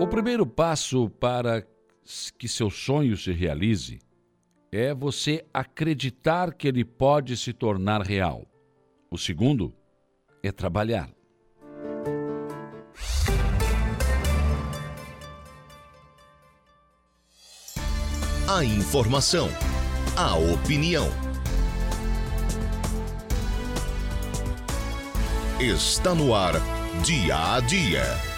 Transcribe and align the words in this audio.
O 0.00 0.06
primeiro 0.06 0.46
passo 0.46 1.10
para 1.10 1.62
que 2.38 2.48
seu 2.48 2.70
sonho 2.70 3.18
se 3.18 3.32
realize 3.32 3.98
é 4.72 4.94
você 4.94 5.44
acreditar 5.52 6.54
que 6.54 6.66
ele 6.66 6.86
pode 6.86 7.36
se 7.36 7.52
tornar 7.52 8.00
real. 8.00 8.46
O 9.10 9.18
segundo 9.18 9.74
é 10.42 10.50
trabalhar. 10.50 11.10
A 18.48 18.64
informação, 18.64 19.50
a 20.16 20.34
opinião. 20.34 21.08
Está 25.60 26.14
no 26.14 26.34
ar, 26.34 26.54
dia 27.04 27.56
a 27.56 27.60
dia. 27.60 28.29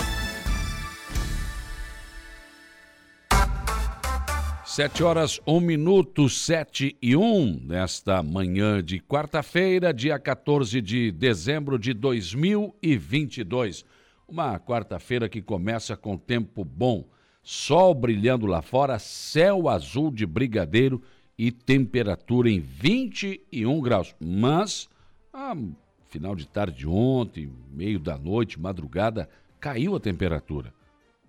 Sete 4.74 5.04
horas, 5.04 5.38
um 5.46 5.60
minuto, 5.60 6.30
sete 6.30 6.96
e 7.02 7.14
um, 7.14 7.60
nesta 7.62 8.22
manhã 8.22 8.82
de 8.82 9.00
quarta-feira, 9.00 9.92
dia 9.92 10.18
14 10.18 10.80
de 10.80 11.12
dezembro 11.12 11.78
de 11.78 11.92
2022. 11.92 13.84
Uma 14.26 14.58
quarta-feira 14.58 15.28
que 15.28 15.42
começa 15.42 15.94
com 15.94 16.16
tempo 16.16 16.64
bom, 16.64 17.04
sol 17.42 17.94
brilhando 17.94 18.46
lá 18.46 18.62
fora, 18.62 18.98
céu 18.98 19.68
azul 19.68 20.10
de 20.10 20.24
brigadeiro 20.24 21.02
e 21.36 21.52
temperatura 21.52 22.48
em 22.48 22.58
21 22.58 23.78
graus. 23.82 24.16
Mas, 24.18 24.88
a 25.34 25.54
final 26.08 26.34
de 26.34 26.48
tarde 26.48 26.88
ontem, 26.88 27.52
meio 27.70 27.98
da 27.98 28.16
noite, 28.16 28.58
madrugada, 28.58 29.28
caiu 29.60 29.94
a 29.94 30.00
temperatura. 30.00 30.72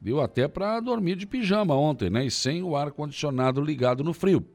Deu 0.03 0.19
até 0.19 0.49
para 0.49 0.81
dormir 0.81 1.15
de 1.15 1.25
pijama 1.25 1.73
ontem, 1.75 2.09
né? 2.09 2.25
E 2.25 2.29
sem 2.29 2.61
o 2.61 2.75
ar-condicionado 2.75 3.61
ligado 3.61 4.03
no 4.03 4.13
frio. 4.13 4.45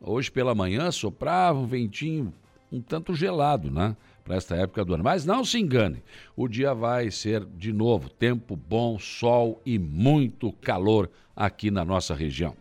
Hoje 0.00 0.30
pela 0.30 0.54
manhã 0.54 0.92
soprava 0.92 1.58
um 1.58 1.66
ventinho 1.66 2.32
um 2.70 2.80
tanto 2.80 3.12
gelado, 3.12 3.68
né? 3.68 3.96
Para 4.22 4.36
esta 4.36 4.54
época 4.54 4.84
do 4.84 4.94
ano. 4.94 5.02
Mas 5.02 5.24
não 5.24 5.44
se 5.44 5.58
engane, 5.58 6.04
o 6.36 6.46
dia 6.46 6.72
vai 6.72 7.10
ser 7.10 7.44
de 7.44 7.72
novo 7.72 8.08
tempo 8.08 8.54
bom, 8.54 8.96
sol 8.96 9.60
e 9.66 9.76
muito 9.76 10.52
calor 10.52 11.10
aqui 11.34 11.68
na 11.68 11.84
nossa 11.84 12.14
região. 12.14 12.54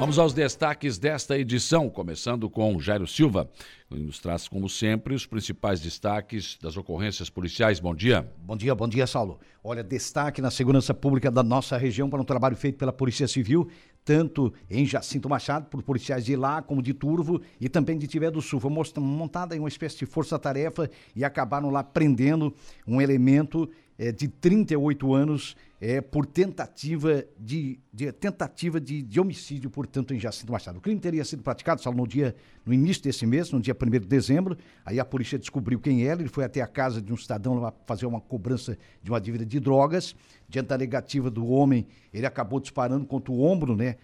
Vamos 0.00 0.18
aos 0.18 0.32
destaques 0.32 0.96
desta 0.96 1.38
edição, 1.38 1.90
começando 1.90 2.48
com 2.48 2.80
Jairo 2.80 3.06
Silva, 3.06 3.50
que 3.86 3.98
nos 3.98 4.18
traz, 4.18 4.48
como 4.48 4.66
sempre, 4.66 5.14
os 5.14 5.26
principais 5.26 5.78
destaques 5.78 6.56
das 6.58 6.74
ocorrências 6.78 7.28
policiais. 7.28 7.78
Bom 7.78 7.94
dia. 7.94 8.26
Bom 8.38 8.56
dia, 8.56 8.74
bom 8.74 8.88
dia, 8.88 9.06
Saulo. 9.06 9.38
Olha, 9.62 9.84
destaque 9.84 10.40
na 10.40 10.50
segurança 10.50 10.94
pública 10.94 11.30
da 11.30 11.42
nossa 11.42 11.76
região 11.76 12.08
para 12.08 12.18
um 12.18 12.24
trabalho 12.24 12.56
feito 12.56 12.78
pela 12.78 12.94
Polícia 12.94 13.28
Civil, 13.28 13.68
tanto 14.02 14.54
em 14.70 14.86
Jacinto 14.86 15.28
Machado, 15.28 15.66
por 15.66 15.82
policiais 15.82 16.24
de 16.24 16.34
lá, 16.34 16.62
como 16.62 16.82
de 16.82 16.94
Turvo 16.94 17.42
e 17.60 17.68
também 17.68 17.98
de 17.98 18.06
Tibé 18.06 18.30
do 18.30 18.40
Sul. 18.40 18.58
Foi 18.58 18.70
montada 18.96 19.54
em 19.54 19.58
uma 19.58 19.68
espécie 19.68 19.98
de 19.98 20.06
força-tarefa 20.06 20.88
e 21.14 21.26
acabaram 21.26 21.68
lá 21.68 21.84
prendendo 21.84 22.54
um 22.86 23.02
elemento 23.02 23.70
é, 23.98 24.10
de 24.10 24.28
38 24.28 25.14
anos 25.14 25.54
é, 25.80 26.00
por 26.00 26.26
tentativa 26.26 27.24
de, 27.38 27.80
de 27.90 28.12
tentativa 28.12 28.78
de, 28.78 29.02
de, 29.02 29.18
homicídio, 29.18 29.70
portanto, 29.70 30.12
em 30.12 30.20
Jacinto 30.20 30.52
Machado. 30.52 30.76
O 30.76 30.80
crime 30.80 31.00
teria 31.00 31.24
sido 31.24 31.42
praticado 31.42 31.80
só 31.80 31.90
no 31.90 32.06
dia, 32.06 32.36
no 32.66 32.74
início 32.74 33.02
desse 33.02 33.24
mês, 33.24 33.50
no 33.50 33.58
dia 33.58 33.74
1 33.74 33.90
de 33.90 34.00
dezembro. 34.00 34.58
Aí 34.84 35.00
a 35.00 35.04
polícia 35.06 35.38
descobriu 35.38 35.80
quem 35.80 36.06
era, 36.06 36.20
ele 36.20 36.28
foi 36.28 36.44
até 36.44 36.60
a 36.60 36.66
casa 36.66 37.00
de 37.00 37.10
um 37.10 37.16
cidadão 37.16 37.54
lá 37.54 37.72
fazer 37.86 38.04
uma 38.04 38.20
cobrança 38.20 38.76
de 39.02 39.10
uma 39.10 39.18
dívida 39.18 39.46
de 39.46 39.58
drogas. 39.58 40.14
Diante 40.46 40.66
da 40.66 40.76
negativa 40.76 41.30
do 41.30 41.46
homem, 41.46 41.86
ele 42.12 42.26
acabou 42.26 42.60
disparando 42.60 43.06
contra 43.06 43.32
o 43.32 43.42
ombro, 43.42 43.74
né? 43.74 43.96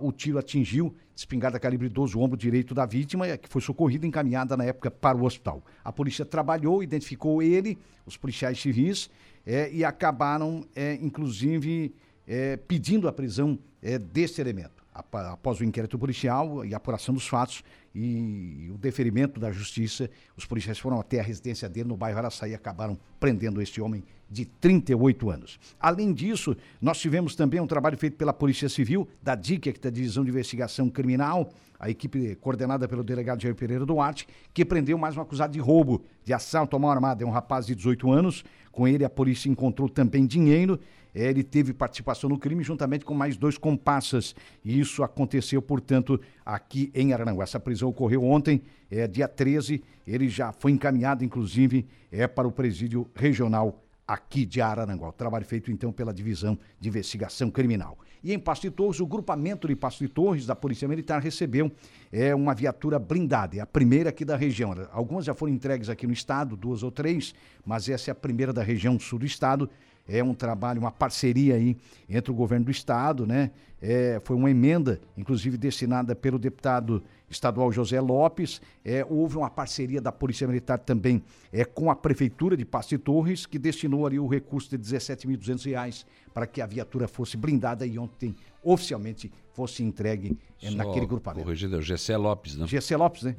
O 0.00 0.10
tiro 0.10 0.38
atingiu, 0.38 0.94
espingarda 1.14 1.60
calibre 1.60 1.90
12, 1.90 2.16
o 2.16 2.20
ombro 2.20 2.38
direito 2.38 2.74
da 2.74 2.86
vítima, 2.86 3.36
que 3.36 3.48
foi 3.48 3.60
socorrida 3.60 4.06
e 4.06 4.08
encaminhada 4.08 4.56
na 4.56 4.64
época 4.64 4.90
para 4.90 5.18
o 5.18 5.24
hospital. 5.24 5.62
A 5.84 5.92
polícia 5.92 6.24
trabalhou, 6.24 6.82
identificou 6.82 7.42
ele, 7.42 7.76
os 8.06 8.16
policiais 8.16 8.58
civis, 8.58 9.10
é, 9.48 9.72
e 9.72 9.82
acabaram, 9.82 10.62
é, 10.76 10.92
inclusive, 11.00 11.94
é, 12.26 12.58
pedindo 12.58 13.08
a 13.08 13.12
prisão 13.12 13.58
é, 13.80 13.98
desse 13.98 14.42
elemento. 14.42 14.84
Após 14.92 15.60
o 15.60 15.64
inquérito 15.64 15.98
policial 15.98 16.66
e 16.66 16.74
a 16.74 16.76
apuração 16.76 17.14
dos 17.14 17.26
fatos 17.26 17.62
e 17.94 18.68
o 18.74 18.76
deferimento 18.76 19.40
da 19.40 19.50
justiça, 19.50 20.10
os 20.36 20.44
policiais 20.44 20.78
foram 20.78 21.00
até 21.00 21.20
a 21.20 21.22
residência 21.22 21.68
dele 21.68 21.88
no 21.88 21.96
bairro 21.96 22.18
Araçaí 22.18 22.50
e 22.50 22.54
acabaram 22.54 22.98
prendendo 23.18 23.62
este 23.62 23.80
homem 23.80 24.04
de 24.30 24.44
38 24.44 25.30
anos. 25.30 25.58
Além 25.80 26.12
disso, 26.12 26.56
nós 26.80 26.98
tivemos 26.98 27.34
também 27.34 27.60
um 27.60 27.66
trabalho 27.66 27.96
feito 27.96 28.16
pela 28.16 28.32
Polícia 28.32 28.68
Civil, 28.68 29.08
da 29.22 29.34
DIC, 29.34 29.60
que 29.60 29.70
é 29.70 29.72
da 29.72 29.90
Divisão 29.90 30.24
de 30.24 30.30
Investigação 30.30 30.90
Criminal, 30.90 31.50
a 31.78 31.88
equipe 31.88 32.34
coordenada 32.36 32.88
pelo 32.88 33.04
delegado 33.04 33.40
Jair 33.40 33.54
Pereira 33.54 33.86
Duarte, 33.86 34.26
que 34.52 34.64
prendeu 34.64 34.98
mais 34.98 35.16
um 35.16 35.20
acusado 35.20 35.52
de 35.52 35.60
roubo, 35.60 36.04
de 36.24 36.32
assalto 36.32 36.74
a 36.76 36.78
mão 36.78 36.90
armada. 36.90 37.22
É 37.22 37.26
um 37.26 37.30
rapaz 37.30 37.66
de 37.66 37.74
18 37.74 38.10
anos. 38.10 38.44
Com 38.72 38.86
ele, 38.86 39.04
a 39.04 39.10
polícia 39.10 39.48
encontrou 39.48 39.88
também 39.88 40.26
dinheiro. 40.26 40.78
Ele 41.14 41.42
teve 41.42 41.72
participação 41.72 42.28
no 42.28 42.38
crime 42.38 42.62
juntamente 42.62 43.04
com 43.04 43.14
mais 43.14 43.36
dois 43.36 43.56
comparsas. 43.56 44.34
E 44.64 44.78
isso 44.78 45.02
aconteceu, 45.02 45.62
portanto, 45.62 46.20
aqui 46.44 46.90
em 46.94 47.12
Arananguá. 47.12 47.44
Essa 47.44 47.60
prisão 47.60 47.88
ocorreu 47.88 48.24
ontem, 48.24 48.60
é, 48.90 49.06
dia 49.06 49.28
13. 49.28 49.82
Ele 50.06 50.28
já 50.28 50.52
foi 50.52 50.72
encaminhado, 50.72 51.24
inclusive, 51.24 51.86
é, 52.10 52.26
para 52.26 52.46
o 52.46 52.52
presídio 52.52 53.08
regional 53.14 53.82
aqui 54.08 54.46
de 54.46 54.62
Araranguá. 54.62 55.10
O 55.10 55.12
trabalho 55.12 55.44
feito 55.44 55.70
então 55.70 55.92
pela 55.92 56.14
Divisão 56.14 56.58
de 56.80 56.88
Investigação 56.88 57.50
Criminal. 57.50 57.98
E 58.24 58.32
em 58.32 58.38
Pasto 58.38 58.62
de 58.62 58.70
Torres, 58.70 58.98
o 58.98 59.06
grupamento 59.06 59.68
de 59.68 59.76
Pasto 59.76 59.98
de 59.98 60.08
Torres 60.08 60.46
da 60.46 60.56
Polícia 60.56 60.88
Militar 60.88 61.20
recebeu 61.20 61.70
é, 62.10 62.34
uma 62.34 62.54
viatura 62.54 62.98
blindada, 62.98 63.56
é 63.56 63.60
a 63.60 63.66
primeira 63.66 64.08
aqui 64.08 64.24
da 64.24 64.34
região. 64.34 64.74
Algumas 64.90 65.24
já 65.24 65.34
foram 65.34 65.52
entregues 65.52 65.88
aqui 65.88 66.06
no 66.06 66.12
estado, 66.12 66.56
duas 66.56 66.82
ou 66.82 66.90
três, 66.90 67.34
mas 67.64 67.88
essa 67.88 68.10
é 68.10 68.12
a 68.12 68.14
primeira 68.14 68.52
da 68.52 68.62
região 68.62 68.98
sul 68.98 69.18
do 69.18 69.26
estado. 69.26 69.70
É 70.08 70.24
um 70.24 70.32
trabalho, 70.32 70.80
uma 70.80 70.90
parceria 70.90 71.54
aí 71.54 71.76
entre 72.08 72.32
o 72.32 72.34
governo 72.34 72.64
do 72.64 72.70
estado, 72.70 73.26
né? 73.26 73.50
É, 73.80 74.20
foi 74.24 74.36
uma 74.36 74.50
emenda, 74.50 75.00
inclusive 75.16 75.56
destinada 75.56 76.14
pelo 76.14 76.38
deputado 76.38 77.02
estadual 77.30 77.70
José 77.70 78.00
Lopes. 78.00 78.60
É, 78.84 79.04
houve 79.08 79.36
uma 79.36 79.50
parceria 79.50 80.00
da 80.00 80.10
Polícia 80.10 80.46
Militar 80.46 80.78
também 80.78 81.22
é, 81.52 81.64
com 81.64 81.90
a 81.90 81.96
Prefeitura 81.96 82.56
de 82.56 82.64
Pasto 82.64 82.90
de 82.90 82.98
Torres, 82.98 83.46
que 83.46 83.58
destinou 83.58 84.06
ali 84.06 84.18
o 84.18 84.26
recurso 84.26 84.68
de 84.68 84.76
R$ 84.76 84.98
17.200 84.98 86.04
para 86.32 86.46
que 86.46 86.60
a 86.60 86.66
viatura 86.66 87.08
fosse 87.08 87.36
blindada 87.36 87.86
e 87.86 87.98
ontem 87.98 88.34
oficialmente 88.62 89.30
fosse 89.52 89.82
entregue 89.82 90.38
é, 90.62 90.70
naquele 90.70 91.04
grupamento. 91.04 91.44
Corrigindo, 91.44 91.74
é 91.74 91.78
o 91.78 91.82
Gessé 91.82 92.16
Lopes, 92.16 92.56
né? 92.56 92.66
Gessé 92.68 92.96
Lopes, 92.96 93.24
né? 93.24 93.34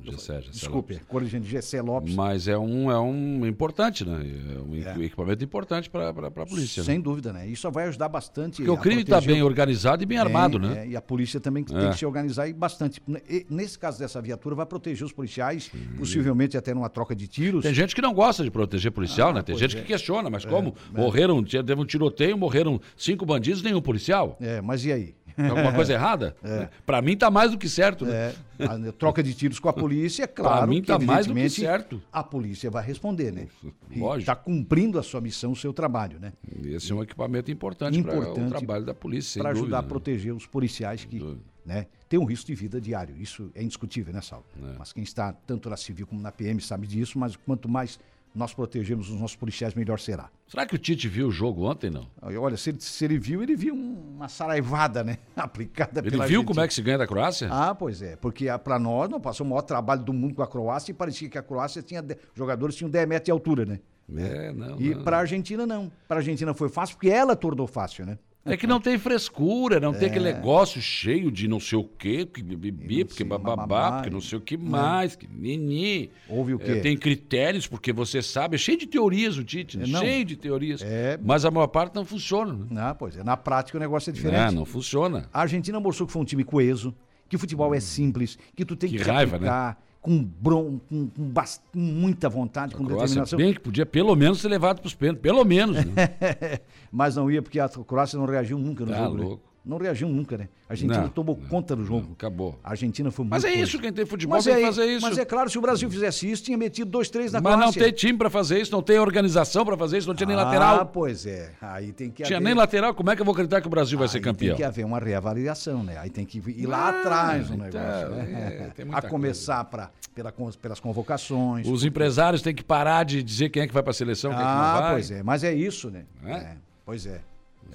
Desculpe, 0.51 0.95
Lopes. 0.95 1.07
corrigindo, 1.07 1.45
Gessé 1.45 1.81
Lopes. 1.81 2.13
Mas 2.13 2.49
é 2.49 2.57
um, 2.57 2.91
é 2.91 2.99
um 2.99 3.45
importante, 3.45 4.03
né? 4.03 4.19
É 4.55 4.59
um 4.59 4.75
é. 4.75 5.05
equipamento 5.05 5.41
importante 5.41 5.89
para 5.89 6.09
a 6.09 6.45
polícia. 6.45 6.83
Sem 6.83 6.97
né? 6.97 7.03
dúvida, 7.03 7.31
né? 7.31 7.47
Isso 7.47 7.71
vai 7.71 7.87
ajudar 7.87 8.09
bastante. 8.09 8.57
Porque 8.57 8.69
o 8.69 8.77
crime 8.77 9.03
está 9.03 9.21
bem 9.21 9.41
organizado 9.41 10.03
e 10.03 10.05
bem 10.05 10.17
armado, 10.29 10.59
né? 10.59 10.83
É, 10.83 10.87
e 10.89 10.95
a 10.95 11.01
polícia 11.01 11.39
também 11.39 11.63
tem 11.63 11.77
é. 11.77 11.89
que 11.89 11.97
se 11.97 12.05
organizar 12.05 12.47
e 12.47 12.53
bastante. 12.53 13.01
E, 13.29 13.45
nesse 13.49 13.77
caso 13.77 13.99
dessa 13.99 14.21
viatura, 14.21 14.55
vai 14.55 14.65
proteger 14.65 15.05
os 15.05 15.11
policiais, 15.11 15.71
possivelmente 15.97 16.57
até 16.57 16.73
numa 16.73 16.89
troca 16.89 17.15
de 17.15 17.27
tiros. 17.27 17.63
Tem 17.63 17.73
gente 17.73 17.95
que 17.95 18.01
não 18.01 18.13
gosta 18.13 18.43
de 18.43 18.51
proteger 18.51 18.91
policial, 18.91 19.29
ah, 19.29 19.33
né? 19.33 19.41
Tem 19.41 19.57
gente 19.57 19.75
que 19.75 19.83
questiona, 19.83 20.29
mas 20.29 20.45
como? 20.45 20.75
Morreram, 20.93 21.43
teve 21.43 21.75
um 21.75 21.85
tiroteio, 21.85 22.37
morreram 22.37 22.79
cinco 22.95 23.25
bandidos, 23.25 23.61
nenhum 23.61 23.81
policial. 23.81 24.37
É, 24.39 24.61
mas 24.61 24.85
e 24.85 24.91
aí? 24.91 25.15
Alguma 25.49 25.73
coisa 25.73 25.93
errada? 25.93 26.35
É. 26.43 26.69
Para 26.85 27.01
mim 27.01 27.15
tá 27.15 27.29
mais 27.31 27.51
do 27.51 27.57
que 27.57 27.69
certo. 27.69 28.05
Né? 28.05 28.33
É. 28.59 28.65
A 28.65 28.91
troca 28.91 29.23
de 29.23 29.33
tiros 29.33 29.59
com 29.59 29.69
a 29.69 29.73
polícia, 29.73 30.23
é 30.23 30.27
claro. 30.27 30.57
Para 30.57 30.67
mim 30.67 30.81
tá 30.81 30.99
mais 30.99 31.25
do 31.27 31.33
que 31.33 31.49
certo. 31.49 32.01
A 32.11 32.23
polícia 32.23 32.69
vai 32.69 32.83
responder, 32.83 33.31
né? 33.31 33.47
Lógico. 33.95 34.19
Está 34.19 34.35
cumprindo 34.35 34.99
a 34.99 35.03
sua 35.03 35.21
missão, 35.21 35.51
o 35.51 35.55
seu 35.55 35.71
trabalho, 35.71 36.19
né? 36.19 36.33
Esse 36.65 36.91
é 36.91 36.95
um 36.95 37.01
equipamento 37.01 37.51
importante, 37.51 37.97
importante 37.97 38.33
para 38.33 38.45
o 38.45 38.49
trabalho 38.49 38.85
da 38.85 38.93
polícia. 38.93 39.41
Para 39.41 39.51
ajudar 39.51 39.61
dúvida, 39.61 39.79
a 39.79 39.83
proteger 39.83 40.33
os 40.33 40.45
policiais 40.45 41.05
que 41.05 41.23
né, 41.65 41.85
têm 42.07 42.19
um 42.19 42.25
risco 42.25 42.47
de 42.47 42.55
vida 42.55 42.81
diário. 42.81 43.15
Isso 43.17 43.51
é 43.53 43.63
indiscutível, 43.63 44.13
né, 44.13 44.21
Saulo? 44.21 44.45
É. 44.57 44.75
Mas 44.77 44.91
quem 44.91 45.03
está 45.03 45.31
tanto 45.31 45.69
na 45.69 45.77
civil 45.77 46.07
como 46.07 46.21
na 46.21 46.31
PM 46.31 46.59
sabe 46.59 46.87
disso, 46.87 47.17
mas 47.19 47.35
quanto 47.35 47.69
mais 47.69 47.99
nós 48.39 48.53
protegemos 48.53 49.09
os 49.09 49.19
nossos 49.19 49.35
policiais, 49.35 49.73
melhor 49.75 49.99
será. 49.99 50.29
Será 50.47 50.65
que 50.65 50.73
o 50.73 50.77
Tite 50.77 51.09
viu 51.09 51.27
o 51.27 51.31
jogo 51.31 51.69
ontem, 51.69 51.89
não? 51.89 52.07
Olha, 52.21 52.55
se 52.55 52.69
ele, 52.69 52.79
se 52.79 53.03
ele 53.03 53.19
viu, 53.19 53.43
ele 53.43 53.53
viu 53.53 53.75
uma 53.75 54.29
saraivada, 54.29 55.03
né? 55.03 55.17
Aplicada 55.35 55.99
ele 55.99 56.09
pela 56.09 56.23
Ele 56.23 56.29
viu 56.29 56.45
como 56.45 56.61
é 56.61 56.67
que 56.67 56.73
se 56.73 56.81
ganha 56.81 56.97
da 56.97 57.05
Croácia? 57.05 57.49
Ah, 57.51 57.75
pois 57.75 58.01
é. 58.01 58.15
Porque 58.15 58.45
para 58.63 58.79
nós, 58.79 59.09
não 59.09 59.19
passou 59.19 59.45
o 59.45 59.49
maior 59.49 59.61
trabalho 59.61 60.01
do 60.01 60.13
mundo 60.13 60.35
com 60.35 60.41
a 60.41 60.47
Croácia 60.47 60.91
e 60.91 60.93
parecia 60.93 61.27
que 61.29 61.37
a 61.37 61.43
Croácia 61.43 61.81
tinha. 61.81 62.03
Jogadores 62.33 62.75
tinham 62.75 62.89
10 62.89 63.07
metros 63.07 63.25
de 63.25 63.31
altura, 63.31 63.65
né? 63.65 63.79
É, 64.15 64.53
não. 64.53 64.79
E 64.79 64.95
para 64.95 65.17
a 65.17 65.19
Argentina, 65.19 65.67
não. 65.67 65.91
Para 66.07 66.17
a 66.17 66.19
Argentina 66.21 66.53
foi 66.53 66.69
fácil, 66.69 66.95
porque 66.95 67.09
ela 67.09 67.35
tornou 67.35 67.67
fácil, 67.67 68.05
né? 68.05 68.17
É 68.45 68.55
que 68.55 68.65
não 68.65 68.79
tem 68.79 68.97
frescura, 68.97 69.79
não 69.79 69.93
tem 69.93 70.03
É. 70.07 70.09
aquele 70.09 70.25
negócio 70.33 70.81
cheio 70.81 71.29
de 71.29 71.47
não 71.47 71.59
sei 71.59 71.77
o 71.77 71.83
quê, 71.83 72.25
que 72.25 72.41
não 72.41 72.57
porque 73.05 73.23
bababá, 73.23 73.91
porque 73.93 74.09
não 74.09 74.21
sei 74.21 74.37
o 74.37 74.41
que 74.41 74.55
né? 74.57 74.69
mais, 74.69 75.15
que 75.15 75.27
nini. 75.27 76.09
Houve 76.27 76.53
o 76.53 76.61
É, 76.61 76.65
quê? 76.65 76.75
tem 76.79 76.97
critérios, 76.97 77.67
porque 77.67 77.91
você 77.91 78.21
sabe, 78.21 78.55
é 78.55 78.57
cheio 78.57 78.77
de 78.77 78.87
teorias 78.87 79.37
o 79.37 79.43
Tite? 79.43 79.77
É, 79.79 79.85
não. 79.85 79.99
cheio 79.99 80.23
de 80.25 80.35
teorias. 80.35 80.81
É. 80.81 81.19
Mas 81.21 81.43
a 81.45 81.51
maior 81.51 81.67
parte 81.67 81.93
não 81.95 82.05
funciona. 82.05 82.53
Né? 82.71 82.81
Ah, 82.81 82.95
pois 82.95 83.17
é. 83.17 83.23
Na 83.23 83.35
prática 83.37 83.77
o 83.77 83.81
negócio 83.81 84.09
é 84.09 84.13
diferente. 84.13 84.39
É, 84.39 84.51
não 84.51 84.65
funciona. 84.65 85.27
A 85.33 85.41
Argentina 85.41 85.79
mostrou 85.79 86.07
que 86.07 86.13
foi 86.13 86.21
um 86.21 86.25
time 86.25 86.43
coeso, 86.43 86.95
que 87.27 87.35
o 87.35 87.39
futebol 87.39 87.75
é 87.75 87.79
simples, 87.79 88.37
que 88.55 88.63
tu 88.65 88.75
tem 88.75 88.89
Que 88.89 88.97
que, 88.97 89.03
raiva, 89.03 89.37
né? 89.37 89.75
Com, 90.01 90.23
bron, 90.23 90.79
com, 90.89 91.07
com 91.07 91.23
bast- 91.29 91.61
com 91.73 91.79
muita 91.79 92.29
vontade, 92.29 92.73
com 92.75 92.85
Croácia 92.85 93.07
determinação. 93.07 93.37
bem 93.37 93.53
que 93.53 93.59
podia 93.59 93.85
pelo 93.85 94.15
menos 94.15 94.39
ser 94.39 94.47
levado 94.47 94.79
para 94.79 94.87
os 94.87 94.93
pênaltis, 94.95 95.21
pelo 95.21 95.43
menos. 95.43 95.75
Né? 95.77 95.93
Mas 96.91 97.15
não 97.15 97.29
ia, 97.29 97.41
porque 97.41 97.59
a 97.59 97.67
Croácia 97.69 98.17
não 98.17 98.25
reagiu 98.25 98.57
nunca 98.57 98.85
no 98.85 98.91
Tá 98.91 99.03
jogo. 99.05 99.17
né? 99.17 99.37
Não 99.65 99.77
reagiu 99.77 100.07
nunca, 100.07 100.37
né? 100.37 100.47
A 100.69 100.73
Argentina 100.73 101.01
Não, 101.01 101.09
tomou 101.09 101.37
não, 101.39 101.47
conta 101.47 101.75
do 101.75 101.83
jogo. 101.83 102.05
não, 102.07 102.13
acabou. 102.13 102.57
A 102.63 102.71
Argentina 102.71 103.11
foi 103.11 103.23
muito 103.25 103.31
Mas 103.31 103.43
é 103.43 103.53
isso, 103.53 103.77
quem 103.79 103.91
tem 103.91 104.05
futebol 104.05 104.37
Mas 104.37 104.45
tem 104.45 104.53
é, 104.53 104.57
que 104.59 104.65
fazer 104.65 104.85
isso. 104.85 105.05
Mas 105.05 105.17
é 105.17 105.25
claro, 105.25 105.49
se 105.49 105.57
o 105.57 105.61
Brasil 105.61 105.89
fizesse 105.89 106.29
isso, 106.31 106.43
tinha 106.43 106.57
metido 106.57 106.89
dois, 106.89 107.09
três 107.09 107.31
na 107.33 107.41
Mas 107.41 107.53
não 107.53 107.59
Croácia. 107.59 107.83
tem 107.83 107.91
time 107.91 108.17
para 108.17 108.29
fazer 108.29 108.61
isso, 108.61 108.71
não 108.71 108.81
tem 108.81 108.97
organização 108.99 109.65
para 109.65 109.75
fazer 109.77 109.97
isso, 109.97 110.07
não 110.07 110.15
tinha 110.15 110.27
nem 110.27 110.35
Ah, 110.37 110.43
lateral. 110.43 110.85
pois 110.87 111.25
é. 111.25 111.51
Aí 111.61 111.91
tem 111.91 112.09
que 112.09 112.23
Tinha 112.23 112.37
haver... 112.37 112.45
nem 112.45 112.53
lateral, 112.55 112.93
como 112.93 113.11
é 113.11 113.15
que 113.15 113.21
eu 113.21 113.25
vou 113.25 113.33
acreditar 113.33 113.59
que 113.61 113.67
o 113.67 113.69
Brasil 113.69 113.99
vai 113.99 114.07
ser 114.07 114.17
Aí 114.17 114.23
campeão? 114.23 114.49
Tem 114.49 114.57
que 114.57 114.63
haver 114.63 114.85
uma 114.85 114.99
reavaliação, 114.99 115.83
né? 115.83 115.97
Aí 115.97 116.09
tem 116.09 116.25
que 116.25 116.37
ir 116.39 116.65
lá 116.65 116.77
Ah, 116.87 116.89
atrás 117.01 117.49
no 117.49 117.55
então, 117.67 117.81
negócio, 117.81 118.09
né? 118.15 118.71
é, 118.77 118.83
A 118.95 119.01
começar 119.01 119.63
pra, 119.65 119.91
pela, 120.15 120.31
pelas 120.61 120.79
convocações. 120.79 121.67
Os 121.67 121.83
empresários 121.83 122.41
têm 122.41 122.53
que 122.55 122.63
parar 122.63 123.03
de 123.03 123.21
dizer 123.21 123.49
quem 123.49 123.63
é 123.63 123.67
que 123.67 123.73
vai 123.73 123.83
para 123.83 123.91
a 123.91 123.93
seleção, 123.93 124.31
quem 124.31 124.39
é 124.39 124.43
que 124.43 124.47
não 124.47 124.61
ah, 124.61 124.79
vai. 124.81 124.91
pois 124.93 125.11
é. 125.11 125.21
Mas 125.23 125.43
é 125.43 125.53
isso, 125.53 125.89
né? 125.89 126.05
É? 126.25 126.31
É, 126.31 126.57
Pois 126.85 127.05
é. 127.05 127.21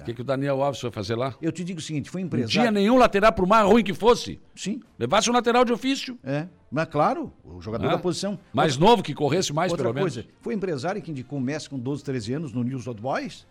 O 0.05 0.07
que, 0.07 0.13
que 0.13 0.21
o 0.21 0.23
Daniel 0.23 0.61
Alves 0.61 0.79
foi 0.79 0.91
fazer 0.91 1.15
lá? 1.15 1.33
Eu 1.41 1.51
te 1.51 1.63
digo 1.63 1.79
o 1.79 1.81
seguinte, 1.81 2.09
foi 2.09 2.21
Não 2.21 2.27
empresário... 2.27 2.51
tinha 2.51 2.71
nenhum 2.71 2.95
lateral, 2.97 3.33
por 3.33 3.47
mais 3.47 3.67
ruim 3.67 3.83
que 3.83 3.93
fosse. 3.93 4.39
Sim, 4.55 4.79
Levasse 4.99 5.29
um 5.29 5.33
lateral 5.33 5.65
de 5.65 5.73
ofício. 5.73 6.17
é. 6.23 6.47
Mas 6.71 6.89
claro, 6.89 7.31
o 7.43 7.61
jogador 7.61 7.87
Ah, 7.87 7.91
da 7.91 7.97
posição. 7.97 8.37
Mais 8.51 8.75
novo, 8.77 9.01
que 9.01 9.13
corresse 9.13 9.53
mais, 9.53 9.71
Outra 9.71 9.87
pelo 9.93 9.99
coisa, 10.01 10.21
menos. 10.21 10.33
foi 10.41 10.53
empresário 10.53 11.01
que 11.01 11.09
indicou 11.09 11.39
o 11.39 11.41
Messi 11.41 11.69
com 11.69 11.79
12, 11.79 12.03
13 12.03 12.33
anos 12.33 12.51
no 12.51 12.63
News 12.63 12.85
Old 12.85 13.01
Boys 13.01 13.47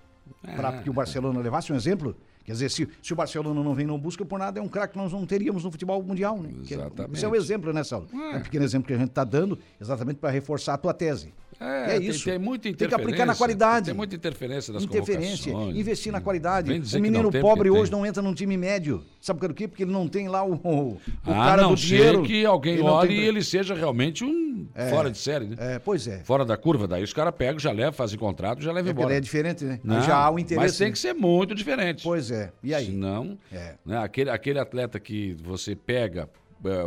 É. 0.47 0.55
para 0.55 0.83
que 0.83 0.91
o 0.91 0.93
Barcelona 0.93 1.41
levasse 1.41 1.73
um 1.73 1.77
exemplo. 1.77 2.15
Quer 2.45 2.53
dizer, 2.53 2.71
se, 2.71 2.87
se 3.03 3.13
o 3.15 3.17
Barcelona 3.17 3.63
não 3.65 3.75
vem 3.75 3.87
não 3.87 3.99
busca 3.99 4.23
por 4.27 4.39
nada, 4.39 4.59
é 4.61 4.63
um 4.63 4.69
craque 4.69 4.93
que 4.93 4.99
nós 4.99 5.11
não 5.11 5.25
teríamos 5.25 5.65
no 5.65 5.71
futebol 5.71 6.03
mundial. 6.03 6.37
Né? 6.39 6.51
É- 6.69 6.75
Exatamente. 6.75 7.15
Esse 7.17 7.25
é 7.25 7.29
o 7.29 7.35
exemplo, 7.35 7.73
né, 7.73 7.83
Saulo? 7.83 8.07
É 8.13 8.37
um 8.37 8.43
pequeno 8.43 8.65
exemplo 8.67 8.87
que 8.89 8.93
a 8.93 8.99
gente 8.99 9.09
está 9.09 9.25
dando 9.25 9.59
exatamente 9.81 10.19
para 10.19 10.29
reforçar 10.29 10.75
a 10.75 10.77
tua 10.79 10.93
tese. 10.93 11.33
É, 11.61 11.97
É 11.97 11.99
tem- 11.99 12.09
isso. 12.09 12.25
Tem, 12.25 12.39
muita 12.39 12.63
Tem 12.65 12.73
interferência. 12.73 12.99
que 12.99 13.03
aplicar 13.13 13.27
na 13.27 13.35
qualidade. 13.35 13.87
Tem 13.87 13.95
muita 13.95 14.15
interferência 14.17 14.73
nas 14.73 14.83
Interferência, 14.83 15.53
convocações. 15.53 15.81
investir 15.81 16.13
na 16.13 16.21
qualidade. 16.21 16.71
O 16.73 17.01
menino 17.01 17.31
pobre 17.31 17.71
hoje 17.71 17.91
tem. 17.91 17.99
não 17.99 18.07
entra 18.07 18.23
num 18.23 18.35
time 18.35 18.57
médio. 18.57 19.03
Sabe 19.21 19.41
por 19.41 19.55
quê? 19.55 19.67
Porque 19.69 19.83
ele 19.85 19.93
não 19.93 20.07
tem 20.09 20.29
lá 20.29 20.45
o, 20.45 20.55
o, 20.55 21.01
Ah, 21.25 21.33
cara 21.47 21.63
não 21.63 21.71
do 21.71 21.77
dinheiro. 21.77 22.23
que 22.23 22.45
alguém 22.45 22.75
Ele 22.75 22.83
olhe 22.83 23.09
tem- 23.09 23.19
e 23.19 23.25
ele 23.27 23.43
seja 23.43 23.75
realmente 23.75 24.25
um 24.25 24.67
fora 24.91 25.11
de 25.11 25.19
série, 25.19 25.47
né? 25.47 25.57
É, 25.59 25.79
pois 25.79 26.07
é. 26.07 26.19
Fora 26.25 26.45
da 26.45 26.57
curva. 26.57 26.87
Daí 26.87 27.03
os 27.03 27.13
caras 27.13 27.35
pegam, 27.37 27.59
já 27.59 27.73
levam, 27.73 27.93
fazem 27.93 28.19
contrato, 28.19 28.63
já 28.63 28.73
levam 28.73 28.91
É, 28.91 28.93
embora. 28.93 29.09
ele 29.11 29.17
é 29.19 29.21
diferente, 29.21 29.65
né? 29.65 29.81
Não, 29.83 30.03
Já 30.03 30.17
há 30.17 30.31
o 30.31 30.39
interesse. 30.39 30.65
Mas 30.67 30.77
tem 30.79 30.87
né? 30.89 30.93
que 30.93 30.99
ser 30.99 31.15
muito 31.15 31.55
diferente. 31.55 32.03
Pois 32.03 32.31
é. 32.31 32.53
E 32.63 32.75
aí? 32.75 32.87
Senão, 32.87 33.39
É. 33.53 33.75
né, 33.85 33.99
aquele, 33.99 34.31
aquele 34.31 34.59
atleta 34.59 34.99
que 35.01 35.35
você 35.43 35.75
pega 35.75 36.23
é, 36.25 36.29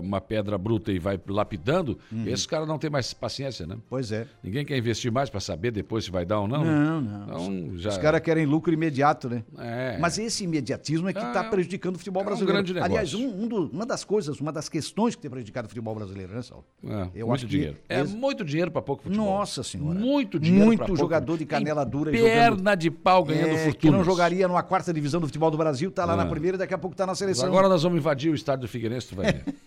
uma 0.01 0.19
pedra 0.21 0.57
bruta 0.57 0.91
e 0.91 1.00
vai 1.00 1.19
lapidando, 1.27 1.97
Uhum. 2.12 2.27
esse 2.27 2.47
cara 2.47 2.65
não 2.65 2.77
tem 2.77 2.89
mais 2.89 3.13
paciência, 3.13 3.65
né? 3.65 3.77
Pois 3.89 4.12
é. 4.12 4.27
Ninguém 4.44 4.65
quer 4.65 4.77
investir 4.77 5.12
mais 5.12 5.29
para 5.29 5.39
saber 5.39 5.71
depois 5.71 6.06
se 6.06 6.12
vai 6.12 6.25
dar 6.25 6.39
ou 6.39 6.47
não. 6.47 6.63
né? 6.63 6.71
Não, 6.71 7.01
não. 7.01 7.24
Então, 7.24 7.77
já... 7.77 7.89
Os 7.89 7.97
caras 7.97 8.21
querem 8.21 8.45
lucro 8.45 8.74
imediato, 8.74 9.29
né? 9.29 9.44
É. 9.57 9.97
Mas 10.00 10.18
esse 10.18 10.44
imediatismo 10.44 11.09
é 11.09 11.13
que 11.13 11.19
Ah, 11.19 11.27
está 11.27 11.44
é 11.44 11.47
um- 11.47 11.50
prejudicando 11.50 11.95
o 11.95 11.97
futebol 12.00 12.21
é 12.21 12.25
um 12.25 12.27
brasileiro. 12.27 12.53
grande 12.53 12.74
negócio. 12.74 12.91
Aliás, 12.94 13.13
um, 13.13 13.44
um 13.44 13.47
do- 13.47 13.69
uma 13.71 13.85
das 13.85 14.03
coisas, 14.03 14.39
uma 14.39 14.51
das 14.51 14.68
questões 14.69 15.15
que 15.15 15.21
tem 15.21 15.29
prejudicado 15.31 15.65
o 15.65 15.69
futebol 15.69 15.94
brasileiro, 15.95 16.33
né, 16.33 16.41
Saulo? 16.41 16.65
É, 16.83 17.07
Eu 17.15 17.27
muito 17.27 17.45
dinheiro. 17.45 17.77
É 17.89 18.01
esse- 18.01 18.15
muito 18.15 18.44
dinheiro 18.44 18.71
para 18.71 18.81
pouco 18.81 19.03
futebol. 19.03 19.25
Nossa 19.25 19.63
Senhora. 19.63 19.97
Muito 20.00 20.39
dinheiro 20.39 20.65
Muito 20.65 20.79
pra 20.79 20.88
pouco. 20.88 21.00
jogador 21.00 21.38
de 21.38 21.45
canela 21.45 21.83
Tem 21.83 21.91
dura 21.91 22.12
Perna 22.12 22.56
jogando- 22.57 22.75
de 22.79 22.91
pau 22.91 23.24
ganhando 23.24 23.47
É, 23.50 23.57
fortuna. 23.65 23.75
que 23.75 23.89
não 23.91 24.03
jogaria 24.03 24.47
numa 24.47 24.63
quarta 24.63 24.94
divisão 24.94 25.19
do 25.21 25.27
futebol 25.27 25.50
do 25.51 25.57
Brasil, 25.57 25.89
tá 25.91 26.06
lá 26.06 26.13
Ah. 26.13 26.18
na 26.18 26.25
primeira 26.25 26.56
e 26.56 26.59
daqui 26.59 26.74
a 26.74 26.77
pouco 26.77 26.95
tá 26.95 27.06
na 27.06 27.15
seleção. 27.15 27.45
Agora 27.47 27.68
nós 27.69 27.83
vamos 27.83 27.97
invadir 27.97 28.31
o 28.31 28.35
estádio 28.35 28.62
do 28.62 28.68
Figueirense, 28.68 29.07
tu 29.09 29.15
vai 29.15 29.33
ver. 29.33 29.44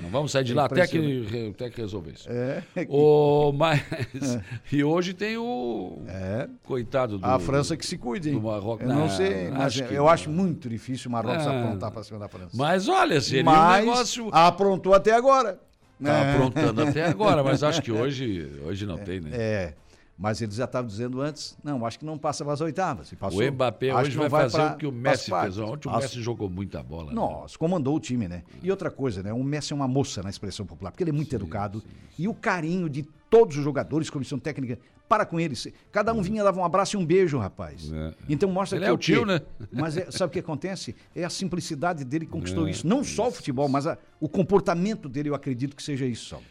Não 0.00 0.08
vamos 0.10 0.32
sair 0.32 0.42
de 0.44 0.52
lá 0.52 0.64
até 0.64 0.84
que, 0.86 1.50
até 1.54 1.70
que 1.70 1.80
resolver 1.80 2.12
isso. 2.12 2.28
É. 2.28 2.62
Ô, 2.88 3.52
mas... 3.52 3.80
E 4.72 4.82
hoje 4.82 5.12
tem 5.14 5.36
o... 5.36 6.02
É. 6.08 6.48
Coitado 6.64 7.18
do... 7.18 7.24
A 7.24 7.38
França 7.38 7.76
que 7.76 7.86
se 7.86 7.96
cuide, 7.96 8.30
hein? 8.30 8.34
do 8.34 8.42
Marrocos. 8.42 8.84
Eu 8.88 8.92
não 8.94 9.08
sei, 9.08 9.48
mas 9.50 9.62
acho 9.80 9.84
eu 9.84 10.08
acho 10.08 10.28
muito 10.30 10.68
difícil 10.68 11.08
o 11.08 11.12
Marrocos 11.12 11.46
Não. 11.46 11.60
aprontar 11.66 11.90
para 11.92 12.02
cima 12.02 12.18
da 12.18 12.28
França. 12.28 12.50
Mas 12.54 12.88
olha, 12.88 13.20
seria 13.20 13.44
Mas 13.44 13.82
um 13.82 13.86
negócio... 13.86 14.28
aprontou 14.32 14.92
até 14.94 15.12
agora. 15.12 15.60
Tá 16.02 16.10
É. 16.10 16.34
aprontando 16.34 16.82
até 16.82 17.04
agora, 17.04 17.44
mas 17.44 17.62
acho 17.62 17.80
que 17.80 17.92
hoje, 17.92 18.50
hoje 18.64 18.84
não 18.86 18.98
tem, 18.98 19.20
né? 19.20 19.30
É. 19.32 19.74
Mas 20.22 20.40
eles 20.40 20.54
já 20.54 20.66
estavam 20.66 20.86
dizendo 20.86 21.20
antes, 21.20 21.58
não, 21.64 21.84
acho 21.84 21.98
que 21.98 22.04
não 22.04 22.16
passa 22.16 22.44
para 22.44 22.52
as 22.52 22.60
oitavas. 22.60 23.08
Se 23.08 23.16
passou, 23.16 23.40
O 23.42 23.52
Mbappé 23.52 23.90
acho 23.90 24.00
hoje 24.02 24.10
que 24.12 24.16
não 24.18 24.28
vai 24.30 24.48
fazer 24.48 24.72
o 24.74 24.76
que 24.76 24.86
o 24.86 24.92
Messi 24.92 25.32
fez 25.32 25.58
ontem. 25.58 25.88
O 25.88 25.92
As- 25.92 26.02
Messi 26.02 26.22
jogou 26.22 26.48
muita 26.48 26.80
bola. 26.80 27.06
né? 27.08 27.14
Nossa, 27.14 27.58
comandou 27.58 27.96
o 27.96 27.98
time, 27.98 28.28
né? 28.28 28.44
E 28.62 28.70
outra 28.70 28.88
coisa, 28.88 29.20
né? 29.20 29.32
O 29.32 29.42
Messi 29.42 29.72
é 29.72 29.74
uma 29.76 29.88
moça 29.88 30.22
na 30.22 30.30
expressão 30.30 30.64
popular, 30.64 30.92
porque 30.92 31.02
ele 31.02 31.10
é 31.10 31.12
muito 31.12 31.34
educado. 31.34 31.82
E 32.16 32.28
o 32.28 32.34
carinho 32.34 32.88
de 32.88 33.02
todos 33.28 33.56
os 33.58 33.64
jogadores, 33.64 34.08
comissão 34.10 34.38
técnica, 34.38 34.78
para 35.08 35.26
com 35.26 35.40
eles. 35.40 35.66
Cada 35.90 36.12
um 36.14 36.22
vinha, 36.22 36.44
dava 36.44 36.60
um 36.60 36.64
abraço 36.64 36.96
e 36.96 37.00
um 37.00 37.04
beijo, 37.04 37.36
rapaz. 37.38 37.90
É. 37.92 38.14
Então 38.28 38.48
mostra 38.48 38.78
Ele 38.78 38.84
que 38.84 38.90
é 38.90 38.94
o 38.94 38.98
tio, 38.98 39.26
né? 39.26 39.40
Mas 39.72 39.96
é- 39.96 40.08
sabe 40.12 40.30
o 40.30 40.32
que 40.32 40.38
acontece? 40.38 40.94
É 41.16 41.24
a 41.24 41.30
simplicidade 41.30 42.04
dele 42.04 42.26
que 42.26 42.30
conquistou 42.30 42.68
isso. 42.68 42.86
Não 42.86 43.02
só 43.02 43.26
o 43.26 43.32
futebol, 43.32 43.68
mas 43.68 43.88
a- 43.88 43.98
o 44.20 44.28
comportamento 44.28 45.08
dele, 45.08 45.30
eu 45.30 45.34
acredito 45.34 45.74
que 45.74 45.82
seja 45.82 46.06
isso, 46.06 46.26
Saulo. 46.28 46.44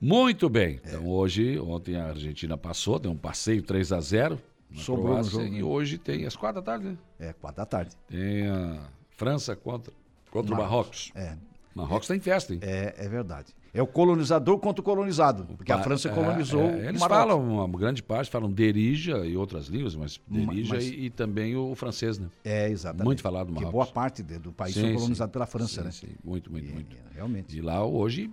Muito 0.00 0.48
bem. 0.48 0.80
É. 0.84 0.88
Então 0.90 1.06
hoje, 1.08 1.58
ontem 1.58 1.96
a 1.96 2.06
Argentina 2.08 2.56
passou, 2.56 2.98
deu 2.98 3.10
um 3.10 3.16
passeio 3.16 3.62
3 3.62 3.92
a 3.92 4.00
0 4.00 4.40
na 4.70 4.80
Sobrou 4.82 5.06
Croácia, 5.06 5.30
jogo, 5.30 5.44
E 5.46 5.50
né? 5.50 5.62
hoje 5.62 5.98
tem 5.98 6.24
às 6.26 6.36
quatro 6.36 6.60
da 6.60 6.64
tarde, 6.64 6.86
né? 6.88 6.98
É, 7.18 7.32
quatro 7.32 7.56
da 7.56 7.66
tarde. 7.66 7.96
Tem 8.06 8.46
a 8.46 8.80
França 9.10 9.56
contra, 9.56 9.92
contra 10.30 10.54
o 10.54 10.58
Marrocos. 10.58 11.10
É, 11.14 11.34
Marrocos 11.74 12.06
tem 12.06 12.20
festa, 12.20 12.52
hein? 12.54 12.60
é, 12.62 12.94
é 12.96 13.08
verdade. 13.08 13.56
É 13.74 13.82
o 13.82 13.86
colonizador 13.86 14.58
contra 14.58 14.80
o 14.80 14.84
colonizado. 14.84 15.44
Porque 15.56 15.70
a 15.70 15.78
França 15.82 16.08
é, 16.08 16.14
colonizou 16.14 16.62
é, 16.62 16.76
o 16.76 16.88
Eles 16.88 17.02
falam, 17.02 17.40
uma 17.64 17.78
grande 17.78 18.02
parte, 18.02 18.30
falam 18.30 18.50
derija 18.50 19.18
e 19.26 19.36
outras 19.36 19.66
línguas, 19.66 19.94
mas 19.94 20.20
derija 20.26 20.74
mas- 20.74 20.84
e, 20.88 21.04
e 21.04 21.10
também 21.10 21.54
o 21.54 21.74
francês, 21.74 22.18
né? 22.18 22.28
É, 22.44 22.68
exatamente. 22.70 23.04
Muito 23.04 23.22
falado 23.22 23.48
no 23.48 23.54
Marrocos. 23.54 23.72
boa 23.72 23.86
parte 23.86 24.22
de- 24.22 24.38
do 24.38 24.52
país 24.52 24.74
Sim, 24.74 24.80
foi 24.80 24.90
sim. 24.90 24.96
colonizado 24.96 25.30
pela 25.30 25.46
França, 25.46 25.80
Sim, 25.80 25.84
né? 25.84 25.90
sim. 25.92 26.08
Muito, 26.24 26.50
muito, 26.50 26.72
muito. 26.72 26.96
É, 26.96 27.14
realmente. 27.14 27.56
E 27.56 27.60
lá 27.60 27.84
hoje 27.84 28.30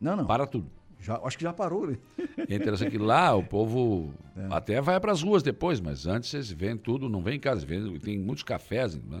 Não, 0.00 0.16
não. 0.16 0.26
para 0.26 0.46
tudo. 0.46 0.70
Já, 1.04 1.20
acho 1.22 1.36
que 1.36 1.44
já 1.44 1.52
parou, 1.52 1.86
né? 1.86 1.98
É 2.48 2.54
interessante 2.54 2.90
que 2.90 2.98
lá 2.98 3.34
o 3.34 3.44
povo 3.44 4.12
É. 4.36 4.48
até 4.50 4.80
vai 4.80 4.98
para 4.98 5.12
as 5.12 5.22
ruas 5.22 5.42
depois, 5.44 5.80
mas 5.80 6.06
antes 6.08 6.32
eles 6.34 6.50
vêm 6.50 6.76
tudo, 6.76 7.08
não 7.08 7.22
vem 7.22 7.36
em 7.36 7.38
casa, 7.40 7.64
vem, 7.64 7.96
tem 8.00 8.18
muitos 8.18 8.42
cafés. 8.42 8.96
Né? 8.96 9.20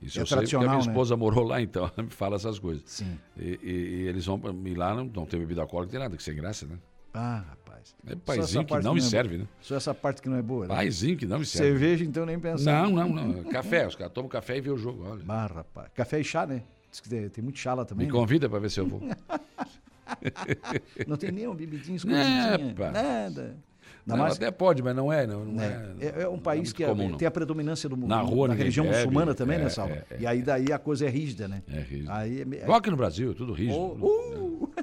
Isso 0.00 0.18
É 0.18 0.22
eu 0.22 0.26
sei 0.26 0.26
porque 0.26 0.32
a 0.34 0.36
tradicional, 0.38 0.68
minha 0.70 0.84
né? 0.86 0.90
esposa 0.90 1.16
morou 1.16 1.44
lá, 1.44 1.60
então 1.60 1.84
ela 1.94 2.02
me 2.04 2.10
fala 2.10 2.34
essas 2.36 2.58
coisas. 2.58 2.82
Sim. 2.86 3.16
E, 3.38 3.60
e- 3.62 3.68
e 4.02 4.08
eles 4.08 4.26
vão 4.26 4.40
e 4.64 4.74
lá 4.74 4.94
não, 4.96 5.04
não 5.04 5.26
tem 5.26 5.38
bebida 5.38 5.60
alcoólica, 5.60 5.86
não 5.86 5.90
tem 5.92 6.00
nada, 6.00 6.16
que 6.16 6.22
sem 6.22 6.34
graça, 6.34 6.66
né? 6.66 6.76
Ah, 7.14 7.44
rapaz. 7.50 7.94
É 8.06 8.16
paizinho 8.16 8.64
que 8.64 8.78
não 8.80 8.94
me 8.94 9.00
é 9.00 9.02
serve, 9.02 9.36
né? 9.38 9.46
Só 9.60 9.76
essa 9.76 9.94
parte 9.94 10.22
que 10.22 10.28
não 10.28 10.36
é 10.38 10.42
boa, 10.42 10.66
né? 10.66 10.74
Paizinho 10.74 11.16
que 11.16 11.26
não 11.26 11.38
me 11.38 11.44
serve. 11.46 11.68
Cerveja, 11.68 12.04
então, 12.04 12.24
nem 12.26 12.40
pensar. 12.40 12.82
Não, 12.88 12.90
não, 12.90 13.08
não. 13.08 13.44
Café, 13.44 13.86
os 13.86 13.94
caras 13.94 14.12
tomam 14.12 14.28
café 14.30 14.56
e 14.56 14.60
vê 14.60 14.70
o 14.70 14.76
jogo, 14.78 15.04
olha. 15.06 15.22
Ah, 15.28 15.46
rapaz. 15.46 15.88
Café 15.94 16.18
e 16.20 16.24
chá, 16.24 16.46
né? 16.46 16.62
Diz 16.90 17.00
que 17.00 17.08
tem, 17.08 17.28
tem 17.28 17.44
muito 17.44 17.58
chá 17.58 17.74
lá 17.74 17.84
também. 17.84 18.06
Me 18.06 18.12
né? 18.12 18.18
convida 18.18 18.48
para 18.48 18.58
ver 18.58 18.70
se 18.70 18.80
eu 18.80 18.86
vou. 18.88 19.00
Não 21.06 21.16
tem 21.16 21.30
nem 21.30 21.46
um 21.48 21.54
bebidinho 21.54 21.94
É, 21.94 21.96
escondidinho. 21.96 22.74
pá. 22.74 22.90
nada. 22.90 23.56
Não, 24.04 24.16
mais, 24.16 24.34
até 24.34 24.50
pode, 24.50 24.82
mas 24.82 24.96
não 24.96 25.12
é, 25.12 25.26
não, 25.28 25.44
não 25.44 25.52
né? 25.54 25.94
é. 26.00 26.06
É, 26.06 26.22
é 26.22 26.28
um 26.28 26.38
país 26.38 26.62
muito 26.62 26.74
que 26.74 26.82
é- 26.82 26.88
comum, 26.88 27.16
tem 27.16 27.28
a 27.28 27.30
predominância 27.30 27.88
do, 27.88 27.96
Na 27.96 28.20
rua 28.20 28.48
ninguém 28.48 28.58
religião 28.64 28.84
bebe, 28.84 28.96
muçulmana 28.96 29.32
também, 29.32 29.58
é, 29.58 29.60
né, 29.60 29.68
Salva? 29.68 29.94
é, 29.94 30.04
é, 30.10 30.16
e 30.18 30.26
aí 30.26 30.42
daí 30.42 30.72
a 30.72 30.78
coisa 30.78 31.06
é 31.06 31.08
rígida, 31.08 31.46
né? 31.46 31.62
É 31.68 31.78
rígido. 31.80 32.10
Aí 32.10 32.40
é, 32.40 32.62
Igual 32.64 32.78
aqui 32.78 32.90
no 32.90 32.96
Brasil, 32.96 33.30
é 33.30 33.34
tudo 33.34 33.52
rígido. 33.52 33.76
Oh, 33.78 34.64
uh! 34.64 34.70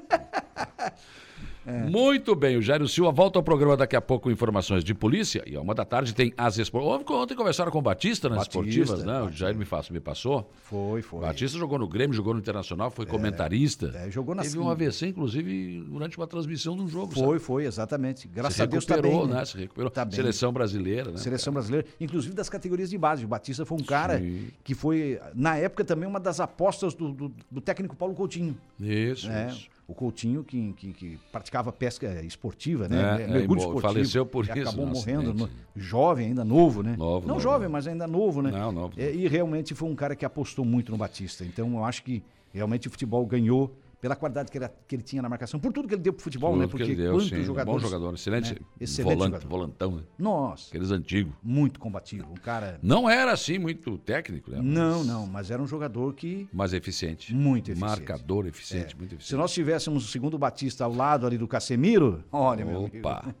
Muito 1.70 2.34
bem, 2.34 2.56
o 2.56 2.62
Jairo 2.62 2.86
Silva 2.88 3.10
volta 3.10 3.38
ao 3.38 3.42
programa 3.42 3.76
daqui 3.76 3.96
a 3.96 4.00
pouco 4.00 4.24
com 4.24 4.30
informações 4.30 4.82
de 4.84 4.94
polícia. 4.94 5.42
E 5.46 5.56
a 5.56 5.60
uma 5.60 5.74
da 5.74 5.84
tarde 5.84 6.14
tem 6.14 6.32
as 6.36 6.58
esportivas. 6.58 7.04
Ontem 7.10 7.34
conversaram 7.34 7.70
com 7.70 7.78
o 7.78 7.82
Batista 7.82 8.28
nas 8.28 8.38
Batista, 8.38 8.58
esportivas, 8.58 9.04
né? 9.04 9.18
O 9.18 9.24
Batista. 9.24 9.38
Jair 9.38 9.56
me, 9.56 9.64
passou, 9.64 9.94
me 9.94 10.00
passou. 10.00 10.50
Foi, 10.64 11.02
foi. 11.02 11.20
Batista 11.20 11.58
jogou 11.58 11.78
no 11.78 11.88
Grêmio, 11.88 12.14
jogou 12.14 12.34
no 12.34 12.40
Internacional, 12.40 12.90
foi 12.90 13.06
comentarista. 13.06 13.92
é, 13.94 14.10
jogou 14.10 14.34
na 14.34 14.42
Teve 14.42 14.58
um 14.58 14.68
AVC, 14.70 15.06
inclusive, 15.08 15.82
durante 15.88 16.16
uma 16.16 16.26
transmissão 16.26 16.76
de 16.76 16.82
um 16.82 16.88
jogo. 16.88 17.12
Foi, 17.12 17.22
sabe? 17.24 17.38
foi, 17.38 17.64
exatamente. 17.66 18.28
Graças 18.28 18.60
a 18.60 18.66
Deus 18.66 18.84
tá 18.84 18.96
recuperou, 18.96 19.26
bem, 19.26 19.36
né? 19.36 19.44
Se 19.44 19.56
recuperou. 19.58 19.90
Tá. 19.90 20.08
Seleção 20.10 20.52
brasileira, 20.52 21.10
né? 21.10 21.16
Seleção 21.18 21.52
brasileira, 21.52 21.86
inclusive 22.00 22.34
das 22.34 22.48
categorias 22.48 22.90
de 22.90 22.98
base. 22.98 23.24
O 23.24 23.28
Batista 23.28 23.64
foi 23.64 23.78
um 23.78 23.84
cara 23.84 24.18
Sim. 24.18 24.48
que 24.64 24.74
foi, 24.74 25.18
na 25.34 25.56
época, 25.56 25.84
também 25.84 26.08
uma 26.08 26.20
das 26.20 26.40
apostas 26.40 26.94
do, 26.94 27.12
do- 27.12 27.32
do 27.50 27.60
técnico 27.60 27.94
Paulo 27.96 28.14
Coutinho. 28.14 28.56
Isso, 28.80 29.28
né? 29.28 29.48
isso. 29.50 29.68
O 29.90 29.94
Coutinho, 29.94 30.44
que, 30.44 30.72
que, 30.74 30.92
que 30.92 31.18
praticava 31.32 31.72
pesca 31.72 32.22
esportiva, 32.22 32.86
né? 32.88 33.24
É, 33.24 33.26
Mergulho 33.26 33.58
é, 33.58 33.62
esportivo. 33.64 33.80
faleceu 33.92 34.24
por 34.24 34.44
isso, 34.44 34.52
Acabou 34.52 34.86
morrendo, 34.86 35.34
no- 35.34 35.50
jovem, 35.74 36.28
ainda 36.28 36.44
novo, 36.44 36.80
né? 36.82 36.94
Novo, 36.96 37.26
Não 37.26 37.34
novo. 37.34 37.40
jovem, 37.40 37.68
mas 37.68 37.88
ainda 37.88 38.06
novo, 38.06 38.40
né? 38.40 38.52
Não, 38.52 38.70
novo. 38.70 38.94
É, 38.96 39.12
e 39.12 39.26
realmente 39.26 39.74
foi 39.74 39.88
um 39.88 39.94
cara 39.96 40.14
que 40.14 40.24
apostou 40.24 40.64
muito 40.64 40.92
no 40.92 40.98
Batista. 40.98 41.44
Então 41.44 41.74
eu 41.74 41.84
acho 41.84 42.04
que 42.04 42.22
realmente 42.52 42.86
o 42.86 42.90
futebol 42.90 43.26
ganhou 43.26 43.74
pela 44.00 44.16
qualidade 44.16 44.50
que 44.50 44.56
ele, 44.58 44.68
que 44.88 44.96
ele 44.96 45.02
tinha 45.02 45.20
na 45.20 45.28
marcação, 45.28 45.60
por 45.60 45.72
tudo 45.72 45.86
que 45.86 45.94
ele 45.94 46.02
deu 46.02 46.12
pro 46.12 46.22
futebol, 46.22 46.56
né? 46.56 46.66
Tudo 46.66 46.78
que 46.78 46.84
Porque 46.84 46.94
deu, 46.94 47.12
quantos 47.12 47.28
sim. 47.28 47.42
jogadores. 47.44 47.82
Bom 47.82 47.88
jogador, 47.88 48.14
excelente. 48.14 48.54
né? 48.54 48.60
Excelente 48.80 49.14
volante, 49.14 49.32
jogador. 49.32 49.48
volantão, 49.48 49.96
né? 49.96 50.02
Nossa, 50.18 50.68
Aqueles 50.68 50.90
antigos. 50.90 51.32
muito 51.42 51.78
combativo. 51.78 52.26
Um 52.30 52.34
cara. 52.34 52.78
Não 52.82 53.08
era 53.10 53.32
assim 53.32 53.58
muito 53.58 53.98
técnico, 53.98 54.50
né? 54.50 54.58
Não, 54.62 55.04
não, 55.04 55.26
mas 55.26 55.50
era 55.50 55.62
um 55.62 55.66
jogador 55.66 56.14
que. 56.14 56.48
Mas 56.52 56.72
eficiente. 56.72 57.34
Muito 57.34 57.70
eficiente. 57.70 57.80
Marcador 57.98 58.46
eficiente, 58.46 58.94
É. 58.94 58.96
muito 58.98 59.10
Se 59.10 59.14
eficiente. 59.16 59.38
nós 59.40 59.52
tivéssemos 59.52 60.04
o 60.04 60.08
segundo 60.08 60.38
Batista 60.38 60.84
ao 60.84 60.92
lado 60.94 61.26
ali 61.26 61.36
do 61.36 61.46
Casemiro, 61.46 62.24
olha, 62.32 62.64
meu 62.64 62.78
amigo. 62.86 62.98
Opa, 62.98 63.34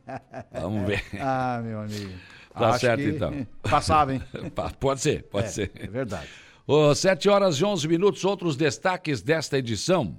vamos 0.52 0.86
ver. 0.86 1.02
Ah, 1.20 1.60
meu 1.64 1.80
amigo. 1.80 2.10
Tá 2.52 2.70
Acho 2.70 2.80
certo, 2.80 3.02
então. 3.02 3.46
Passava, 3.62 4.12
hein? 4.14 4.22
Pode 4.80 5.00
ser, 5.00 5.22
pode 5.24 5.46
É, 5.46 5.48
ser. 5.48 5.70
é 5.76 5.86
verdade. 5.86 6.28
Ô, 6.66 6.94
7 6.94 7.28
horas 7.28 7.56
e 7.56 7.64
11 7.64 7.86
minutos, 7.88 8.24
outros 8.24 8.56
destaques 8.56 9.22
desta 9.22 9.56
edição. 9.58 10.16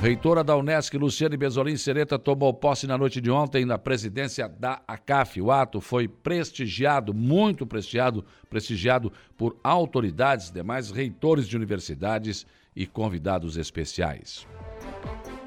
Reitora 0.00 0.44
da 0.44 0.56
Unesc, 0.56 0.94
Luciane 0.96 1.36
Besolim 1.36 1.76
Sereta, 1.76 2.18
tomou 2.18 2.52
posse 2.52 2.86
na 2.86 2.98
noite 2.98 3.20
de 3.20 3.30
ontem 3.30 3.64
na 3.64 3.78
presidência 3.78 4.48
da 4.48 4.82
ACAF. 4.86 5.40
O 5.40 5.50
ato 5.50 5.80
foi 5.80 6.06
prestigiado, 6.06 7.14
muito 7.14 7.66
prestigiado, 7.66 8.24
prestigiado 8.50 9.12
por 9.36 9.56
autoridades, 9.64 10.50
demais 10.50 10.90
reitores 10.90 11.48
de 11.48 11.56
universidades 11.56 12.46
e 12.76 12.86
convidados 12.86 13.56
especiais. 13.56 14.46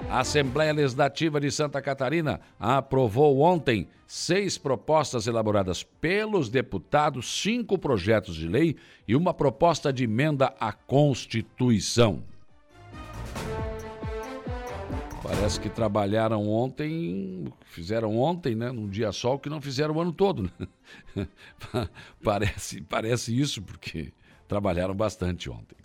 A 0.09 0.21
Assembleia 0.21 0.71
Legislativa 0.71 1.39
de 1.39 1.51
Santa 1.51 1.81
Catarina 1.81 2.39
aprovou 2.59 3.41
ontem 3.41 3.88
seis 4.07 4.57
propostas 4.57 5.27
elaboradas 5.27 5.83
pelos 5.83 6.50
deputados, 6.50 7.41
cinco 7.41 7.77
projetos 7.77 8.36
de 8.36 8.47
lei 8.47 8.77
e 9.07 9.15
uma 9.15 9.33
proposta 9.33 9.91
de 9.91 10.05
emenda 10.05 10.53
à 10.59 10.71
Constituição. 10.71 12.24
Parece 15.27 15.60
que 15.60 15.69
trabalharam 15.69 16.48
ontem, 16.48 17.46
fizeram 17.65 18.17
ontem, 18.17 18.55
né, 18.55 18.72
num 18.72 18.88
dia 18.88 19.12
só, 19.12 19.36
o 19.36 19.39
que 19.39 19.50
não 19.50 19.60
fizeram 19.60 19.93
o 19.96 20.01
ano 20.01 20.13
todo. 20.13 20.50
Né? 21.15 21.27
parece, 22.24 22.81
parece 22.81 23.38
isso, 23.38 23.62
porque 23.62 24.13
trabalharam 24.48 24.96
bastante 24.96 25.50
ontem. 25.50 25.75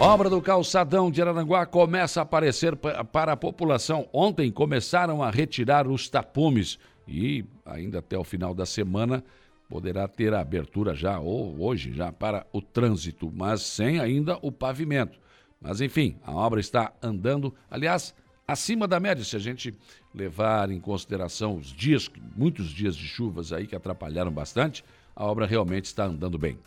Obra 0.00 0.28
do 0.28 0.42
calçadão 0.42 1.08
de 1.10 1.22
Araranguá 1.22 1.64
começa 1.66 2.20
a 2.20 2.22
aparecer 2.22 2.74
pa- 2.74 3.04
para 3.04 3.32
a 3.32 3.36
população. 3.36 4.08
Ontem 4.12 4.50
começaram 4.50 5.22
a 5.22 5.30
retirar 5.30 5.86
os 5.86 6.08
tapumes 6.08 6.78
e 7.06 7.44
ainda 7.64 8.00
até 8.00 8.18
o 8.18 8.24
final 8.24 8.52
da 8.54 8.66
semana 8.66 9.22
poderá 9.68 10.08
ter 10.08 10.34
a 10.34 10.40
abertura 10.40 10.96
já, 10.96 11.20
ou 11.20 11.62
hoje 11.62 11.92
já, 11.92 12.10
para 12.10 12.44
o 12.52 12.60
trânsito, 12.60 13.30
mas 13.32 13.62
sem 13.62 14.00
ainda 14.00 14.36
o 14.42 14.50
pavimento. 14.50 15.19
Mas 15.60 15.80
enfim, 15.80 16.16
a 16.22 16.32
obra 16.32 16.58
está 16.58 16.92
andando, 17.02 17.54
aliás, 17.70 18.14
acima 18.48 18.88
da 18.88 18.98
média, 18.98 19.22
se 19.22 19.36
a 19.36 19.38
gente 19.38 19.76
levar 20.14 20.70
em 20.70 20.80
consideração 20.80 21.56
os 21.56 21.66
dias, 21.66 22.10
muitos 22.34 22.70
dias 22.70 22.96
de 22.96 23.06
chuvas 23.06 23.52
aí 23.52 23.66
que 23.66 23.76
atrapalharam 23.76 24.32
bastante, 24.32 24.82
a 25.14 25.26
obra 25.26 25.44
realmente 25.46 25.84
está 25.84 26.04
andando 26.04 26.38
bem. 26.38 26.58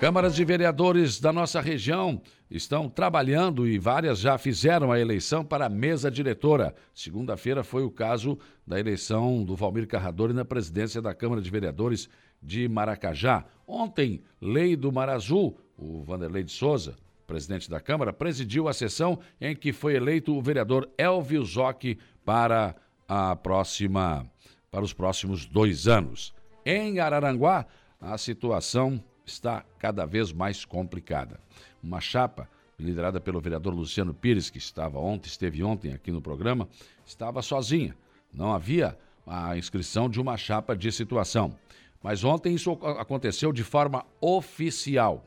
Câmaras 0.00 0.34
de 0.34 0.44
vereadores 0.44 1.20
da 1.20 1.32
nossa 1.32 1.60
região 1.60 2.20
estão 2.50 2.88
trabalhando 2.88 3.66
e 3.66 3.78
várias 3.78 4.18
já 4.18 4.36
fizeram 4.36 4.90
a 4.90 4.98
eleição 4.98 5.44
para 5.44 5.66
a 5.66 5.68
mesa 5.68 6.10
diretora. 6.10 6.74
Segunda-feira 6.92 7.62
foi 7.62 7.84
o 7.84 7.90
caso 7.90 8.38
da 8.66 8.78
eleição 8.78 9.44
do 9.44 9.54
Valmir 9.54 9.86
Carradori 9.86 10.32
na 10.32 10.44
presidência 10.44 11.00
da 11.00 11.14
Câmara 11.14 11.40
de 11.40 11.50
Vereadores 11.50 12.08
de 12.42 12.68
Maracajá. 12.68 13.44
Ontem, 13.66 14.22
Lei 14.40 14.76
do 14.76 14.92
Mar 14.92 15.08
Azul, 15.08 15.58
o 15.76 16.02
Vanderlei 16.02 16.42
de 16.42 16.52
Souza, 16.52 16.96
presidente 17.26 17.70
da 17.70 17.80
Câmara, 17.80 18.12
presidiu 18.12 18.68
a 18.68 18.72
sessão 18.72 19.18
em 19.40 19.54
que 19.56 19.72
foi 19.72 19.94
eleito 19.94 20.34
o 20.36 20.42
vereador 20.42 20.88
Elvio 20.98 21.44
Zocchi 21.44 21.98
para 22.24 22.74
a 23.08 23.34
próxima 23.36 24.26
para 24.70 24.84
os 24.84 24.92
próximos 24.92 25.46
dois 25.46 25.86
anos. 25.86 26.34
Em 26.66 26.98
Araranguá, 26.98 27.64
a 28.00 28.18
situação 28.18 29.02
está 29.24 29.64
cada 29.78 30.04
vez 30.04 30.32
mais 30.32 30.64
complicada. 30.64 31.38
Uma 31.82 32.00
chapa 32.00 32.48
liderada 32.76 33.20
pelo 33.20 33.40
vereador 33.40 33.72
Luciano 33.72 34.12
Pires, 34.12 34.50
que 34.50 34.58
estava 34.58 34.98
ontem, 34.98 35.28
esteve 35.28 35.62
ontem 35.62 35.92
aqui 35.92 36.10
no 36.10 36.20
programa, 36.20 36.68
estava 37.06 37.40
sozinha. 37.40 37.96
Não 38.32 38.52
havia 38.52 38.98
a 39.24 39.56
inscrição 39.56 40.10
de 40.10 40.20
uma 40.20 40.36
chapa 40.36 40.76
de 40.76 40.90
situação. 40.90 41.56
Mas 42.02 42.24
ontem 42.24 42.52
isso 42.52 42.72
ac- 42.72 42.98
aconteceu 43.00 43.52
de 43.52 43.62
forma 43.62 44.04
oficial. 44.20 45.24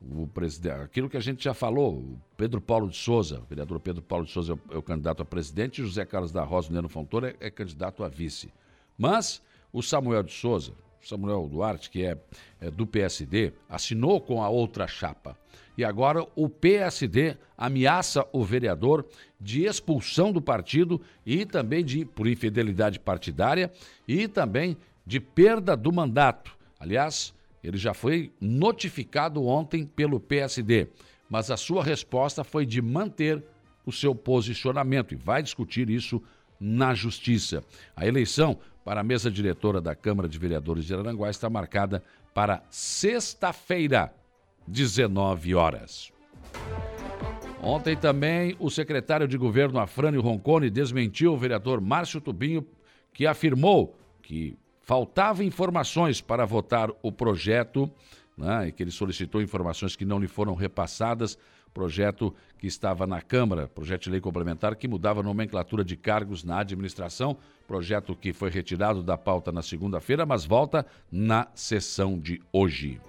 O 0.00 0.26
presidente, 0.26 0.80
aquilo 0.80 1.10
que 1.10 1.16
a 1.16 1.20
gente 1.20 1.44
já 1.44 1.52
falou, 1.52 2.18
Pedro 2.36 2.60
Paulo 2.60 2.88
de 2.88 2.96
Souza, 2.96 3.40
o 3.40 3.44
vereador 3.44 3.78
Pedro 3.80 4.00
Paulo 4.00 4.24
de 4.24 4.32
Souza 4.32 4.52
é 4.52 4.54
o, 4.54 4.74
é 4.74 4.78
o 4.78 4.82
candidato 4.82 5.22
a 5.22 5.26
presidente, 5.26 5.80
e 5.80 5.84
José 5.84 6.06
Carlos 6.06 6.32
da 6.32 6.42
Rosa 6.42 6.72
Neno 6.72 6.88
Fontoura 6.88 7.36
é, 7.38 7.48
é 7.48 7.50
candidato 7.50 8.02
a 8.02 8.08
vice. 8.08 8.50
Mas 8.96 9.42
o 9.70 9.82
Samuel 9.82 10.22
de 10.22 10.32
Souza, 10.32 10.72
Samuel 11.02 11.48
Duarte, 11.48 11.90
que 11.90 12.04
é, 12.04 12.16
é 12.60 12.70
do 12.70 12.86
PSD, 12.86 13.52
assinou 13.68 14.20
com 14.20 14.42
a 14.42 14.48
outra 14.48 14.86
chapa. 14.86 15.36
E 15.76 15.84
agora 15.84 16.26
o 16.34 16.48
PSD 16.48 17.36
ameaça 17.56 18.26
o 18.32 18.44
vereador 18.44 19.06
de 19.40 19.64
expulsão 19.64 20.32
do 20.32 20.40
partido 20.40 21.00
e 21.24 21.46
também 21.46 21.84
de 21.84 22.04
por 22.04 22.26
infidelidade 22.26 22.98
partidária 22.98 23.70
e 24.06 24.28
também 24.28 24.76
de 25.06 25.20
perda 25.20 25.76
do 25.76 25.92
mandato. 25.92 26.56
Aliás, 26.78 27.32
ele 27.62 27.76
já 27.76 27.94
foi 27.94 28.32
notificado 28.40 29.44
ontem 29.44 29.86
pelo 29.86 30.18
PSD, 30.18 30.88
mas 31.28 31.50
a 31.50 31.56
sua 31.56 31.82
resposta 31.84 32.42
foi 32.42 32.64
de 32.64 32.80
manter 32.80 33.42
o 33.84 33.92
seu 33.92 34.14
posicionamento 34.14 35.12
e 35.12 35.16
vai 35.16 35.42
discutir 35.42 35.88
isso 35.90 36.22
na 36.58 36.94
Justiça. 36.94 37.64
A 37.96 38.06
eleição 38.06 38.58
para 38.84 39.00
a 39.00 39.04
mesa 39.04 39.30
diretora 39.30 39.80
da 39.80 39.94
Câmara 39.94 40.28
de 40.28 40.38
Vereadores 40.38 40.84
de 40.84 40.94
Aranguá 40.94 41.30
está 41.30 41.48
marcada 41.48 42.02
para 42.34 42.62
sexta-feira, 42.70 44.12
19 44.66 45.54
horas. 45.54 46.12
Ontem 47.62 47.96
também 47.96 48.56
o 48.58 48.70
secretário 48.70 49.28
de 49.28 49.36
governo 49.36 49.78
Afrânio 49.78 50.22
Roncone 50.22 50.70
desmentiu 50.70 51.34
o 51.34 51.36
vereador 51.36 51.80
Márcio 51.80 52.20
Tubinho, 52.20 52.66
que 53.12 53.26
afirmou 53.26 53.96
que 54.22 54.56
faltava 54.90 55.44
informações 55.44 56.20
para 56.20 56.44
votar 56.44 56.90
o 57.00 57.12
projeto, 57.12 57.88
né, 58.36 58.72
que 58.72 58.82
ele 58.82 58.90
solicitou 58.90 59.40
informações 59.40 59.94
que 59.94 60.04
não 60.04 60.18
lhe 60.18 60.26
foram 60.26 60.52
repassadas, 60.52 61.38
projeto 61.72 62.34
que 62.58 62.66
estava 62.66 63.06
na 63.06 63.22
Câmara, 63.22 63.68
projeto 63.68 64.02
de 64.02 64.10
lei 64.10 64.20
complementar 64.20 64.74
que 64.74 64.88
mudava 64.88 65.20
a 65.20 65.22
nomenclatura 65.22 65.84
de 65.84 65.96
cargos 65.96 66.42
na 66.42 66.58
administração, 66.58 67.36
projeto 67.68 68.16
que 68.16 68.32
foi 68.32 68.50
retirado 68.50 69.00
da 69.00 69.16
pauta 69.16 69.52
na 69.52 69.62
segunda-feira, 69.62 70.26
mas 70.26 70.44
volta 70.44 70.84
na 71.08 71.46
sessão 71.54 72.18
de 72.18 72.42
hoje. 72.52 73.00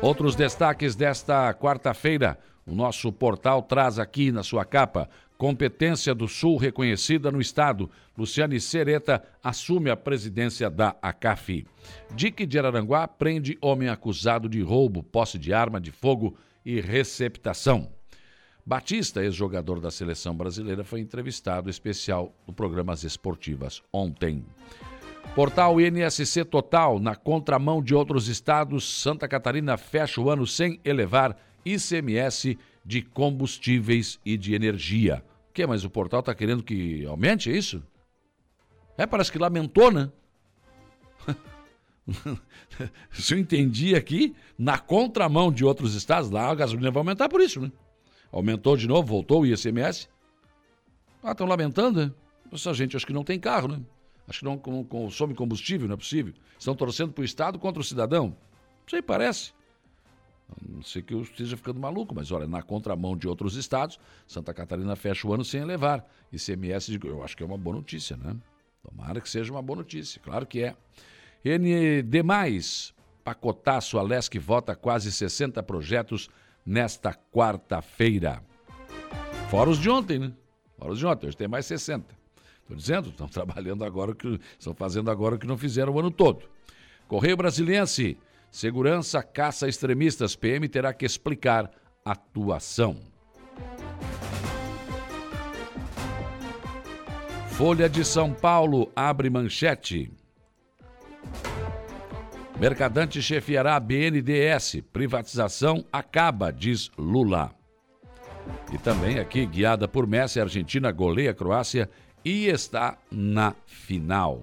Outros 0.00 0.34
destaques 0.34 0.96
desta 0.96 1.52
quarta-feira. 1.52 2.38
O 2.66 2.74
nosso 2.74 3.12
portal 3.12 3.62
traz 3.62 3.98
aqui 3.98 4.30
na 4.30 4.42
sua 4.42 4.64
capa. 4.64 5.08
Competência 5.36 6.14
do 6.14 6.28
Sul 6.28 6.56
reconhecida 6.56 7.30
no 7.30 7.40
Estado. 7.40 7.90
Luciane 8.16 8.60
Sereta 8.60 9.22
assume 9.42 9.90
a 9.90 9.96
presidência 9.96 10.70
da 10.70 10.94
ACAF. 11.02 11.66
Dique 12.14 12.46
de 12.46 12.58
Araranguá 12.58 13.08
prende 13.08 13.58
homem 13.60 13.88
acusado 13.88 14.48
de 14.48 14.60
roubo, 14.62 15.02
posse 15.02 15.38
de 15.38 15.52
arma 15.52 15.80
de 15.80 15.90
fogo 15.90 16.36
e 16.64 16.80
receptação. 16.80 17.88
Batista, 18.64 19.24
ex-jogador 19.24 19.80
da 19.80 19.90
seleção 19.90 20.36
brasileira, 20.36 20.84
foi 20.84 21.00
entrevistado 21.00 21.68
especial 21.68 22.32
no 22.46 22.52
Programas 22.52 23.02
Esportivas 23.02 23.82
ontem. 23.92 24.44
Portal 25.34 25.80
INSC 25.80 26.44
Total, 26.44 27.00
na 27.00 27.16
contramão 27.16 27.82
de 27.82 27.94
outros 27.94 28.28
estados, 28.28 29.02
Santa 29.02 29.26
Catarina 29.26 29.76
fecha 29.76 30.20
o 30.20 30.30
ano 30.30 30.46
sem 30.46 30.78
elevar 30.84 31.36
ICMS 31.64 32.58
de 32.84 33.02
combustíveis 33.02 34.18
e 34.24 34.36
de 34.36 34.54
energia. 34.54 35.24
O 35.50 35.52
que? 35.52 35.66
Mas 35.66 35.84
o 35.84 35.90
portal 35.90 36.20
está 36.20 36.34
querendo 36.34 36.62
que 36.62 37.04
aumente, 37.06 37.50
é 37.50 37.56
isso? 37.56 37.82
É, 38.96 39.06
parece 39.06 39.30
que 39.30 39.38
lamentou, 39.38 39.90
né? 39.90 40.10
Se 43.10 43.34
eu 43.34 43.38
entendi 43.38 43.94
aqui, 43.94 44.34
na 44.58 44.78
contramão 44.78 45.52
de 45.52 45.64
outros 45.64 45.94
estados, 45.94 46.30
lá 46.30 46.50
a 46.50 46.54
gasolina 46.54 46.90
vai 46.90 47.00
aumentar 47.00 47.28
por 47.28 47.40
isso, 47.40 47.60
né? 47.60 47.70
Aumentou 48.30 48.76
de 48.76 48.88
novo, 48.88 49.06
voltou 49.06 49.42
o 49.42 49.46
ICMS. 49.46 50.08
Ah, 51.22 51.32
estão 51.32 51.46
lamentando, 51.46 52.06
né? 52.06 52.12
Essa 52.50 52.74
gente 52.74 52.96
acho 52.96 53.06
que 53.06 53.12
não 53.12 53.24
tem 53.24 53.38
carro, 53.38 53.68
né? 53.68 53.80
Acho 54.26 54.40
que 54.40 54.44
não 54.44 54.58
consome 54.58 55.34
combustível, 55.34 55.86
não 55.88 55.94
é 55.94 55.96
possível. 55.96 56.32
Estão 56.58 56.74
torcendo 56.74 57.12
para 57.12 57.22
o 57.22 57.24
Estado 57.24 57.58
contra 57.58 57.80
o 57.80 57.84
cidadão. 57.84 58.28
Não 58.28 58.88
sei, 58.88 59.02
parece. 59.02 59.52
Não 60.60 60.82
sei 60.82 61.02
que 61.02 61.14
eu 61.14 61.22
esteja 61.22 61.56
ficando 61.56 61.80
maluco, 61.80 62.14
mas 62.14 62.30
olha, 62.30 62.46
na 62.46 62.62
contramão 62.62 63.16
de 63.16 63.28
outros 63.28 63.56
estados, 63.56 63.98
Santa 64.26 64.52
Catarina 64.52 64.96
fecha 64.96 65.26
o 65.26 65.32
ano 65.32 65.44
sem 65.44 65.60
elevar. 65.60 66.04
ICMS, 66.32 66.98
eu 67.04 67.22
acho 67.22 67.36
que 67.36 67.42
é 67.42 67.46
uma 67.46 67.58
boa 67.58 67.76
notícia, 67.76 68.16
né? 68.16 68.36
Tomara 68.82 69.20
que 69.20 69.30
seja 69.30 69.52
uma 69.52 69.62
boa 69.62 69.78
notícia, 69.78 70.20
claro 70.20 70.46
que 70.46 70.62
é. 70.64 70.76
ND, 71.44 72.22
pacotaço, 73.22 73.98
a 73.98 74.02
LESC 74.02 74.38
vota 74.38 74.74
quase 74.74 75.12
60 75.12 75.62
projetos 75.62 76.28
nesta 76.64 77.14
quarta-feira. 77.32 78.42
Fora 79.50 79.70
os 79.70 79.78
de 79.78 79.88
ontem, 79.90 80.18
né? 80.18 80.32
Fora 80.78 80.92
os 80.92 80.98
de 80.98 81.06
ontem, 81.06 81.26
hoje 81.26 81.36
tem 81.36 81.48
mais 81.48 81.66
60. 81.66 82.14
Estou 82.62 82.76
dizendo, 82.76 83.10
estão 83.10 83.28
trabalhando 83.28 83.84
agora, 83.84 84.14
que, 84.14 84.40
estão 84.58 84.74
fazendo 84.74 85.10
agora 85.10 85.34
o 85.34 85.38
que 85.38 85.46
não 85.46 85.58
fizeram 85.58 85.92
o 85.92 85.98
ano 85.98 86.10
todo. 86.10 86.48
Correio 87.06 87.36
Brasiliense, 87.36 88.16
segurança 88.52 89.22
caça 89.22 89.66
extremistas, 89.66 90.36
PM 90.36 90.68
terá 90.68 90.92
que 90.92 91.06
explicar 91.06 91.70
atuação. 92.04 93.00
Folha 97.48 97.88
de 97.88 98.04
São 98.04 98.32
Paulo 98.32 98.92
abre 98.94 99.30
manchete. 99.30 100.12
Mercadante 102.60 103.22
chefiará 103.22 103.74
a 103.74 103.80
BNDS. 103.80 104.82
Privatização 104.92 105.84
acaba, 105.90 106.52
diz 106.52 106.90
Lula. 106.96 107.50
E 108.72 108.78
também 108.78 109.18
aqui, 109.18 109.46
guiada 109.46 109.88
por 109.88 110.06
Messi, 110.06 110.38
a 110.38 110.42
Argentina 110.42 110.92
goleia 110.92 111.30
a 111.30 111.34
Croácia 111.34 111.88
e 112.24 112.46
está 112.46 112.98
na 113.10 113.54
final. 113.66 114.42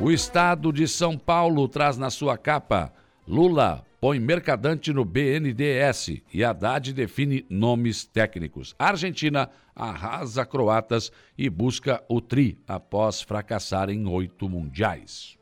O 0.00 0.10
estado 0.10 0.72
de 0.72 0.88
São 0.88 1.18
Paulo 1.18 1.68
traz 1.68 1.98
na 1.98 2.08
sua 2.08 2.38
capa 2.38 2.90
Lula 3.28 3.84
põe 4.00 4.18
Mercadante 4.18 4.94
no 4.94 5.04
BNDS 5.04 6.22
e 6.32 6.42
Haddad 6.42 6.92
define 6.94 7.44
nomes 7.50 8.04
técnicos. 8.04 8.74
Argentina 8.78 9.50
arrasa 9.76 10.46
croatas 10.46 11.12
e 11.36 11.50
busca 11.50 12.02
o 12.08 12.20
tri 12.20 12.58
após 12.66 13.20
fracassar 13.20 13.90
em 13.90 14.06
oito 14.08 14.48
mundiais. 14.48 15.38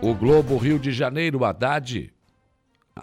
O 0.00 0.14
Globo 0.14 0.56
Rio 0.56 0.78
de 0.78 0.92
Janeiro, 0.92 1.44
Haddad. 1.44 2.14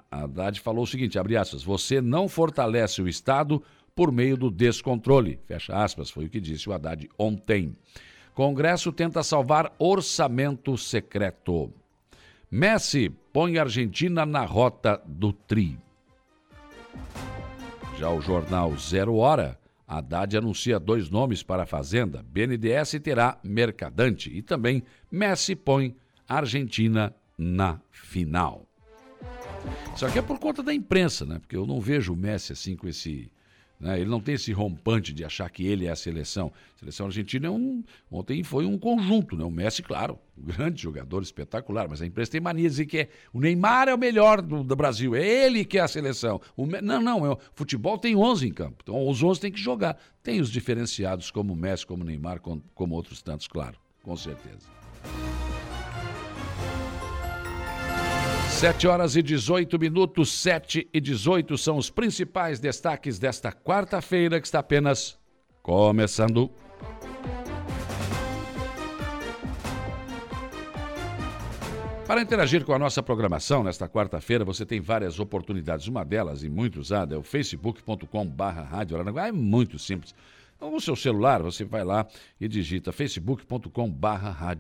Haddad 0.10 0.62
falou 0.62 0.86
o 0.86 0.88
seguinte, 0.88 1.20
abre 1.20 1.36
aspas, 1.36 1.62
você 1.62 2.00
não 2.02 2.30
fortalece 2.30 3.02
o 3.02 3.08
Estado 3.08 3.62
por 3.96 4.12
meio 4.12 4.36
do 4.36 4.52
descontrole. 4.52 5.40
Fecha 5.48 5.74
aspas, 5.74 6.12
foi 6.12 6.26
o 6.26 6.30
que 6.30 6.42
disse 6.42 6.70
o 6.70 6.74
Haddad 6.74 7.10
ontem. 7.18 7.76
Congresso 8.34 8.92
tenta 8.92 9.24
salvar 9.24 9.74
orçamento 9.80 10.78
secreto. 10.78 11.72
Messi 12.52 13.10
põe 13.32 13.58
a 13.58 13.62
Argentina 13.62 14.26
na 14.26 14.44
rota 14.44 15.02
do 15.06 15.32
tri. 15.32 15.80
Já 17.98 18.10
o 18.10 18.20
jornal 18.20 18.78
Zero 18.78 19.16
Hora, 19.16 19.58
Haddad 19.88 20.38
anuncia 20.38 20.78
dois 20.78 21.10
nomes 21.10 21.42
para 21.42 21.64
a 21.64 21.66
Fazenda. 21.66 22.24
BNDES 22.28 23.00
terá 23.02 23.38
Mercadante 23.42 24.30
e 24.30 24.42
também 24.42 24.84
Messi 25.10 25.56
põe 25.56 25.96
Argentina 26.28 27.16
na 27.38 27.80
final. 27.90 28.66
Isso 29.96 30.06
aqui 30.06 30.20
é 30.20 30.22
por 30.22 30.38
conta 30.40 30.62
da 30.62 30.74
imprensa, 30.74 31.26
né? 31.26 31.40
Porque 31.40 31.56
eu 31.56 31.66
não 31.66 31.80
vejo 31.80 32.14
o 32.14 32.18
Messi 32.18 32.52
assim 32.52 32.76
com 32.76 32.88
esse 32.88 33.32
né? 33.80 34.00
Ele 34.00 34.10
não 34.10 34.20
tem 34.20 34.36
esse 34.36 34.52
rompante 34.52 35.14
de 35.14 35.24
achar 35.24 35.50
que 35.50 35.66
ele 35.66 35.86
é 35.86 35.92
a 35.92 35.96
seleção. 35.96 36.52
A 36.76 36.80
seleção 36.80 37.06
argentina 37.08 37.48
é 37.48 37.50
um. 37.50 37.84
Ontem 38.10 38.44
foi 38.44 38.66
um 38.66 38.78
conjunto, 38.78 39.36
né? 39.36 39.44
O 39.44 39.52
Messi, 39.52 39.84
claro, 39.84 40.18
um 40.38 40.46
grande 40.46 40.82
jogador, 40.82 41.22
espetacular, 41.22 41.88
mas 41.90 42.02
a 42.02 42.06
imprensa 42.06 42.32
tem 42.32 42.42
mania 42.42 42.64
de 42.64 42.70
dizer 42.70 42.86
que 42.86 42.98
é, 43.00 43.10
o 43.34 43.40
Neymar 43.40 43.88
é 43.88 43.94
o 43.94 43.98
melhor 43.98 44.42
do, 44.42 44.64
do 44.64 44.76
Brasil, 44.76 45.16
é 45.16 45.26
ele 45.26 45.66
que 45.66 45.78
é 45.78 45.82
a 45.82 45.88
seleção. 45.88 46.40
O, 46.56 46.66
não, 46.66 47.02
não, 47.02 47.26
é, 47.26 47.32
o 47.32 47.40
futebol 47.54 47.98
tem 47.98 48.16
11 48.16 48.48
em 48.48 48.54
campo, 48.54 48.78
então 48.84 49.08
os 49.08 49.22
11 49.22 49.40
tem 49.40 49.52
que 49.52 49.60
jogar. 49.60 49.98
Tem 50.24 50.40
os 50.40 50.50
diferenciados 50.50 51.30
como 51.30 51.54
o 51.54 51.56
Messi, 51.56 51.86
como 51.86 52.04
o 52.04 52.06
Neymar, 52.06 52.40
como, 52.40 52.64
como 52.74 52.96
outros 52.96 53.22
tantos, 53.22 53.48
claro, 53.48 53.78
com 54.02 54.16
certeza. 54.16 54.68
7 58.56 58.88
horas 58.88 59.18
e 59.18 59.22
18 59.22 59.78
minutos, 59.78 60.32
7 60.32 60.88
e 60.94 61.02
18 61.02 61.58
são 61.58 61.76
os 61.76 61.90
principais 61.90 62.58
destaques 62.58 63.20
desta 63.20 63.52
quarta-feira 63.52 64.40
que 64.40 64.48
está 64.48 64.60
apenas 64.60 65.20
começando. 65.62 66.50
Para 72.08 72.22
interagir 72.22 72.64
com 72.64 72.72
a 72.72 72.80
nossa 72.80 73.04
programação 73.04 73.62
nesta 73.62 73.90
quarta-feira, 73.90 74.46
você 74.46 74.66
tem 74.66 74.80
várias 74.80 75.20
oportunidades. 75.20 75.88
Uma 75.88 76.06
delas, 76.06 76.42
e 76.42 76.50
muito 76.50 76.80
usada, 76.80 77.14
é 77.14 77.18
o 77.18 77.24
facebook.com/barra 77.24 78.70
É 79.28 79.32
muito 79.34 79.78
simples. 79.78 80.16
Então, 80.56 80.72
no 80.72 80.80
seu 80.80 80.96
celular, 80.96 81.44
você 81.44 81.66
vai 81.66 81.84
lá 81.84 82.08
e 82.40 82.48
digita 82.48 82.94
facebook.com/barra 82.94 84.56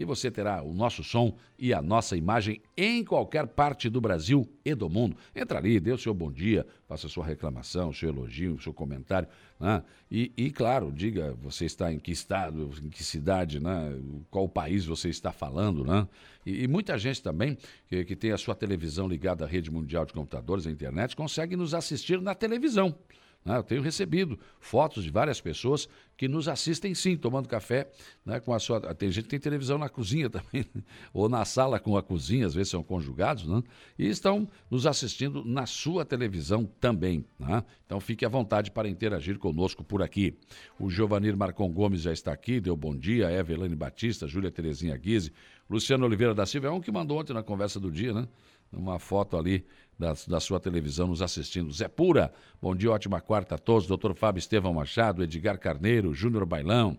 e 0.00 0.04
você 0.04 0.30
terá 0.30 0.62
o 0.62 0.72
nosso 0.72 1.04
som 1.04 1.36
e 1.58 1.74
a 1.74 1.82
nossa 1.82 2.16
imagem 2.16 2.62
em 2.74 3.04
qualquer 3.04 3.46
parte 3.46 3.90
do 3.90 4.00
Brasil 4.00 4.50
e 4.64 4.74
do 4.74 4.88
mundo. 4.88 5.14
Entra 5.36 5.58
ali, 5.58 5.78
dê 5.78 5.92
o 5.92 5.98
seu 5.98 6.14
bom 6.14 6.32
dia, 6.32 6.66
faça 6.88 7.06
sua 7.06 7.22
reclamação, 7.22 7.92
seu 7.92 8.08
elogio, 8.08 8.58
seu 8.62 8.72
comentário. 8.72 9.28
Né? 9.60 9.82
E, 10.10 10.32
e, 10.38 10.50
claro, 10.50 10.90
diga 10.90 11.36
você 11.42 11.66
está 11.66 11.92
em 11.92 11.98
que 11.98 12.10
estado, 12.12 12.70
em 12.82 12.88
que 12.88 13.04
cidade, 13.04 13.60
né? 13.60 13.94
qual 14.30 14.48
país 14.48 14.86
você 14.86 15.10
está 15.10 15.32
falando. 15.32 15.84
Né? 15.84 16.08
E, 16.46 16.64
e 16.64 16.66
muita 16.66 16.96
gente 16.96 17.22
também 17.22 17.58
que, 17.86 18.02
que 18.06 18.16
tem 18.16 18.32
a 18.32 18.38
sua 18.38 18.54
televisão 18.54 19.06
ligada 19.06 19.44
à 19.44 19.46
rede 19.46 19.70
mundial 19.70 20.06
de 20.06 20.14
computadores, 20.14 20.66
à 20.66 20.70
internet, 20.70 21.14
consegue 21.14 21.56
nos 21.56 21.74
assistir 21.74 22.22
na 22.22 22.34
televisão. 22.34 22.96
Né? 23.44 23.56
Eu 23.56 23.62
tenho 23.62 23.82
recebido 23.82 24.38
fotos 24.58 25.04
de 25.04 25.10
várias 25.10 25.40
pessoas 25.40 25.88
que 26.16 26.28
nos 26.28 26.48
assistem 26.48 26.94
sim, 26.94 27.16
tomando 27.16 27.48
café, 27.48 27.90
né, 28.26 28.38
com 28.38 28.52
a 28.52 28.58
sua. 28.58 28.78
Tem 28.94 29.10
gente 29.10 29.24
que 29.24 29.30
tem 29.30 29.40
televisão 29.40 29.78
na 29.78 29.88
cozinha 29.88 30.28
também, 30.30 30.66
ou 31.14 31.28
na 31.30 31.46
sala 31.46 31.80
com 31.80 31.96
a 31.96 32.02
cozinha, 32.02 32.46
às 32.46 32.52
vezes 32.52 32.70
são 32.70 32.82
conjugados, 32.82 33.46
né? 33.46 33.62
E 33.98 34.06
estão 34.06 34.46
nos 34.70 34.86
assistindo 34.86 35.42
na 35.44 35.64
sua 35.64 36.04
televisão 36.04 36.66
também. 36.78 37.24
Né? 37.38 37.64
Então 37.86 37.98
fique 38.00 38.26
à 38.26 38.28
vontade 38.28 38.70
para 38.70 38.86
interagir 38.86 39.38
conosco 39.38 39.82
por 39.82 40.02
aqui. 40.02 40.36
O 40.78 40.90
Giovanir 40.90 41.34
Marcon 41.34 41.70
Gomes 41.70 42.02
já 42.02 42.12
está 42.12 42.32
aqui, 42.32 42.60
deu 42.60 42.76
bom 42.76 42.94
dia, 42.94 43.32
Evelane 43.32 43.74
Batista, 43.74 44.28
Júlia 44.28 44.50
Terezinha 44.50 44.96
Guise, 44.98 45.32
Luciano 45.70 46.04
Oliveira 46.04 46.34
da 46.34 46.44
Silva, 46.44 46.66
é 46.66 46.70
um 46.70 46.80
que 46.80 46.92
mandou 46.92 47.18
ontem 47.18 47.32
na 47.32 47.42
conversa 47.42 47.80
do 47.80 47.90
dia, 47.90 48.12
né? 48.12 48.28
Uma 48.70 48.98
foto 48.98 49.36
ali 49.36 49.64
da, 50.00 50.14
da 50.26 50.40
sua 50.40 50.58
televisão 50.58 51.06
nos 51.06 51.20
assistindo. 51.20 51.70
Zé 51.70 51.86
Pura, 51.86 52.32
bom 52.60 52.74
dia, 52.74 52.90
ótima 52.90 53.20
quarta 53.20 53.56
a 53.56 53.58
todos. 53.58 53.86
Doutor 53.86 54.14
Fábio 54.14 54.38
Estevão 54.38 54.72
Machado, 54.72 55.22
Edgar 55.22 55.58
Carneiro, 55.58 56.14
Júnior 56.14 56.46
Bailão, 56.46 56.96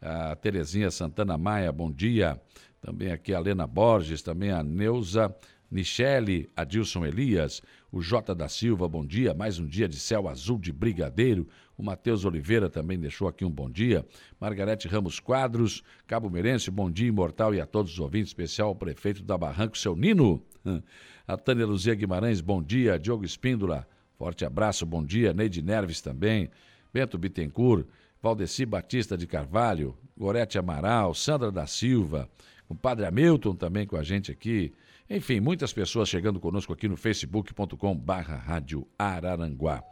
a 0.00 0.34
Terezinha 0.34 0.90
Santana 0.90 1.36
Maia, 1.36 1.70
bom 1.70 1.92
dia. 1.92 2.40
Também 2.80 3.12
aqui 3.12 3.34
a 3.34 3.38
Lena 3.38 3.66
Borges, 3.66 4.22
também 4.22 4.50
a 4.50 4.62
Neuza 4.62 5.34
Michele, 5.70 6.48
Adilson 6.56 7.04
Elias, 7.04 7.60
o 7.92 8.00
Jota 8.00 8.34
da 8.34 8.48
Silva, 8.48 8.88
bom 8.88 9.04
dia. 9.04 9.34
Mais 9.34 9.58
um 9.58 9.66
dia 9.66 9.86
de 9.86 9.98
céu 9.98 10.26
azul 10.28 10.58
de 10.58 10.72
brigadeiro. 10.72 11.46
O 11.76 11.82
Matheus 11.82 12.24
Oliveira 12.24 12.70
também 12.70 12.98
deixou 12.98 13.28
aqui 13.28 13.44
um 13.44 13.50
bom 13.50 13.70
dia. 13.70 14.04
Margarete 14.40 14.88
Ramos 14.88 15.20
Quadros, 15.20 15.82
Cabo 16.06 16.30
Meirense, 16.30 16.70
bom 16.70 16.90
dia 16.90 17.08
imortal 17.08 17.54
e 17.54 17.60
a 17.60 17.66
todos 17.66 17.92
os 17.92 17.98
ouvintes, 17.98 18.30
especial 18.30 18.68
ao 18.68 18.74
prefeito 18.74 19.22
da 19.22 19.36
Barranco, 19.36 19.76
seu 19.76 19.94
Nino. 19.94 20.42
A 21.26 21.36
Tânia 21.36 21.66
Luzia 21.66 21.94
Guimarães, 21.94 22.40
bom 22.40 22.62
dia. 22.62 22.98
Diogo 22.98 23.22
Espíndola, 23.22 23.86
forte 24.16 24.46
abraço, 24.46 24.86
bom 24.86 25.04
dia. 25.04 25.34
Neide 25.34 25.60
Nerves 25.60 26.00
também. 26.00 26.50
Bento 26.90 27.18
Bittencourt, 27.18 27.86
Valdeci 28.22 28.64
Batista 28.64 29.14
de 29.14 29.26
Carvalho, 29.26 29.94
Gorete 30.16 30.58
Amaral, 30.58 31.12
Sandra 31.12 31.52
da 31.52 31.66
Silva, 31.66 32.30
o 32.66 32.74
Padre 32.74 33.04
Hamilton 33.04 33.54
também 33.54 33.86
com 33.86 33.96
a 33.96 34.02
gente 34.02 34.32
aqui. 34.32 34.72
Enfim, 35.10 35.40
muitas 35.40 35.72
pessoas 35.72 36.08
chegando 36.08 36.38
conosco 36.38 36.72
aqui 36.72 36.86
no 36.86 36.96
facebook.com 36.96 37.96
barra 37.96 38.36
Rádio 38.36 38.86
Araranguá. 38.98 39.82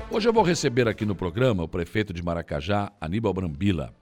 Hoje 0.09 0.29
eu 0.29 0.33
vou 0.33 0.45
receber 0.45 0.87
aqui 0.87 1.05
no 1.05 1.17
programa 1.17 1.65
o 1.65 1.69
prefeito 1.69 2.13
de 2.13 2.23
Maracajá, 2.23 2.93
Aníbal 3.01 3.35
Brambila. 3.35 3.93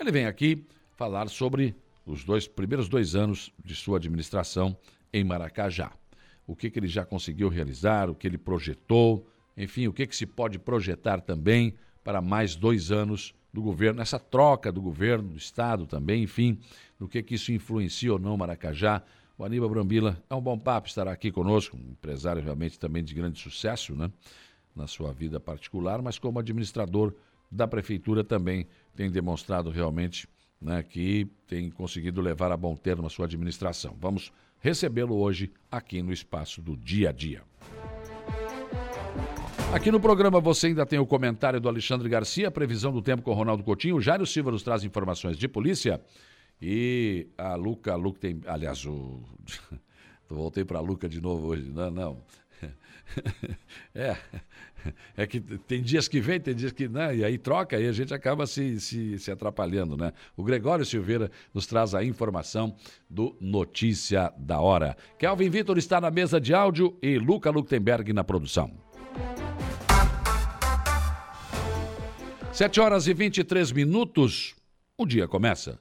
Ele 0.00 0.10
vem 0.10 0.24
aqui 0.24 0.64
falar 0.96 1.28
sobre 1.28 1.74
os 2.06 2.24
dois 2.24 2.48
primeiros 2.48 2.88
dois 2.88 3.14
anos 3.14 3.52
de 3.62 3.74
sua 3.74 3.98
administração 3.98 4.74
em 5.12 5.22
Maracajá. 5.22 5.92
O 6.46 6.56
que, 6.56 6.70
que 6.70 6.78
ele 6.78 6.88
já 6.88 7.04
conseguiu 7.04 7.50
realizar, 7.50 8.08
o 8.08 8.14
que 8.14 8.26
ele 8.26 8.38
projetou, 8.38 9.28
enfim, 9.58 9.88
o 9.88 9.92
que, 9.92 10.06
que 10.06 10.16
se 10.16 10.24
pode 10.24 10.58
projetar 10.58 11.20
também 11.20 11.74
para 12.06 12.20
mais 12.20 12.54
dois 12.54 12.92
anos 12.92 13.34
do 13.52 13.60
governo, 13.60 14.00
essa 14.00 14.16
troca 14.16 14.70
do 14.70 14.80
governo, 14.80 15.30
do 15.30 15.36
Estado 15.36 15.86
também, 15.86 16.22
enfim, 16.22 16.56
no 17.00 17.08
que, 17.08 17.20
que 17.20 17.34
isso 17.34 17.50
influencia 17.50 18.12
ou 18.12 18.18
não 18.18 18.36
Maracajá. 18.36 19.02
O 19.36 19.44
Aníbal 19.44 19.68
Brambila 19.68 20.22
é 20.30 20.34
um 20.36 20.40
bom 20.40 20.56
papo, 20.56 20.86
estará 20.86 21.10
aqui 21.10 21.32
conosco, 21.32 21.76
um 21.76 21.90
empresário 21.90 22.40
realmente 22.40 22.78
também 22.78 23.02
de 23.02 23.12
grande 23.12 23.40
sucesso, 23.40 23.96
né? 23.96 24.08
Na 24.72 24.86
sua 24.86 25.12
vida 25.12 25.40
particular, 25.40 26.00
mas 26.00 26.16
como 26.16 26.38
administrador 26.38 27.12
da 27.50 27.66
prefeitura 27.66 28.22
também 28.22 28.68
tem 28.94 29.10
demonstrado 29.10 29.68
realmente 29.70 30.28
né, 30.60 30.84
que 30.84 31.26
tem 31.48 31.70
conseguido 31.70 32.20
levar 32.20 32.52
a 32.52 32.56
bom 32.56 32.76
termo 32.76 33.08
a 33.08 33.10
sua 33.10 33.24
administração. 33.24 33.96
Vamos 34.00 34.32
recebê-lo 34.60 35.16
hoje 35.16 35.50
aqui 35.68 36.00
no 36.02 36.12
espaço 36.12 36.62
do 36.62 36.76
dia 36.76 37.08
a 37.08 37.12
dia. 37.12 37.42
Aqui 39.76 39.90
no 39.90 40.00
programa 40.00 40.40
você 40.40 40.68
ainda 40.68 40.86
tem 40.86 40.98
o 40.98 41.04
comentário 41.04 41.60
do 41.60 41.68
Alexandre 41.68 42.08
Garcia, 42.08 42.50
previsão 42.50 42.90
do 42.90 43.02
tempo 43.02 43.22
com 43.22 43.34
Ronaldo 43.34 43.62
Coutinho. 43.62 43.96
O 43.96 44.00
Jairo 44.00 44.24
Silva 44.24 44.50
nos 44.50 44.62
traz 44.62 44.82
informações 44.84 45.36
de 45.36 45.46
polícia. 45.46 46.00
E 46.62 47.26
a 47.36 47.54
Luca, 47.56 47.92
a 47.92 47.94
Luca 47.94 48.18
tem. 48.18 48.40
Aliás, 48.46 48.86
o. 48.86 49.22
Voltei 50.30 50.64
para 50.64 50.78
a 50.78 50.80
Luca 50.80 51.06
de 51.06 51.20
novo 51.20 51.48
hoje. 51.48 51.70
Não, 51.70 51.90
não. 51.90 52.22
É, 53.94 54.16
é 55.16 55.26
que 55.26 55.40
tem 55.40 55.80
dias 55.80 56.08
que 56.08 56.20
vem, 56.20 56.40
tem 56.40 56.54
dias 56.54 56.72
que 56.72 56.88
não, 56.88 57.00
né, 57.00 57.16
e 57.16 57.24
aí 57.24 57.38
troca, 57.38 57.78
e 57.78 57.86
a 57.86 57.92
gente 57.92 58.12
acaba 58.12 58.46
se, 58.46 58.80
se, 58.80 59.18
se 59.18 59.30
atrapalhando, 59.30 59.96
né? 59.96 60.12
O 60.36 60.42
Gregório 60.42 60.84
Silveira 60.84 61.30
nos 61.54 61.66
traz 61.66 61.94
a 61.94 62.02
informação 62.02 62.74
do 63.08 63.36
Notícia 63.40 64.32
da 64.36 64.60
Hora. 64.60 64.96
Kelvin 65.18 65.48
Vitor 65.48 65.78
está 65.78 66.00
na 66.00 66.10
mesa 66.10 66.40
de 66.40 66.52
áudio 66.52 66.98
e 67.00 67.16
Luca 67.16 67.50
Luktenberg 67.50 68.12
na 68.12 68.24
produção. 68.24 68.85
7 72.56 72.80
horas 72.80 73.06
e 73.06 73.12
23 73.12 73.70
minutos, 73.72 74.54
o 74.96 75.04
dia 75.04 75.28
começa 75.28 75.78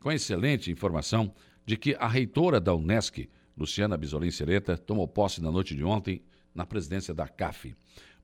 com 0.00 0.08
a 0.08 0.14
excelente 0.16 0.72
informação 0.72 1.32
de 1.64 1.76
que 1.76 1.94
a 2.00 2.08
reitora 2.08 2.60
da 2.60 2.74
Unesc, 2.74 3.28
Luciana 3.56 3.96
Bisolim 3.96 4.32
Sereta, 4.32 4.76
tomou 4.76 5.06
posse 5.06 5.40
na 5.40 5.52
noite 5.52 5.74
de 5.74 5.84
ontem 5.84 6.20
na 6.52 6.66
presidência 6.66 7.14
da 7.14 7.28
CAF. 7.28 7.76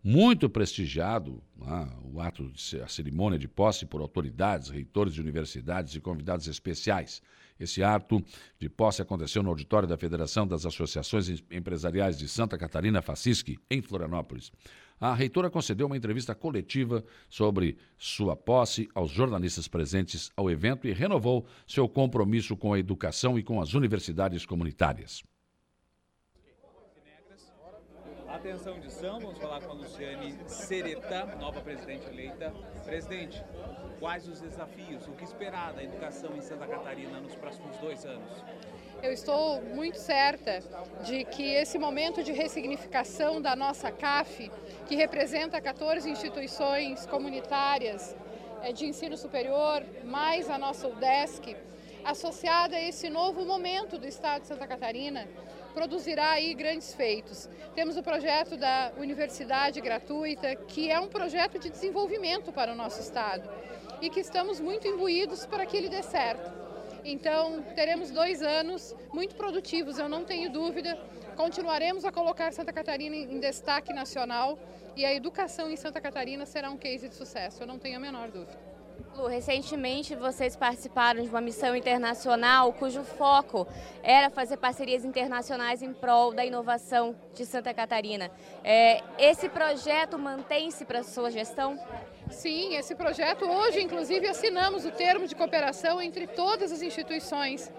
Muito 0.03 0.51
prestigiado 0.51 1.40
né, 1.57 1.88
o 2.03 2.20
ato, 2.20 2.51
de, 2.51 2.81
a 2.81 2.88
cerimônia 2.88 3.38
de 3.38 3.46
posse 3.46 3.87
por 3.87 4.01
autoridades, 4.01 4.68
reitores 4.68 5.14
de 5.14 5.20
universidades 5.20 5.94
e 5.94 6.01
convidados 6.01 6.48
especiais. 6.48 7.22
Esse 7.62 7.83
ato 7.83 8.22
de 8.59 8.68
posse 8.68 9.03
aconteceu 9.03 9.42
no 9.42 9.51
auditório 9.51 9.88
da 9.88 9.96
Federação 9.96 10.46
das 10.46 10.66
Associações 10.66 11.42
Empresariais 11.51 12.18
de 12.18 12.29
Santa 12.29 12.59
Catarina, 12.59 13.03
FACISC, 13.03 13.59
em 13.70 13.81
Florianópolis 13.81 14.53
a 15.03 15.14
reitora 15.14 15.51
concedeu 15.51 15.88
uma 15.88 15.96
entrevista 15.96 16.33
coletiva 16.33 17.05
sobre 17.29 17.77
sua 17.98 18.37
posse 18.37 18.88
aos 18.94 19.11
jornalistas 19.11 19.66
presentes 19.66 20.31
ao 20.37 20.48
evento 20.48 20.87
e 20.87 20.92
renovou 20.92 21.44
seu 21.66 21.88
compromisso 21.88 22.57
com 22.57 22.72
a 22.72 22.79
educação 22.79 23.37
e 23.37 23.42
com 23.42 23.61
as 23.61 23.75
universidades 23.75 24.46
comunitárias. 24.46 25.25
Atenção 28.33 28.81
de 28.81 28.90
São, 28.90 29.21
vamos 29.21 29.38
falar 29.38 29.61
com 29.61 29.73
a 29.73 29.75
Luciane 29.75 30.35
Sereta, 30.47 31.27
nova 31.38 31.61
presidente 31.61 32.09
eleita. 32.09 32.53
Presidente, 32.85 33.45
quais 34.01 34.27
os 34.27 34.40
desafios, 34.40 35.07
o 35.07 35.12
que 35.12 35.23
esperar 35.23 35.75
da 35.75 35.85
educação 35.85 36.35
em 36.35 36.40
Santa 36.40 36.66
Catarina 36.66 37.21
nos 37.21 37.35
próximos 37.35 37.77
dois 37.77 38.05
anos? 38.07 38.42
eu 39.03 39.12
estou 39.12 39.61
muito 39.62 39.99
certa 39.99 40.62
de 41.05 41.25
que 41.25 41.42
esse 41.42 41.77
momento 41.77 42.23
de 42.23 42.31
ressignificação 42.31 43.42
da 43.42 43.57
nossa 43.57 43.90
CAF, 43.90 44.51
que 44.87 44.95
representa 44.95 45.61
14 45.61 46.09
instituições 46.09 47.05
comunitárias 47.07 48.14
eh, 48.62 48.73
de 48.73 48.87
ensino 48.87 49.16
superior, 49.16 49.85
mais 50.05 50.49
a 50.49 50.57
nossa 50.57 50.87
UDESC, 50.87 51.57
associada 52.05 52.77
a 52.77 52.81
esse 52.81 53.11
novo 53.11 53.45
momento 53.45 53.99
do 53.99 54.07
Estado 54.07 54.42
de 54.42 54.49
Santa 54.49 54.68
Catarina, 54.68 55.29
produzirá 55.72 56.30
aí 56.32 56.54
grandes 56.54 56.94
feitos. 56.94 57.48
Temos 57.74 57.96
o 57.96 58.02
projeto 58.02 58.56
da 58.56 58.92
Universidade 58.96 59.80
Gratuita, 59.80 60.54
que 60.54 60.90
é 60.90 61.00
um 61.00 61.08
projeto 61.08 61.58
de 61.58 61.70
desenvolvimento 61.70 62.52
para 62.52 62.72
o 62.72 62.76
nosso 62.76 63.00
Estado 63.00 63.48
e 64.00 64.11
que 64.11 64.20
estamos 64.20 64.61
muito 64.61 64.87
imbuídos 64.87 65.46
para 65.46 65.64
que 65.64 65.76
ele 65.76 65.88
dê 65.88 66.02
certo. 66.02 66.50
Então, 67.04 67.62
teremos 67.74 68.11
dois 68.11 68.42
anos 68.42 68.94
muito 69.12 69.35
produtivos, 69.35 69.98
eu 69.98 70.08
não 70.08 70.24
tenho 70.24 70.50
dúvida. 70.50 70.98
Continuaremos 71.37 72.04
a 72.04 72.12
colocar 72.12 72.52
Santa 72.52 72.72
Catarina 72.72 73.16
em 73.16 73.40
destaque 73.40 73.92
nacional 73.92 74.58
e 74.94 75.04
a 75.04 75.12
educação 75.12 75.70
em 75.70 75.76
Santa 75.76 76.00
Catarina 76.00 76.46
será 76.46 76.70
um 76.70 76.76
case 76.76 77.08
de 77.08 77.14
sucesso, 77.14 77.62
eu 77.62 77.66
não 77.66 77.78
tenho 77.78 77.96
a 77.96 78.00
menor 78.00 78.30
dúvida. 78.30 78.71
Lu, 79.16 79.26
recentemente 79.26 80.14
vocês 80.14 80.56
participaram 80.56 81.22
de 81.22 81.28
uma 81.28 81.40
missão 81.40 81.74
internacional 81.74 82.72
cujo 82.72 83.02
foco 83.02 83.66
era 84.02 84.30
fazer 84.30 84.56
parcerias 84.56 85.04
internacionais 85.04 85.82
em 85.82 85.92
prol 85.92 86.32
da 86.32 86.44
inovação 86.44 87.14
de 87.34 87.44
Santa 87.44 87.74
Catarina. 87.74 88.30
É, 88.62 89.02
esse 89.18 89.48
projeto 89.48 90.18
mantém-se 90.18 90.84
para 90.84 91.00
a 91.00 91.04
sua 91.04 91.30
gestão? 91.30 91.78
Sim, 92.30 92.76
esse 92.76 92.94
projeto 92.94 93.44
hoje, 93.44 93.82
inclusive, 93.82 94.26
assinamos 94.28 94.84
o 94.84 94.90
termo 94.90 95.26
de 95.26 95.34
cooperação 95.34 96.00
entre 96.00 96.26
todas 96.26 96.72
as 96.72 96.82
instituições 96.82 97.70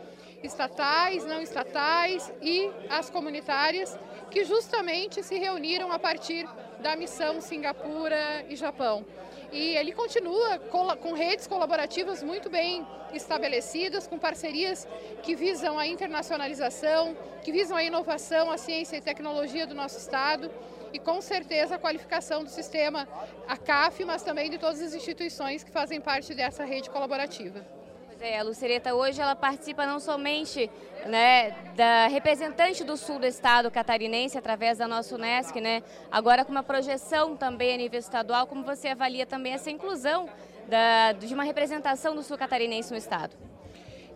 estatais, 0.43 1.25
não 1.25 1.41
estatais 1.41 2.31
e 2.41 2.69
as 2.89 3.09
comunitárias, 3.09 3.97
que 4.29 4.43
justamente 4.43 5.23
se 5.23 5.37
reuniram 5.37 5.91
a 5.91 5.97
partir 5.97 6.47
da 6.81 6.95
missão 6.95 7.39
Singapura 7.39 8.45
e 8.49 8.55
Japão. 8.55 9.05
E 9.53 9.77
ele 9.77 9.91
continua 9.91 10.57
com 11.03 11.13
redes 11.13 11.45
colaborativas 11.45 12.23
muito 12.23 12.49
bem 12.49 12.83
estabelecidas, 13.13 14.07
com 14.07 14.17
parcerias 14.17 14.87
que 15.21 15.35
visam 15.35 15.77
a 15.77 15.85
internacionalização, 15.85 17.15
que 17.43 17.51
visam 17.51 17.77
a 17.77 17.83
inovação, 17.83 18.49
a 18.49 18.57
ciência 18.57 18.97
e 18.97 19.01
tecnologia 19.01 19.67
do 19.67 19.75
nosso 19.75 19.99
Estado 19.99 20.49
e 20.91 20.97
com 20.97 21.21
certeza 21.21 21.75
a 21.75 21.79
qualificação 21.79 22.43
do 22.43 22.49
sistema, 22.49 23.07
a 23.47 23.55
CAF, 23.55 24.03
mas 24.03 24.23
também 24.23 24.49
de 24.49 24.57
todas 24.57 24.81
as 24.81 24.95
instituições 24.95 25.63
que 25.63 25.69
fazem 25.69 26.01
parte 26.01 26.33
dessa 26.33 26.65
rede 26.65 26.89
colaborativa. 26.89 27.63
É, 28.23 28.39
a 28.39 28.43
Lucereta 28.43 28.95
hoje 28.95 29.21
ela 29.21 29.35
participa 29.35 29.85
não 29.85 29.99
somente 29.99 30.71
né, 31.05 31.51
da 31.75 32.07
representante 32.07 32.81
do 32.81 32.95
sul 32.95 33.19
do 33.19 33.25
estado 33.25 33.69
catarinense 33.69 34.37
através 34.37 34.77
da 34.77 34.87
nossa 34.87 35.13
Unesc, 35.13 35.59
né, 35.59 35.83
agora 36.09 36.45
com 36.45 36.51
uma 36.51 36.63
projeção 36.63 37.35
também 37.35 37.73
a 37.73 37.77
nível 37.77 37.99
estadual, 37.99 38.47
como 38.47 38.63
você 38.63 38.87
avalia 38.87 39.25
também 39.25 39.51
essa 39.51 39.69
inclusão 39.69 40.29
da, 40.69 41.11
de 41.11 41.33
uma 41.33 41.43
representação 41.43 42.15
do 42.15 42.23
sul 42.23 42.37
catarinense 42.37 42.91
no 42.91 42.97
estado? 42.97 43.35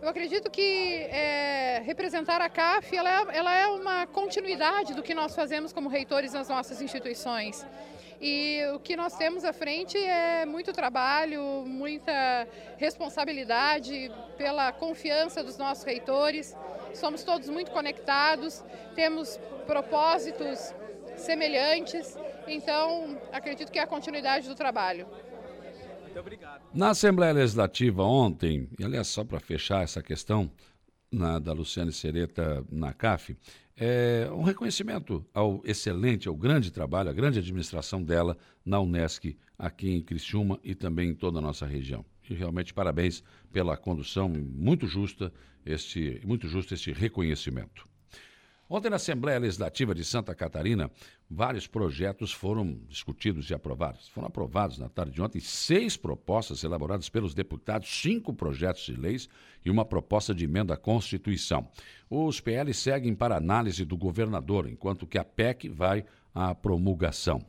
Eu 0.00 0.08
acredito 0.08 0.50
que 0.50 1.06
é, 1.10 1.82
representar 1.84 2.40
a 2.40 2.48
CAF 2.48 2.96
ela 2.96 3.10
é, 3.10 3.36
ela 3.36 3.54
é 3.54 3.66
uma 3.66 4.06
continuidade 4.06 4.94
do 4.94 5.02
que 5.02 5.12
nós 5.14 5.34
fazemos 5.34 5.70
como 5.70 5.88
reitores 5.88 6.32
nas 6.32 6.48
nossas 6.48 6.80
instituições. 6.80 7.66
E 8.20 8.64
o 8.74 8.80
que 8.80 8.96
nós 8.96 9.16
temos 9.16 9.44
à 9.44 9.52
frente 9.52 9.96
é 9.96 10.44
muito 10.44 10.72
trabalho, 10.72 11.64
muita 11.64 12.48
responsabilidade 12.76 14.10
pela 14.36 14.72
confiança 14.72 15.42
dos 15.42 15.56
nossos 15.56 15.84
reitores. 15.84 16.56
Somos 16.94 17.22
todos 17.22 17.48
muito 17.48 17.70
conectados, 17.70 18.64
temos 18.94 19.38
propósitos 19.66 20.74
semelhantes, 21.16 22.16
então 22.46 23.18
acredito 23.32 23.70
que 23.70 23.78
é 23.78 23.82
a 23.82 23.86
continuidade 23.86 24.48
do 24.48 24.54
trabalho. 24.54 25.06
Muito 26.02 26.18
obrigado. 26.18 26.62
Na 26.74 26.90
Assembleia 26.90 27.32
Legislativa 27.32 28.02
ontem, 28.02 28.68
e 28.78 28.84
aliás, 28.84 29.06
só 29.06 29.24
para 29.24 29.38
fechar 29.38 29.84
essa 29.84 30.02
questão 30.02 30.50
na, 31.10 31.38
da 31.38 31.52
Luciane 31.52 31.92
Sereta 31.92 32.64
na 32.70 32.92
CAF, 32.92 33.36
é 33.76 34.28
um 34.32 34.42
reconhecimento 34.42 35.24
ao 35.32 35.62
excelente, 35.64 36.28
ao 36.28 36.36
grande 36.36 36.70
trabalho, 36.70 37.10
à 37.10 37.12
grande 37.12 37.38
administração 37.38 38.02
dela 38.02 38.36
na 38.64 38.80
Unesc, 38.80 39.36
aqui 39.56 39.90
em 39.90 40.02
Criciúma 40.02 40.58
e 40.64 40.74
também 40.74 41.10
em 41.10 41.14
toda 41.14 41.38
a 41.38 41.42
nossa 41.42 41.64
região. 41.64 42.04
E 42.28 42.34
realmente 42.34 42.74
parabéns 42.74 43.22
pela 43.52 43.76
condução 43.76 44.28
muito 44.28 44.86
justa, 44.86 45.32
este, 45.64 46.20
muito 46.24 46.48
justo 46.48 46.74
este 46.74 46.92
reconhecimento. 46.92 47.87
Ontem, 48.70 48.90
na 48.90 48.96
Assembleia 48.96 49.38
Legislativa 49.38 49.94
de 49.94 50.04
Santa 50.04 50.34
Catarina, 50.34 50.90
vários 51.30 51.66
projetos 51.66 52.30
foram 52.30 52.78
discutidos 52.86 53.48
e 53.48 53.54
aprovados. 53.54 54.08
Foram 54.08 54.28
aprovados 54.28 54.76
na 54.76 54.90
tarde 54.90 55.12
de 55.12 55.22
ontem 55.22 55.40
seis 55.40 55.96
propostas 55.96 56.62
elaboradas 56.62 57.08
pelos 57.08 57.32
deputados, 57.32 57.88
cinco 57.88 58.34
projetos 58.34 58.82
de 58.82 58.94
leis 58.94 59.26
e 59.64 59.70
uma 59.70 59.86
proposta 59.86 60.34
de 60.34 60.44
emenda 60.44 60.74
à 60.74 60.76
Constituição. 60.76 61.66
Os 62.10 62.40
PL 62.40 62.74
seguem 62.74 63.14
para 63.14 63.38
análise 63.38 63.86
do 63.86 63.96
governador, 63.96 64.68
enquanto 64.68 65.06
que 65.06 65.16
a 65.16 65.24
PEC 65.24 65.70
vai 65.70 66.04
à 66.34 66.54
promulgação. 66.54 67.42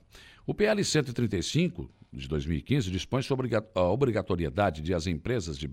O 0.48 0.54
PL 0.54 0.82
135 0.82 1.92
de 2.14 2.30
2015 2.30 2.90
dispõe 2.90 3.22
sobre 3.22 3.50
a 3.56 3.82
obrigatoriedade 3.84 4.82
de 4.82 4.94
as 4.94 5.06
empresas 5.06 5.58
de 5.58 5.70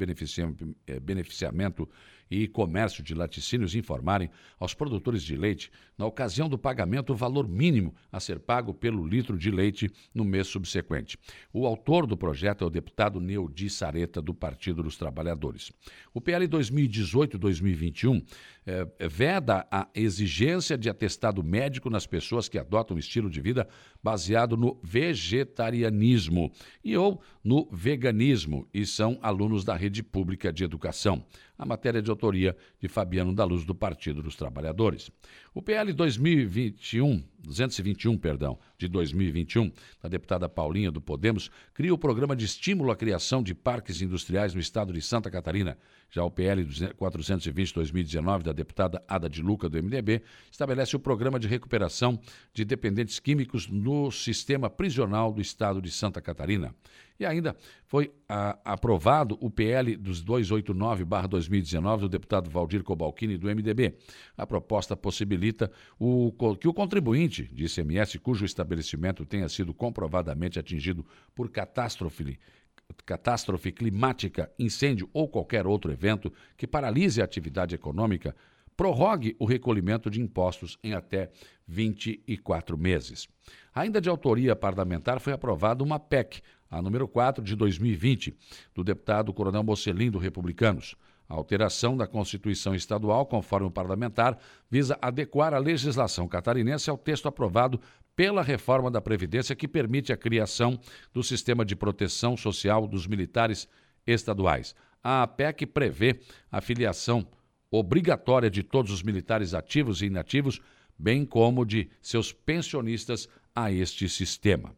eh, 0.86 1.00
beneficiamento 1.00 1.88
e 2.30 2.46
comércio 2.46 3.02
de 3.02 3.14
laticínios 3.14 3.74
informarem 3.74 4.30
aos 4.58 4.74
produtores 4.74 5.22
de 5.22 5.36
leite, 5.36 5.70
na 5.96 6.06
ocasião 6.06 6.48
do 6.48 6.58
pagamento, 6.58 7.12
o 7.12 7.16
valor 7.16 7.48
mínimo 7.48 7.94
a 8.10 8.20
ser 8.20 8.38
pago 8.38 8.74
pelo 8.74 9.06
litro 9.06 9.38
de 9.38 9.50
leite 9.50 9.90
no 10.14 10.24
mês 10.24 10.46
subsequente. 10.46 11.18
O 11.52 11.66
autor 11.66 12.06
do 12.06 12.16
projeto 12.16 12.64
é 12.64 12.66
o 12.66 12.70
deputado 12.70 13.20
Neudi 13.20 13.70
Sareta, 13.70 14.20
do 14.20 14.34
Partido 14.34 14.82
dos 14.82 14.96
Trabalhadores. 14.96 15.72
O 16.12 16.20
PL 16.20 16.46
2018-2021 16.48 18.22
é, 18.66 18.86
é, 18.98 19.08
veda 19.08 19.66
a 19.70 19.88
exigência 19.94 20.76
de 20.76 20.90
atestado 20.90 21.42
médico 21.42 21.88
nas 21.88 22.06
pessoas 22.06 22.48
que 22.48 22.58
adotam 22.58 22.96
um 22.96 23.00
estilo 23.00 23.30
de 23.30 23.40
vida 23.40 23.68
baseado 24.06 24.56
no 24.56 24.78
vegetarianismo 24.84 26.52
e 26.84 26.96
ou 26.96 27.20
no 27.42 27.68
veganismo 27.72 28.68
e 28.72 28.86
são 28.86 29.18
alunos 29.20 29.64
da 29.64 29.74
rede 29.74 30.00
pública 30.00 30.52
de 30.52 30.62
educação 30.62 31.24
a 31.58 31.64
matéria 31.64 32.02
de 32.02 32.10
autoria 32.10 32.56
de 32.80 32.88
Fabiano 32.88 33.34
da 33.34 33.44
Luz, 33.44 33.64
do 33.64 33.74
Partido 33.74 34.22
dos 34.22 34.36
Trabalhadores. 34.36 35.10
O 35.54 35.62
PL 35.62 35.92
2021, 35.92 37.24
221, 37.42 38.18
perdão, 38.18 38.58
de 38.76 38.88
2021, 38.88 39.72
da 40.02 40.08
deputada 40.08 40.48
Paulinha 40.48 40.90
do 40.90 41.00
Podemos, 41.00 41.50
cria 41.72 41.94
o 41.94 41.98
programa 41.98 42.36
de 42.36 42.44
estímulo 42.44 42.90
à 42.90 42.96
criação 42.96 43.42
de 43.42 43.54
parques 43.54 44.02
industriais 44.02 44.54
no 44.54 44.60
estado 44.60 44.92
de 44.92 45.00
Santa 45.00 45.30
Catarina. 45.30 45.78
Já 46.10 46.24
o 46.24 46.30
PL 46.30 46.64
420-2019, 46.64 48.42
da 48.42 48.52
deputada 48.52 49.02
Ada 49.08 49.28
de 49.28 49.42
Luca, 49.42 49.68
do 49.68 49.82
MDB, 49.82 50.22
estabelece 50.50 50.96
o 50.96 51.00
programa 51.00 51.38
de 51.38 51.48
recuperação 51.48 52.18
de 52.54 52.64
dependentes 52.64 53.18
químicos 53.18 53.68
no 53.68 54.10
sistema 54.10 54.70
prisional 54.70 55.32
do 55.32 55.40
estado 55.40 55.80
de 55.82 55.90
Santa 55.90 56.20
Catarina. 56.20 56.74
E 57.18 57.24
ainda 57.24 57.56
foi 57.86 58.12
a, 58.28 58.58
aprovado 58.64 59.38
o 59.40 59.50
PL 59.50 59.96
dos 59.96 60.22
289-2019 60.24 62.00
do 62.00 62.08
deputado 62.08 62.50
Valdir 62.50 62.82
Cobalcini, 62.82 63.38
do 63.38 63.48
MDB. 63.48 63.96
A 64.36 64.46
proposta 64.46 64.96
possibilita 64.96 65.70
o, 65.98 66.32
que 66.60 66.68
o 66.68 66.74
contribuinte 66.74 67.44
de 67.44 67.64
ICMS 67.64 68.18
cujo 68.18 68.44
estabelecimento 68.44 69.24
tenha 69.24 69.48
sido 69.48 69.72
comprovadamente 69.72 70.58
atingido 70.58 71.04
por 71.34 71.50
catástrofe 71.50 72.38
catástrofe 73.06 73.70
climática, 73.70 74.50
incêndio 74.58 75.08
ou 75.12 75.28
qualquer 75.28 75.66
outro 75.66 75.92
evento 75.92 76.32
que 76.56 76.66
paralise 76.66 77.22
a 77.22 77.24
atividade 77.24 77.74
econômica, 77.74 78.34
prorrogue 78.76 79.34
o 79.38 79.46
recolhimento 79.46 80.10
de 80.10 80.20
impostos 80.20 80.76
em 80.82 80.92
até 80.92 81.30
24 81.66 82.76
meses. 82.76 83.28
Ainda 83.74 84.00
de 84.00 84.08
autoria 84.08 84.54
parlamentar 84.54 85.20
foi 85.20 85.32
aprovada 85.32 85.82
uma 85.82 85.98
PEC, 85.98 86.42
a 86.70 86.82
número 86.82 87.06
4 87.06 87.42
de 87.42 87.54
2020, 87.54 88.36
do 88.74 88.84
deputado 88.84 89.32
Coronel 89.32 89.62
Mocelin, 89.62 90.10
do 90.10 90.18
Republicanos. 90.18 90.96
A 91.28 91.34
alteração 91.34 91.96
da 91.96 92.06
Constituição 92.06 92.74
Estadual, 92.74 93.26
conforme 93.26 93.66
o 93.66 93.70
parlamentar, 93.70 94.38
visa 94.70 94.96
adequar 95.00 95.54
a 95.54 95.58
legislação 95.58 96.28
catarinense 96.28 96.88
ao 96.88 96.96
texto 96.96 97.26
aprovado 97.26 97.80
pela 98.16 98.42
reforma 98.42 98.90
da 98.90 99.00
Previdência 99.00 99.54
que 99.54 99.68
permite 99.68 100.12
a 100.12 100.16
criação 100.16 100.80
do 101.12 101.22
sistema 101.22 101.64
de 101.64 101.76
proteção 101.76 102.36
social 102.36 102.86
dos 102.88 103.06
militares 103.06 103.68
estaduais. 104.06 104.74
A 105.04 105.22
APEC 105.22 105.66
prevê 105.66 106.18
a 106.50 106.60
filiação 106.60 107.26
obrigatória 107.70 108.50
de 108.50 108.62
todos 108.62 108.90
os 108.90 109.02
militares 109.02 109.52
ativos 109.52 110.00
e 110.00 110.06
inativos, 110.06 110.60
bem 110.98 111.26
como 111.26 111.64
de 111.64 111.90
seus 112.00 112.32
pensionistas 112.32 113.28
a 113.54 113.70
este 113.70 114.08
sistema. 114.08 114.74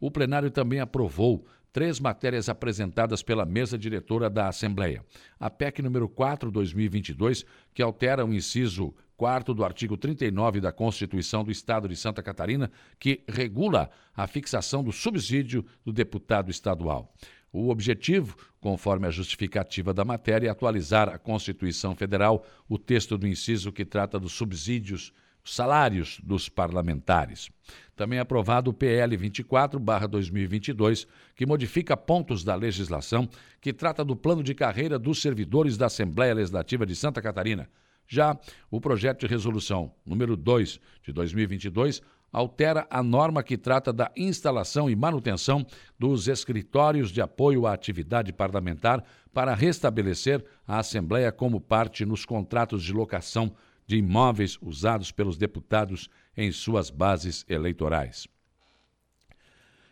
O 0.00 0.10
plenário 0.10 0.50
também 0.50 0.80
aprovou 0.80 1.46
três 1.72 2.00
matérias 2.00 2.48
apresentadas 2.48 3.22
pela 3.22 3.44
mesa 3.44 3.78
diretora 3.78 4.28
da 4.28 4.48
Assembleia. 4.48 5.04
A 5.38 5.48
PEC 5.48 5.82
número 5.82 6.08
4, 6.08 6.50
2022, 6.50 7.44
que 7.72 7.82
altera 7.82 8.26
o 8.26 8.34
inciso 8.34 8.92
4 9.20 9.52
do 9.52 9.62
artigo 9.62 9.98
39 9.98 10.62
da 10.62 10.72
Constituição 10.72 11.44
do 11.44 11.50
Estado 11.50 11.86
de 11.86 11.94
Santa 11.94 12.22
Catarina, 12.22 12.72
que 12.98 13.22
regula 13.28 13.90
a 14.16 14.26
fixação 14.26 14.82
do 14.82 14.92
subsídio 14.92 15.62
do 15.84 15.92
deputado 15.92 16.50
estadual. 16.50 17.14
O 17.52 17.68
objetivo, 17.68 18.34
conforme 18.62 19.06
a 19.06 19.10
justificativa 19.10 19.92
da 19.92 20.06
matéria, 20.06 20.48
é 20.48 20.50
atualizar 20.50 21.10
a 21.10 21.18
Constituição 21.18 21.94
Federal, 21.94 22.46
o 22.66 22.78
texto 22.78 23.18
do 23.18 23.28
inciso 23.28 23.70
que 23.70 23.84
trata 23.84 24.18
dos 24.18 24.32
subsídios 24.32 25.12
salários 25.44 26.18
dos 26.24 26.48
parlamentares. 26.48 27.50
Também 27.94 28.20
aprovado 28.20 28.70
o 28.70 28.74
PL 28.74 29.18
24/2022, 29.18 31.06
que 31.36 31.44
modifica 31.44 31.94
pontos 31.94 32.42
da 32.42 32.54
legislação 32.54 33.28
que 33.60 33.74
trata 33.74 34.02
do 34.02 34.16
plano 34.16 34.42
de 34.42 34.54
carreira 34.54 34.98
dos 34.98 35.20
servidores 35.20 35.76
da 35.76 35.86
Assembleia 35.86 36.32
Legislativa 36.32 36.86
de 36.86 36.96
Santa 36.96 37.20
Catarina. 37.20 37.68
Já 38.12 38.36
o 38.68 38.80
projeto 38.80 39.20
de 39.20 39.28
resolução 39.28 39.94
número 40.04 40.36
2 40.36 40.80
de 41.04 41.12
2022 41.12 42.02
altera 42.32 42.84
a 42.90 43.04
norma 43.04 43.40
que 43.40 43.56
trata 43.56 43.92
da 43.92 44.10
instalação 44.16 44.90
e 44.90 44.96
manutenção 44.96 45.64
dos 45.96 46.26
escritórios 46.26 47.12
de 47.12 47.22
apoio 47.22 47.68
à 47.68 47.72
atividade 47.72 48.32
parlamentar 48.32 49.04
para 49.32 49.54
restabelecer 49.54 50.44
a 50.66 50.80
Assembleia 50.80 51.30
como 51.30 51.60
parte 51.60 52.04
nos 52.04 52.24
contratos 52.24 52.82
de 52.82 52.92
locação 52.92 53.54
de 53.86 53.98
imóveis 53.98 54.58
usados 54.60 55.12
pelos 55.12 55.36
deputados 55.36 56.08
em 56.36 56.50
suas 56.50 56.90
bases 56.90 57.44
eleitorais. 57.48 58.26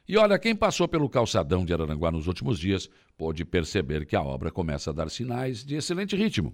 E 0.09 0.17
olha, 0.17 0.41
quem 0.41 0.57
passou 0.57 0.89
pelo 0.89 1.09
calçadão 1.09 1.65
de 1.65 1.73
Araranguá 1.73 2.11
nos 2.11 2.27
últimos 2.27 2.59
dias 2.59 2.91
pôde 3.17 3.45
perceber 3.45 4.07
que 4.07 4.17
a 4.17 4.23
obra 4.23 4.51
começa 4.51 4.91
a 4.91 4.93
dar 4.93 5.09
sinais 5.09 5.65
de 5.65 5.77
excelente 5.77 6.17
ritmo. 6.17 6.53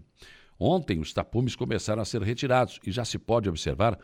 Ontem 0.59 0.99
os 0.99 1.13
tapumes 1.13 1.57
começaram 1.57 2.03
a 2.03 2.05
ser 2.05 2.23
retirados 2.23 2.79
e 2.87 2.91
já 2.91 3.05
se 3.05 3.19
pode 3.19 3.49
observar 3.49 3.99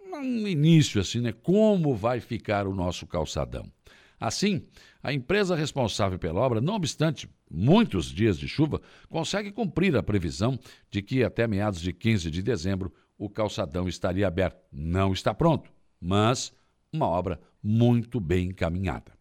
no 0.00 0.48
início 0.48 1.00
assim, 1.00 1.20
né, 1.20 1.32
como 1.32 1.94
vai 1.94 2.20
ficar 2.20 2.66
o 2.66 2.74
nosso 2.74 3.06
calçadão. 3.06 3.70
Assim, 4.18 4.66
a 5.02 5.12
empresa 5.12 5.54
responsável 5.54 6.18
pela 6.18 6.40
obra, 6.40 6.60
não 6.60 6.74
obstante 6.74 7.28
muitos 7.48 8.06
dias 8.06 8.36
de 8.38 8.48
chuva, 8.48 8.80
consegue 9.08 9.52
cumprir 9.52 9.96
a 9.96 10.02
previsão 10.02 10.58
de 10.90 11.00
que 11.02 11.22
até 11.22 11.46
meados 11.46 11.80
de 11.80 11.92
15 11.92 12.30
de 12.30 12.42
dezembro 12.42 12.92
o 13.16 13.28
calçadão 13.28 13.88
estaria 13.88 14.26
aberto. 14.26 14.60
Não 14.72 15.12
está 15.12 15.32
pronto, 15.32 15.70
mas 16.00 16.52
uma 16.92 17.06
obra 17.06 17.40
muito 17.62 18.18
bem 18.18 18.48
encaminhada. 18.48 19.17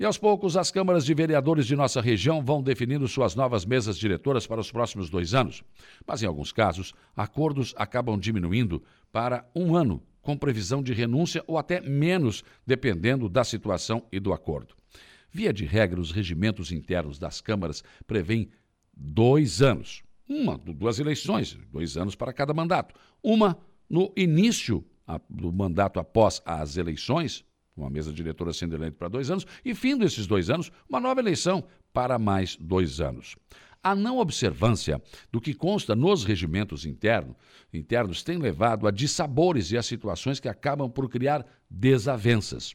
E 0.00 0.04
aos 0.06 0.16
poucos, 0.16 0.56
as 0.56 0.70
câmaras 0.70 1.04
de 1.04 1.12
vereadores 1.12 1.66
de 1.66 1.76
nossa 1.76 2.00
região 2.00 2.42
vão 2.42 2.62
definindo 2.62 3.06
suas 3.06 3.34
novas 3.34 3.66
mesas 3.66 3.98
diretoras 3.98 4.46
para 4.46 4.58
os 4.58 4.72
próximos 4.72 5.10
dois 5.10 5.34
anos. 5.34 5.62
Mas, 6.06 6.22
em 6.22 6.26
alguns 6.26 6.52
casos, 6.52 6.94
acordos 7.14 7.74
acabam 7.76 8.18
diminuindo 8.18 8.82
para 9.12 9.46
um 9.54 9.76
ano, 9.76 10.02
com 10.22 10.38
previsão 10.38 10.82
de 10.82 10.94
renúncia 10.94 11.44
ou 11.46 11.58
até 11.58 11.82
menos, 11.82 12.42
dependendo 12.66 13.28
da 13.28 13.44
situação 13.44 14.06
e 14.10 14.18
do 14.18 14.32
acordo. 14.32 14.74
Via 15.30 15.52
de 15.52 15.66
regra, 15.66 16.00
os 16.00 16.12
regimentos 16.12 16.72
internos 16.72 17.18
das 17.18 17.42
câmaras 17.42 17.84
prevêem 18.06 18.48
dois 18.96 19.60
anos. 19.60 20.02
Uma, 20.26 20.56
duas 20.56 20.98
eleições, 20.98 21.58
dois 21.70 21.98
anos 21.98 22.14
para 22.14 22.32
cada 22.32 22.54
mandato. 22.54 22.94
Uma 23.22 23.58
no 23.86 24.10
início 24.16 24.82
do 25.28 25.52
mandato 25.52 26.00
após 26.00 26.40
as 26.46 26.78
eleições, 26.78 27.44
uma 27.76 27.90
mesa 27.90 28.12
diretora 28.12 28.52
sendo 28.52 28.74
eleita 28.74 28.96
para 28.98 29.08
dois 29.08 29.30
anos, 29.30 29.46
e 29.64 29.74
fim 29.74 29.96
desses 29.96 30.26
dois 30.26 30.50
anos, 30.50 30.70
uma 30.88 31.00
nova 31.00 31.20
eleição 31.20 31.64
para 31.92 32.18
mais 32.18 32.56
dois 32.56 33.00
anos. 33.00 33.36
A 33.82 33.94
não 33.94 34.18
observância 34.18 35.00
do 35.32 35.40
que 35.40 35.54
consta 35.54 35.96
nos 35.96 36.22
regimentos 36.22 36.84
interno, 36.84 37.34
internos 37.72 38.22
tem 38.22 38.36
levado 38.36 38.86
a 38.86 38.90
dissabores 38.90 39.72
e 39.72 39.78
a 39.78 39.82
situações 39.82 40.38
que 40.38 40.48
acabam 40.48 40.90
por 40.90 41.08
criar 41.08 41.46
desavenças. 41.70 42.74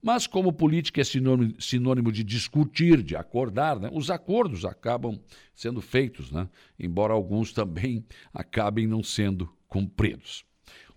Mas, 0.00 0.28
como 0.28 0.52
política 0.52 1.00
é 1.00 1.04
sinônimo, 1.04 1.60
sinônimo 1.60 2.12
de 2.12 2.22
discutir, 2.22 3.02
de 3.02 3.16
acordar, 3.16 3.80
né, 3.80 3.90
os 3.92 4.10
acordos 4.10 4.64
acabam 4.64 5.18
sendo 5.52 5.80
feitos, 5.80 6.30
né, 6.30 6.48
embora 6.78 7.12
alguns 7.12 7.52
também 7.52 8.04
acabem 8.32 8.86
não 8.86 9.02
sendo 9.02 9.52
cumpridos. 9.66 10.44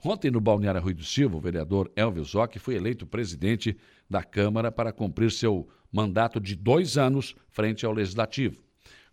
Ontem, 0.04 0.32
no 0.32 0.42
Balneário 0.42 0.82
Rui 0.82 0.96
do 0.96 1.04
Silva, 1.04 1.38
o 1.38 1.42
vereador 1.42 1.92
Elvis 1.96 2.30
Zoc 2.30 2.58
foi 2.58 2.76
eleito 2.76 3.06
presidente 3.06 3.78
da 4.10 4.24
Câmara 4.24 4.72
para 4.72 4.92
cumprir 4.92 5.32
seu 5.32 5.70
mandato 5.92 6.40
de 6.40 6.56
dois 6.56 6.98
anos 6.98 7.36
frente 7.50 7.86
ao 7.86 7.94
Legislativo. 7.94 8.64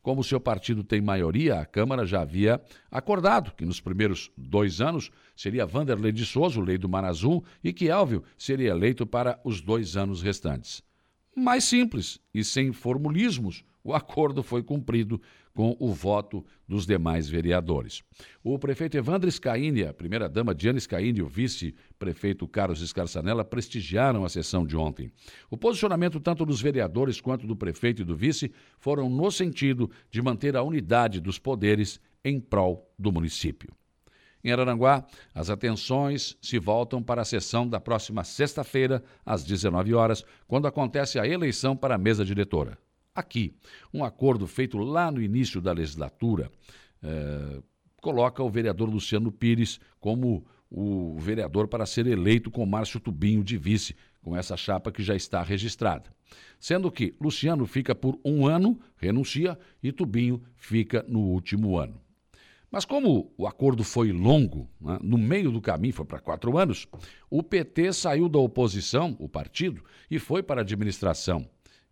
Como 0.00 0.24
seu 0.24 0.40
partido 0.40 0.82
tem 0.82 1.02
maioria, 1.02 1.60
a 1.60 1.66
Câmara 1.66 2.06
já 2.06 2.22
havia 2.22 2.58
acordado 2.90 3.52
que 3.52 3.66
nos 3.66 3.80
primeiros 3.80 4.30
dois 4.34 4.80
anos 4.80 5.10
seria 5.36 5.66
Vanderlei 5.66 6.10
de 6.10 6.24
Souza, 6.24 6.58
o 6.58 6.64
lei 6.64 6.78
do 6.78 6.88
Mar 6.88 7.04
Azul, 7.04 7.44
e 7.62 7.70
que 7.70 7.88
Elvio 7.88 8.24
seria 8.38 8.70
eleito 8.70 9.06
para 9.06 9.38
os 9.44 9.60
dois 9.60 9.94
anos 9.94 10.22
restantes. 10.22 10.82
Mais 11.36 11.64
simples 11.64 12.18
e 12.32 12.42
sem 12.42 12.72
formulismos, 12.72 13.62
o 13.84 13.92
acordo 13.92 14.42
foi 14.42 14.62
cumprido 14.62 15.20
com 15.58 15.76
o 15.80 15.92
voto 15.92 16.46
dos 16.68 16.86
demais 16.86 17.28
vereadores. 17.28 18.04
O 18.44 18.56
prefeito 18.60 18.96
Evandro 18.96 19.28
Scaini, 19.28 19.82
a 19.82 19.92
primeira-dama 19.92 20.54
Diana 20.54 20.78
Scaini 20.78 21.18
e 21.18 21.22
o 21.22 21.26
vice-prefeito 21.26 22.46
Carlos 22.46 22.80
Escarçanella 22.80 23.44
prestigiaram 23.44 24.24
a 24.24 24.28
sessão 24.28 24.64
de 24.64 24.76
ontem. 24.76 25.10
O 25.50 25.56
posicionamento 25.56 26.20
tanto 26.20 26.46
dos 26.46 26.60
vereadores 26.60 27.20
quanto 27.20 27.44
do 27.44 27.56
prefeito 27.56 28.02
e 28.02 28.04
do 28.04 28.14
vice 28.14 28.52
foram 28.78 29.10
no 29.10 29.32
sentido 29.32 29.90
de 30.12 30.22
manter 30.22 30.56
a 30.56 30.62
unidade 30.62 31.20
dos 31.20 31.40
poderes 31.40 32.00
em 32.24 32.38
prol 32.38 32.88
do 32.96 33.10
município. 33.10 33.72
Em 34.44 34.52
Araranguá, 34.52 35.04
as 35.34 35.50
atenções 35.50 36.38
se 36.40 36.56
voltam 36.60 37.02
para 37.02 37.22
a 37.22 37.24
sessão 37.24 37.68
da 37.68 37.80
próxima 37.80 38.22
sexta-feira, 38.22 39.02
às 39.26 39.42
19 39.42 39.92
horas, 39.92 40.24
quando 40.46 40.68
acontece 40.68 41.18
a 41.18 41.26
eleição 41.26 41.76
para 41.76 41.96
a 41.96 41.98
mesa 41.98 42.24
diretora 42.24 42.78
aqui. 43.18 43.54
Um 43.92 44.04
acordo 44.04 44.46
feito 44.46 44.78
lá 44.78 45.10
no 45.10 45.20
início 45.20 45.60
da 45.60 45.72
legislatura 45.72 46.50
é, 47.02 47.62
coloca 48.00 48.42
o 48.42 48.50
vereador 48.50 48.88
Luciano 48.88 49.30
Pires 49.30 49.78
como 50.00 50.46
o 50.70 51.18
vereador 51.18 51.66
para 51.66 51.86
ser 51.86 52.06
eleito 52.06 52.50
com 52.50 52.64
Márcio 52.66 53.00
Tubinho 53.00 53.42
de 53.42 53.56
vice, 53.56 53.96
com 54.20 54.36
essa 54.36 54.56
chapa 54.56 54.92
que 54.92 55.02
já 55.02 55.14
está 55.14 55.42
registrada. 55.42 56.10
Sendo 56.60 56.90
que 56.90 57.14
Luciano 57.20 57.64
fica 57.66 57.94
por 57.94 58.18
um 58.24 58.46
ano, 58.46 58.78
renuncia, 58.96 59.58
e 59.82 59.90
Tubinho 59.90 60.42
fica 60.56 61.04
no 61.08 61.20
último 61.20 61.78
ano. 61.78 62.00
Mas 62.70 62.84
como 62.84 63.32
o 63.38 63.46
acordo 63.46 63.82
foi 63.82 64.12
longo, 64.12 64.68
né, 64.78 64.98
no 65.02 65.16
meio 65.16 65.50
do 65.50 65.60
caminho, 65.60 65.94
foi 65.94 66.04
para 66.04 66.20
quatro 66.20 66.58
anos, 66.58 66.86
o 67.30 67.42
PT 67.42 67.94
saiu 67.94 68.28
da 68.28 68.38
oposição, 68.38 69.16
o 69.18 69.26
partido, 69.26 69.82
e 70.10 70.18
foi 70.18 70.42
para 70.42 70.60
a 70.60 70.62
administração 70.62 71.48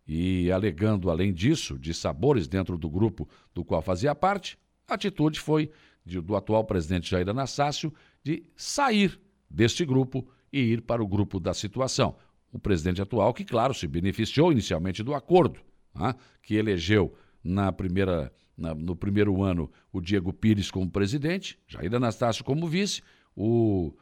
e 0.07 0.49
alegando, 0.51 1.09
além 1.09 1.33
disso, 1.33 1.77
de 1.77 1.93
sabores 1.93 2.47
dentro 2.47 2.77
do 2.77 2.89
grupo 2.89 3.27
do 3.53 3.65
qual 3.65 3.81
fazia 3.81 4.15
parte, 4.15 4.57
a 4.87 4.93
atitude 4.93 5.39
foi 5.39 5.69
de, 6.05 6.21
do 6.21 6.35
atual 6.35 6.63
presidente 6.63 7.11
Jair 7.11 7.27
Anastácio 7.27 7.93
de 8.23 8.43
sair 8.55 9.19
deste 9.49 9.85
grupo 9.85 10.25
e 10.51 10.59
ir 10.59 10.81
para 10.81 11.03
o 11.03 11.07
grupo 11.07 11.39
da 11.39 11.53
situação. 11.53 12.15
O 12.53 12.57
presidente 12.57 13.01
atual, 13.01 13.33
que, 13.33 13.43
claro, 13.43 13.73
se 13.73 13.85
beneficiou 13.85 14.51
inicialmente 14.51 15.03
do 15.03 15.13
acordo, 15.13 15.59
né, 15.93 16.15
que 16.41 16.55
elegeu 16.55 17.13
na 17.43 17.71
primeira, 17.73 18.31
na, 18.57 18.73
no 18.73 18.95
primeiro 18.95 19.43
ano 19.43 19.69
o 19.91 19.99
Diego 19.99 20.31
Pires 20.31 20.71
como 20.71 20.89
presidente, 20.89 21.59
Jair 21.67 21.93
Anastácio 21.93 22.45
como 22.45 22.65
vice, 22.67 23.01
o 23.35 23.93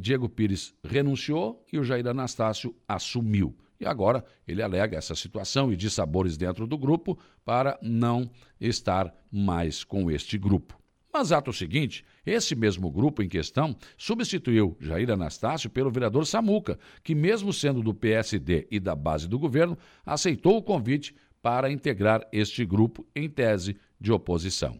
Diego 0.00 0.28
Pires 0.28 0.74
renunciou 0.84 1.64
e 1.72 1.78
o 1.78 1.84
Jair 1.84 2.06
Anastácio 2.06 2.74
assumiu. 2.86 3.56
E 3.80 3.86
agora 3.86 4.24
ele 4.46 4.62
alega 4.62 4.96
essa 4.96 5.14
situação 5.14 5.72
e 5.72 5.76
dissabores 5.76 6.36
dentro 6.36 6.66
do 6.66 6.78
grupo 6.78 7.18
para 7.44 7.78
não 7.82 8.30
estar 8.60 9.14
mais 9.30 9.84
com 9.84 10.10
este 10.10 10.38
grupo. 10.38 10.78
Mas, 11.12 11.32
ato 11.32 11.50
seguinte, 11.50 12.04
esse 12.26 12.54
mesmo 12.54 12.90
grupo 12.90 13.22
em 13.22 13.28
questão 13.28 13.74
substituiu 13.96 14.76
Jair 14.78 15.10
Anastácio 15.10 15.70
pelo 15.70 15.90
vereador 15.90 16.26
Samuca, 16.26 16.78
que, 17.02 17.14
mesmo 17.14 17.54
sendo 17.54 17.82
do 17.82 17.94
PSD 17.94 18.66
e 18.70 18.78
da 18.78 18.94
base 18.94 19.26
do 19.26 19.38
governo, 19.38 19.78
aceitou 20.04 20.58
o 20.58 20.62
convite 20.62 21.14
para 21.40 21.70
integrar 21.70 22.26
este 22.30 22.66
grupo 22.66 23.06
em 23.16 23.30
tese 23.30 23.78
de 23.98 24.12
oposição. 24.12 24.78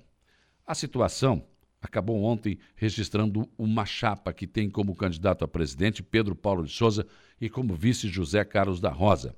A 0.66 0.74
situação 0.74 1.42
acabou 1.86 2.22
ontem 2.22 2.58
registrando 2.74 3.48
uma 3.56 3.86
chapa 3.86 4.32
que 4.32 4.46
tem 4.46 4.68
como 4.68 4.94
candidato 4.94 5.44
a 5.44 5.48
presidente 5.48 6.02
Pedro 6.02 6.34
Paulo 6.34 6.64
de 6.64 6.72
Souza 6.72 7.06
e 7.40 7.48
como 7.48 7.74
vice 7.74 8.08
José 8.08 8.44
Carlos 8.44 8.80
da 8.80 8.90
Rosa. 8.90 9.34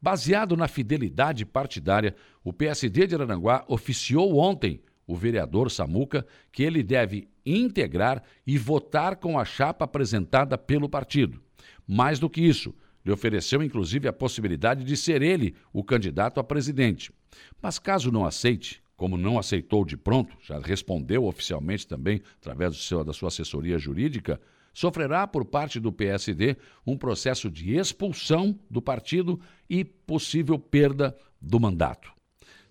Baseado 0.00 0.56
na 0.56 0.66
fidelidade 0.66 1.46
partidária, 1.46 2.16
o 2.42 2.52
PSD 2.52 3.06
de 3.06 3.14
Aranguá 3.14 3.64
oficiou 3.68 4.36
ontem 4.36 4.80
o 5.06 5.14
vereador 5.14 5.70
Samuca 5.70 6.26
que 6.50 6.62
ele 6.62 6.82
deve 6.82 7.28
integrar 7.46 8.22
e 8.46 8.58
votar 8.58 9.16
com 9.16 9.38
a 9.38 9.44
chapa 9.44 9.84
apresentada 9.84 10.58
pelo 10.58 10.88
partido. 10.88 11.40
Mais 11.86 12.18
do 12.18 12.30
que 12.30 12.40
isso, 12.40 12.74
lhe 13.04 13.12
ofereceu 13.12 13.62
inclusive 13.62 14.08
a 14.08 14.12
possibilidade 14.12 14.84
de 14.84 14.96
ser 14.96 15.22
ele 15.22 15.54
o 15.72 15.84
candidato 15.84 16.40
a 16.40 16.44
presidente. 16.44 17.12
Mas 17.60 17.78
caso 17.78 18.10
não 18.10 18.24
aceite, 18.24 18.82
como 19.02 19.16
não 19.16 19.36
aceitou 19.36 19.84
de 19.84 19.96
pronto, 19.96 20.36
já 20.40 20.60
respondeu 20.60 21.24
oficialmente 21.24 21.88
também 21.88 22.22
através 22.40 22.76
seu, 22.76 23.02
da 23.02 23.12
sua 23.12 23.26
assessoria 23.26 23.76
jurídica, 23.76 24.40
sofrerá 24.72 25.26
por 25.26 25.44
parte 25.44 25.80
do 25.80 25.90
PSD 25.90 26.56
um 26.86 26.96
processo 26.96 27.50
de 27.50 27.74
expulsão 27.76 28.56
do 28.70 28.80
partido 28.80 29.40
e 29.68 29.84
possível 29.84 30.56
perda 30.56 31.18
do 31.40 31.58
mandato. 31.58 32.12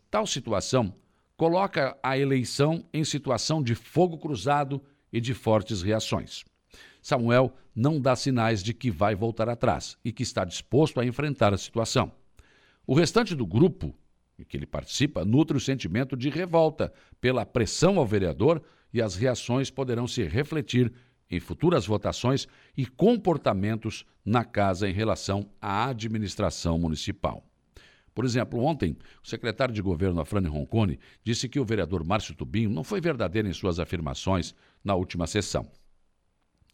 Tal 0.10 0.26
situação 0.26 0.96
coloca 1.36 1.98
a 2.02 2.18
eleição 2.18 2.86
em 2.94 3.04
situação 3.04 3.62
de 3.62 3.76
fogo 3.76 4.18
cruzado 4.18 4.82
e 5.12 5.20
de 5.20 5.34
fortes 5.34 5.82
reações. 5.82 6.46
Samuel 7.02 7.54
não 7.76 8.00
dá 8.00 8.16
sinais 8.16 8.64
de 8.64 8.74
que 8.74 8.90
vai 8.90 9.16
voltar 9.16 9.50
atrás 9.50 9.98
e 10.02 10.14
que 10.14 10.24
está 10.24 10.46
disposto 10.46 10.98
a 10.98 11.06
enfrentar 11.06 11.54
a 11.54 11.58
situação. 11.58 12.10
O 12.88 12.94
restante 12.94 13.36
do 13.36 13.46
grupo 13.46 13.94
que 14.46 14.58
ele 14.58 14.66
participa 14.66 15.26
nutre 15.26 15.58
o 15.58 15.60
sentimento 15.60 16.16
de 16.16 16.30
revolta 16.30 16.94
pela 17.20 17.46
pressão 17.46 17.98
ao 17.98 18.06
vereador 18.06 18.62
e 18.94 19.02
as 19.02 19.16
reações 19.16 19.70
poderão 19.70 20.08
se 20.08 20.24
refletir 20.24 20.92
em 21.30 21.40
futuras 21.40 21.86
votações 21.86 22.48
e 22.76 22.86
comportamentos 22.86 24.06
na 24.26 24.44
casa 24.44 24.90
em 24.90 24.94
relação 24.94 25.50
à 25.62 25.88
administração 25.88 26.78
municipal. 26.78 27.46
Por 28.14 28.26
exemplo, 28.26 28.60
ontem, 28.60 28.98
o 29.24 29.28
secretário 29.28 29.74
de 29.74 29.82
governo 29.82 30.20
Afrani 30.20 30.48
Roncone 30.48 31.00
disse 31.24 31.48
que 31.48 31.60
o 31.60 31.66
vereador 31.66 32.04
Márcio 32.04 32.36
Tubinho 32.36 32.70
não 32.70 32.84
foi 32.84 33.00
verdadeiro 33.00 33.48
em 33.48 33.54
suas 33.54 33.80
afirmações 33.80 34.54
na 34.84 34.96
última 34.96 35.26
sessão. 35.26 35.72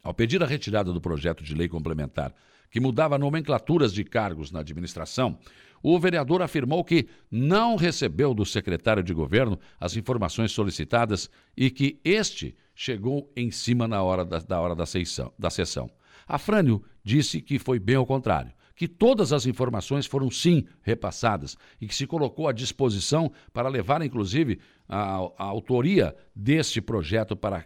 Ao 0.02 0.14
pedir 0.14 0.42
a 0.42 0.48
retirada 0.48 0.92
do 0.92 1.02
projeto 1.02 1.44
de 1.44 1.54
lei 1.54 1.68
complementar 1.68 2.34
que 2.72 2.80
mudava 2.80 3.18
nomenclaturas 3.18 3.94
de 3.94 4.04
cargos 4.04 4.52
na 4.52 4.60
administração, 4.60 5.38
o 5.82 6.00
vereador 6.00 6.42
afirmou 6.42 6.84
que 6.84 7.08
não 7.30 7.76
recebeu 7.76 8.34
do 8.34 8.46
secretário 8.46 9.04
de 9.04 9.14
governo 9.14 9.60
as 9.80 9.96
informações 9.96 10.52
solicitadas 10.52 11.30
e 11.56 11.70
que 11.70 12.00
este 12.04 12.56
chegou 12.76 13.32
em 13.36 13.52
cima 13.52 13.88
na 13.88 14.02
hora 14.04 14.24
da, 14.24 14.40
da 14.40 14.60
hora 14.60 14.76
da 14.76 14.86
sessão, 14.86 15.34
da 15.38 15.50
sessão. 15.50 15.90
Afrânio 16.28 16.84
disse 17.04 17.42
que 17.42 17.58
foi 17.58 17.80
bem 17.80 17.96
ao 17.96 18.06
contrário, 18.06 18.52
que 18.76 18.88
todas 18.88 19.34
as 19.34 19.48
informações 19.48 20.06
foram 20.06 20.30
sim 20.30 20.66
repassadas 20.84 21.58
e 21.82 21.88
que 21.88 21.96
se 21.96 22.06
colocou 22.06 22.48
à 22.48 22.52
disposição 22.52 23.32
para 23.52 23.70
levar, 23.70 24.04
inclusive, 24.04 24.60
a, 24.88 25.16
a 25.38 25.44
autoria 25.44 26.16
deste 26.36 26.80
projeto 26.80 27.36
para 27.36 27.66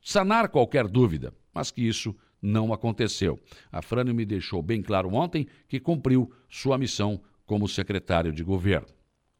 sanar 0.00 0.48
qualquer 0.48 0.86
dúvida, 0.86 1.34
mas 1.52 1.72
que 1.72 1.82
isso 1.82 2.14
não 2.40 2.72
aconteceu. 2.72 3.38
A 3.70 3.82
Frânio 3.82 4.14
me 4.14 4.24
deixou 4.24 4.62
bem 4.62 4.82
claro 4.82 5.12
ontem 5.14 5.46
que 5.66 5.80
cumpriu 5.80 6.32
sua 6.48 6.78
missão 6.78 7.20
como 7.44 7.68
secretário 7.68 8.32
de 8.32 8.42
governo. 8.42 8.88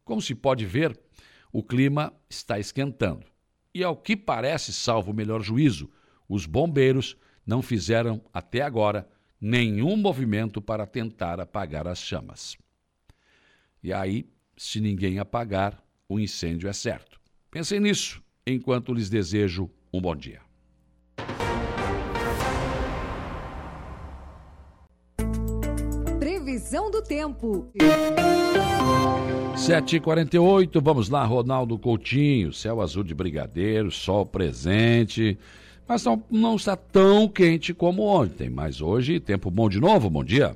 Como 0.03 0.21
se 0.21 0.33
pode 0.35 0.65
ver, 0.65 0.99
o 1.51 1.63
clima 1.63 2.13
está 2.29 2.59
esquentando. 2.59 3.25
E 3.73 3.83
ao 3.83 3.95
que 3.95 4.17
parece, 4.17 4.73
salvo 4.73 5.11
o 5.11 5.13
melhor 5.15 5.41
juízo, 5.41 5.89
os 6.27 6.45
bombeiros 6.45 7.15
não 7.45 7.61
fizeram 7.61 8.21
até 8.33 8.61
agora 8.61 9.07
nenhum 9.39 9.95
movimento 9.95 10.61
para 10.61 10.85
tentar 10.85 11.39
apagar 11.39 11.87
as 11.87 11.99
chamas. 11.99 12.57
E 13.81 13.93
aí, 13.93 14.29
se 14.57 14.81
ninguém 14.81 15.19
apagar, 15.19 15.81
o 16.07 16.19
incêndio 16.19 16.67
é 16.67 16.73
certo. 16.73 17.19
Pensem 17.49 17.79
nisso 17.79 18.21
enquanto 18.45 18.93
lhes 18.93 19.09
desejo 19.09 19.69
um 19.93 20.01
bom 20.01 20.15
dia. 20.15 20.41
Previsão 26.69 26.91
do 26.91 27.01
tempo. 27.01 27.67
7h48, 29.55 30.79
vamos 30.79 31.09
lá, 31.09 31.25
Ronaldo 31.25 31.79
Coutinho, 31.79 32.53
céu 32.53 32.79
azul 32.79 33.03
de 33.03 33.15
brigadeiro, 33.15 33.89
sol 33.89 34.23
presente, 34.23 35.39
mas 35.87 36.05
não, 36.05 36.23
não 36.29 36.55
está 36.55 36.75
tão 36.75 37.27
quente 37.27 37.73
como 37.73 38.03
ontem, 38.03 38.51
mas 38.51 38.81
hoje 38.81 39.19
tempo 39.19 39.49
bom 39.49 39.67
de 39.67 39.79
novo, 39.79 40.11
bom 40.11 40.23
dia. 40.23 40.55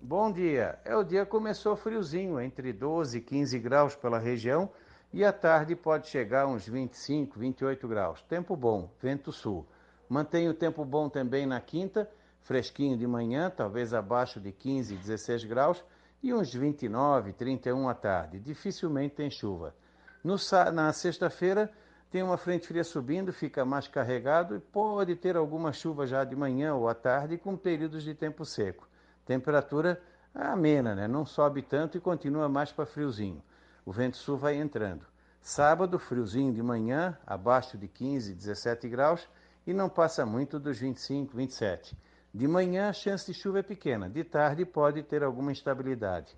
Bom 0.00 0.32
dia, 0.32 0.78
é 0.82 0.96
o 0.96 1.04
dia 1.04 1.26
começou 1.26 1.76
friozinho, 1.76 2.40
entre 2.40 2.72
12 2.72 3.18
e 3.18 3.20
15 3.20 3.58
graus 3.58 3.94
pela 3.94 4.18
região, 4.18 4.70
e 5.12 5.22
à 5.22 5.32
tarde 5.32 5.76
pode 5.76 6.08
chegar 6.08 6.44
a 6.44 6.48
uns 6.48 6.66
25, 6.66 7.38
28 7.38 7.86
graus. 7.86 8.22
Tempo 8.22 8.56
bom, 8.56 8.88
vento 9.02 9.30
sul. 9.30 9.66
Mantém 10.08 10.48
o 10.48 10.54
tempo 10.54 10.86
bom 10.86 11.10
também 11.10 11.44
na 11.44 11.60
quinta, 11.60 12.08
fresquinho 12.46 12.96
de 12.96 13.06
manhã, 13.08 13.50
talvez 13.50 13.92
abaixo 13.92 14.40
de 14.40 14.52
15, 14.52 14.94
16 14.94 15.44
graus, 15.44 15.84
e 16.22 16.32
uns 16.32 16.54
29, 16.54 17.32
31 17.32 17.88
à 17.88 17.94
tarde. 17.94 18.38
Dificilmente 18.38 19.16
tem 19.16 19.28
chuva. 19.28 19.74
No, 20.22 20.36
na 20.72 20.92
sexta-feira 20.92 21.72
tem 22.08 22.22
uma 22.22 22.36
frente 22.36 22.68
fria 22.68 22.84
subindo, 22.84 23.32
fica 23.32 23.64
mais 23.64 23.88
carregado 23.88 24.54
e 24.54 24.60
pode 24.60 25.16
ter 25.16 25.36
alguma 25.36 25.72
chuva 25.72 26.06
já 26.06 26.22
de 26.22 26.36
manhã 26.36 26.74
ou 26.76 26.88
à 26.88 26.94
tarde 26.94 27.36
com 27.36 27.56
períodos 27.56 28.04
de 28.04 28.14
tempo 28.14 28.44
seco. 28.44 28.88
Temperatura 29.24 30.00
amena, 30.32 30.94
né? 30.94 31.08
não 31.08 31.26
sobe 31.26 31.62
tanto 31.62 31.98
e 31.98 32.00
continua 32.00 32.48
mais 32.48 32.70
para 32.70 32.86
friozinho. 32.86 33.42
O 33.84 33.90
vento 33.90 34.16
sul 34.16 34.36
vai 34.36 34.54
entrando. 34.54 35.04
Sábado, 35.40 35.98
friozinho 35.98 36.54
de 36.54 36.62
manhã, 36.62 37.18
abaixo 37.26 37.76
de 37.76 37.88
15, 37.88 38.34
17 38.34 38.88
graus 38.88 39.28
e 39.66 39.74
não 39.74 39.88
passa 39.88 40.24
muito 40.24 40.60
dos 40.60 40.78
25, 40.78 41.36
27. 41.36 41.96
De 42.36 42.46
manhã 42.46 42.90
a 42.90 42.92
chance 42.92 43.32
de 43.32 43.32
chuva 43.32 43.60
é 43.60 43.62
pequena, 43.62 44.10
de 44.10 44.22
tarde 44.22 44.66
pode 44.66 45.02
ter 45.02 45.24
alguma 45.24 45.50
instabilidade. 45.50 46.36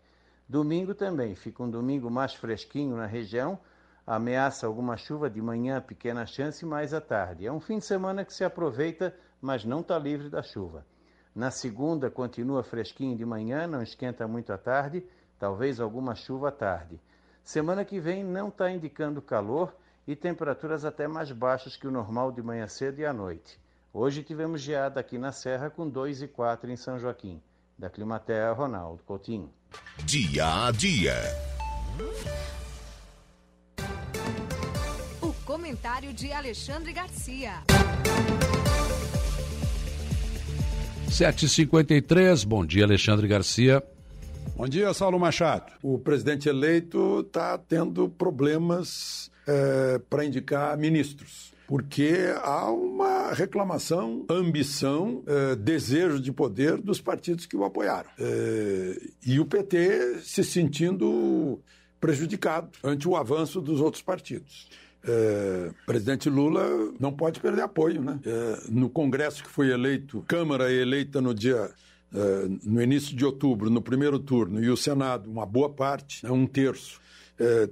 Domingo 0.49 0.95
também, 0.95 1.35
fica 1.35 1.61
um 1.61 1.69
domingo 1.69 2.09
mais 2.09 2.33
fresquinho 2.35 2.97
na 2.97 3.07
região, 3.07 3.59
ameaça 4.07 4.65
alguma 4.65 4.97
chuva 4.97 5.29
de 5.29 5.43
manhã, 5.43 5.81
pequena 5.81 6.25
chance, 6.25 6.65
mais 6.65 6.95
à 6.95 7.01
tarde. 7.01 7.45
É 7.45 7.53
um 7.53 7.59
fim 7.59 7.79
de 7.79 7.85
semana 7.85 8.25
que 8.25 8.33
se 8.33 8.45
aproveita, 8.45 9.13
mas 9.41 9.65
não 9.65 9.81
está 9.81 9.99
livre 9.99 10.31
da 10.31 10.41
chuva. 10.41 10.87
Na 11.35 11.51
segunda 11.51 12.09
continua 12.09 12.63
fresquinho 12.63 13.17
de 13.17 13.25
manhã, 13.25 13.67
não 13.67 13.83
esquenta 13.83 14.29
muito 14.29 14.53
à 14.53 14.57
tarde, 14.57 15.05
talvez 15.37 15.81
alguma 15.81 16.15
chuva 16.15 16.51
à 16.51 16.53
tarde. 16.53 17.01
Semana 17.43 17.85
que 17.85 17.99
vem 17.99 18.23
não 18.23 18.51
está 18.51 18.71
indicando 18.71 19.21
calor 19.21 19.75
e 20.07 20.15
temperaturas 20.15 20.85
até 20.85 21.09
mais 21.09 21.33
baixas 21.33 21.77
que 21.77 21.89
o 21.89 21.91
normal 21.91 22.31
de 22.31 22.41
manhã 22.41 22.69
cedo 22.69 23.01
e 23.01 23.05
à 23.05 23.13
noite. 23.13 23.59
Hoje 23.93 24.23
tivemos 24.23 24.61
geada 24.61 25.01
aqui 25.01 25.17
na 25.17 25.33
Serra 25.33 25.71
com 25.71 25.89
2 25.89 26.23
e 26.23 26.29
4 26.29 26.71
em 26.71 26.77
São 26.77 26.99
Joaquim. 26.99 27.41
Da 27.77 27.89
Climatea, 27.89 28.53
Ronaldo 28.53 29.03
Coutinho. 29.03 29.51
Dia 30.05 30.67
a 30.67 30.71
dia. 30.71 31.15
O 35.23 35.33
comentário 35.47 36.13
de 36.13 36.31
Alexandre 36.33 36.93
Garcia. 36.93 37.63
7h53, 41.09 42.47
bom 42.47 42.67
dia, 42.67 42.85
Alexandre 42.85 43.27
Garcia. 43.27 43.83
Bom 44.55 44.69
dia, 44.69 44.93
Saulo 44.93 45.19
Machado. 45.19 45.73
O 45.83 45.99
presidente 45.99 46.49
eleito 46.49 47.21
está 47.21 47.57
tendo 47.57 48.09
problemas 48.11 49.31
é, 49.47 49.99
para 50.11 50.27
indicar 50.27 50.77
ministros 50.77 51.57
porque 51.69 52.35
há 52.43 52.73
uma 52.73 53.35
reclamação, 53.35 54.25
ambição, 54.31 55.23
eh, 55.27 55.55
desejo 55.55 56.19
de 56.19 56.33
poder 56.33 56.79
dos 56.79 56.99
partidos 56.99 57.45
que 57.45 57.55
o 57.55 57.63
apoiaram. 57.63 58.09
Eh, 58.19 58.99
e 59.27 59.39
o 59.39 59.45
PT 59.45 60.21
se 60.23 60.43
sentindo 60.43 61.61
prejudicado 62.01 62.71
ante 62.83 63.07
o 63.07 63.15
avanço 63.15 63.61
dos 63.61 63.83
outros 63.83 64.03
partidos. 64.03 64.71
É, 65.05 65.71
presidente 65.85 66.31
Lula 66.31 66.65
não 66.99 67.13
pode 67.13 67.39
perder 67.39 67.63
apoio, 67.63 68.01
né? 68.01 68.19
É, 68.25 68.71
no 68.71 68.89
Congresso 68.89 69.43
que 69.43 69.51
foi 69.51 69.71
eleito, 69.71 70.25
Câmara 70.27 70.73
eleita 70.73 71.21
no 71.21 71.35
dia 71.35 71.71
é, 72.13 72.49
no 72.65 72.83
início 72.83 73.15
de 73.15 73.25
outubro, 73.27 73.69
no 73.69 73.83
primeiro 73.83 74.19
turno, 74.19 74.65
e 74.65 74.71
o 74.71 74.77
Senado, 74.77 75.31
uma 75.31 75.45
boa 75.45 75.69
parte, 75.69 76.25
né, 76.25 76.33
um 76.33 76.47
terço, 76.47 76.99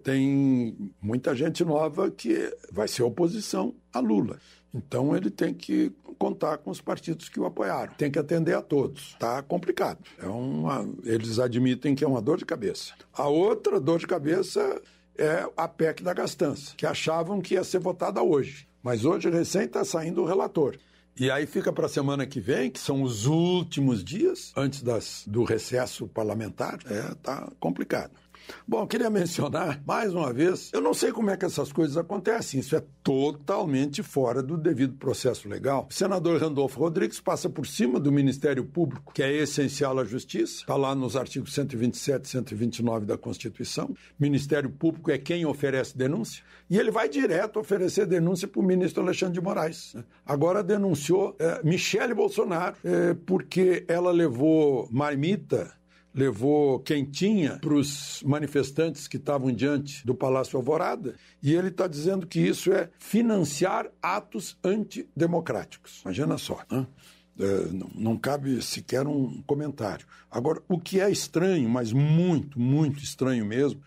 tem 0.05 0.76
muita 1.03 1.34
gente 1.34 1.64
nova 1.64 2.09
que 2.09 2.55
vai 2.70 2.86
ser 2.86 3.03
oposição 3.03 3.74
a 3.97 4.01
Lula. 4.01 4.38
Então 4.74 5.16
ele 5.16 5.30
tem 5.30 5.55
que 5.55 5.92
contar 6.18 6.59
com 6.59 6.70
os 6.70 6.80
partidos 6.80 7.28
que 7.28 7.40
o 7.40 7.47
apoiaram. 7.47 7.92
Tem 7.94 8.11
que 8.11 8.18
atender 8.18 8.55
a 8.55 8.62
todos. 8.62 9.12
Está 9.12 9.42
complicado. 9.42 9.99
É 10.18 10.26
uma, 10.26 10.88
eles 11.05 11.38
admitem 11.38 11.94
que 11.94 12.05
é 12.05 12.09
uma 12.09 12.20
dor 12.20 12.38
de 12.38 12.44
cabeça. 12.44 12.92
A 13.12 13.28
outra 13.28 13.80
dor 13.80 13.99
de 13.99 14.07
cabeça 14.07 14.80
é 15.18 15.49
a 15.57 15.66
PEC 15.66 16.03
da 16.03 16.12
gastança, 16.12 16.74
que 16.76 16.86
achavam 16.86 17.40
que 17.40 17.55
ia 17.55 17.64
ser 17.64 17.78
votada 17.78 18.22
hoje. 18.22 18.68
Mas 18.82 19.05
hoje 19.05 19.30
recém 19.30 19.62
está 19.62 19.84
saindo 19.84 20.22
o 20.22 20.26
relator. 20.26 20.76
E 21.18 21.30
aí 21.30 21.47
fica 21.47 21.72
para 21.72 21.86
a 21.86 21.88
semana 21.88 22.26
que 22.26 22.38
vem, 22.38 22.70
que 22.70 22.78
são 22.78 23.03
os 23.03 23.24
últimos 23.24 24.05
dias 24.05 24.53
antes 24.55 24.82
das, 24.82 25.24
do 25.26 25.44
recesso 25.44 26.07
parlamentar. 26.07 26.78
É, 26.84 27.14
tá 27.22 27.51
complicado. 27.59 28.11
Bom, 28.66 28.86
queria 28.86 29.11
mencionar 29.11 29.82
mais 29.86 30.14
uma 30.14 30.32
vez, 30.32 30.70
eu 30.72 30.80
não 30.80 30.94
sei 30.94 31.12
como 31.12 31.30
é 31.30 31.36
que 31.36 31.44
essas 31.44 31.72
coisas 31.72 31.97
acontecem, 31.97 32.61
isso 32.61 32.76
é 32.76 32.82
totalmente 33.03 34.03
fora 34.03 34.42
do 34.42 34.57
devido 34.57 34.94
processo 34.94 35.49
legal. 35.49 35.86
O 35.90 35.94
senador 35.94 36.40
Randolfo 36.40 36.80
Rodrigues 36.80 37.20
passa 37.20 37.49
por 37.49 37.66
cima 37.66 38.01
do 38.01 38.11
Ministério 38.11 38.64
Público, 38.64 39.12
que 39.12 39.22
é 39.22 39.32
essencial 39.32 39.99
à 39.99 40.05
justiça, 40.05 40.61
está 40.61 40.76
lá 40.76 40.94
nos 40.94 41.16
artigos 41.16 41.55
127 41.55 42.24
e 42.24 42.28
129 42.28 43.07
da 43.07 43.16
Constituição. 43.16 43.94
Ministério 44.18 44.70
Público 44.70 45.11
é 45.11 45.18
quem 45.18 45.47
oferece 45.47 45.97
denúncia, 45.97 46.42
e 46.68 46.78
ele 46.78 46.90
vai 46.90 47.09
direto 47.09 47.61
oferecer 47.61 48.07
denúncia 48.07 48.49
para 48.49 48.61
o 48.61 48.64
ministro 48.64 49.03
Alexandre 49.03 49.34
de 49.34 49.40
Moraes. 49.40 49.94
Né? 49.94 50.05
Agora 50.24 50.62
denunciou 50.62 51.36
é, 51.38 51.61
Michele 51.62 52.14
Bolsonaro, 52.14 52.76
é, 52.84 53.14
porque 53.14 53.84
ela 53.88 54.11
levou 54.11 54.88
marmita 54.90 55.72
levou 56.17 56.81
quentinha 56.81 57.59
para 57.61 57.75
os 57.75 58.23
manifestantes 58.25 59.07
que 59.07 59.19
estavam 59.19 59.53
diante 59.53 60.05
do 60.07 60.14
Palácio 60.14 60.57
Alvorada, 60.57 61.14
e 61.43 61.55
ele 61.55 61.69
está 61.69 61.87
dizendo 61.87 62.27
que 62.27 62.41
isso 62.41 62.73
é 62.73 62.89
financiar 62.99 63.87
atos 64.03 64.57
antidemocráticos. 64.64 66.01
Imagina 66.03 66.39
só. 66.39 66.59
Né? 66.71 66.87
É, 67.39 67.69
não, 67.71 67.91
não 67.95 68.17
cabe 68.17 68.62
sequer 68.62 69.07
um 69.07 69.43
comentário. 69.47 70.07
Agora, 70.31 70.62
o 70.67 70.81
que 70.81 70.99
é 71.01 71.11
estranho, 71.11 71.69
mas 71.69 71.93
muito, 71.93 72.59
muito 72.59 73.05
estranho 73.05 73.45
mesmo, 73.45 73.83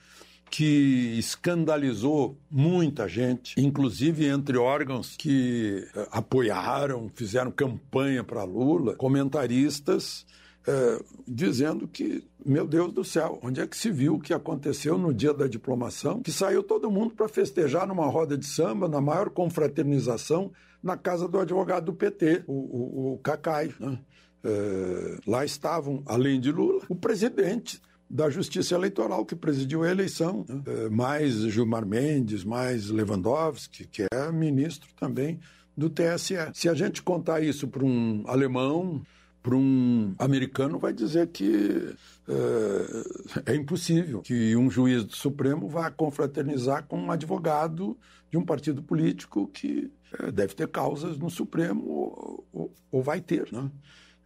que 0.52 1.16
escandalizou 1.18 2.38
muita 2.50 3.08
gente, 3.08 3.60
inclusive 3.60 4.28
entre 4.28 4.56
órgãos 4.56 5.16
que 5.18 5.88
é, 5.96 6.08
apoiaram, 6.12 7.10
fizeram 7.16 7.50
campanha 7.50 8.24
para 8.24 8.44
Lula, 8.44 8.96
comentaristas 8.96 10.28
é, 10.68 11.00
dizendo 11.28 11.88
que, 11.88 12.24
meu 12.46 12.68
Deus 12.68 12.92
do 12.92 13.04
céu, 13.04 13.40
onde 13.42 13.62
é 13.62 13.68
que 13.68 13.78
se 13.78 13.92
viu 13.92 14.16
o 14.16 14.20
que 14.20 14.34
aconteceu 14.34 14.98
no 14.98 15.14
dia 15.14 15.34
da 15.34 15.48
diplomação? 15.48 16.22
Que 16.22 16.32
saiu 16.32 16.62
todo 16.62 16.92
mundo 16.92 17.14
para 17.16 17.28
festejar 17.28 17.88
numa 17.88 18.08
roda 18.08 18.38
de 18.38 18.46
samba, 18.46 18.88
na 18.88 19.02
maior 19.02 19.30
confraternização, 19.30 20.52
na 20.82 20.98
casa 20.98 21.28
do 21.28 21.40
advogado 21.40 21.86
do 21.86 21.94
PT, 21.94 22.44
o, 22.48 22.54
o, 22.54 23.14
o 23.14 23.18
Cacai. 23.20 23.74
Né? 23.80 24.00
É, 24.44 25.18
lá 25.28 25.44
estavam, 25.44 26.02
além 26.06 26.40
de 26.40 26.52
Lula, 26.52 26.82
o 26.88 26.96
presidente 26.96 27.82
da 28.10 28.30
Justiça 28.30 28.74
Eleitoral, 28.74 29.26
que 29.26 29.36
presidiu 29.36 29.84
a 29.84 29.90
eleição, 29.90 30.46
né? 30.48 30.62
é, 30.66 30.90
mais 30.90 31.34
Gilmar 31.34 31.86
Mendes, 31.86 32.44
mais 32.44 32.90
Lewandowski, 32.90 33.88
que 33.88 34.06
é 34.12 34.32
ministro 34.32 34.90
também 34.96 35.40
do 35.78 35.90
TSE. 35.90 36.36
Se 36.54 36.68
a 36.68 36.74
gente 36.74 37.04
contar 37.04 37.42
isso 37.42 37.68
para 37.68 37.86
um 37.86 38.24
alemão, 38.28 39.02
para 39.42 39.56
um 39.56 40.14
americano 40.20 40.78
vai 40.78 40.94
dizer 40.94 41.28
que 41.28 41.96
é, 42.28 43.52
é, 43.54 43.56
impossível 43.56 44.22
que 44.22 44.56
um 44.56 44.70
juiz 44.70 45.04
do 45.04 45.16
Supremo 45.16 45.68
vá 45.68 45.90
confraternizar 45.90 46.86
com 46.86 47.00
um 47.00 47.12
advogado 47.12 47.98
de 48.30 48.38
um 48.38 48.46
partido 48.46 48.84
político 48.84 49.48
que 49.48 49.92
é, 50.20 50.32
deve 50.32 50.54
ter 50.54 50.68
causas 50.68 51.18
no 51.18 51.30
Supremo 51.30 51.84
ou, 51.88 52.48
ou, 52.52 52.74
ou 52.92 53.02
vai 53.02 53.22
ter. 53.22 53.52
Né? 53.52 53.72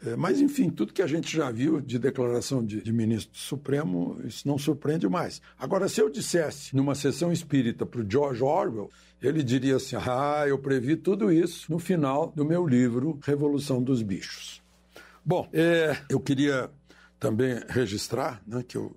É, 0.05 0.15
mas, 0.17 0.41
enfim, 0.41 0.69
tudo 0.69 0.91
que 0.91 1.01
a 1.01 1.07
gente 1.07 1.35
já 1.35 1.49
viu 1.49 1.79
de 1.79 1.97
declaração 1.97 2.65
de, 2.65 2.81
de, 2.81 2.91
ministro 2.91 3.31
do 3.31 3.37
Supremo, 3.37 4.19
isso 4.25 4.45
não 4.47 4.57
surpreende 4.57 5.07
mais. 5.07 5.41
Agora, 5.57 5.87
se 5.87 6.01
eu 6.01 6.09
dissesse 6.09 6.75
numa 6.75 6.95
sessão 6.95 7.31
espírita 7.31 7.85
para 7.85 8.01
o 8.01 8.09
George 8.09 8.43
Orwell, 8.43 8.89
ele 9.21 9.41
diria 9.41 9.77
assim: 9.77 9.95
Ah, 9.95 10.43
eu 10.45 10.57
previ 10.57 10.97
tudo 10.97 11.31
isso 11.31 11.71
no 11.71 11.79
final 11.79 12.33
do 12.35 12.43
meu 12.43 12.67
livro 12.67 13.17
Revolução 13.23 13.81
dos 13.81 14.01
Bichos. 14.01 14.62
Bom, 15.25 15.47
é, 15.53 15.97
eu 16.09 16.19
queria 16.19 16.69
também 17.19 17.61
registrar 17.69 18.41
né, 18.45 18.63
que 18.67 18.75
eu, 18.75 18.95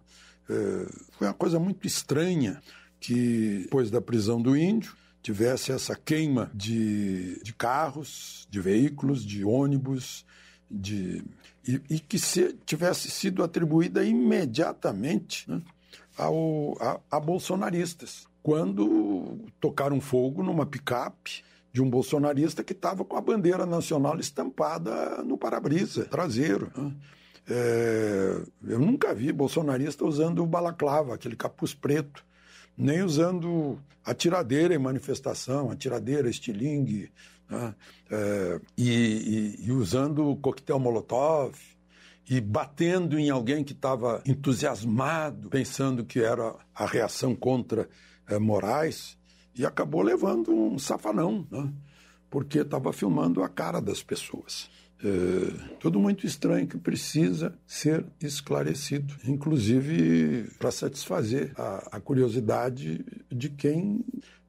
é, 0.51 0.87
foi 1.13 1.29
uma 1.29 1.35
coisa 1.35 1.61
muito 1.61 1.87
estranha 1.87 2.61
que, 2.99 3.61
depois 3.63 3.91
da 3.91 4.01
prisão 4.01 4.43
do 4.43 4.57
índio, 4.57 4.97
tivesse 5.23 5.71
essa 5.71 5.95
queima 5.95 6.51
de, 6.53 7.41
de 7.43 7.53
carros, 7.53 8.47
de 8.51 8.61
veículos, 8.61 9.25
de 9.25 9.45
ônibus, 9.45 10.25
de, 10.69 11.23
e, 11.67 11.81
e 11.89 12.01
que 12.01 12.19
se, 12.19 12.53
tivesse 12.65 13.09
sido 13.09 13.45
atribuída 13.45 14.05
imediatamente 14.05 15.49
né, 15.49 15.63
ao, 16.19 16.77
a, 16.81 17.01
a 17.11 17.21
bolsonaristas, 17.21 18.27
quando 18.43 19.47
tocaram 19.61 20.01
fogo 20.01 20.43
numa 20.43 20.67
picape 20.67 21.45
de 21.77 21.83
um 21.83 21.91
bolsonarista 21.91 22.65
que 22.65 22.73
estava 22.73 23.05
com 23.05 23.19
a 23.19 23.21
bandeira 23.21 23.67
nacional 23.67 24.19
estampada 24.19 25.23
no 25.23 25.37
para-brisa 25.37 26.07
traseiro. 26.07 26.73
Né? 26.75 26.93
É, 27.47 28.41
eu 28.67 28.79
nunca 28.79 29.15
vi 29.15 29.31
bolsonarista 29.31 30.03
usando 30.03 30.43
o 30.43 30.47
balaclava, 30.47 31.15
aquele 31.15 31.37
capuz 31.37 31.75
preto, 31.75 32.25
nem 32.79 33.03
usando 33.03 33.79
a 34.03 34.15
tiradeira 34.15 34.75
em 34.75 34.79
manifestação, 34.79 35.71
a 35.71 35.77
tiradeira, 35.77 36.31
estilingue, 36.31 37.13
né? 37.47 37.75
é, 38.11 38.59
e, 38.79 39.57
e, 39.61 39.67
e 39.67 39.73
usando 39.73 40.31
o 40.31 40.37
coquetel 40.37 40.79
molotov, 40.79 41.55
e 42.27 42.41
batendo 42.41 43.19
em 43.19 43.29
alguém 43.29 43.63
que 43.63 43.75
estava 43.75 44.23
entusiasmado, 44.25 45.51
pensando 45.51 46.07
que 46.07 46.21
era 46.21 46.55
a 46.75 46.87
reação 46.87 47.35
contra 47.35 47.87
é, 48.27 48.39
Moraes 48.39 49.16
e 49.59 49.65
acabou 49.65 50.03
levando 50.03 50.53
um 50.53 50.79
safanão, 50.79 51.47
né? 51.51 51.73
porque 52.31 52.59
estava 52.59 52.93
filmando 52.93 53.43
a 53.43 53.49
cara 53.49 53.81
das 53.81 54.03
pessoas. 54.03 54.69
É, 55.03 55.77
tudo 55.79 56.01
muito 56.01 56.27
estranho 56.27 56.67
que 56.67 56.79
precisa 56.79 57.55
ser 57.67 58.05
esclarecido, 58.21 59.15
inclusive 59.27 60.51
para 60.59 60.71
satisfazer 60.71 61.53
a, 61.55 61.97
a, 61.97 62.01
curiosidade 62.01 63.05
de 63.31 63.51
quem 63.51 64.03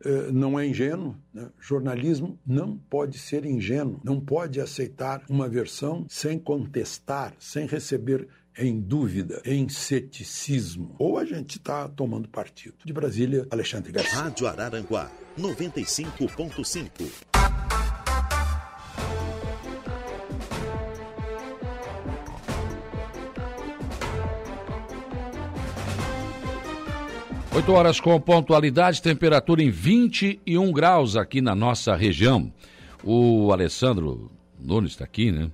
é, 0.05 0.31
não 0.31 0.57
é 0.57 0.65
ingênuo. 0.65 1.15
Né? 1.33 1.49
Jornalismo 1.59 2.39
não 2.45 2.77
pode 2.77 3.19
ser 3.19 3.45
ingênuo, 3.45 3.99
não 4.05 4.21
pode 4.21 4.61
aceitar 4.61 5.21
uma 5.29 5.49
versão 5.49 6.05
sem 6.07 6.39
contestar, 6.39 7.33
sem 7.39 7.67
receber 7.67 8.27
em 8.57 8.79
dúvida, 8.79 9.41
em 9.45 9.69
ceticismo. 9.69 10.95
Ou 10.97 11.17
a 11.17 11.25
gente 11.25 11.57
está 11.57 11.87
tomando 11.87 12.27
partido. 12.27 12.75
De 12.83 12.91
Brasília, 12.91 13.45
Alexandre 13.51 13.91
Garcia. 13.91 14.19
Rádio 14.19 14.47
Araranguá, 14.47 15.11
95.5. 15.37 17.27
Oito 27.53 27.71
horas 27.71 27.99
com 27.99 28.19
pontualidade, 28.21 29.01
temperatura 29.01 29.63
em 29.63 29.71
21 29.71 30.71
graus 30.71 31.15
aqui 31.15 31.41
na 31.41 31.55
nossa 31.55 31.95
região. 31.95 32.53
O 33.03 33.51
Alessandro 33.51 34.31
Nunes 34.59 34.91
está 34.91 35.05
aqui, 35.05 35.31
né? 35.31 35.49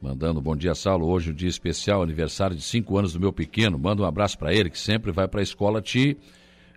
Mandando 0.00 0.40
bom 0.40 0.56
dia, 0.56 0.74
Saulo. 0.74 1.06
Hoje 1.06 1.28
o 1.28 1.32
um 1.32 1.36
dia 1.36 1.48
especial, 1.48 2.02
aniversário 2.02 2.56
de 2.56 2.62
cinco 2.62 2.96
anos 2.96 3.12
do 3.12 3.20
meu 3.20 3.32
pequeno. 3.32 3.78
Manda 3.78 4.02
um 4.02 4.06
abraço 4.06 4.38
para 4.38 4.50
ele, 4.50 4.70
que 4.70 4.78
sempre 4.78 5.12
vai 5.12 5.28
para 5.28 5.40
a 5.40 5.42
escola 5.42 5.82
te 5.82 6.16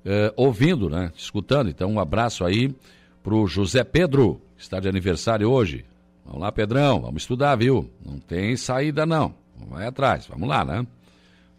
eh, 0.03 0.33
ouvindo, 0.35 0.89
né? 0.89 1.09
Te 1.15 1.23
escutando. 1.23 1.69
Então, 1.69 1.89
um 1.89 2.01
abraço 2.01 2.43
aí 2.43 2.75
pro 3.23 3.47
José 3.47 3.81
Pedro, 3.85 4.41
que 4.57 4.63
está 4.63 4.77
de 4.77 4.89
aniversário 4.89 5.49
hoje. 5.49 5.85
Vamos 6.25 6.41
lá, 6.41 6.51
Pedrão, 6.51 6.99
vamos 6.99 7.23
estudar, 7.23 7.55
viu? 7.55 7.89
Não 8.05 8.19
tem 8.19 8.57
saída, 8.57 9.05
não. 9.05 9.33
Vai 9.69 9.87
atrás, 9.87 10.27
vamos 10.27 10.49
lá, 10.49 10.65
né? 10.65 10.85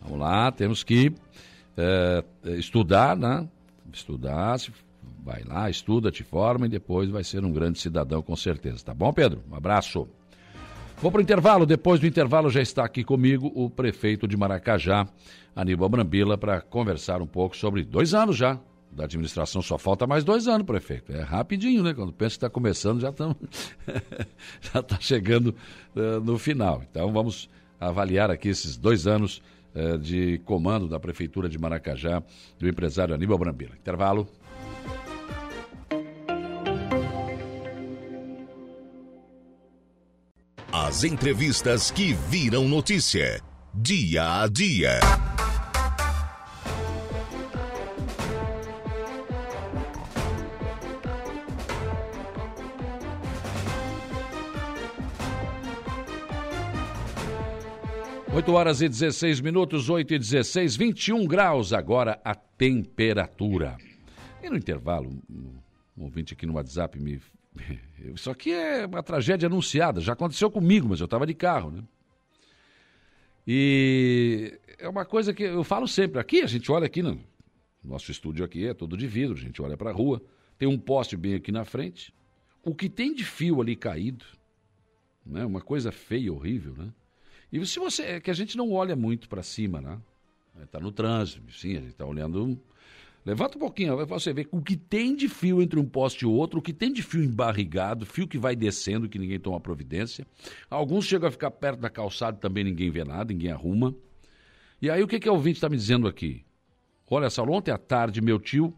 Vamos 0.03 0.19
lá, 0.19 0.53
temos 0.53 0.85
que 0.85 1.15
eh, 1.79 2.23
estudar, 2.59 3.17
né? 3.17 3.49
Estudar, 3.91 4.59
vai 5.25 5.43
lá, 5.45 5.71
estuda, 5.71 6.11
te 6.11 6.23
forma 6.23 6.67
e 6.67 6.69
depois 6.69 7.09
vai 7.09 7.25
ser 7.25 7.43
um 7.43 7.51
grande 7.51 7.79
cidadão, 7.79 8.21
com 8.21 8.37
certeza. 8.37 8.85
Tá 8.85 8.93
bom, 8.93 9.11
Pedro? 9.15 9.43
Um 9.51 9.55
abraço. 9.55 10.07
Vou 11.05 11.13
para 11.13 11.19
o 11.19 11.23
intervalo. 11.23 11.67
Depois 11.67 12.01
do 12.01 12.07
intervalo 12.07 12.49
já 12.49 12.63
está 12.63 12.83
aqui 12.83 13.05
comigo 13.05 13.53
o 13.55 13.69
prefeito 13.69 14.27
de 14.27 14.39
Maracajá, 14.39 15.07
Aníbal 15.55 15.87
Brambila, 15.91 16.39
para 16.39 16.63
conversar 16.63 17.21
um 17.21 17.27
pouco 17.27 17.55
sobre 17.55 17.85
dois 17.85 18.15
anos 18.15 18.39
já 18.39 18.59
da 18.91 19.05
administração. 19.05 19.61
Só 19.61 19.77
falta 19.77 20.07
mais 20.07 20.25
dois 20.25 20.49
anos, 20.49 20.67
prefeito. 20.67 21.13
É 21.13 21.21
rapidinho, 21.21 21.83
né? 21.83 21.93
Quando 21.93 22.11
pensa 22.11 22.31
que 22.31 22.37
está 22.37 22.49
começando, 22.49 23.03
já 23.03 23.11
estamos 23.11 23.37
já 24.73 24.81
está 24.81 24.99
chegando 24.99 25.55
uh, 25.95 26.21
no 26.25 26.39
final. 26.39 26.83
Então 26.91 27.13
vamos 27.13 27.51
avaliar 27.79 28.31
aqui 28.31 28.49
esses 28.49 28.75
dois 28.75 29.07
anos 29.07 29.43
uh, 29.75 29.99
de 29.99 30.39
comando 30.47 30.89
da 30.89 30.99
prefeitura 30.99 31.51
de 31.51 31.59
Maracajá 31.59 32.23
do 32.59 32.67
empresário 32.67 33.15
Aníbal 33.15 33.37
Brambila. 33.37 33.73
Intervalo. 33.79 34.27
As 40.77 41.05
entrevistas 41.05 41.93
que 41.93 42.13
viram 42.13 42.67
notícia. 42.67 43.41
Dia 43.73 44.43
a 44.43 44.49
dia. 44.49 44.99
Oito 58.35 58.53
horas 58.55 58.83
e 58.83 58.89
16 58.89 59.41
minutos, 59.41 59.89
8 59.89 60.15
e 60.15 60.19
16, 60.19 60.75
21 60.75 61.25
graus 61.25 61.73
agora 61.73 62.21
a 62.25 62.35
temperatura. 62.35 63.77
E 64.43 64.51
no 64.51 64.57
intervalo, 64.57 65.09
um 65.31 65.55
ouvinte 65.97 66.35
aqui 66.35 66.45
no 66.45 66.55
WhatsApp 66.55 66.99
me 66.99 67.21
isso 68.15 68.31
aqui 68.31 68.53
é 68.53 68.87
uma 68.87 69.03
tragédia 69.03 69.47
anunciada. 69.47 70.01
Já 70.01 70.13
aconteceu 70.13 70.51
comigo, 70.51 70.89
mas 70.89 71.01
eu 71.01 71.05
estava 71.05 71.27
de 71.27 71.35
carro, 71.35 71.71
né? 71.71 71.83
E 73.47 74.59
é 74.79 74.89
uma 74.89 75.05
coisa 75.05 75.35
que 75.35 75.43
eu 75.43 75.65
falo 75.65 75.87
sempre. 75.87 76.19
Aqui 76.19 76.41
a 76.41 76.47
gente 76.47 76.71
olha 76.73 76.87
aqui 76.87 77.03
no 77.03 77.21
nosso 77.83 78.11
estúdio 78.11 78.45
aqui 78.45 78.67
é 78.67 78.75
todo 78.75 78.97
de 78.97 79.07
vidro. 79.07 79.37
A 79.37 79.41
gente 79.41 79.61
olha 79.61 79.77
para 79.77 79.91
a 79.91 79.93
rua. 79.93 80.23
Tem 80.59 80.67
um 80.69 80.79
poste 80.79 81.17
bem 81.17 81.35
aqui 81.35 81.53
na 81.53 81.65
frente. 81.65 82.15
O 82.63 82.75
que 82.75 82.89
tem 82.89 83.15
de 83.15 83.25
fio 83.25 83.61
ali 83.61 83.77
caído, 83.77 84.25
né? 85.25 85.45
Uma 85.45 85.61
coisa 85.61 85.93
feia, 85.93 86.33
horrível, 86.33 86.75
né? 86.75 86.93
E 87.53 87.65
se 87.67 87.79
você 87.79 88.03
é 88.03 88.21
que 88.21 88.31
a 88.31 88.35
gente 88.35 88.57
não 88.57 88.73
olha 88.73 88.97
muito 88.97 89.29
para 89.29 89.43
cima, 89.43 89.81
né? 89.81 90.01
Está 90.63 90.81
no 90.81 90.91
trânsito, 90.91 91.53
sim, 91.53 91.77
a 91.77 91.81
gente 91.81 91.91
está 91.91 92.07
olhando 92.07 92.59
Levanta 93.25 93.57
um 93.57 93.61
pouquinho, 93.61 94.05
você 94.07 94.35
vê 94.35 94.47
o 94.51 94.61
que 94.61 94.77
tem 94.77 95.17
de 95.17 95.31
fio 95.31 95.63
entre 95.63 95.81
um 95.81 95.85
poste 95.87 96.25
e 96.25 96.29
outro, 96.29 96.59
o 96.59 96.63
que 96.63 96.75
tem 96.75 96.93
de 96.93 97.03
fio 97.03 97.25
embarrigado, 97.25 98.05
fio 98.05 98.29
que 98.29 98.37
vai 98.37 98.55
descendo, 98.55 99.09
que 99.09 99.19
ninguém 99.19 99.41
toma 99.41 99.59
providência. 99.59 100.27
Alguns 100.69 101.07
chegam 101.07 101.29
a 101.29 101.33
ficar 101.33 101.51
perto 101.51 101.81
da 101.81 101.89
calçada 101.89 102.37
também 102.37 102.63
ninguém 102.65 102.91
vê 102.91 103.03
nada, 103.03 103.33
ninguém 103.33 103.51
arruma. 103.51 103.95
E 104.81 104.91
aí 104.91 105.03
o 105.03 105.09
que, 105.09 105.19
que 105.19 105.29
o 105.29 105.33
ouvinte 105.33 105.57
está 105.57 105.71
me 105.71 105.77
dizendo 105.77 106.07
aqui? 106.07 106.45
Olha, 107.11 107.31
só 107.31 107.43
ontem 107.45 107.71
à 107.71 107.79
tarde 107.79 108.21
meu 108.21 108.39
tio 108.39 108.77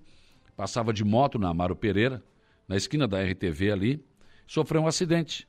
passava 0.56 0.92
de 0.92 1.04
moto 1.04 1.40
na 1.40 1.48
Amaro 1.48 1.74
Pereira, 1.74 2.22
na 2.68 2.76
esquina 2.76 3.08
da 3.08 3.20
RTV 3.20 3.72
ali, 3.72 4.04
sofreu 4.46 4.82
um 4.82 4.86
acidente. 4.86 5.48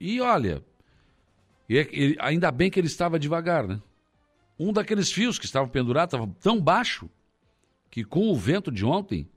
E 0.00 0.20
olha, 0.20 0.62
ele, 1.68 2.16
ainda 2.20 2.52
bem 2.52 2.70
que 2.70 2.78
ele 2.78 2.86
estava 2.86 3.18
devagar, 3.18 3.66
né? 3.66 3.80
Um 4.58 4.72
daqueles 4.72 5.10
fios 5.10 5.40
que 5.40 5.44
estavam 5.44 5.68
pendurados 5.68 6.14
estava 6.14 6.32
tão 6.40 6.60
baixo 6.60 7.10
que 7.92 8.02
com 8.02 8.30
o 8.30 8.34
vento 8.34 8.72
de 8.72 8.86
ontem, 8.86 9.28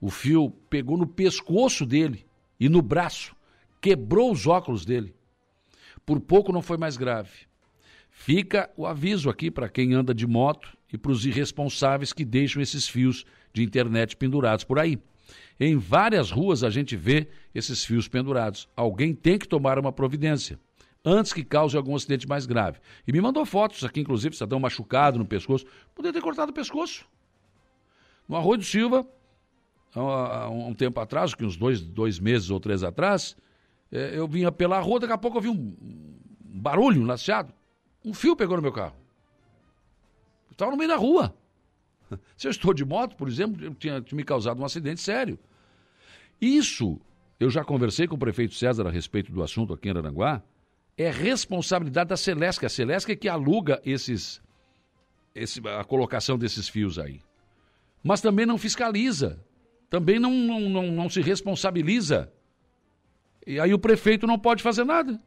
o 0.00 0.10
fio 0.10 0.48
pegou 0.70 0.96
no 0.96 1.08
pescoço 1.08 1.84
dele 1.84 2.24
e 2.58 2.68
no 2.68 2.80
braço, 2.80 3.34
quebrou 3.80 4.30
os 4.30 4.46
óculos 4.46 4.84
dele. 4.84 5.12
Por 6.06 6.20
pouco 6.20 6.52
não 6.52 6.62
foi 6.62 6.76
mais 6.76 6.96
grave. 6.96 7.48
Fica 8.08 8.70
o 8.76 8.86
aviso 8.86 9.28
aqui 9.28 9.50
para 9.50 9.68
quem 9.68 9.92
anda 9.92 10.14
de 10.14 10.24
moto 10.24 10.78
e 10.92 10.96
para 10.96 11.10
os 11.10 11.26
irresponsáveis 11.26 12.12
que 12.12 12.24
deixam 12.24 12.62
esses 12.62 12.86
fios 12.86 13.24
de 13.52 13.64
internet 13.64 14.16
pendurados 14.16 14.62
por 14.62 14.78
aí. 14.78 15.00
Em 15.58 15.76
várias 15.76 16.30
ruas 16.30 16.62
a 16.62 16.70
gente 16.70 16.94
vê 16.94 17.26
esses 17.52 17.84
fios 17.84 18.06
pendurados. 18.06 18.68
Alguém 18.76 19.16
tem 19.16 19.36
que 19.36 19.48
tomar 19.48 19.80
uma 19.80 19.90
providência. 19.90 20.60
antes 21.04 21.32
que 21.32 21.44
cause 21.44 21.76
algum 21.76 21.94
acidente 21.94 22.26
mais 22.26 22.46
grave. 22.46 22.78
E 23.06 23.12
me 23.12 23.20
mandou 23.20 23.44
fotos 23.44 23.84
aqui, 23.84 24.00
inclusive, 24.00 24.34
cidadão 24.34 24.58
machucado 24.58 25.18
no 25.18 25.24
pescoço. 25.24 25.64
Poderia 25.94 26.12
ter 26.12 26.20
cortado 26.20 26.50
o 26.50 26.54
pescoço. 26.54 27.06
No 28.28 28.36
Arroio 28.36 28.58
do 28.58 28.64
Silva, 28.64 29.06
há 29.94 30.48
um 30.48 30.74
tempo 30.74 31.00
atrás, 31.00 31.34
que 31.34 31.44
uns 31.44 31.56
dois, 31.56 31.80
dois 31.80 32.18
meses 32.18 32.50
ou 32.50 32.60
três 32.60 32.82
atrás, 32.82 33.36
é, 33.90 34.18
eu 34.18 34.26
vinha 34.26 34.50
pela 34.50 34.80
rua, 34.80 35.00
daqui 35.00 35.12
a 35.12 35.18
pouco 35.18 35.38
eu 35.38 35.42
vi 35.42 35.48
um, 35.48 35.74
barulho, 36.40 37.02
um 37.02 37.06
laceado. 37.06 37.52
Um 38.04 38.12
fio 38.12 38.36
pegou 38.36 38.56
no 38.56 38.62
meu 38.62 38.72
carro. 38.72 38.96
Estava 40.50 40.70
no 40.70 40.76
meio 40.76 40.88
da 40.88 40.96
rua. 40.96 41.34
Se 42.36 42.46
eu 42.46 42.50
estou 42.50 42.72
de 42.72 42.84
moto, 42.84 43.16
por 43.16 43.28
exemplo, 43.28 43.74
tinha 43.74 44.04
me 44.12 44.24
causado 44.24 44.60
um 44.60 44.64
acidente 44.64 45.00
sério. 45.00 45.38
Isso, 46.40 47.00
eu 47.38 47.50
já 47.50 47.64
conversei 47.64 48.06
com 48.06 48.16
o 48.16 48.18
prefeito 48.18 48.54
César 48.54 48.86
a 48.86 48.90
respeito 48.90 49.32
do 49.32 49.42
assunto 49.42 49.72
aqui 49.72 49.88
em 49.88 49.96
Aranguá, 49.96 50.42
é 50.96 51.10
responsabilidade 51.10 52.08
da 52.08 52.16
Celesc. 52.16 52.64
A 52.64 52.68
Celesc 52.68 53.10
é 53.10 53.16
que 53.16 53.28
aluga 53.28 53.80
esses, 53.84 54.42
esse, 55.34 55.60
a 55.68 55.84
colocação 55.84 56.38
desses 56.38 56.68
fios 56.68 56.98
aí. 56.98 57.20
Mas 58.06 58.20
também 58.20 58.46
não 58.46 58.56
fiscaliza, 58.56 59.44
também 59.90 60.20
não, 60.20 60.30
não, 60.30 60.60
não, 60.60 60.92
não 60.92 61.10
se 61.10 61.20
responsabiliza. 61.20 62.32
E 63.44 63.58
aí 63.58 63.74
o 63.74 63.80
prefeito 63.80 64.28
não 64.28 64.38
pode 64.38 64.62
fazer 64.62 64.84
nada. 64.84 65.20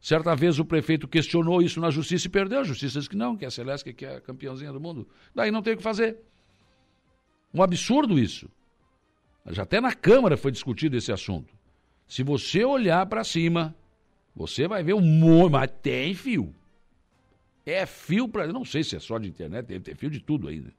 Certa 0.00 0.32
vez 0.36 0.60
o 0.60 0.64
prefeito 0.64 1.08
questionou 1.08 1.60
isso 1.60 1.80
na 1.80 1.90
justiça 1.90 2.28
e 2.28 2.30
perdeu. 2.30 2.60
A 2.60 2.64
justiça 2.64 3.00
disse 3.00 3.10
que 3.10 3.16
não, 3.16 3.36
que 3.36 3.44
é 3.44 3.48
a 3.48 3.50
Celeste 3.50 3.92
que 3.92 4.06
é 4.06 4.18
a 4.18 4.20
campeãzinha 4.20 4.72
do 4.72 4.78
mundo. 4.78 5.08
Daí 5.34 5.50
não 5.50 5.62
tem 5.62 5.74
o 5.74 5.76
que 5.76 5.82
fazer. 5.82 6.16
Um 7.52 7.60
absurdo 7.60 8.16
isso. 8.16 8.48
Já 9.50 9.64
até 9.64 9.80
na 9.80 9.92
Câmara 9.92 10.36
foi 10.36 10.52
discutido 10.52 10.96
esse 10.96 11.10
assunto. 11.10 11.52
Se 12.06 12.22
você 12.22 12.64
olhar 12.64 13.04
para 13.06 13.24
cima, 13.24 13.74
você 14.32 14.68
vai 14.68 14.84
ver 14.84 14.94
um 14.94 15.00
monte, 15.00 15.50
mas 15.50 15.70
tem 15.82 16.14
fio. 16.14 16.54
É 17.66 17.84
fio 17.84 18.28
para. 18.28 18.46
Não 18.46 18.64
sei 18.64 18.84
se 18.84 18.94
é 18.94 19.00
só 19.00 19.18
de 19.18 19.28
internet, 19.28 19.80
ter 19.80 19.96
fio 19.96 20.08
de 20.08 20.20
tudo 20.20 20.46
aí. 20.46 20.60
Né? 20.60 20.70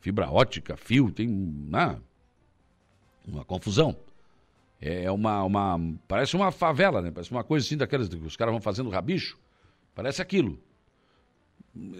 Fibra 0.00 0.30
ótica, 0.30 0.76
fio, 0.76 1.10
tem. 1.10 1.68
Ah, 1.72 1.96
uma 3.26 3.44
confusão. 3.44 3.96
É, 4.80 5.04
é 5.04 5.10
uma, 5.10 5.42
uma. 5.42 5.80
Parece 6.06 6.36
uma 6.36 6.50
favela, 6.50 7.02
né? 7.02 7.10
Parece 7.10 7.30
uma 7.30 7.44
coisa 7.44 7.66
assim 7.66 7.76
daquelas 7.76 8.08
que 8.08 8.16
os 8.16 8.36
caras 8.36 8.52
vão 8.52 8.60
fazendo 8.60 8.90
rabicho. 8.90 9.38
Parece 9.94 10.22
aquilo. 10.22 10.58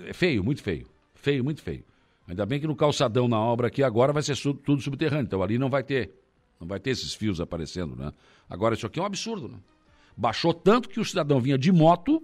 É 0.07 0.12
feio, 0.12 0.42
muito 0.42 0.62
feio. 0.62 0.86
Feio, 1.14 1.42
muito 1.42 1.62
feio. 1.62 1.84
Ainda 2.26 2.44
bem 2.46 2.61
que 2.61 2.66
no 2.66 2.76
calçadão 2.76 3.26
na 3.26 3.40
obra 3.40 3.68
aqui 3.68 3.82
agora 3.82 4.12
vai 4.12 4.22
ser 4.22 4.36
tudo 4.36 4.80
subterrâneo. 4.80 5.24
Então 5.24 5.42
ali 5.42 5.59
não 5.59 5.68
vai 5.68 5.82
ter. 5.82 6.12
Não 6.61 6.66
vai 6.66 6.78
ter 6.78 6.90
esses 6.90 7.14
fios 7.14 7.40
aparecendo, 7.40 7.96
né? 7.96 8.12
Agora 8.49 8.74
isso 8.74 8.86
aqui 8.86 8.99
é 8.99 9.03
um 9.03 9.07
absurdo, 9.07 9.49
né? 9.49 9.59
Baixou 10.16 10.53
tanto 10.53 10.88
que 10.88 10.99
o 10.99 11.05
cidadão 11.05 11.40
vinha 11.40 11.57
de 11.57 11.70
moto, 11.70 12.22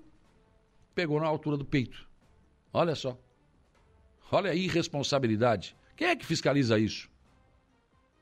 pegou 0.94 1.20
na 1.20 1.26
altura 1.26 1.56
do 1.56 1.64
peito. 1.64 2.06
Olha 2.72 2.94
só. 2.94 3.16
Olha 4.30 4.50
a 4.50 4.54
irresponsabilidade. 4.54 5.76
Quem 5.96 6.08
é 6.08 6.16
que 6.16 6.26
fiscaliza 6.26 6.78
isso? 6.78 7.08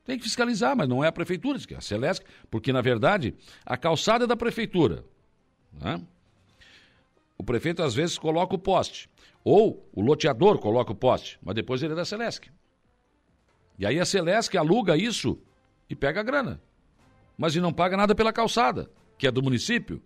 Tem 0.05 0.18
que 0.18 0.24
fiscalizar, 0.24 0.76
mas 0.76 0.88
não 0.88 1.03
é 1.03 1.09
a 1.09 1.12
prefeitura, 1.12 1.59
é 1.70 1.74
a 1.76 1.80
Celesc, 1.80 2.24
porque, 2.50 2.72
na 2.72 2.80
verdade, 2.80 3.34
a 3.64 3.76
calçada 3.76 4.24
é 4.24 4.26
da 4.26 4.36
prefeitura. 4.36 5.05
Né? 5.72 6.00
O 7.38 7.44
prefeito, 7.44 7.82
às 7.82 7.94
vezes, 7.94 8.18
coloca 8.18 8.55
o 8.55 8.59
poste. 8.59 9.09
Ou 9.44 9.88
o 9.92 10.00
loteador 10.00 10.59
coloca 10.59 10.92
o 10.92 10.94
poste, 10.94 11.38
mas 11.42 11.55
depois 11.55 11.82
ele 11.82 11.92
é 11.92 11.96
da 11.96 12.05
Celesc. 12.05 12.50
E 13.78 13.86
aí 13.86 13.98
a 13.98 14.05
Celesc 14.05 14.57
aluga 14.57 14.96
isso 14.96 15.38
e 15.88 15.94
pega 15.94 16.20
a 16.20 16.22
grana. 16.22 16.61
Mas 17.36 17.57
e 17.57 17.61
não 17.61 17.72
paga 17.72 17.96
nada 17.96 18.14
pela 18.14 18.32
calçada, 18.32 18.90
que 19.16 19.26
é 19.26 19.30
do 19.30 19.42
município. 19.42 20.03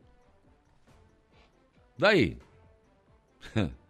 Daí. 1.99 2.39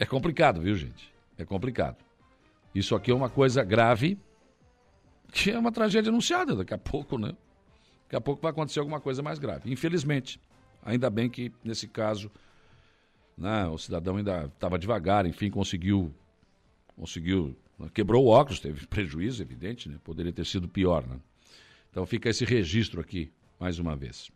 É 0.00 0.06
complicado, 0.06 0.60
viu, 0.60 0.76
gente? 0.76 1.07
É 1.38 1.44
complicado. 1.44 1.96
Isso 2.74 2.94
aqui 2.94 3.10
é 3.10 3.14
uma 3.14 3.30
coisa 3.30 3.64
grave 3.64 4.18
que 5.32 5.50
é 5.50 5.58
uma 5.58 5.70
tragédia 5.70 6.10
anunciada 6.10 6.56
daqui 6.56 6.74
a 6.74 6.78
pouco, 6.78 7.18
né? 7.18 7.32
Daqui 8.04 8.16
a 8.16 8.20
pouco 8.20 8.42
vai 8.42 8.50
acontecer 8.50 8.80
alguma 8.80 9.00
coisa 9.00 9.22
mais 9.22 9.38
grave. 9.38 9.70
Infelizmente, 9.70 10.40
ainda 10.82 11.10
bem 11.10 11.28
que 11.28 11.52
nesse 11.62 11.86
caso, 11.86 12.30
né, 13.36 13.66
o 13.66 13.76
cidadão 13.76 14.16
ainda 14.16 14.46
estava 14.46 14.78
devagar, 14.78 15.26
enfim, 15.26 15.50
conseguiu, 15.50 16.12
conseguiu, 16.96 17.54
né, 17.78 17.88
quebrou 17.92 18.24
o 18.24 18.28
óculos, 18.28 18.60
teve 18.60 18.84
prejuízo, 18.88 19.42
evidente, 19.42 19.88
né? 19.88 19.98
Poderia 20.02 20.32
ter 20.32 20.46
sido 20.46 20.66
pior, 20.66 21.06
né? 21.06 21.20
Então 21.90 22.04
fica 22.06 22.28
esse 22.28 22.44
registro 22.44 23.00
aqui, 23.00 23.30
mais 23.60 23.78
uma 23.78 23.94
vez. 23.94 24.30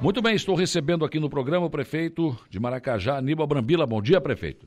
Muito 0.00 0.20
bem, 0.20 0.34
estou 0.34 0.56
recebendo 0.56 1.04
aqui 1.04 1.20
no 1.20 1.30
programa 1.30 1.66
o 1.66 1.70
prefeito 1.70 2.36
de 2.50 2.58
Maracajá, 2.58 3.18
Aníbal 3.18 3.46
Brambila. 3.46 3.86
Bom 3.86 4.02
dia, 4.02 4.20
prefeito. 4.20 4.66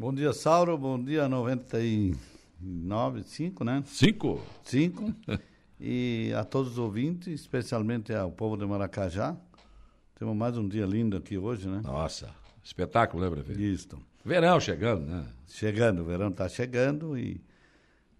Bom 0.00 0.14
dia, 0.14 0.32
Sauro. 0.32 0.78
Bom 0.78 0.98
dia, 0.98 1.28
90 1.28 1.78
e 1.82 2.14
nove, 2.58 3.22
cinco, 3.22 3.62
né? 3.62 3.82
Cinco? 3.84 4.40
Cinco. 4.64 5.14
e 5.78 6.32
a 6.34 6.42
todos 6.42 6.72
os 6.72 6.78
ouvintes, 6.78 7.38
especialmente 7.38 8.10
ao 8.14 8.32
povo 8.32 8.56
de 8.56 8.64
Maracajá. 8.64 9.36
Temos 10.18 10.34
mais 10.34 10.56
um 10.56 10.66
dia 10.66 10.86
lindo 10.86 11.18
aqui 11.18 11.36
hoje, 11.36 11.68
né? 11.68 11.82
Nossa, 11.84 12.30
espetáculo, 12.64 13.22
né, 13.22 13.28
prefeito? 13.28 13.60
Isso. 13.60 13.88
Verão 14.24 14.58
chegando, 14.58 15.04
né? 15.04 15.26
Chegando, 15.46 16.00
o 16.00 16.04
verão 16.06 16.28
está 16.28 16.48
chegando 16.48 17.18
e, 17.18 17.38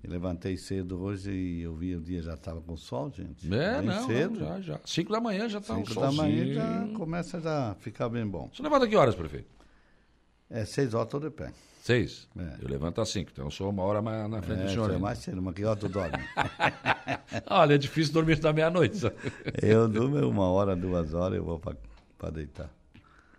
levantei 0.04 0.58
cedo 0.58 1.00
hoje 1.00 1.32
e 1.32 1.62
eu 1.62 1.74
vi 1.74 1.96
o 1.96 2.00
dia 2.02 2.20
já 2.20 2.34
estava 2.34 2.60
com 2.60 2.76
sol, 2.76 3.10
gente. 3.10 3.50
É, 3.50 3.78
bem 3.78 3.86
não, 3.86 4.06
cedo. 4.06 4.38
Não, 4.38 4.48
já, 4.48 4.60
já. 4.60 4.80
Cinco 4.84 5.12
da 5.12 5.20
manhã 5.22 5.48
já 5.48 5.60
está 5.60 5.72
um 5.72 5.86
sol. 5.86 5.86
Cinco 5.86 6.00
da 6.02 6.12
manhã 6.12 6.52
já 6.52 6.88
começa 6.94 7.38
a 7.38 7.74
ficar 7.76 8.10
bem 8.10 8.26
bom. 8.26 8.50
Você 8.52 8.62
levanta 8.62 8.86
que 8.86 8.94
horas, 8.94 9.14
prefeito? 9.14 9.59
É 10.50 10.64
seis 10.64 10.94
horas, 10.94 11.06
estou 11.06 11.20
de 11.20 11.30
pé. 11.30 11.52
Seis? 11.82 12.28
É. 12.36 12.56
Eu 12.62 12.68
levanto 12.68 13.00
às 13.00 13.08
cinco, 13.08 13.30
então 13.32 13.46
eu 13.46 13.50
sou 13.50 13.70
uma 13.70 13.82
hora 13.82 14.02
mais 14.02 14.28
na 14.28 14.42
frente 14.42 14.62
é, 14.62 14.64
do 14.64 14.70
senhor. 14.70 14.90
É 14.90 14.98
mais 14.98 15.18
cedo, 15.18 15.40
mas 15.40 15.54
que 15.54 15.64
hora 15.64 15.78
tu 15.78 15.88
dorme? 15.88 16.18
Olha, 17.48 17.74
é 17.74 17.78
difícil 17.78 18.12
dormir 18.12 18.38
da 18.38 18.52
meia-noite. 18.52 19.00
eu 19.62 19.88
durmo 19.88 20.18
uma 20.28 20.50
hora, 20.50 20.76
duas 20.76 21.14
horas, 21.14 21.38
eu 21.38 21.44
vou 21.44 21.58
para 21.58 22.30
deitar. 22.30 22.70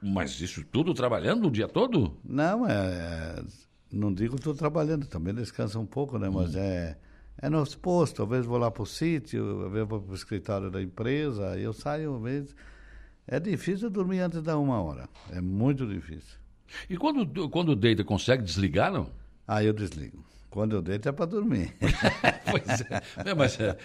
Mas 0.02 0.40
isso 0.42 0.66
tudo 0.66 0.94
trabalhando 0.94 1.48
o 1.48 1.52
dia 1.52 1.68
todo? 1.68 2.18
Não, 2.24 2.68
é, 2.68 2.74
é 2.74 3.44
não 3.92 4.14
digo 4.14 4.36
que 4.36 4.40
estou 4.40 4.56
trabalhando, 4.56 5.06
também 5.06 5.34
descansa 5.34 5.78
um 5.78 5.86
pouco, 5.86 6.18
né? 6.18 6.30
Mas 6.30 6.56
hum. 6.56 6.60
é, 6.60 6.98
é 7.42 7.50
no 7.50 7.64
posto, 7.78 8.24
às 8.24 8.30
vezes 8.30 8.46
vou 8.46 8.58
lá 8.58 8.72
para 8.72 8.84
o 8.84 8.86
sítio, 8.86 9.66
às 9.66 9.72
vezes 9.72 9.88
vou 9.88 10.02
para 10.02 10.12
o 10.12 10.16
escritório 10.16 10.72
da 10.72 10.82
empresa, 10.82 11.60
eu 11.60 11.74
saio, 11.74 12.16
às 12.16 12.22
vezes. 12.22 12.56
É 13.28 13.40
difícil 13.40 13.90
dormir 13.90 14.20
antes 14.20 14.42
da 14.42 14.58
uma 14.58 14.82
hora, 14.82 15.08
é 15.30 15.40
muito 15.40 15.86
difícil. 15.86 16.41
E 16.90 16.98
quando, 16.98 17.50
quando 17.50 17.76
deita, 17.76 18.04
consegue 18.04 18.44
desligar, 18.44 18.92
não? 18.92 19.10
Ah, 19.48 19.64
eu 19.64 19.74
desligo. 19.74 20.24
Quando 20.50 20.76
eu 20.76 20.82
deito 20.82 21.08
é 21.08 21.12
para 21.12 21.26
dormir. 21.26 21.74
pois 22.52 22.82
é. 22.82 23.30
é 23.30 23.34
mas 23.34 23.58
é, 23.60 23.78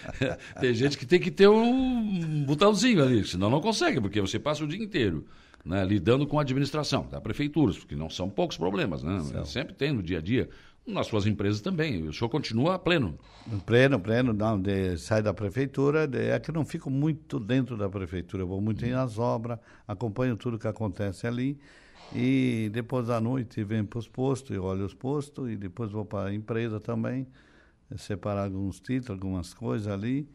tem 0.61 0.75
gente 0.75 0.99
que 0.99 1.07
tem 1.07 1.21
que 1.21 1.31
ter 1.31 1.49
um 1.49 2.45
botãozinho 2.45 3.03
ali, 3.03 3.25
senão 3.25 3.49
não 3.49 3.61
consegue, 3.61 4.01
porque 4.01 4.21
você 4.21 4.39
passa 4.39 4.65
o 4.65 4.67
dia 4.67 4.83
inteiro 4.83 5.25
né, 5.67 5.85
lidando 5.85 6.27
com 6.27 6.39
a 6.39 6.43
administração 6.43 7.07
da 7.11 7.21
prefeitura, 7.21 7.75
porque 7.75 7.97
não 7.97 8.09
são 8.09 8.31
poucos 8.31 8.57
problemas, 8.57 9.03
né? 9.03 9.21
Sempre 9.45 9.75
tem 9.75 9.93
no 9.93 10.03
dia 10.03 10.19
a 10.19 10.21
dia, 10.21 10.49
nas 10.87 11.09
suas 11.09 11.27
empresas 11.27 11.61
também. 11.61 12.07
O 12.07 12.13
senhor 12.13 12.29
continua 12.29 12.79
pleno. 12.79 13.19
Pleno, 13.67 13.99
pleno, 13.99 14.33
não, 14.33 14.61
de, 14.61 14.97
sai 14.97 15.21
da 15.21 15.35
prefeitura, 15.35 16.07
de, 16.07 16.31
é 16.31 16.39
que 16.39 16.53
não 16.53 16.65
fico 16.65 16.89
muito 16.89 17.41
dentro 17.41 17.77
da 17.77 17.89
prefeitura, 17.89 18.45
eu 18.45 18.47
vou 18.47 18.61
muito 18.61 18.85
hum. 18.85 18.91
nas 18.91 19.19
obras, 19.19 19.59
acompanho 19.89 20.37
tudo 20.37 20.59
que 20.59 20.69
acontece 20.69 21.27
ali. 21.27 21.59
E 22.15 22.71
depois 22.73 23.11
à 23.11 23.21
noite 23.21 23.63
vem 23.65 23.85
para 23.85 23.99
os 23.99 24.09
postos, 24.09 24.55
e 24.55 24.59
olho 24.59 24.85
os 24.85 24.95
postos, 24.95 25.51
e 25.51 25.57
depois 25.57 25.91
vou 25.91 26.05
para 26.05 26.31
a 26.31 26.35
empresa 26.35 26.79
também, 26.81 27.27
separar 27.97 28.45
alguns 28.45 28.81
títulos, 28.81 29.11
algumas 29.11 29.53
coisas 29.53 29.89
ali. 29.89 30.29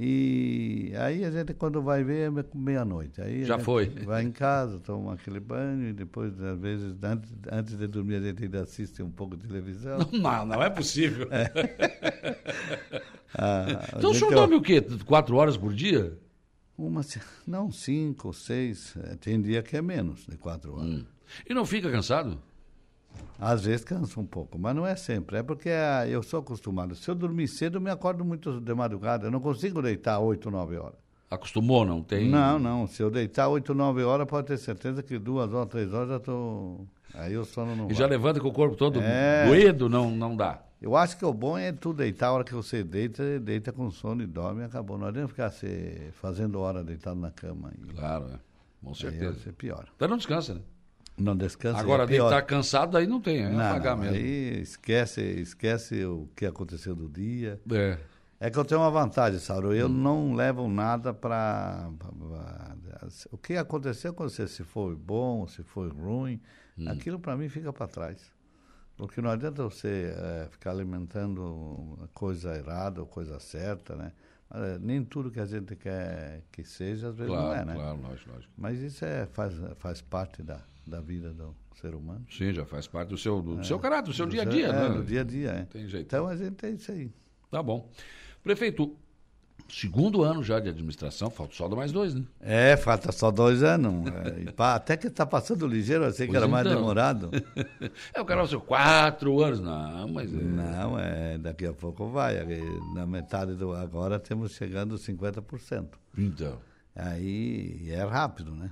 E 0.00 0.92
aí 0.96 1.24
a 1.24 1.30
gente, 1.30 1.52
quando 1.54 1.82
vai 1.82 2.04
ver, 2.04 2.30
é 2.30 2.44
meia-noite. 2.54 3.20
Aí 3.20 3.44
Já 3.44 3.58
foi. 3.58 3.86
Vai 3.86 4.22
em 4.22 4.30
casa, 4.30 4.78
toma 4.78 5.14
aquele 5.14 5.40
banho, 5.40 5.88
e 5.88 5.92
depois, 5.92 6.40
às 6.40 6.58
vezes, 6.58 6.94
antes, 7.02 7.32
antes 7.50 7.76
de 7.76 7.86
dormir, 7.88 8.16
a 8.16 8.20
gente 8.20 8.44
ainda 8.44 8.62
assiste 8.62 9.02
um 9.02 9.10
pouco 9.10 9.36
de 9.36 9.48
televisão. 9.48 9.98
Não, 10.12 10.46
não 10.46 10.62
é 10.62 10.70
possível. 10.70 11.28
É. 13.34 13.42
ah, 13.42 13.84
então 13.98 14.10
o 14.10 14.14
senhor 14.14 14.32
dorme 14.32 14.54
o 14.54 14.62
quê? 14.62 14.80
Quatro 15.04 15.36
horas 15.36 15.54
por 15.54 15.72
dia? 15.74 16.16
Uma, 16.78 17.00
não, 17.44 17.72
cinco, 17.72 18.32
seis. 18.32 18.96
É, 18.96 19.16
tem 19.16 19.40
dia 19.42 19.62
que 19.62 19.76
é 19.76 19.82
menos 19.82 20.24
de 20.26 20.36
quatro 20.36 20.76
horas. 20.76 20.88
Hum. 20.88 21.04
E 21.48 21.52
não 21.52 21.66
fica 21.66 21.90
cansado? 21.90 22.40
Às 23.38 23.64
vezes 23.64 23.84
cansa 23.84 24.18
um 24.20 24.26
pouco, 24.26 24.58
mas 24.58 24.74
não 24.74 24.86
é 24.86 24.94
sempre. 24.94 25.38
É 25.38 25.42
porque 25.42 25.70
ah, 25.70 26.06
eu 26.06 26.22
sou 26.22 26.40
acostumado. 26.40 26.94
Se 26.94 27.10
eu 27.10 27.14
dormir 27.14 27.48
cedo, 27.48 27.78
eu 27.78 27.80
me 27.80 27.90
acordo 27.90 28.24
muito 28.24 28.60
de 28.60 28.74
madrugada. 28.74 29.26
Eu 29.26 29.30
não 29.30 29.40
consigo 29.40 29.82
deitar 29.82 30.20
oito, 30.20 30.50
nove 30.50 30.76
horas. 30.76 30.98
Acostumou, 31.30 31.84
não 31.84 32.02
tem? 32.02 32.28
Não, 32.28 32.58
não. 32.58 32.86
Se 32.86 33.02
eu 33.02 33.10
deitar 33.10 33.48
oito, 33.48 33.74
nove 33.74 34.02
horas, 34.02 34.26
pode 34.26 34.46
ter 34.46 34.56
certeza 34.56 35.02
que 35.02 35.18
duas 35.18 35.52
horas, 35.52 35.68
três 35.68 35.92
horas 35.92 36.08
já 36.08 36.16
estou. 36.16 36.86
Aí 37.14 37.36
o 37.36 37.44
sono 37.44 37.76
não. 37.76 37.84
E 37.84 37.88
vai. 37.88 37.96
já 37.96 38.06
levanta 38.06 38.40
com 38.40 38.48
o 38.48 38.52
corpo 38.52 38.76
todo 38.76 39.00
é... 39.00 39.46
doído, 39.46 39.88
não, 39.88 40.10
não 40.10 40.36
dá. 40.36 40.62
Eu 40.80 40.94
acho 40.96 41.16
que 41.18 41.24
o 41.24 41.32
bom 41.34 41.58
é 41.58 41.72
tu 41.72 41.92
deitar 41.92 42.28
a 42.28 42.32
hora 42.32 42.44
que 42.44 42.54
você 42.54 42.84
deita, 42.84 43.40
deita 43.40 43.72
com 43.72 43.90
sono 43.90 44.22
e 44.22 44.26
dorme 44.26 44.60
e 44.62 44.64
acabou. 44.64 44.96
Não 44.96 45.08
adianta 45.08 45.28
ficar 45.28 45.50
se 45.50 46.10
fazendo 46.12 46.60
hora 46.60 46.84
deitado 46.84 47.18
na 47.18 47.30
cama. 47.32 47.72
Claro, 47.96 48.26
é. 48.34 48.38
Com 48.82 48.90
Aí 48.90 48.94
certeza. 48.94 49.32
você 49.40 49.52
piora. 49.52 49.88
Então 49.96 50.06
não 50.08 50.16
descansa, 50.16 50.54
né? 50.54 50.60
Não 51.16 51.36
descansa. 51.36 51.80
Agora, 51.80 52.04
é 52.04 52.06
de 52.06 52.12
pior. 52.12 52.26
estar 52.26 52.42
cansado, 52.42 52.96
aí 52.96 53.08
não 53.08 53.20
tem, 53.20 53.42
é 53.42 53.48
não, 53.50 53.60
apagar 53.60 53.96
não, 53.96 54.04
mesmo. 54.04 54.16
Aí 54.18 54.60
esquece, 54.60 55.20
esquece 55.20 56.04
o 56.04 56.28
que 56.36 56.46
aconteceu 56.46 56.94
do 56.94 57.08
dia. 57.08 57.60
É. 57.72 57.98
É 58.40 58.48
que 58.48 58.56
eu 58.56 58.64
tenho 58.64 58.80
uma 58.80 58.90
vantagem, 58.90 59.40
Sauro. 59.40 59.70
Hum. 59.70 59.72
Eu 59.72 59.88
não 59.88 60.32
levo 60.32 60.68
nada 60.68 61.12
para. 61.12 61.90
O 63.32 63.36
que 63.36 63.56
aconteceu, 63.56 64.12
aconteceu. 64.12 64.46
Se 64.46 64.62
foi 64.62 64.94
bom, 64.94 65.44
se 65.48 65.64
foi 65.64 65.88
ruim, 65.88 66.40
Hum. 66.78 66.88
aquilo 66.88 67.18
para 67.18 67.36
mim 67.36 67.48
fica 67.48 67.72
para 67.72 67.88
trás. 67.88 68.30
Porque 68.98 69.20
não 69.22 69.30
adianta 69.30 69.62
você 69.62 70.12
eh, 70.14 70.48
ficar 70.50 70.72
alimentando 70.72 71.96
coisa 72.12 72.54
errada 72.56 73.00
ou 73.00 73.06
coisa 73.06 73.38
certa, 73.38 73.94
né? 73.94 74.12
Eh, 74.52 74.78
nem 74.80 75.04
tudo 75.04 75.30
que 75.30 75.38
a 75.38 75.46
gente 75.46 75.76
quer 75.76 76.42
que 76.50 76.64
seja, 76.64 77.08
às 77.08 77.16
vezes 77.16 77.32
não 77.32 77.52
é, 77.54 77.62
Claro, 77.62 77.66
né? 77.66 77.74
claro, 77.74 78.00
lógico, 78.02 78.30
lógico. 78.32 78.52
Mas 78.56 78.80
isso 78.80 79.04
é, 79.04 79.26
faz, 79.26 79.54
faz 79.76 80.00
parte 80.02 80.42
da, 80.42 80.60
da 80.86 81.00
vida 81.00 81.32
do 81.32 81.54
ser 81.80 81.94
humano. 81.94 82.26
Sim, 82.30 82.52
já 82.52 82.66
faz 82.66 82.88
parte 82.88 83.10
do 83.10 83.16
seu, 83.16 83.40
do 83.40 83.60
É. 83.60 83.62
seu 83.64 83.78
caráter, 83.78 84.08
do 84.10 84.12
seu 84.14 84.26
Do 84.26 84.32
dia 84.32 84.40
a 84.42 84.44
seu- 84.44 84.52
dia, 84.52 84.66
é, 84.66 84.72
né? 84.72 84.88
do 84.94 85.04
dia 85.04 85.20
a 85.20 85.24
dia, 85.24 85.50
é. 85.52 85.64
Tem 85.66 85.86
jeito. 85.86 86.06
Então 86.06 86.26
a 86.26 86.34
gente 86.36 86.66
é 86.66 86.70
isso 86.70 86.90
aí. 86.90 87.10
Tá 87.50 87.62
bom. 87.62 87.88
Prefeito, 88.42 88.96
segundo 89.68 90.22
ano 90.22 90.42
já 90.42 90.58
de 90.58 90.68
administração, 90.68 91.30
falta 91.30 91.54
só 91.54 91.68
mais 91.68 91.92
dois, 91.92 92.14
né? 92.14 92.24
É, 92.40 92.76
falta 92.76 93.12
só 93.12 93.30
dois 93.30 93.62
anos. 93.62 94.06
É, 94.08 94.50
pá, 94.52 94.74
até 94.74 94.96
que 94.96 95.06
está 95.06 95.26
passando 95.26 95.66
ligeiro, 95.66 96.04
eu 96.04 96.12
que 96.12 96.26
Pois 96.26 96.34
era 96.34 96.48
mais 96.48 96.66
então. 96.66 96.78
demorado. 96.78 97.30
É, 98.14 98.20
o 98.20 98.24
cara 98.24 98.46
ser 98.46 98.58
quatro 98.60 99.42
anos, 99.42 99.60
não, 99.60 100.08
mas... 100.08 100.32
É... 100.32 100.36
Não, 100.36 100.98
é, 100.98 101.38
daqui 101.38 101.66
a 101.66 101.72
pouco 101.72 102.08
vai. 102.08 102.36
Na 102.94 103.06
metade 103.06 103.54
do 103.54 103.72
agora 103.72 104.18
temos 104.18 104.52
chegando 104.52 104.92
aos 104.92 105.06
50%. 105.06 105.88
Então. 106.16 106.58
Aí 106.94 107.88
é 107.90 108.02
rápido, 108.04 108.54
né? 108.54 108.70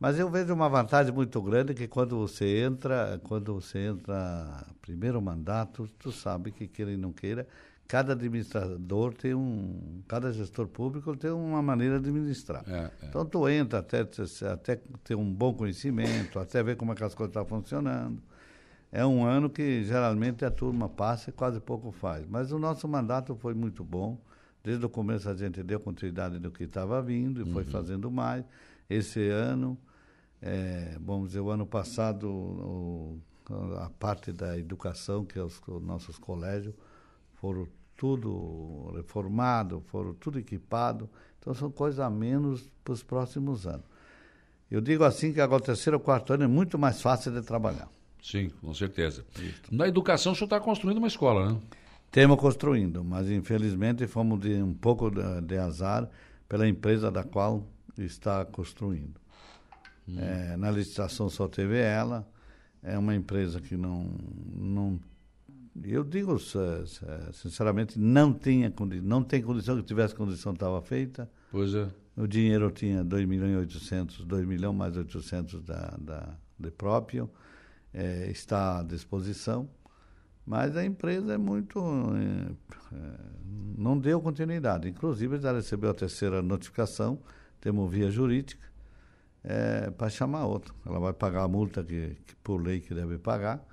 Mas 0.00 0.18
eu 0.18 0.30
vejo 0.30 0.54
uma 0.54 0.68
vantagem 0.68 1.12
muito 1.12 1.42
grande 1.42 1.74
que 1.74 1.88
quando 1.88 2.16
você 2.16 2.60
entra, 2.60 3.20
quando 3.24 3.54
você 3.54 3.78
entra 3.80 4.64
primeiro 4.80 5.20
mandato, 5.20 5.88
tu 5.98 6.12
sabe 6.12 6.52
que 6.52 6.68
queira 6.68 6.92
e 6.92 6.96
não 6.96 7.12
queira, 7.12 7.46
cada 7.88 8.12
administrador 8.12 9.14
tem 9.14 9.34
um, 9.34 10.02
cada 10.06 10.30
gestor 10.30 10.68
público 10.68 11.16
tem 11.16 11.30
uma 11.30 11.62
maneira 11.62 11.98
de 11.98 12.08
administrar. 12.10 12.62
É, 12.68 12.90
é. 13.02 13.06
Então 13.08 13.24
tu 13.24 13.48
entra 13.48 13.78
até, 13.78 14.00
até 14.52 14.76
ter 15.02 15.14
um 15.14 15.32
bom 15.32 15.54
conhecimento, 15.54 16.38
até 16.38 16.62
ver 16.62 16.76
como 16.76 16.92
é 16.92 16.94
que 16.94 17.02
as 17.02 17.14
coisas 17.14 17.30
estão 17.34 17.46
funcionando. 17.46 18.22
É 18.92 19.04
um 19.04 19.24
ano 19.24 19.48
que 19.50 19.82
geralmente 19.84 20.44
a 20.44 20.50
turma 20.50 20.88
passa 20.88 21.30
e 21.30 21.32
quase 21.32 21.60
pouco 21.60 21.90
faz. 21.90 22.26
Mas 22.28 22.52
o 22.52 22.58
nosso 22.58 22.86
mandato 22.86 23.34
foi 23.34 23.54
muito 23.54 23.82
bom. 23.82 24.18
Desde 24.62 24.84
o 24.84 24.88
começo 24.88 25.28
a 25.28 25.34
gente 25.34 25.62
deu 25.62 25.80
continuidade 25.80 26.38
do 26.38 26.50
que 26.50 26.64
estava 26.64 27.00
vindo 27.02 27.40
e 27.42 27.52
foi 27.52 27.64
fazendo 27.64 28.10
mais. 28.10 28.44
Esse 28.88 29.28
ano, 29.30 29.78
eh, 30.42 30.96
vamos 31.00 31.28
dizer, 31.28 31.40
o 31.40 31.50
ano 31.50 31.66
passado, 31.66 32.28
o- 32.30 33.18
a 33.78 33.88
parte 33.98 34.30
da 34.32 34.58
educação, 34.58 35.24
que 35.24 35.38
é 35.38 35.42
os, 35.42 35.58
os 35.66 35.82
nossos 35.82 36.18
colégios, 36.18 36.74
foram 37.34 37.66
tudo 37.98 38.92
reformado, 38.94 39.82
foram 39.88 40.14
tudo 40.14 40.38
equipado. 40.38 41.10
Então 41.38 41.52
são 41.52 41.68
coisas 41.68 41.98
a 41.98 42.08
menos 42.08 42.70
para 42.84 42.94
os 42.94 43.02
próximos 43.02 43.66
anos. 43.66 43.84
Eu 44.70 44.80
digo 44.80 45.02
assim 45.02 45.32
que 45.32 45.40
agora 45.40 45.60
o 45.60 45.66
terceiro 45.66 45.96
ou 45.96 46.02
quarto 46.02 46.32
ano 46.32 46.44
é 46.44 46.46
muito 46.46 46.78
mais 46.78 47.02
fácil 47.02 47.32
de 47.32 47.42
trabalhar. 47.42 47.88
Sim, 48.22 48.50
com 48.60 48.72
certeza. 48.72 49.24
Na 49.70 49.88
educação, 49.88 50.32
o 50.32 50.34
senhor 50.34 50.46
está 50.46 50.60
construindo 50.60 50.98
uma 50.98 51.08
escola, 51.08 51.52
né? 51.52 51.60
Temos 52.10 52.38
construindo, 52.38 53.02
mas 53.04 53.30
infelizmente 53.30 54.06
fomos 54.06 54.40
de 54.40 54.62
um 54.62 54.72
pouco 54.72 55.10
de, 55.10 55.40
de 55.42 55.58
azar 55.58 56.08
pela 56.48 56.68
empresa 56.68 57.10
da 57.10 57.24
qual 57.24 57.66
está 57.96 58.44
construindo. 58.44 59.20
É, 60.16 60.56
na 60.56 60.70
licitação 60.70 61.28
só 61.28 61.48
teve 61.48 61.78
ela, 61.78 62.26
é 62.82 62.96
uma 62.96 63.14
empresa 63.14 63.60
que 63.60 63.76
não, 63.76 64.10
não 64.54 64.98
eu 65.84 66.04
digo 66.04 66.36
sinceramente, 67.32 67.98
não 67.98 68.32
tinha 68.32 68.70
condi- 68.70 69.00
não 69.00 69.22
tem 69.22 69.42
condição, 69.42 69.76
que 69.76 69.82
tivesse 69.82 70.14
condição 70.14 70.52
estava 70.52 70.80
feita. 70.82 71.30
Pois 71.50 71.74
é. 71.74 71.88
O 72.16 72.26
dinheiro 72.26 72.70
tinha 72.70 73.04
2 73.04 73.26
milhões 73.26 73.52
e 73.52 73.56
800, 73.56 74.24
2 74.24 74.44
milhões 74.46 74.74
mais 74.76 74.96
800 74.96 75.62
da, 75.62 75.96
da, 76.00 76.36
de 76.58 76.70
próprio, 76.70 77.30
eh, 77.94 78.28
está 78.30 78.80
à 78.80 78.82
disposição, 78.82 79.68
mas 80.44 80.76
a 80.76 80.84
empresa 80.84 81.34
é 81.34 81.38
muito. 81.38 81.78
eh, 82.16 82.52
eh, 82.92 83.20
não 83.76 83.96
deu 83.96 84.20
continuidade. 84.20 84.88
Inclusive, 84.88 85.38
já 85.38 85.52
recebeu 85.52 85.90
a 85.90 85.94
terceira 85.94 86.42
notificação, 86.42 87.20
temos 87.60 87.88
via 87.90 88.10
jurídica, 88.10 88.66
para 89.96 90.10
chamar 90.10 90.44
outra. 90.46 90.74
Ela 90.84 90.98
vai 90.98 91.12
pagar 91.12 91.44
a 91.44 91.48
multa 91.48 91.82
que, 91.84 92.16
que 92.26 92.34
por 92.42 92.60
lei 92.60 92.80
que 92.80 92.92
deve 92.92 93.16
pagar, 93.18 93.64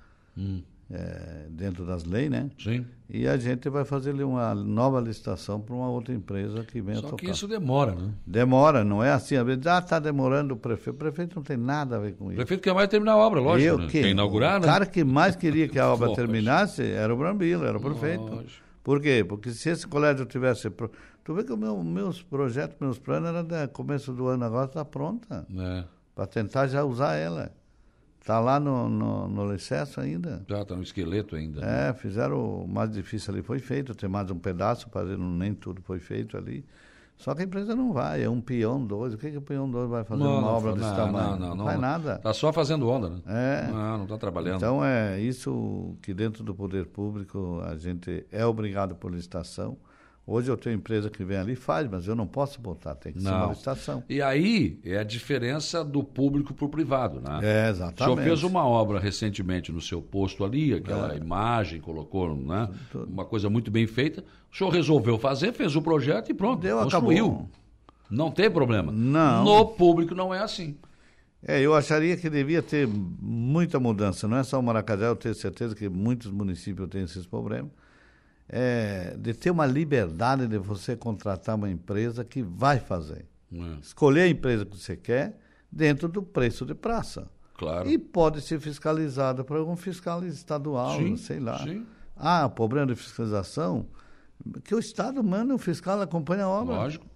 eh, 0.90 1.46
dentro 1.50 1.84
das 1.84 2.04
leis, 2.04 2.30
né? 2.30 2.50
Sim. 2.58 2.86
E 3.08 3.26
a 3.28 3.36
gente 3.36 3.68
vai 3.68 3.84
fazer 3.84 4.12
uma 4.22 4.54
nova 4.54 5.00
licitação 5.00 5.60
para 5.60 5.74
uma 5.74 5.88
outra 5.88 6.12
empresa 6.14 6.64
que 6.64 6.80
venha 6.80 6.96
Só 7.00 7.08
tocar. 7.08 7.16
que 7.24 7.30
isso 7.30 7.46
demora, 7.46 7.94
né? 7.94 8.10
Demora, 8.26 8.82
não 8.84 9.02
é 9.02 9.12
assim. 9.12 9.36
Às 9.36 9.46
vezes, 9.46 9.66
ah, 9.66 9.78
está 9.78 9.98
demorando 9.98 10.54
o 10.54 10.56
prefeito. 10.56 10.96
O 10.96 10.98
prefeito 10.98 11.36
não 11.36 11.42
tem 11.42 11.56
nada 11.56 11.96
a 11.96 11.98
ver 12.00 12.14
com 12.14 12.24
O 12.26 12.28
isso. 12.28 12.36
prefeito 12.36 12.62
quer 12.62 12.74
mais 12.74 12.88
terminar 12.88 13.12
a 13.12 13.16
obra, 13.16 13.40
lógico. 13.40 13.68
Eu 13.68 13.78
né? 13.78 13.86
que- 13.86 14.02
Quer 14.02 14.08
inaugurar, 14.10 14.58
o 14.58 14.60
né? 14.60 14.66
cara 14.66 14.86
que 14.86 15.04
mais 15.04 15.34
queria 15.36 15.68
que 15.68 15.78
a 15.78 15.88
obra 15.92 16.12
terminasse 16.14 16.82
era 16.82 17.12
o 17.14 17.16
Brambila, 17.16 17.66
era 17.68 17.78
o 17.78 17.80
prefeito. 17.80 18.24
Lógico. 18.24 18.66
Por 18.82 19.00
quê? 19.00 19.24
Porque 19.28 19.50
se 19.50 19.68
esse 19.70 19.86
colégio 19.86 20.24
tivesse... 20.26 20.70
pro- 20.70 20.90
Tu 21.24 21.34
vê 21.34 21.42
que 21.42 21.52
os 21.52 21.58
meu, 21.58 21.82
meus 21.82 22.22
projetos, 22.22 22.76
meus 22.80 23.00
planos 23.00 23.28
eram 23.28 23.42
de 23.44 23.66
começo 23.68 24.12
do 24.12 24.28
ano 24.28 24.44
agora, 24.44 24.66
está 24.66 24.84
pronta. 24.84 25.44
É. 25.58 25.84
Para 26.14 26.26
tentar 26.28 26.68
já 26.68 26.84
usar 26.84 27.14
ela. 27.16 27.50
Está 28.26 28.40
lá 28.40 28.58
no, 28.58 28.88
no, 28.88 29.28
no 29.28 29.52
licesso 29.52 30.00
ainda. 30.00 30.44
Já 30.48 30.62
está 30.62 30.74
no 30.74 30.82
esqueleto 30.82 31.36
ainda. 31.36 31.60
né? 31.60 31.90
É, 31.90 31.92
fizeram 31.94 32.64
o 32.64 32.66
mais 32.66 32.90
difícil 32.90 33.32
ali, 33.32 33.40
foi 33.40 33.60
feito. 33.60 33.94
Tem 33.94 34.08
mais 34.08 34.28
um 34.32 34.36
pedaço, 34.36 34.88
fazendo 34.90 35.22
nem 35.22 35.54
tudo 35.54 35.80
foi 35.80 36.00
feito 36.00 36.36
ali. 36.36 36.64
Só 37.16 37.36
que 37.36 37.42
a 37.42 37.44
empresa 37.44 37.76
não 37.76 37.92
vai, 37.92 38.24
é 38.24 38.28
um 38.28 38.40
peão 38.40 38.84
dois. 38.84 39.14
O 39.14 39.16
que, 39.16 39.30
que 39.30 39.36
o 39.36 39.40
peão 39.40 39.70
dois 39.70 39.88
vai 39.88 40.02
fazer 40.02 40.24
Não, 40.24 40.32
uma 40.32 40.40
não 40.40 40.48
obra 40.48 40.72
fa- 40.72 40.76
desse 40.78 40.88
não, 40.90 40.96
tamanho? 40.96 41.30
não, 41.30 41.38
não, 41.50 41.54
não. 41.56 41.64
faz 41.66 41.80
nada. 41.80 42.18
Tá 42.18 42.34
só 42.34 42.52
fazendo 42.52 42.88
onda, 42.90 43.10
né? 43.10 43.20
É. 43.28 43.68
Não, 43.70 43.96
não 43.98 44.02
está 44.06 44.18
trabalhando. 44.18 44.56
Então 44.56 44.84
é 44.84 45.20
isso 45.20 45.94
que 46.02 46.12
dentro 46.12 46.42
do 46.42 46.52
poder 46.52 46.86
público 46.86 47.62
a 47.64 47.76
gente 47.76 48.26
é 48.32 48.44
obrigado 48.44 48.96
por 48.96 49.12
licitação. 49.12 49.78
Hoje 50.28 50.50
eu 50.50 50.56
tenho 50.56 50.74
empresa 50.74 51.08
que 51.08 51.22
vem 51.24 51.36
ali 51.38 51.52
e 51.52 51.56
faz, 51.56 51.88
mas 51.88 52.08
eu 52.08 52.16
não 52.16 52.26
posso 52.26 52.60
botar, 52.60 52.96
tem 52.96 53.12
que 53.12 53.20
ser 53.22 53.28
uma 53.28 53.38
Não. 53.42 53.48
licitação. 53.50 54.02
E 54.08 54.20
aí 54.20 54.80
é 54.84 54.98
a 54.98 55.04
diferença 55.04 55.84
do 55.84 56.02
público 56.02 56.52
para 56.52 56.64
o 56.66 56.68
privado, 56.68 57.20
né? 57.20 57.34
É, 57.34 57.38
O 57.38 57.40
senhor 57.42 57.68
exatamente. 57.70 58.24
fez 58.24 58.42
uma 58.42 58.66
obra 58.66 58.98
recentemente 58.98 59.70
no 59.70 59.80
seu 59.80 60.02
posto 60.02 60.44
ali, 60.44 60.74
aquela 60.74 61.14
imagem, 61.14 61.80
colocou, 61.80 62.36
né? 62.36 62.68
Uma 62.92 63.24
coisa 63.24 63.48
muito 63.48 63.70
bem 63.70 63.86
feita. 63.86 64.24
O 64.52 64.56
senhor 64.56 64.70
resolveu 64.70 65.16
fazer, 65.16 65.52
fez 65.52 65.76
o 65.76 65.80
projeto 65.82 66.28
e 66.30 66.34
pronto, 66.34 66.60
Deu, 66.60 66.76
construiu. 66.82 67.24
acabou. 67.26 67.48
Não 68.10 68.30
tem 68.32 68.50
problema. 68.50 68.90
Não. 68.90 69.44
No 69.44 69.66
público 69.66 70.12
não 70.12 70.34
é 70.34 70.40
assim. 70.40 70.76
É, 71.46 71.60
eu 71.60 71.72
acharia 71.72 72.16
que 72.16 72.28
devia 72.28 72.60
ter 72.62 72.88
muita 72.88 73.78
mudança. 73.78 74.26
Não 74.26 74.38
é 74.38 74.42
só 74.42 74.58
o 74.58 74.62
Maracajá, 74.62 75.06
eu 75.06 75.14
tenho 75.14 75.34
certeza 75.36 75.72
que 75.76 75.88
muitos 75.88 76.32
municípios 76.32 76.88
têm 76.88 77.04
esses 77.04 77.26
problemas. 77.26 77.70
É, 78.48 79.16
de 79.18 79.34
ter 79.34 79.50
uma 79.50 79.66
liberdade 79.66 80.46
de 80.46 80.56
você 80.58 80.96
contratar 80.96 81.56
uma 81.56 81.68
empresa 81.70 82.24
que 82.24 82.42
vai 82.42 82.78
fazer. 82.78 83.26
É, 83.52 83.78
Escolher 83.82 84.22
a 84.22 84.28
empresa 84.28 84.64
que 84.64 84.76
você 84.76 84.96
quer 84.96 85.38
dentro 85.70 86.08
do 86.08 86.22
preço 86.22 86.64
de 86.64 86.74
praça. 86.74 87.28
claro. 87.56 87.88
E 87.88 87.98
pode 87.98 88.40
ser 88.40 88.60
fiscalizada 88.60 89.42
por 89.42 89.56
algum 89.56 89.76
fiscal 89.76 90.24
estadual, 90.24 90.96
Sim, 90.98 91.16
sei 91.16 91.40
lá. 91.40 91.58
sim. 91.58 91.84
Ah, 92.16 92.48
problema 92.48 92.86
de 92.86 92.94
fiscalização, 92.94 93.86
que 94.64 94.74
o 94.74 94.78
Estado 94.78 95.22
manda 95.24 95.54
o 95.54 95.58
fiscal 95.58 96.00
acompanha 96.00 96.44
a 96.44 96.48
obra. 96.48 96.76
Lógico. 96.76 97.06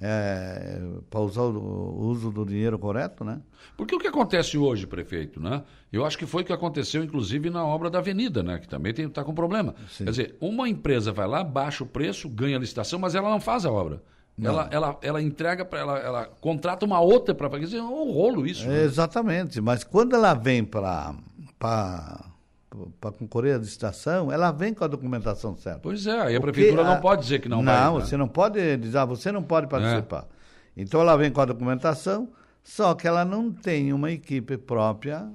É, 0.00 0.80
para 1.10 1.20
usar 1.20 1.42
o, 1.42 2.06
uso 2.06 2.30
do 2.30 2.44
dinheiro 2.44 2.78
correto, 2.78 3.24
né? 3.24 3.40
Porque 3.76 3.94
o 3.94 3.98
que 3.98 4.06
acontece 4.06 4.56
hoje, 4.56 4.86
prefeito, 4.86 5.40
né? 5.40 5.62
Eu 5.92 6.04
acho 6.04 6.18
que 6.18 6.26
foi 6.26 6.42
o 6.42 6.44
que 6.44 6.52
aconteceu, 6.52 7.04
inclusive, 7.04 7.50
na 7.50 7.64
obra 7.64 7.90
da 7.90 7.98
Avenida, 7.98 8.42
né? 8.42 8.58
Que 8.58 8.66
também 8.66 8.92
está 8.92 9.22
com 9.22 9.34
problema. 9.34 9.74
Sim. 9.90 10.04
Quer 10.04 10.10
dizer, 10.10 10.36
uma 10.40 10.68
empresa 10.68 11.12
vai 11.12 11.28
lá, 11.28 11.44
baixa 11.44 11.84
o 11.84 11.86
preço, 11.86 12.28
ganha 12.28 12.56
a 12.56 12.60
licitação, 12.60 12.98
mas 12.98 13.14
ela 13.14 13.30
não 13.30 13.40
faz 13.40 13.64
a 13.64 13.70
obra. 13.70 14.02
Ela, 14.42 14.68
ela, 14.72 14.98
ela 15.02 15.22
entrega 15.22 15.64
para 15.64 15.78
ela, 15.78 15.98
ela 15.98 16.24
contrata 16.24 16.86
uma 16.86 17.00
outra 17.00 17.34
para 17.34 17.50
fazer. 17.50 17.76
É 17.76 17.82
um 17.82 18.10
rolo 18.10 18.46
isso. 18.46 18.66
né? 18.66 18.82
Exatamente, 18.82 19.60
mas 19.60 19.84
quando 19.84 20.16
ela 20.16 20.32
vem 20.34 20.64
para 20.64 21.14
para 23.00 23.12
concorrer 23.12 23.54
à 23.56 23.58
licitação, 23.58 24.30
ela 24.32 24.50
vem 24.50 24.72
com 24.74 24.84
a 24.84 24.86
documentação 24.86 25.56
certa. 25.56 25.80
Pois 25.80 26.06
é, 26.06 26.20
aí 26.20 26.36
a 26.36 26.40
prefeitura 26.40 26.82
que 26.82 26.88
não 26.88 26.94
a- 26.96 27.00
pode 27.00 27.22
dizer 27.22 27.40
que 27.40 27.48
não, 27.48 27.62
Não, 27.62 27.72
vai. 27.72 27.92
né? 27.92 27.98
É. 27.98 28.06
você 28.08 28.16
não 28.16 28.28
pode 28.28 28.76
dizer, 28.78 28.98
ah, 28.98 29.04
você 29.04 29.30
não 29.32 29.42
pode 29.42 29.66
participar. 29.66 30.26
Então 30.76 31.00
ela 31.00 31.16
vem 31.16 31.30
com 31.30 31.40
a 31.40 31.44
documentação, 31.44 32.28
só 32.64 32.94
que 32.94 33.06
ela 33.06 33.24
não 33.24 33.52
tem 33.52 33.92
uma 33.92 34.10
equipe 34.10 34.56
própria 34.56 35.28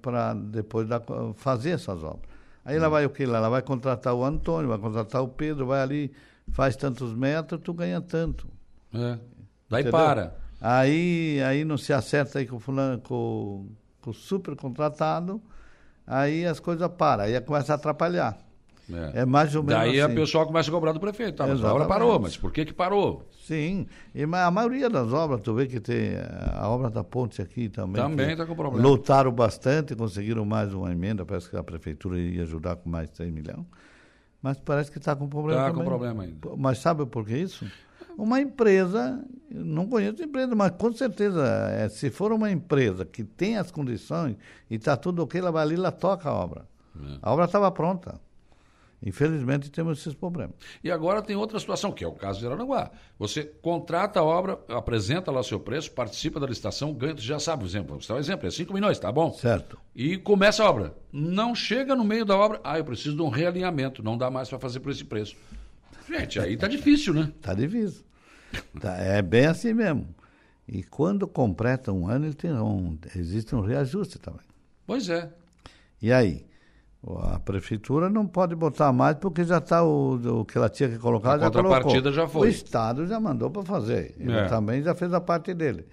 para 0.00 0.34
depois 0.34 0.88
da, 0.88 1.00
fazer 1.36 1.70
essas 1.70 2.02
obras. 2.02 2.30
Aí 2.64 2.74
Hum. 2.74 2.78
ela 2.78 2.88
vai 2.88 3.04
o 3.06 3.10
que? 3.10 3.22
Ela 3.24 3.48
vai 3.48 3.62
contratar 3.62 4.14
o 4.14 4.24
Antônio, 4.24 4.68
vai 4.68 4.78
contratar 4.78 5.22
o 5.22 5.28
Pedro, 5.28 5.66
vai 5.66 5.80
ali, 5.82 6.12
faz 6.50 6.74
tantos 6.76 7.12
metros, 7.14 7.60
tu 7.62 7.72
ganha 7.72 8.00
tanto. 8.00 8.46
É. 8.94 9.18
Daí 9.68 9.82
Entendeu? 9.82 9.92
para. 9.92 10.34
Aí, 10.60 11.42
aí 11.42 11.64
não 11.64 11.76
se 11.76 11.92
acerta 11.92 12.38
aí 12.38 12.46
com 12.46 12.56
o 12.56 12.60
fulano, 12.60 13.00
com, 13.00 13.66
com 14.00 14.10
o 14.10 14.14
super 14.14 14.54
contratado, 14.54 15.42
aí 16.06 16.44
as 16.44 16.60
coisas 16.60 16.88
param, 16.88 17.24
aí 17.24 17.40
começa 17.40 17.72
a 17.72 17.76
atrapalhar. 17.76 18.38
É, 19.14 19.24
mais 19.24 19.54
ou 19.54 19.62
menos 19.62 19.80
Daí 19.80 20.00
assim. 20.00 20.12
a 20.12 20.14
pessoa 20.14 20.44
começa 20.44 20.68
a 20.68 20.72
cobrar 20.72 20.92
do 20.92 21.00
prefeito. 21.00 21.36
Tá, 21.36 21.46
mas 21.46 21.62
a 21.64 21.72
obra 21.72 21.86
parou, 21.86 22.18
mas 22.18 22.36
por 22.36 22.52
que 22.52 22.64
que 22.64 22.72
parou? 22.74 23.26
Sim, 23.46 23.86
e 24.14 24.22
a 24.22 24.50
maioria 24.50 24.90
das 24.90 25.12
obras, 25.12 25.40
tu 25.40 25.54
vê 25.54 25.66
que 25.66 25.80
tem 25.80 26.12
a 26.54 26.68
obra 26.68 26.90
da 26.90 27.02
ponte 27.02 27.40
aqui 27.40 27.68
também. 27.68 28.02
Também 28.02 28.28
que 28.30 28.36
tá 28.36 28.46
com 28.46 28.54
problema. 28.54 28.86
Lutaram 28.86 29.32
bastante, 29.32 29.96
conseguiram 29.96 30.44
mais 30.44 30.74
uma 30.74 30.92
emenda, 30.92 31.24
parece 31.24 31.48
que 31.48 31.56
a 31.56 31.62
prefeitura 31.62 32.18
ia 32.18 32.42
ajudar 32.42 32.76
com 32.76 32.88
mais 32.90 33.10
3 33.10 33.32
milhões. 33.32 33.64
Mas 34.42 34.58
parece 34.58 34.90
que 34.90 34.98
está 34.98 35.14
com 35.14 35.28
problema 35.28 35.62
Tá 35.62 35.72
com 35.72 35.84
problema 35.84 36.24
ainda. 36.24 36.50
Mas 36.56 36.78
sabe 36.78 37.06
por 37.06 37.24
que 37.24 37.36
isso? 37.36 37.64
Uma 38.16 38.40
empresa, 38.40 39.24
não 39.50 39.86
conheço 39.86 40.22
empresa, 40.22 40.54
mas 40.54 40.72
com 40.72 40.92
certeza, 40.92 41.44
eh, 41.72 41.88
se 41.88 42.10
for 42.10 42.32
uma 42.32 42.50
empresa 42.50 43.04
que 43.04 43.24
tem 43.24 43.56
as 43.56 43.70
condições 43.70 44.36
e 44.70 44.76
está 44.76 44.96
tudo 44.96 45.22
ok, 45.22 45.40
ela 45.40 45.50
vai 45.50 45.62
ali 45.62 45.74
ela 45.74 45.92
toca 45.92 46.28
a 46.28 46.34
obra. 46.34 46.66
É. 46.96 47.18
A 47.22 47.32
obra 47.32 47.46
estava 47.46 47.70
pronta. 47.70 48.20
Infelizmente 49.04 49.68
temos 49.68 49.98
esses 49.98 50.14
problemas. 50.14 50.54
E 50.82 50.90
agora 50.90 51.20
tem 51.20 51.34
outra 51.34 51.58
situação, 51.58 51.90
que 51.90 52.04
é 52.04 52.06
o 52.06 52.12
caso 52.12 52.38
de 52.38 52.46
Aranaguá. 52.46 52.90
Você 53.18 53.42
contrata 53.42 54.20
a 54.20 54.22
obra, 54.22 54.60
apresenta 54.68 55.30
lá 55.32 55.40
o 55.40 55.44
seu 55.44 55.58
preço, 55.58 55.90
participa 55.90 56.38
da 56.38 56.46
licitação, 56.46 56.94
ganha, 56.94 57.16
já 57.16 57.40
sabe, 57.40 57.62
por 57.62 57.68
exemplo, 57.68 58.00
você 58.00 58.12
um 58.12 58.18
exemplo, 58.18 58.46
é 58.46 58.50
5 58.50 58.72
milhões, 58.72 58.98
tá 59.00 59.10
bom? 59.10 59.32
Certo. 59.32 59.76
E 59.94 60.16
começa 60.16 60.62
a 60.62 60.70
obra. 60.70 60.94
Não 61.12 61.52
chega 61.52 61.96
no 61.96 62.04
meio 62.04 62.24
da 62.24 62.36
obra, 62.36 62.60
ah, 62.62 62.78
eu 62.78 62.84
preciso 62.84 63.16
de 63.16 63.22
um 63.22 63.28
realinhamento, 63.28 64.04
não 64.04 64.16
dá 64.16 64.30
mais 64.30 64.48
para 64.48 64.60
fazer 64.60 64.78
por 64.78 64.92
esse 64.92 65.04
preço. 65.04 65.34
Gente, 66.08 66.40
aí 66.40 66.56
tá 66.56 66.66
difícil, 66.68 67.14
né? 67.14 67.32
Tá 67.40 67.54
difícil. 67.54 68.02
Tá, 68.80 68.96
é 68.96 69.22
bem 69.22 69.46
assim 69.46 69.72
mesmo. 69.72 70.06
E 70.68 70.82
quando 70.82 71.26
completa 71.26 71.92
um 71.92 72.06
ano, 72.08 72.26
ele 72.26 72.34
tem 72.34 72.52
um, 72.52 72.96
existe 73.16 73.54
um 73.54 73.60
reajuste 73.60 74.18
também. 74.18 74.40
Pois 74.86 75.08
é. 75.08 75.30
E 76.00 76.12
aí? 76.12 76.44
A 77.24 77.38
prefeitura 77.40 78.08
não 78.08 78.26
pode 78.26 78.54
botar 78.54 78.92
mais 78.92 79.16
porque 79.16 79.42
já 79.42 79.58
está 79.58 79.82
o, 79.82 80.40
o 80.40 80.44
que 80.44 80.56
ela 80.56 80.68
tinha 80.68 80.88
que 80.88 80.98
colocar. 80.98 81.32
A 81.34 81.38
já 81.38 81.44
contrapartida 81.46 82.02
colocou. 82.02 82.12
já 82.12 82.28
foi. 82.28 82.46
O 82.46 82.50
Estado 82.50 83.06
já 83.06 83.18
mandou 83.18 83.50
para 83.50 83.62
fazer. 83.64 84.14
Ele 84.18 84.32
É. 84.32 84.46
também 84.46 84.82
já 84.82 84.94
fez 84.94 85.12
a 85.12 85.20
parte 85.20 85.52
dele. 85.52 85.84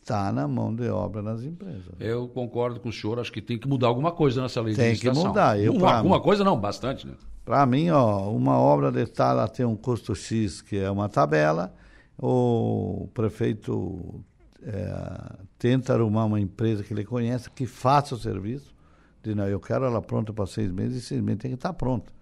Está 0.00 0.30
na 0.30 0.46
mão 0.46 0.72
de 0.74 0.88
obra 0.88 1.22
nas 1.22 1.42
empresas. 1.42 1.86
Eu 1.98 2.28
concordo 2.28 2.78
com 2.78 2.88
o 2.90 2.92
senhor, 2.92 3.18
acho 3.18 3.32
que 3.32 3.40
tem 3.42 3.58
que 3.58 3.66
mudar 3.66 3.88
alguma 3.88 4.12
coisa 4.12 4.42
nessa 4.42 4.60
lei 4.60 4.74
Tem 4.74 4.92
de 4.92 5.00
que 5.00 5.06
licitação. 5.08 5.28
mudar, 5.30 5.58
eu, 5.58 5.74
pra- 5.74 5.96
alguma 5.96 6.20
coisa 6.20 6.44
não, 6.44 6.60
bastante, 6.60 7.06
né? 7.06 7.14
Para 7.44 7.66
mim, 7.66 7.90
ó, 7.90 8.30
uma 8.30 8.58
obra 8.58 8.90
de 8.90 9.06
tal, 9.06 9.32
ela 9.32 9.48
tem 9.48 9.66
um 9.66 9.76
custo 9.76 10.14
X, 10.14 10.62
que 10.62 10.78
é 10.78 10.90
uma 10.90 11.08
tabela. 11.08 11.74
O 12.18 13.08
prefeito 13.12 14.24
é, 14.62 15.36
tenta 15.58 15.94
arrumar 15.94 16.24
uma 16.24 16.40
empresa 16.40 16.82
que 16.82 16.94
ele 16.94 17.04
conhece, 17.04 17.50
que 17.50 17.66
faça 17.66 18.14
o 18.14 18.18
serviço. 18.18 18.74
Diz, 19.22 19.34
não, 19.34 19.46
eu 19.46 19.60
quero 19.60 19.84
ela 19.84 20.00
pronta 20.00 20.32
para 20.32 20.46
seis 20.46 20.70
meses, 20.70 21.02
e 21.02 21.06
seis 21.06 21.20
meses 21.20 21.40
tem 21.40 21.50
que 21.50 21.56
estar 21.56 21.72
pronta. 21.72 22.12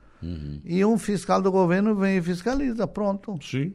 E 0.65 0.85
um 0.85 0.97
fiscal 0.97 1.43
do 1.43 1.51
governo 1.51 1.97
vem 1.97 2.19
e 2.19 2.23
fiscaliza, 2.23 2.87
pronto. 2.87 3.37
Sim. 3.43 3.75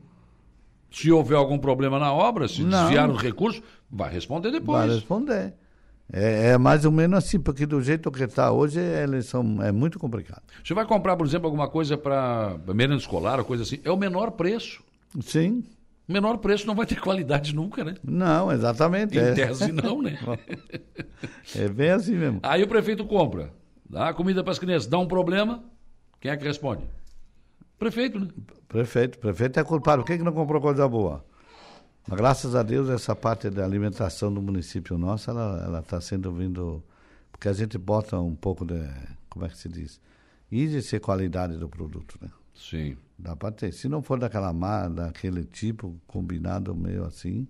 Se 0.89 1.11
houver 1.11 1.37
algum 1.37 1.57
problema 1.57 1.99
na 1.99 2.13
obra, 2.13 2.47
se 2.47 2.63
Não. 2.63 2.83
desviar 2.83 3.09
o 3.09 3.15
recurso, 3.15 3.61
vai 3.91 4.11
responder 4.13 4.51
depois. 4.51 4.87
Vai 4.87 4.95
responder. 4.95 5.53
É, 6.11 6.51
é 6.51 6.57
mais 6.57 6.85
ou 6.85 6.91
menos 6.91 7.17
assim, 7.17 7.39
porque 7.39 7.65
do 7.65 7.81
jeito 7.81 8.09
que 8.11 8.23
está 8.23 8.51
hoje, 8.51 8.79
eles 8.79 9.25
são, 9.25 9.61
é 9.61 9.71
muito 9.71 9.99
complicado. 9.99 10.41
Você 10.63 10.73
vai 10.73 10.85
comprar, 10.85 11.17
por 11.17 11.27
exemplo, 11.27 11.47
alguma 11.47 11.69
coisa 11.69 11.97
para 11.97 12.57
merenda 12.73 12.95
escolar 12.95 13.39
ou 13.39 13.45
coisa 13.45 13.63
assim, 13.63 13.79
é 13.83 13.91
o 13.91 13.97
menor 13.97 14.31
preço. 14.31 14.81
Sim. 15.21 15.63
O 16.07 16.13
menor 16.13 16.37
preço 16.37 16.65
não 16.65 16.75
vai 16.75 16.85
ter 16.85 16.99
qualidade 17.01 17.53
nunca, 17.53 17.83
né? 17.83 17.95
Não, 18.03 18.51
exatamente. 18.51 19.17
Em 19.17 19.21
é. 19.21 19.33
tese 19.33 19.71
não, 19.71 20.01
né? 20.01 20.17
É 21.55 21.67
bem 21.67 21.89
assim 21.89 22.15
mesmo. 22.15 22.39
Aí 22.43 22.63
o 22.63 22.67
prefeito 22.67 23.05
compra, 23.05 23.51
dá 23.89 24.13
comida 24.13 24.43
para 24.43 24.51
as 24.51 24.59
crianças, 24.59 24.87
dá 24.87 24.99
um 24.99 25.07
problema, 25.07 25.63
quem 26.21 26.31
é 26.31 26.37
que 26.37 26.43
responde? 26.43 26.83
Prefeito, 27.77 28.19
né? 28.19 28.27
Prefeito, 28.67 29.17
prefeito 29.19 29.59
é 29.59 29.63
culpado. 29.63 30.01
Por 30.01 30.07
que, 30.07 30.17
que 30.17 30.23
não 30.23 30.33
comprou 30.33 30.61
coisa 30.61 30.87
boa? 30.87 31.23
Mas, 32.07 32.17
graças 32.17 32.55
a 32.55 32.63
Deus, 32.63 32.89
essa 32.89 33.15
parte 33.15 33.49
da 33.49 33.65
alimentação 33.65 34.33
do 34.33 34.41
município 34.41 34.97
nosso, 34.97 35.29
ela 35.29 35.79
está 35.79 35.99
sendo 35.99 36.31
vindo. 36.31 36.81
Porque 37.31 37.49
a 37.49 37.53
gente 37.53 37.77
bota 37.77 38.19
um 38.19 38.35
pouco 38.35 38.65
de. 38.65 38.79
Como 39.29 39.45
é 39.45 39.49
que 39.49 39.57
se 39.57 39.69
diz? 39.69 39.99
Índice 40.51 40.95
e 40.95 40.99
qualidade 40.99 41.57
do 41.57 41.67
produto, 41.67 42.17
né? 42.21 42.29
Sim. 42.55 42.95
Dá 43.19 43.35
para 43.35 43.51
ter. 43.51 43.71
Se 43.73 43.87
não 43.89 44.01
for 44.01 44.17
daquela 44.19 44.51
mar, 44.53 44.89
daquele 44.89 45.43
tipo, 45.43 45.95
combinado 46.07 46.73
meio 46.73 47.03
assim, 47.03 47.47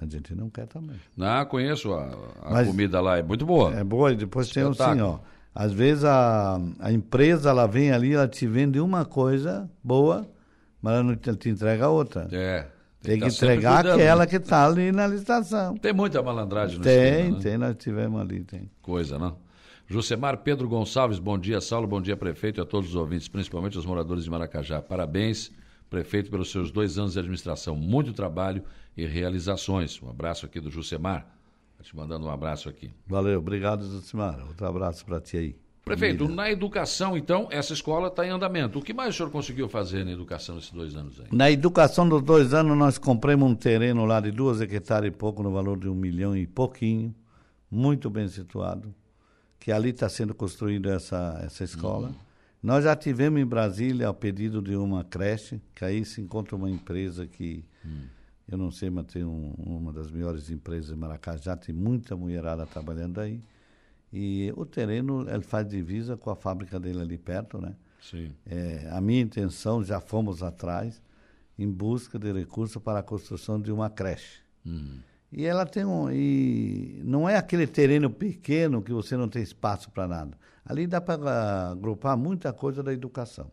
a 0.00 0.06
gente 0.06 0.34
não 0.34 0.48
quer 0.48 0.66
também. 0.66 0.96
Não, 1.16 1.44
conheço 1.46 1.92
a, 1.92 2.16
a 2.42 2.50
Mas- 2.50 2.66
comida 2.66 3.00
lá, 3.00 3.18
é 3.18 3.22
muito 3.22 3.44
boa. 3.44 3.74
É 3.74 3.84
boa, 3.84 4.12
e 4.12 4.16
depois 4.16 4.48
tem 4.50 4.62
assim, 4.64 5.00
ó. 5.00 5.18
Às 5.54 5.72
vezes 5.72 6.04
a, 6.04 6.58
a 6.80 6.90
empresa 6.90 7.50
ela 7.50 7.66
vem 7.66 7.92
ali, 7.92 8.14
ela 8.14 8.26
te 8.26 8.44
vende 8.46 8.80
uma 8.80 9.04
coisa 9.04 9.70
boa, 9.84 10.28
mas 10.82 10.94
ela 10.94 11.02
não 11.04 11.14
te, 11.14 11.36
te 11.36 11.48
entrega 11.50 11.88
outra. 11.88 12.26
É. 12.32 12.66
Tem 13.04 13.18
que 13.18 13.20
tá 13.20 13.26
entregar 13.26 13.82
cuidando, 13.82 14.00
aquela 14.00 14.20
né? 14.20 14.26
que 14.26 14.36
está 14.36 14.66
ali 14.66 14.90
na 14.90 15.06
licitação. 15.06 15.76
Tem 15.76 15.92
muita 15.92 16.22
malandragem 16.22 16.78
no 16.78 16.82
Tem, 16.82 17.04
esquema, 17.04 17.36
né? 17.36 17.42
tem, 17.42 17.58
nós 17.58 17.76
tivemos 17.76 18.18
ali, 18.18 18.42
tem. 18.42 18.70
Coisa, 18.80 19.18
não? 19.18 19.36
Jusemar 19.86 20.38
Pedro 20.38 20.66
Gonçalves, 20.66 21.18
bom 21.18 21.38
dia, 21.38 21.60
Saulo, 21.60 21.86
bom 21.86 22.00
dia, 22.00 22.16
prefeito 22.16 22.58
e 22.58 22.62
a 22.62 22.64
todos 22.64 22.88
os 22.88 22.96
ouvintes, 22.96 23.28
principalmente 23.28 23.76
os 23.76 23.84
moradores 23.84 24.24
de 24.24 24.30
Maracajá. 24.30 24.80
Parabéns, 24.80 25.52
prefeito, 25.90 26.30
pelos 26.30 26.50
seus 26.50 26.70
dois 26.70 26.96
anos 26.96 27.12
de 27.12 27.18
administração. 27.18 27.76
Muito 27.76 28.14
trabalho 28.14 28.64
e 28.96 29.04
realizações. 29.04 30.00
Um 30.02 30.08
abraço 30.08 30.46
aqui 30.46 30.58
do 30.58 30.70
Jusemar. 30.70 31.26
Tá 31.76 31.84
te 31.84 31.94
mandando 31.94 32.24
um 32.24 32.30
abraço 32.30 32.70
aqui. 32.70 32.90
Valeu, 33.06 33.38
obrigado, 33.38 33.84
Zucimar. 33.84 34.40
Outro 34.48 34.66
abraço 34.66 35.04
para 35.04 35.20
ti 35.20 35.36
aí. 35.36 35.63
Prefeito, 35.84 36.26
na 36.28 36.50
educação, 36.50 37.14
então, 37.16 37.46
essa 37.50 37.74
escola 37.74 38.08
está 38.08 38.26
em 38.26 38.30
andamento. 38.30 38.78
O 38.78 38.82
que 38.82 38.94
mais 38.94 39.14
o 39.14 39.16
senhor 39.18 39.30
conseguiu 39.30 39.68
fazer 39.68 40.02
na 40.04 40.12
educação 40.12 40.54
nesses 40.54 40.70
dois 40.70 40.96
anos 40.96 41.20
aí? 41.20 41.26
Na 41.30 41.50
educação 41.50 42.08
dos 42.08 42.22
dois 42.22 42.54
anos, 42.54 42.76
nós 42.76 42.96
compramos 42.96 43.50
um 43.50 43.54
terreno 43.54 44.06
lá 44.06 44.18
de 44.20 44.30
duas 44.30 44.60
hectares 44.62 45.08
e 45.08 45.10
pouco, 45.10 45.42
no 45.42 45.50
valor 45.52 45.78
de 45.78 45.88
um 45.88 45.94
milhão 45.94 46.34
e 46.34 46.46
pouquinho, 46.46 47.14
muito 47.70 48.08
bem 48.08 48.26
situado, 48.28 48.94
que 49.60 49.70
ali 49.70 49.90
está 49.90 50.08
sendo 50.08 50.34
construída 50.34 50.94
essa, 50.94 51.40
essa 51.44 51.64
escola. 51.64 52.12
Nós 52.62 52.84
já 52.84 52.96
tivemos 52.96 53.38
em 53.38 53.44
Brasília 53.44 54.08
o 54.08 54.14
pedido 54.14 54.62
de 54.62 54.74
uma 54.74 55.04
creche, 55.04 55.60
que 55.74 55.84
aí 55.84 56.02
se 56.02 56.18
encontra 56.22 56.56
uma 56.56 56.70
empresa 56.70 57.26
que, 57.26 57.62
eu 58.50 58.56
não 58.56 58.70
sei, 58.70 58.88
mas 58.88 59.04
tem 59.04 59.22
um- 59.22 59.52
uma 59.58 59.92
das 59.92 60.10
melhores 60.10 60.48
empresas 60.50 60.88
de 60.88 60.96
Maracajá, 60.96 61.56
tem 61.58 61.74
muita 61.74 62.16
mulherada 62.16 62.64
trabalhando 62.64 63.20
aí. 63.20 63.38
E 64.16 64.52
o 64.56 64.64
terreno, 64.64 65.28
ele 65.28 65.42
faz 65.42 65.68
divisa 65.68 66.16
com 66.16 66.30
a 66.30 66.36
fábrica 66.36 66.78
dele 66.78 67.00
ali 67.00 67.18
perto, 67.18 67.60
né? 67.60 67.74
Sim. 68.00 68.30
É, 68.46 68.88
a 68.92 69.00
minha 69.00 69.20
intenção, 69.20 69.82
já 69.82 69.98
fomos 69.98 70.40
atrás, 70.40 71.02
em 71.58 71.68
busca 71.68 72.16
de 72.18 72.32
recursos 72.32 72.80
para 72.80 73.00
a 73.00 73.02
construção 73.02 73.60
de 73.60 73.72
uma 73.72 73.90
creche. 73.90 74.40
E 75.32 75.44
ela 75.44 75.66
tem 75.66 75.84
um. 75.84 76.10
E 76.12 77.02
não 77.04 77.28
é 77.28 77.36
aquele 77.36 77.66
terreno 77.66 78.08
pequeno 78.08 78.80
que 78.80 78.92
você 78.92 79.16
não 79.16 79.28
tem 79.28 79.42
espaço 79.42 79.90
para 79.90 80.06
nada. 80.06 80.38
Ali 80.64 80.86
dá 80.86 81.00
para 81.00 81.70
agrupar 81.72 82.16
muita 82.16 82.52
coisa 82.52 82.82
da 82.82 82.92
educação. 82.92 83.50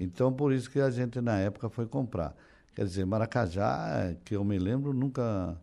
Então, 0.00 0.32
por 0.32 0.52
isso 0.52 0.70
que 0.70 0.80
a 0.80 0.90
gente, 0.90 1.20
na 1.20 1.38
época, 1.38 1.68
foi 1.68 1.86
comprar. 1.86 2.34
Quer 2.74 2.84
dizer, 2.84 3.04
Maracajá, 3.04 3.88
é, 3.90 4.16
que 4.24 4.34
eu 4.34 4.44
me 4.44 4.58
lembro, 4.58 4.92
nunca, 4.92 5.56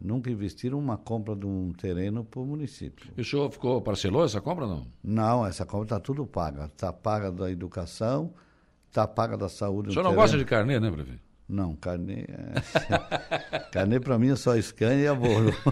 nunca 0.00 0.30
investiram 0.30 0.78
uma 0.78 0.96
compra 0.96 1.34
de 1.34 1.46
um 1.46 1.72
terreno 1.72 2.24
para 2.24 2.40
o 2.40 2.46
município. 2.46 3.10
E 3.16 3.20
o 3.20 3.24
senhor 3.24 3.50
ficou, 3.50 3.80
parcelou 3.80 4.24
essa 4.24 4.40
compra 4.40 4.66
ou 4.66 4.70
não? 4.70 4.86
Não, 5.02 5.46
essa 5.46 5.64
compra 5.64 5.86
está 5.86 6.00
tudo 6.00 6.26
paga. 6.26 6.66
Está 6.66 6.92
paga 6.92 7.32
da 7.32 7.50
educação, 7.50 8.32
está 8.88 9.06
paga 9.06 9.36
da 9.36 9.48
saúde. 9.48 9.88
O 9.88 9.92
senhor 9.92 10.04
não 10.04 10.14
gosta 10.14 10.36
de 10.36 10.44
carnê, 10.44 10.78
né, 10.78 10.90
prefeito? 10.90 11.23
Não, 11.46 11.76
carnê. 11.76 12.24
É... 12.26 13.58
carnê 13.70 14.00
para 14.00 14.18
mim 14.18 14.30
é 14.30 14.36
só 14.36 14.58
Scania 14.60 15.04
e 15.04 15.06
Avoro. 15.06 15.54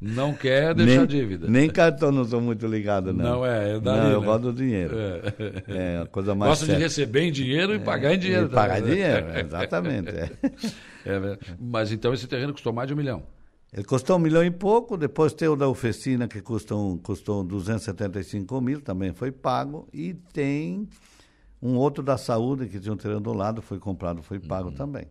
Não 0.00 0.32
quer 0.34 0.74
deixar 0.74 0.98
nem, 0.98 1.06
dívida. 1.06 1.48
Nem 1.48 1.70
cartão 1.70 2.12
não 2.12 2.24
sou 2.24 2.40
muito 2.40 2.66
ligado, 2.66 3.12
não. 3.12 3.24
Não 3.24 3.46
é, 3.46 3.76
é 3.76 3.80
dali, 3.80 4.00
Não, 4.00 4.10
eu 4.10 4.20
né? 4.20 4.26
gosto 4.26 4.42
do 4.42 4.52
dinheiro. 4.52 4.96
É. 4.98 5.22
É, 5.68 6.02
a 6.02 6.06
coisa 6.06 6.34
mais 6.34 6.50
Gosta 6.50 6.66
de 6.66 6.74
receber 6.74 7.22
em 7.22 7.32
dinheiro 7.32 7.74
e 7.74 7.78
pagar 7.78 8.14
em 8.14 8.18
dinheiro. 8.18 8.46
E 8.46 8.50
pagar 8.50 8.80
também, 8.80 8.96
né? 8.96 9.22
dinheiro, 9.22 9.46
exatamente. 9.46 10.10
é. 10.10 10.30
É, 11.04 11.18
né? 11.18 11.36
Mas 11.58 11.90
então 11.90 12.14
esse 12.14 12.28
terreno 12.28 12.52
custou 12.52 12.72
mais 12.72 12.86
de 12.86 12.94
um 12.94 12.96
milhão. 12.96 13.24
Ele 13.72 13.84
custou 13.84 14.16
um 14.16 14.20
milhão 14.20 14.44
e 14.44 14.50
pouco, 14.50 14.96
depois 14.96 15.32
tem 15.32 15.48
o 15.48 15.56
da 15.56 15.66
oficina 15.66 16.28
que 16.28 16.40
custou, 16.40 16.98
custou 16.98 17.42
275 17.42 18.60
mil, 18.60 18.80
também 18.80 19.12
foi 19.12 19.32
pago, 19.32 19.88
e 19.92 20.14
tem 20.32 20.88
um 21.62 21.76
outro 21.76 22.02
da 22.02 22.18
saúde 22.18 22.68
que 22.68 22.80
tinha 22.80 22.92
um 22.92 22.96
terreno 22.96 23.20
do 23.20 23.32
lado, 23.32 23.62
foi 23.62 23.78
comprado, 23.78 24.22
foi 24.22 24.40
pago 24.40 24.68
Uhum. 24.70 24.74
também. 24.74 25.06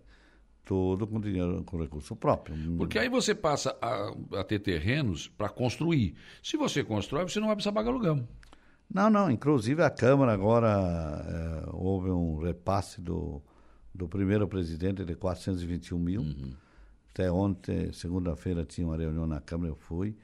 Tudo 0.66 1.08
com 1.08 1.20
dinheiro, 1.20 1.64
com 1.64 1.78
recurso 1.80 2.16
próprio. 2.16 2.56
Porque 2.78 3.00
aí 3.00 3.10
você 3.10 3.34
passa 3.34 3.76
a, 3.82 4.14
a 4.40 4.44
ter 4.44 4.60
terrenos 4.60 5.28
para 5.28 5.50
construir. 5.50 6.14
Se 6.44 6.56
você 6.58 6.84
constrói, 6.84 7.24
você 7.28 7.40
não 7.40 7.48
vai 7.48 7.56
precisar 7.56 7.74
pagar 7.74 7.90
aluguel. 7.90 8.20
Não, 8.94 9.10
não, 9.10 9.32
inclusive 9.32 9.82
a 9.82 9.90
Câmara 9.90 10.34
agora 10.34 10.68
eh, 11.28 11.70
houve 11.72 12.10
um 12.12 12.38
repasse 12.40 13.02
do, 13.02 13.42
do 13.96 14.08
primeiro 14.08 14.48
presidente 14.48 15.04
de 15.06 15.16
421 15.16 15.98
mil. 15.98 16.22
Uhum. 16.22 16.54
Até 17.12 17.32
ontem, 17.32 17.92
segunda-feira, 17.94 18.64
tinha 18.66 18.86
uma 18.86 18.98
reunião 18.98 19.26
na 19.26 19.40
Câmara, 19.42 19.72
eu 19.72 19.76
fui. 19.76 20.16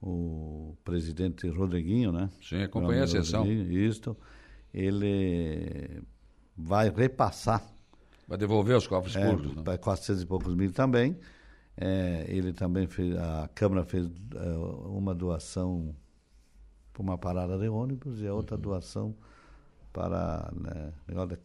O 0.00 0.76
presidente 0.84 1.46
Rodriguinho, 1.48 2.12
né? 2.12 2.30
Sim, 2.42 2.62
acompanhei 2.62 3.02
a 3.02 3.06
sessão. 3.06 3.44
Isto, 3.50 4.16
ele 4.72 6.02
vai 6.56 6.90
repassar. 6.90 7.62
Vai 8.26 8.38
devolver 8.38 8.76
os 8.76 8.86
cofres 8.86 9.16
é, 9.16 9.28
públicos. 9.28 9.56
Né? 9.56 9.62
Para 9.62 9.78
400 9.78 10.22
e 10.22 10.26
poucos 10.26 10.54
mil 10.54 10.72
também. 10.72 11.18
É, 11.76 12.26
ele 12.28 12.52
também 12.52 12.86
fez, 12.86 13.16
a 13.16 13.48
Câmara 13.54 13.84
fez 13.84 14.06
é, 14.06 14.48
uma 14.86 15.14
doação 15.14 15.94
para 16.92 17.02
uma 17.02 17.16
parada 17.16 17.58
de 17.58 17.68
ônibus 17.68 18.20
e 18.20 18.26
a 18.26 18.34
outra 18.34 18.56
uhum. 18.56 18.62
doação 18.62 19.16
para 19.92 20.52
né, 20.54 20.92
negócio 21.08 21.38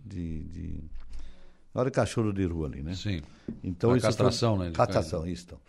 de, 0.00 0.44
de, 0.44 0.44
de, 0.44 1.84
de 1.84 1.90
cachorro 1.90 2.32
de 2.32 2.44
rua 2.46 2.68
ali, 2.68 2.82
né? 2.82 2.94
Sim. 2.94 3.22
Então, 3.62 3.92
a 3.92 4.00
castração, 4.00 4.56
né? 4.56 4.70
Castração, 4.70 5.26
isso. 5.26 5.44
Então 5.46 5.60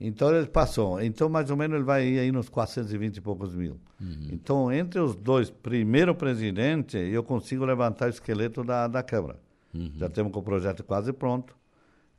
ele 0.00 0.46
passou. 0.46 1.00
Então, 1.00 1.28
mais 1.28 1.50
ou 1.50 1.56
menos, 1.56 1.74
ele 1.76 1.84
vai 1.84 2.06
ir 2.06 2.18
aí 2.20 2.30
nos 2.30 2.48
420 2.48 3.16
e 3.16 3.20
poucos 3.20 3.54
mil. 3.54 3.80
Uhum. 4.00 4.28
Então, 4.30 4.72
entre 4.72 5.00
os 5.00 5.16
dois, 5.16 5.50
primeiro 5.50 6.14
presidente, 6.14 6.96
eu 6.96 7.22
consigo 7.22 7.64
levantar 7.64 8.06
o 8.06 8.10
esqueleto 8.10 8.62
da, 8.62 8.86
da 8.86 9.02
Câmara. 9.02 9.40
Uhum. 9.74 9.92
Já 9.96 10.08
temos 10.08 10.32
com 10.32 10.38
o 10.38 10.42
projeto 10.42 10.84
quase 10.84 11.12
pronto. 11.12 11.56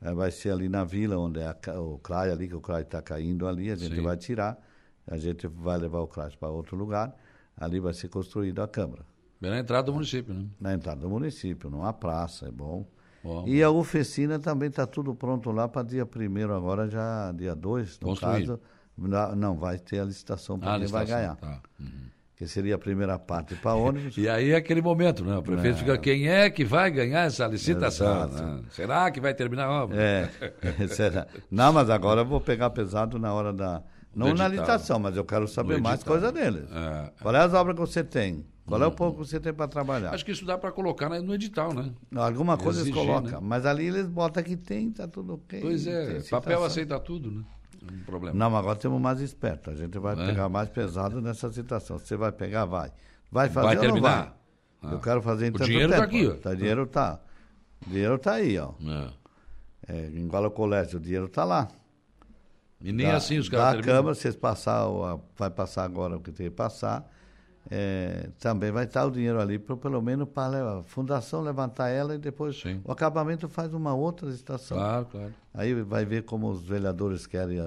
É, 0.00 0.12
vai 0.12 0.30
ser 0.30 0.50
ali 0.50 0.68
na 0.68 0.84
vila, 0.84 1.18
onde 1.18 1.40
é 1.40 1.46
a, 1.46 1.80
o 1.80 1.98
CRAI 1.98 2.30
ali, 2.30 2.48
que 2.48 2.54
o 2.54 2.60
CRAI 2.60 2.82
está 2.82 3.02
caindo 3.02 3.46
ali, 3.46 3.70
a 3.70 3.76
gente 3.76 3.96
Sim. 3.96 4.02
vai 4.02 4.16
tirar, 4.16 4.58
a 5.06 5.16
gente 5.18 5.46
vai 5.46 5.76
levar 5.78 6.00
o 6.00 6.06
CRAI 6.06 6.30
para 6.38 6.48
outro 6.48 6.76
lugar, 6.76 7.14
ali 7.56 7.80
vai 7.80 7.92
ser 7.92 8.08
construída 8.08 8.64
a 8.64 8.68
Câmara. 8.68 9.04
Bem 9.40 9.50
na 9.50 9.58
entrada 9.58 9.84
do 9.84 9.94
município, 9.94 10.34
né? 10.34 10.46
Na 10.60 10.74
entrada 10.74 11.00
do 11.00 11.08
município, 11.08 11.70
numa 11.70 11.92
praça, 11.92 12.46
é 12.46 12.50
bom. 12.50 12.86
Bom 13.22 13.44
e 13.46 13.62
a 13.62 13.70
oficina 13.70 14.38
também 14.38 14.68
está 14.68 14.86
tudo 14.86 15.14
pronto 15.14 15.50
lá 15.50 15.68
para 15.68 15.82
dia 15.82 16.06
primeiro 16.06 16.54
agora 16.54 16.88
já 16.88 17.32
dia 17.32 17.54
2, 17.54 18.00
no 18.00 18.08
Construído. 18.08 18.58
caso. 18.58 18.60
Não, 19.36 19.56
vai 19.56 19.78
ter 19.78 20.00
a 20.00 20.04
licitação 20.04 20.58
para 20.58 20.74
ah, 20.74 20.78
quem 20.78 20.88
vai 20.88 21.06
ganhar. 21.06 21.36
Tá. 21.36 21.60
Uhum. 21.78 22.10
Que 22.36 22.46
seria 22.46 22.74
a 22.74 22.78
primeira 22.78 23.18
parte 23.18 23.54
para 23.54 23.74
ônibus. 23.74 24.16
e 24.18 24.28
aí 24.28 24.50
é 24.50 24.56
aquele 24.56 24.82
momento, 24.82 25.24
né? 25.24 25.36
O 25.36 25.42
prefeito 25.42 25.76
é. 25.76 25.78
fica, 25.78 25.98
quem 25.98 26.28
é 26.28 26.50
que 26.50 26.64
vai 26.64 26.90
ganhar 26.90 27.26
essa 27.26 27.46
licitação? 27.46 28.28
Né? 28.28 28.62
Será 28.70 29.10
que 29.10 29.20
vai 29.20 29.34
terminar 29.34 29.66
a 29.66 29.84
obra? 29.84 29.96
É, 30.00 30.28
será? 30.88 31.26
Não, 31.50 31.72
mas 31.72 31.88
agora 31.88 32.22
eu 32.22 32.26
vou 32.26 32.40
pegar 32.40 32.70
pesado 32.70 33.18
na 33.18 33.32
hora 33.32 33.52
da... 33.52 33.82
Não 34.14 34.34
na 34.34 34.48
licitação, 34.48 34.98
mas 34.98 35.16
eu 35.16 35.24
quero 35.24 35.46
saber 35.46 35.80
mais 35.80 36.02
coisa 36.02 36.32
deles. 36.32 36.64
É. 36.72 37.12
Qual 37.22 37.34
é 37.34 37.38
as 37.38 37.54
obras 37.54 37.76
que 37.76 37.80
você 37.80 38.02
tem? 38.02 38.44
Qual 38.70 38.82
é 38.82 38.86
o 38.86 38.92
pouco 38.92 39.20
que 39.20 39.28
você 39.28 39.40
tem 39.40 39.52
para 39.52 39.66
trabalhar? 39.66 40.14
Acho 40.14 40.24
que 40.24 40.30
isso 40.30 40.44
dá 40.44 40.56
para 40.56 40.70
colocar 40.70 41.08
no 41.08 41.34
edital, 41.34 41.74
né? 41.74 41.92
Alguma 42.14 42.56
coisa 42.56 42.80
Exigir, 42.80 42.96
eles 42.96 43.08
colocam, 43.08 43.40
né? 43.40 43.46
mas 43.46 43.66
ali 43.66 43.86
eles 43.86 44.06
botam 44.06 44.42
que 44.42 44.56
tem, 44.56 44.90
tá 44.92 45.08
tudo 45.08 45.34
ok. 45.34 45.60
Pois 45.60 45.86
é, 45.86 46.20
papel 46.30 46.62
aceita 46.64 46.98
tudo, 47.00 47.30
né? 47.30 47.44
Um 47.82 48.04
problema. 48.04 48.38
Não, 48.38 48.56
agora 48.56 48.78
temos 48.78 49.00
mais 49.00 49.20
esperto. 49.20 49.70
A 49.70 49.74
gente 49.74 49.98
vai 49.98 50.12
é. 50.12 50.26
pegar 50.26 50.48
mais 50.48 50.68
pesado 50.68 51.20
nessa 51.20 51.50
situação. 51.50 51.98
Você 51.98 52.16
vai 52.16 52.30
pegar, 52.30 52.64
vai. 52.66 52.92
Vai 53.32 53.48
fazer 53.48 53.66
vai 53.66 53.76
terminar. 53.78 54.24
vai? 54.24 54.32
Ah. 54.82 54.92
Eu 54.94 55.00
quero 55.00 55.22
fazer 55.22 55.46
em 55.46 55.50
o 55.50 55.52
tanto 55.54 55.64
dinheiro 55.64 55.88
tempo. 55.88 56.02
Tá 56.02 56.06
aqui, 56.06 56.28
ó. 56.28 56.34
Tá, 56.34 56.50
o 56.50 56.56
dinheiro 56.56 56.86
tá. 56.86 57.20
O 57.86 57.90
dinheiro 57.90 58.18
tá 58.18 58.32
aí, 58.34 58.58
ó. 58.58 58.72
É. 58.86 59.20
É, 59.88 60.06
igual 60.08 60.44
o 60.44 60.50
colégio, 60.50 60.98
o 60.98 61.02
dinheiro 61.02 61.28
tá 61.28 61.42
lá. 61.42 61.68
E 62.82 62.92
nem 62.92 63.06
da, 63.06 63.16
assim 63.16 63.38
os 63.38 63.48
caras. 63.48 63.80
Da 63.80 63.82
Câmara, 63.82 64.14
vocês 64.14 64.36
passar, 64.36 64.84
vai 65.36 65.50
passar 65.50 65.84
agora 65.84 66.16
o 66.16 66.20
que 66.20 66.30
tem 66.30 66.48
que 66.48 66.54
passar 66.54 67.10
é, 67.70 68.28
também 68.40 68.72
vai 68.72 68.84
estar 68.84 69.04
o 69.04 69.10
dinheiro 69.10 69.40
ali, 69.40 69.56
pra, 69.58 69.76
pelo 69.76 70.02
menos 70.02 70.28
para 70.28 70.80
a 70.80 70.82
fundação 70.82 71.40
levantar 71.40 71.88
ela 71.88 72.16
e 72.16 72.18
depois 72.18 72.60
Sim. 72.60 72.80
o 72.84 72.90
acabamento 72.90 73.48
faz 73.48 73.72
uma 73.72 73.94
outra 73.94 74.28
estação. 74.30 74.76
Claro, 74.76 75.06
claro. 75.06 75.34
Aí 75.54 75.72
vai 75.82 76.04
ver 76.04 76.24
como 76.24 76.50
os 76.50 76.62
vereadores 76.62 77.28
querem, 77.28 77.58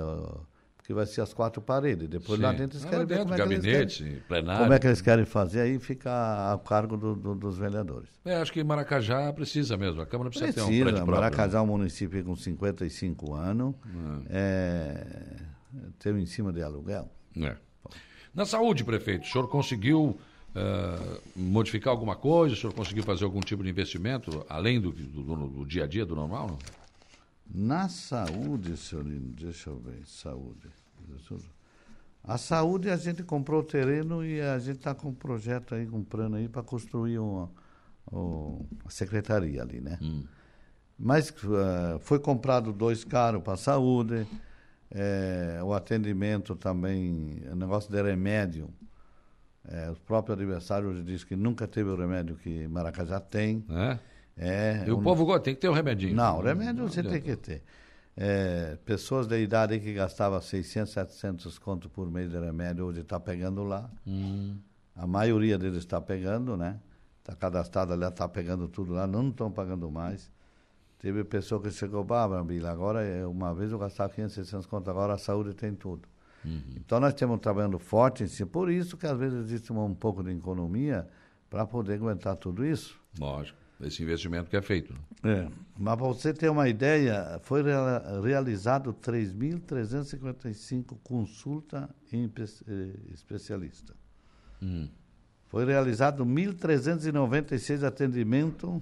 porque 0.75 0.93
vai 0.93 1.05
ser 1.05 1.21
as 1.21 1.33
quatro 1.33 1.61
paredes. 1.61 2.09
Depois 2.09 2.37
Sim. 2.37 2.45
lá 2.45 2.51
dentro 2.51 2.77
eles 2.77 2.89
querem 2.89 3.05
ver 3.05 3.19
como 3.19 3.37
gabinete, 3.37 3.69
é 3.69 3.71
que 3.71 3.77
eles 3.77 3.97
querem, 3.97 4.19
plenário. 4.27 4.61
Como 4.63 4.73
é 4.73 4.79
que 4.79 4.87
eles 4.87 5.01
querem 5.01 5.25
fazer, 5.25 5.61
aí 5.61 5.79
fica 5.79 6.11
a 6.51 6.57
cargo 6.57 6.97
do, 6.97 7.15
do, 7.15 7.35
dos 7.35 7.57
vereadores. 7.57 8.09
É, 8.25 8.35
acho 8.35 8.51
que 8.51 8.61
Maracajá 8.61 9.31
precisa 9.31 9.77
mesmo, 9.77 10.01
a 10.01 10.05
Câmara 10.05 10.29
precisa, 10.29 10.51
precisa 10.51 10.67
ter 10.67 10.81
um 10.81 10.83
prédio 10.83 11.07
Maracajá 11.07 11.59
é 11.59 11.61
um 11.61 11.67
município 11.67 12.21
com 12.25 12.35
55 12.35 13.33
anos, 13.33 13.73
é. 14.29 15.07
é, 15.77 15.79
teve 15.97 16.19
em 16.19 16.25
cima 16.25 16.51
de 16.51 16.61
aluguel. 16.61 17.09
É. 17.37 17.55
Na 18.33 18.45
saúde, 18.45 18.83
prefeito, 18.83 19.25
o 19.25 19.27
senhor 19.27 19.47
conseguiu 19.47 20.17
uh, 20.55 21.21
modificar 21.35 21.91
alguma 21.91 22.15
coisa? 22.15 22.55
O 22.55 22.57
senhor 22.57 22.73
conseguiu 22.73 23.03
fazer 23.03 23.25
algum 23.25 23.39
tipo 23.39 23.63
de 23.63 23.69
investimento, 23.69 24.45
além 24.49 24.81
do, 24.81 24.91
do, 24.91 25.47
do 25.47 25.65
dia 25.65 25.83
a 25.83 25.87
dia, 25.87 26.05
do 26.05 26.15
normal? 26.15 26.47
Não? 26.47 26.57
Na 27.53 27.89
saúde, 27.89 28.75
senhorino, 28.77 29.33
deixa 29.37 29.69
eu 29.69 29.77
ver, 29.77 30.01
saúde. 30.05 30.69
A 32.23 32.37
saúde, 32.37 32.89
a 32.89 32.95
gente 32.95 33.21
comprou 33.21 33.59
o 33.59 33.63
terreno 33.63 34.25
e 34.25 34.39
a 34.39 34.57
gente 34.57 34.77
está 34.77 34.95
com 34.95 35.09
um 35.09 35.13
projeto 35.13 35.75
aí, 35.75 35.85
com 35.85 35.97
um 35.97 36.03
plano 36.03 36.37
aí 36.37 36.47
para 36.47 36.63
construir 36.63 37.19
uma, 37.19 37.51
uma, 38.09 38.65
secretaria 38.89 39.61
ali, 39.61 39.81
né? 39.81 39.99
Hum. 40.01 40.23
Mas 40.97 41.29
uh, 41.29 41.99
foi 41.99 42.19
comprado 42.19 42.71
dois 42.71 43.03
carros 43.03 43.43
para 43.43 43.53
a 43.53 43.57
saúde, 43.57 44.25
é, 44.93 45.59
o 45.63 45.73
atendimento 45.73 46.55
também, 46.55 47.41
o 47.51 47.55
negócio 47.55 47.91
de 47.91 48.01
remédio. 48.01 48.69
É, 49.67 49.89
o 49.89 49.95
próprio 49.95 50.33
adversário 50.33 50.89
hoje 50.89 51.03
diz 51.03 51.23
que 51.23 51.35
nunca 51.35 51.67
teve 51.67 51.89
o 51.89 51.95
remédio 51.95 52.35
que 52.35 52.67
Maracajá 52.67 53.19
tem. 53.19 53.65
É? 53.69 53.99
É, 54.35 54.83
e 54.87 54.91
o 54.91 54.97
um... 54.97 55.03
povo 55.03 55.25
gosta, 55.25 55.41
tem 55.41 55.55
que 55.55 55.61
ter 55.61 55.69
o 55.69 55.71
um 55.71 55.75
remedinho. 55.75 56.15
Não, 56.15 56.39
o 56.39 56.41
remédio 56.41 56.87
você 56.87 57.01
tem 57.01 57.21
que 57.21 57.35
ter. 57.35 57.63
É, 58.15 58.77
pessoas 58.85 59.25
da 59.25 59.39
idade 59.39 59.79
que 59.79 59.93
gastavam 59.93 60.39
600, 60.39 60.91
700 60.93 61.57
conto 61.57 61.89
por 61.89 62.11
mês 62.11 62.29
de 62.29 62.39
remédio, 62.39 62.85
hoje 62.85 63.01
está 63.01 63.19
pegando 63.19 63.63
lá. 63.63 63.89
Hum. 64.05 64.57
A 64.95 65.07
maioria 65.07 65.57
deles 65.57 65.79
está 65.79 65.99
pegando, 65.99 66.55
né? 66.55 66.79
Está 67.19 67.35
cadastrado 67.35 67.93
ali, 67.93 68.05
está 68.05 68.27
pegando 68.27 68.67
tudo 68.67 68.93
lá, 68.93 69.07
não 69.07 69.29
estão 69.29 69.51
pagando 69.51 69.89
mais. 69.89 70.29
Teve 71.03 71.23
pessoa 71.25 71.61
que 71.61 71.69
chegou, 71.69 72.07
ah, 72.13 72.43
Bila, 72.45 72.71
agora 72.71 73.03
é, 73.03 73.27
uma 73.27 73.53
vez 73.53 73.73
eu 73.73 73.77
gastava 73.77 74.13
500, 74.13 74.35
600 74.35 74.65
conto, 74.67 74.89
agora 74.89 75.15
a 75.15 75.17
saúde 75.17 75.53
tem 75.53 75.75
tudo. 75.75 76.07
Uhum. 76.45 76.61
Então 76.77 76.97
nós 76.97 77.13
estamos 77.13 77.41
trabalhando 77.41 77.77
forte 77.77 78.23
em 78.23 78.27
si, 78.27 78.45
por 78.45 78.71
isso 78.71 78.95
que 78.95 79.05
às 79.05 79.19
vezes 79.19 79.37
existe 79.37 79.73
um, 79.73 79.83
um 79.83 79.93
pouco 79.93 80.23
de 80.23 80.31
economia 80.31 81.05
para 81.49 81.67
poder 81.67 81.95
aguentar 81.95 82.37
tudo 82.37 82.65
isso. 82.65 82.97
Lógico, 83.19 83.59
esse 83.81 84.01
investimento 84.01 84.49
que 84.49 84.55
é 84.55 84.61
feito. 84.61 84.95
É, 85.25 85.49
mas 85.77 85.97
para 85.97 86.07
você 86.07 86.33
ter 86.33 86.47
uma 86.47 86.69
ideia, 86.69 87.37
foi 87.43 87.63
realizado 88.23 88.93
3.355 88.93 90.97
consulta 91.03 91.89
em 92.13 92.31
eh, 92.39 92.93
especialista. 93.13 93.93
Uhum. 94.61 94.87
Foi 95.49 95.65
realizado 95.65 96.25
1.396 96.25 97.83
atendimentos 97.83 98.81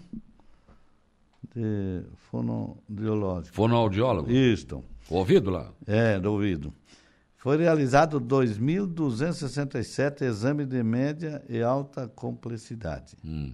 de 1.56 2.04
fonoaudiológico. 2.30 3.56
Fonoaudiólogo? 3.56 4.32
Isto. 4.32 4.84
O 5.10 5.18
ouvido 5.18 5.50
lá? 5.50 5.72
É, 5.86 6.18
do 6.20 6.32
ouvido. 6.32 6.74
Foi 7.36 7.58
realizado 7.58 8.22
2.267 8.22 10.22
exames 10.22 10.68
de 10.68 10.82
média 10.84 11.44
e 11.50 11.62
alta 11.62 12.08
complexidade. 12.08 13.18
Hum. 13.26 13.54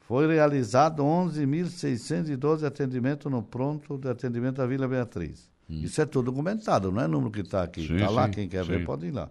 Foi 0.00 0.26
realizado 0.26 1.02
11.612 1.02 2.64
atendimentos 2.64 3.30
no 3.30 3.42
pronto 3.42 3.96
de 3.96 4.08
atendimento 4.08 4.56
da 4.56 4.66
Vila 4.66 4.88
Beatriz. 4.88 5.48
Hum. 5.70 5.82
Isso 5.84 6.02
é 6.02 6.04
tudo 6.04 6.32
documentado, 6.32 6.90
não 6.90 7.00
é 7.00 7.06
número 7.06 7.30
que 7.30 7.40
está 7.40 7.62
aqui. 7.62 7.82
Está 7.82 8.10
lá, 8.10 8.28
quem 8.28 8.48
quer 8.48 8.64
sim. 8.64 8.72
ver 8.72 8.84
pode 8.84 9.06
ir 9.06 9.12
lá. 9.12 9.30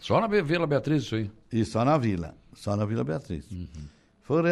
Só 0.00 0.20
na 0.20 0.26
Vila 0.26 0.66
Beatriz 0.66 1.02
isso 1.02 1.16
aí? 1.16 1.30
Isso, 1.52 1.72
só 1.72 1.84
na 1.84 1.98
Vila. 1.98 2.34
Só 2.54 2.76
na 2.76 2.86
Vila 2.86 3.04
Beatriz. 3.04 3.50
Uhum. 3.50 3.66
Foi 4.22 4.42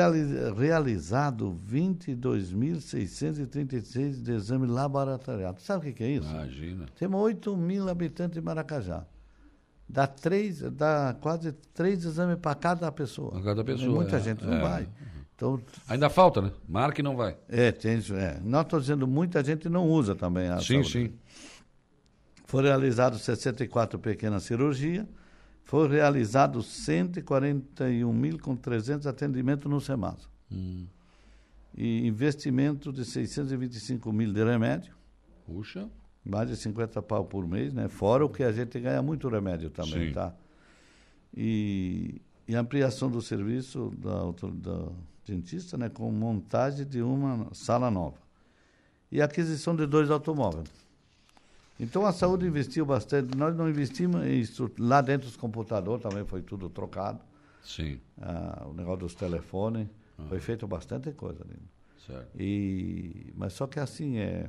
realizado 0.56 1.54
22.636 1.70 4.22
de 4.22 4.32
exame 4.32 4.66
laboratorial. 4.66 5.54
Sabe 5.58 5.90
o 5.90 5.94
que, 5.94 6.02
é 6.02 6.08
isso? 6.08 6.28
Imagina. 6.28 6.86
Temos 6.98 7.20
8 7.20 7.56
mil 7.56 7.88
habitantes 7.88 8.38
em 8.38 8.40
Maracajá. 8.40 9.04
Dá, 9.88 10.06
três, 10.06 10.60
dá 10.60 11.16
quase 11.20 11.52
três 11.72 12.04
exames 12.04 12.38
para 12.38 12.54
cada 12.54 12.90
pessoa. 12.92 13.30
Para 13.30 13.42
cada 13.42 13.64
pessoa. 13.64 13.94
muita 13.94 14.16
é, 14.16 14.20
gente 14.20 14.44
não 14.44 14.54
é. 14.54 14.60
vai. 14.60 14.88
Então, 15.34 15.60
Ainda 15.88 16.10
falta, 16.10 16.42
né? 16.42 16.50
Marca 16.68 17.00
e 17.00 17.04
não 17.04 17.16
vai. 17.16 17.36
É, 17.48 17.70
tem 17.70 17.98
isso. 17.98 18.14
É. 18.14 18.40
Não 18.42 18.62
estou 18.62 18.80
dizendo, 18.80 19.06
muita 19.06 19.42
gente 19.44 19.68
não 19.68 19.88
usa 19.88 20.14
também 20.14 20.48
a 20.48 20.58
Sim, 20.58 20.82
saúde. 20.82 20.90
sim. 20.90 21.12
Foram 22.44 22.68
realizadas 22.68 23.20
64 23.22 23.98
pequenas 23.98 24.42
cirurgias 24.42 25.06
foi 25.68 25.88
realizado 25.88 26.58
141.300 26.58 29.06
atendimentos 29.06 29.70
no 29.70 29.80
SEMAS. 29.80 30.28
Hum. 30.50 30.84
E 31.76 32.04
investimento 32.06 32.92
de 32.92 33.04
625 33.04 34.12
mil 34.12 34.32
de 34.32 34.42
remédio. 34.42 34.96
Puxa. 35.46 35.88
Mais 36.24 36.48
de 36.48 36.56
50 36.56 37.00
pau 37.02 37.24
por 37.24 37.46
mês, 37.46 37.72
né? 37.72 37.86
Fora 37.88 38.24
o 38.24 38.28
que 38.28 38.42
a 38.42 38.50
gente 38.50 38.80
ganha 38.80 39.00
muito 39.00 39.28
remédio 39.28 39.70
também, 39.70 40.08
Sim. 40.08 40.14
tá? 40.14 40.34
E 41.36 42.20
e 42.48 42.56
ampliação 42.56 43.10
do 43.10 43.20
serviço 43.20 43.92
da, 43.98 44.32
da 44.54 44.90
dentista, 45.26 45.76
né, 45.76 45.90
com 45.90 46.10
montagem 46.10 46.86
de 46.86 47.02
uma 47.02 47.52
sala 47.52 47.90
nova 47.90 48.16
e 49.12 49.20
aquisição 49.20 49.76
de 49.76 49.86
dois 49.86 50.10
automóveis. 50.10 50.70
Então 51.80 52.04
a 52.04 52.12
saúde 52.12 52.46
investiu 52.46 52.84
bastante. 52.84 53.36
Nós 53.36 53.54
não 53.56 53.68
investimos 53.68 54.26
isso 54.26 54.70
lá 54.78 55.00
dentro 55.00 55.26
dos 55.28 55.36
computadores 55.36 56.02
também 56.02 56.24
foi 56.24 56.42
tudo 56.42 56.68
trocado. 56.68 57.20
Sim. 57.62 58.00
Ah, 58.20 58.66
o 58.68 58.72
negócio 58.72 59.00
dos 59.00 59.14
telefones 59.14 59.86
foi 60.28 60.40
feito 60.40 60.66
bastante 60.66 61.12
coisa 61.12 61.44
ali. 61.44 61.58
Certo. 62.06 62.28
E 62.40 63.32
mas 63.36 63.52
só 63.52 63.66
que 63.66 63.78
assim 63.78 64.16
é 64.18 64.48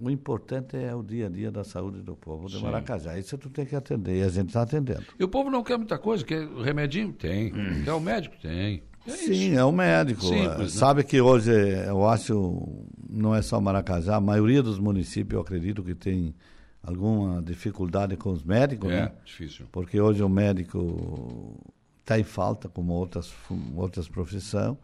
o 0.00 0.08
importante 0.10 0.76
é 0.76 0.94
o 0.94 1.02
dia 1.02 1.26
a 1.26 1.28
dia 1.28 1.50
da 1.50 1.64
saúde 1.64 2.02
do 2.02 2.14
povo 2.14 2.46
de 2.46 2.56
Sim. 2.58 2.62
Maracajá. 2.62 3.18
Isso 3.18 3.36
tu 3.36 3.50
tem 3.50 3.66
que 3.66 3.74
atender 3.74 4.20
e 4.20 4.22
a 4.22 4.28
gente 4.28 4.48
está 4.48 4.62
atendendo. 4.62 5.02
E 5.18 5.24
o 5.24 5.28
povo 5.28 5.50
não 5.50 5.64
quer 5.64 5.76
muita 5.76 5.98
coisa, 5.98 6.24
quer 6.24 6.42
o 6.46 6.62
remedinho? 6.62 7.12
Tem. 7.12 7.52
Quer 7.84 7.92
o 7.92 8.00
médico? 8.00 8.36
Tem. 8.40 8.82
É 9.06 9.10
Sim, 9.10 9.32
isso. 9.50 9.58
é 9.58 9.64
o 9.64 9.72
médico. 9.72 10.20
Simples, 10.20 10.44
É, 10.46 10.58
né? 10.58 10.68
Sabe 10.68 11.02
que 11.02 11.20
hoje, 11.20 11.50
eu 11.50 12.06
acho, 12.06 12.78
não 13.18 13.34
é 13.34 13.42
só 13.42 13.60
Maracajá, 13.60 14.16
a 14.16 14.20
maioria 14.20 14.62
dos 14.62 14.78
municípios, 14.78 15.34
eu 15.34 15.40
acredito 15.40 15.82
que 15.82 15.94
tem 15.94 16.34
alguma 16.82 17.42
dificuldade 17.42 18.16
com 18.16 18.30
os 18.30 18.42
médicos, 18.42 18.90
É, 18.90 19.02
né? 19.02 19.12
difícil. 19.24 19.66
Porque 19.72 20.00
hoje 20.00 20.22
o 20.22 20.28
médico 20.28 21.58
está 22.00 22.18
em 22.18 22.24
falta, 22.24 22.68
como 22.68 22.92
outras, 22.92 23.34
outras 23.76 24.08
profissões, 24.08 24.76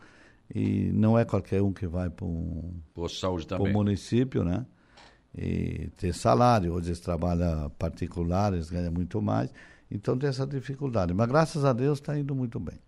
e 0.55 0.91
não 0.93 1.19
é 1.19 1.25
qualquer 1.25 1.63
um 1.63 1.73
que 1.73 1.87
vai 1.87 2.11
para 2.11 2.27
um, 2.27 2.75
o 3.59 3.73
município, 3.73 4.45
né? 4.45 4.67
E 5.37 5.89
tem 5.97 6.13
salário, 6.13 6.73
hoje 6.75 6.89
eles 6.89 7.01
trabalham 7.01 7.71
particulares, 7.79 8.71
ganham 8.71 8.93
muito 8.93 9.21
mais, 9.21 9.53
então 9.91 10.17
tem 10.17 10.29
essa 10.29 10.47
dificuldade. 10.47 11.13
Mas 11.15 11.27
graças 11.29 11.65
a 11.65 11.73
Deus 11.73 11.99
está 11.99 12.17
indo 12.19 12.35
muito 12.35 12.61
bem. 12.61 12.79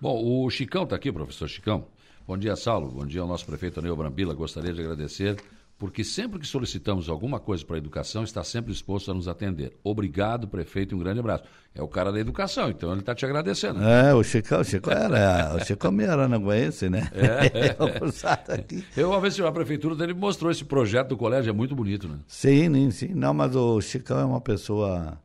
Bom, 0.00 0.44
o 0.44 0.50
Chicão 0.50 0.84
está 0.84 0.96
aqui, 0.96 1.12
professor 1.12 1.46
Chicão. 1.48 1.84
Bom 2.26 2.38
dia, 2.38 2.54
Saulo. 2.56 2.88
Bom 2.90 3.06
dia 3.06 3.20
ao 3.20 3.26
nosso 3.26 3.44
prefeito 3.44 3.80
Anel 3.80 3.96
Brambila. 3.96 4.32
Gostaria 4.34 4.72
de 4.72 4.80
agradecer, 4.80 5.36
porque 5.78 6.04
sempre 6.04 6.38
que 6.38 6.46
solicitamos 6.46 7.08
alguma 7.08 7.40
coisa 7.40 7.64
para 7.64 7.76
a 7.76 7.78
educação, 7.78 8.22
está 8.22 8.44
sempre 8.44 8.72
disposto 8.72 9.10
a 9.10 9.14
nos 9.14 9.26
atender. 9.26 9.72
Obrigado, 9.82 10.46
prefeito, 10.46 10.94
e 10.94 10.96
um 10.96 11.00
grande 11.00 11.18
abraço. 11.20 11.44
É 11.74 11.82
o 11.82 11.88
cara 11.88 12.12
da 12.12 12.20
educação, 12.20 12.70
então 12.70 12.92
ele 12.92 13.00
está 13.00 13.14
te 13.14 13.24
agradecendo. 13.24 13.82
É, 13.82 14.14
o 14.14 14.22
Chico, 14.22 14.54
o 14.54 14.64
Chico 14.64 14.90
era, 14.90 15.54
o 15.56 15.64
Chico 15.64 15.86
é 16.00 16.06
aranaguense, 16.06 16.88
né? 16.88 17.10
É. 17.12 17.74
Cruzado 17.98 18.50
aqui. 18.52 18.84
Eu, 18.96 19.10
uma 19.10 19.20
vez, 19.20 19.38
a 19.40 19.50
prefeitura 19.50 19.96
dele 19.96 20.14
mostrou 20.14 20.50
esse 20.50 20.64
projeto 20.64 21.08
do 21.08 21.16
colégio, 21.16 21.50
é 21.50 21.52
muito 21.52 21.74
bonito, 21.74 22.08
né? 22.08 22.18
Sim, 22.28 22.72
sim, 22.72 22.90
sim. 22.90 23.14
Não, 23.14 23.34
mas 23.34 23.56
o 23.56 23.80
Chicão 23.80 24.18
é 24.20 24.24
uma 24.24 24.40
pessoa 24.40 25.18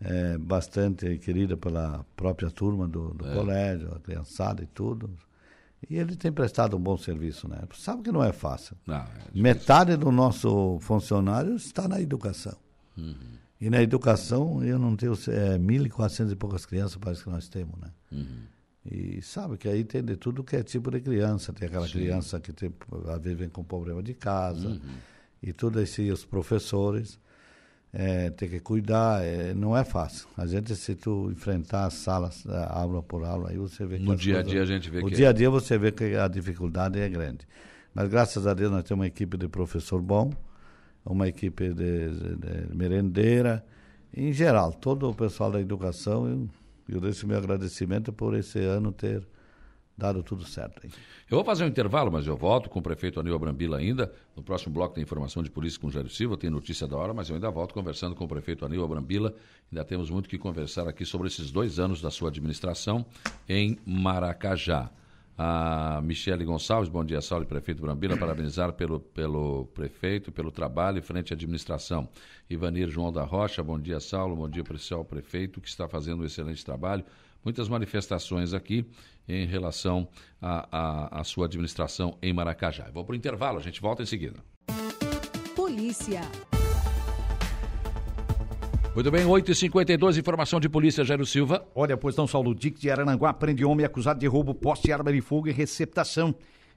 é, 0.00 0.36
bastante 0.36 1.16
querida 1.18 1.56
pela 1.56 2.04
própria 2.14 2.50
turma 2.50 2.86
do, 2.86 3.14
do 3.14 3.26
É. 3.26 3.34
colégio, 3.34 3.94
a 3.94 4.00
criançada 4.00 4.62
e 4.62 4.66
tudo. 4.66 5.08
E 5.88 5.96
ele 5.96 6.16
tem 6.16 6.32
prestado 6.32 6.76
um 6.76 6.80
bom 6.80 6.96
serviço, 6.96 7.48
né? 7.48 7.58
Sabe 7.74 8.02
que 8.02 8.12
não 8.12 8.22
é 8.22 8.32
fácil. 8.32 8.76
Não, 8.86 8.96
é 8.96 9.08
Metade 9.34 9.96
do 9.96 10.10
nosso 10.10 10.78
funcionário 10.80 11.54
está 11.56 11.86
na 11.88 12.00
educação. 12.00 12.56
Uhum. 12.96 13.14
E 13.60 13.70
na 13.70 13.82
educação, 13.82 14.62
eu 14.64 14.78
não 14.78 14.96
tenho 14.96 15.12
é, 15.12 15.58
1.400 15.58 16.32
e 16.32 16.36
poucas 16.36 16.66
crianças, 16.66 16.96
parece 16.96 17.24
que 17.24 17.30
nós 17.30 17.48
temos, 17.48 17.78
né? 17.80 17.90
Uhum. 18.12 18.42
E 18.84 19.22
sabe 19.22 19.56
que 19.56 19.68
aí 19.68 19.84
tem 19.84 20.04
de 20.04 20.16
tudo 20.16 20.44
que 20.44 20.56
é 20.56 20.62
tipo 20.62 20.90
de 20.90 21.00
criança. 21.00 21.52
Tem 21.52 21.68
aquela 21.68 21.86
Sim. 21.86 21.92
criança 21.92 22.38
que 22.38 22.52
tem, 22.52 22.72
às 23.08 23.20
vezes 23.20 23.38
vem 23.38 23.48
com 23.48 23.64
problema 23.64 24.02
de 24.02 24.12
casa. 24.12 24.68
Uhum. 24.68 24.80
E 25.42 25.52
tudo 25.52 25.80
isso, 25.80 26.02
e 26.02 26.12
os 26.12 26.24
professores 26.24 27.18
é, 27.96 28.28
tem 28.30 28.48
que 28.48 28.58
cuidar. 28.58 29.22
é, 29.24 29.54
não 29.54 29.76
é 29.76 29.84
fácil. 29.84 30.26
A 30.36 30.44
gente, 30.46 30.74
se 30.74 30.94
tu 30.96 31.30
enfrentar 31.30 31.86
as 31.86 31.94
salas, 31.94 32.44
a 32.48 32.78
aula 32.80 33.00
por 33.02 33.24
aula, 33.24 33.50
aí 33.50 33.56
você 33.56 33.86
vê 33.86 33.98
que 33.98 34.04
No 34.04 34.16
dia 34.16 34.34
a 34.34 34.36
coisas- 34.42 34.52
dia 34.52 34.62
a 34.62 34.66
gente 34.66 34.90
vê 34.90 34.98
O 34.98 35.06
que 35.06 35.14
é. 35.14 35.16
dia 35.16 35.28
a 35.28 35.32
dia 35.32 35.48
você 35.48 35.78
vê 35.78 35.92
que 35.92 36.16
a 36.16 36.26
dificuldade 36.26 36.98
é 36.98 37.08
grande. 37.08 37.46
Mas 37.94 38.08
graças 38.08 38.44
a 38.46 38.52
Deus 38.52 38.72
nós 38.72 38.82
temos 38.82 39.00
uma 39.02 39.06
equipe 39.06 39.36
de 39.38 39.46
professor 39.48 40.02
bom, 40.02 40.32
uma 41.06 41.28
equipe 41.28 41.68
de, 41.72 42.08
de, 42.10 42.36
de 42.36 42.74
merendeira, 42.76 43.64
em 44.16 44.32
geral, 44.32 44.72
todo 44.72 45.08
o 45.08 45.14
pessoal 45.14 45.50
da 45.52 45.60
educação, 45.60 46.26
eu, 46.28 46.48
eu 46.88 47.00
deixo 47.00 47.26
meu 47.26 47.36
agradecimento 47.38 48.12
por 48.12 48.34
esse 48.34 48.58
ano 48.58 48.90
ter 48.90 49.22
dado 49.96 50.22
tudo 50.22 50.44
certo. 50.44 50.80
aí. 50.84 50.90
Eu 51.30 51.36
vou 51.36 51.44
fazer 51.44 51.64
um 51.64 51.68
intervalo, 51.68 52.10
mas 52.10 52.26
eu 52.26 52.36
volto 52.36 52.68
com 52.68 52.78
o 52.78 52.82
prefeito 52.82 53.20
Aníbal 53.20 53.38
Brambila 53.38 53.78
ainda. 53.78 54.12
No 54.36 54.42
próximo 54.42 54.72
bloco 54.72 54.94
tem 54.94 55.02
informação 55.02 55.42
de 55.42 55.50
polícia 55.50 55.80
com 55.80 55.86
o 55.86 55.90
Jair 55.90 56.08
Silva, 56.08 56.36
tem 56.36 56.50
notícia 56.50 56.86
da 56.86 56.96
hora, 56.96 57.14
mas 57.14 57.28
eu 57.28 57.36
ainda 57.36 57.50
volto 57.50 57.72
conversando 57.72 58.14
com 58.14 58.24
o 58.24 58.28
prefeito 58.28 58.64
Aníbal 58.64 58.88
Brambila. 58.88 59.34
Ainda 59.70 59.84
temos 59.84 60.10
muito 60.10 60.28
que 60.28 60.38
conversar 60.38 60.88
aqui 60.88 61.04
sobre 61.04 61.28
esses 61.28 61.50
dois 61.50 61.78
anos 61.78 62.00
da 62.00 62.10
sua 62.10 62.28
administração 62.28 63.06
em 63.48 63.78
Maracajá. 63.86 64.90
A 65.36 66.00
Michele 66.00 66.44
Gonçalves, 66.44 66.88
bom 66.88 67.04
dia, 67.04 67.20
Saulo 67.20 67.44
prefeito 67.44 67.82
Brambila, 67.82 68.16
parabenizar 68.16 68.72
pelo, 68.72 69.00
pelo 69.00 69.66
prefeito, 69.74 70.30
pelo 70.30 70.52
trabalho 70.52 71.02
frente 71.02 71.32
à 71.32 71.34
administração. 71.34 72.08
Ivanir 72.48 72.88
João 72.88 73.12
da 73.12 73.24
Rocha, 73.24 73.60
bom 73.60 73.76
dia, 73.76 73.98
Saulo, 73.98 74.36
bom 74.36 74.48
dia, 74.48 74.62
especial 74.62 75.04
prefeito, 75.04 75.60
que 75.60 75.68
está 75.68 75.88
fazendo 75.88 76.22
um 76.22 76.24
excelente 76.24 76.64
trabalho. 76.64 77.04
Muitas 77.44 77.68
manifestações 77.68 78.54
aqui 78.54 78.86
em 79.28 79.46
relação 79.46 80.08
à 80.40 81.22
sua 81.24 81.46
administração 81.46 82.16
em 82.22 82.32
Maracajá. 82.32 82.90
Vou 82.92 83.04
para 83.04 83.12
o 83.12 83.16
intervalo, 83.16 83.58
a 83.58 83.62
gente 83.62 83.80
volta 83.80 84.02
em 84.02 84.06
seguida. 84.06 84.40
Polícia. 85.54 86.22
Muito 88.94 89.10
bem, 89.10 89.26
8h52, 89.26 90.18
informação 90.18 90.60
de 90.60 90.68
polícia, 90.68 91.04
Jairo 91.04 91.26
Silva. 91.26 91.66
Olha, 91.74 91.96
pois 91.96 92.14
não, 92.14 92.28
Saulo 92.28 92.54
Dick 92.54 92.80
de 92.80 92.88
Arananguá 92.88 93.32
prende 93.32 93.64
homem 93.64 93.84
acusado 93.84 94.20
de 94.20 94.26
roubo, 94.26 94.54
posse 94.54 94.84
de 94.84 94.92
arma 94.92 95.12
de 95.12 95.20
fogo 95.20 95.48
e 95.48 95.52
receptação. 95.52 96.32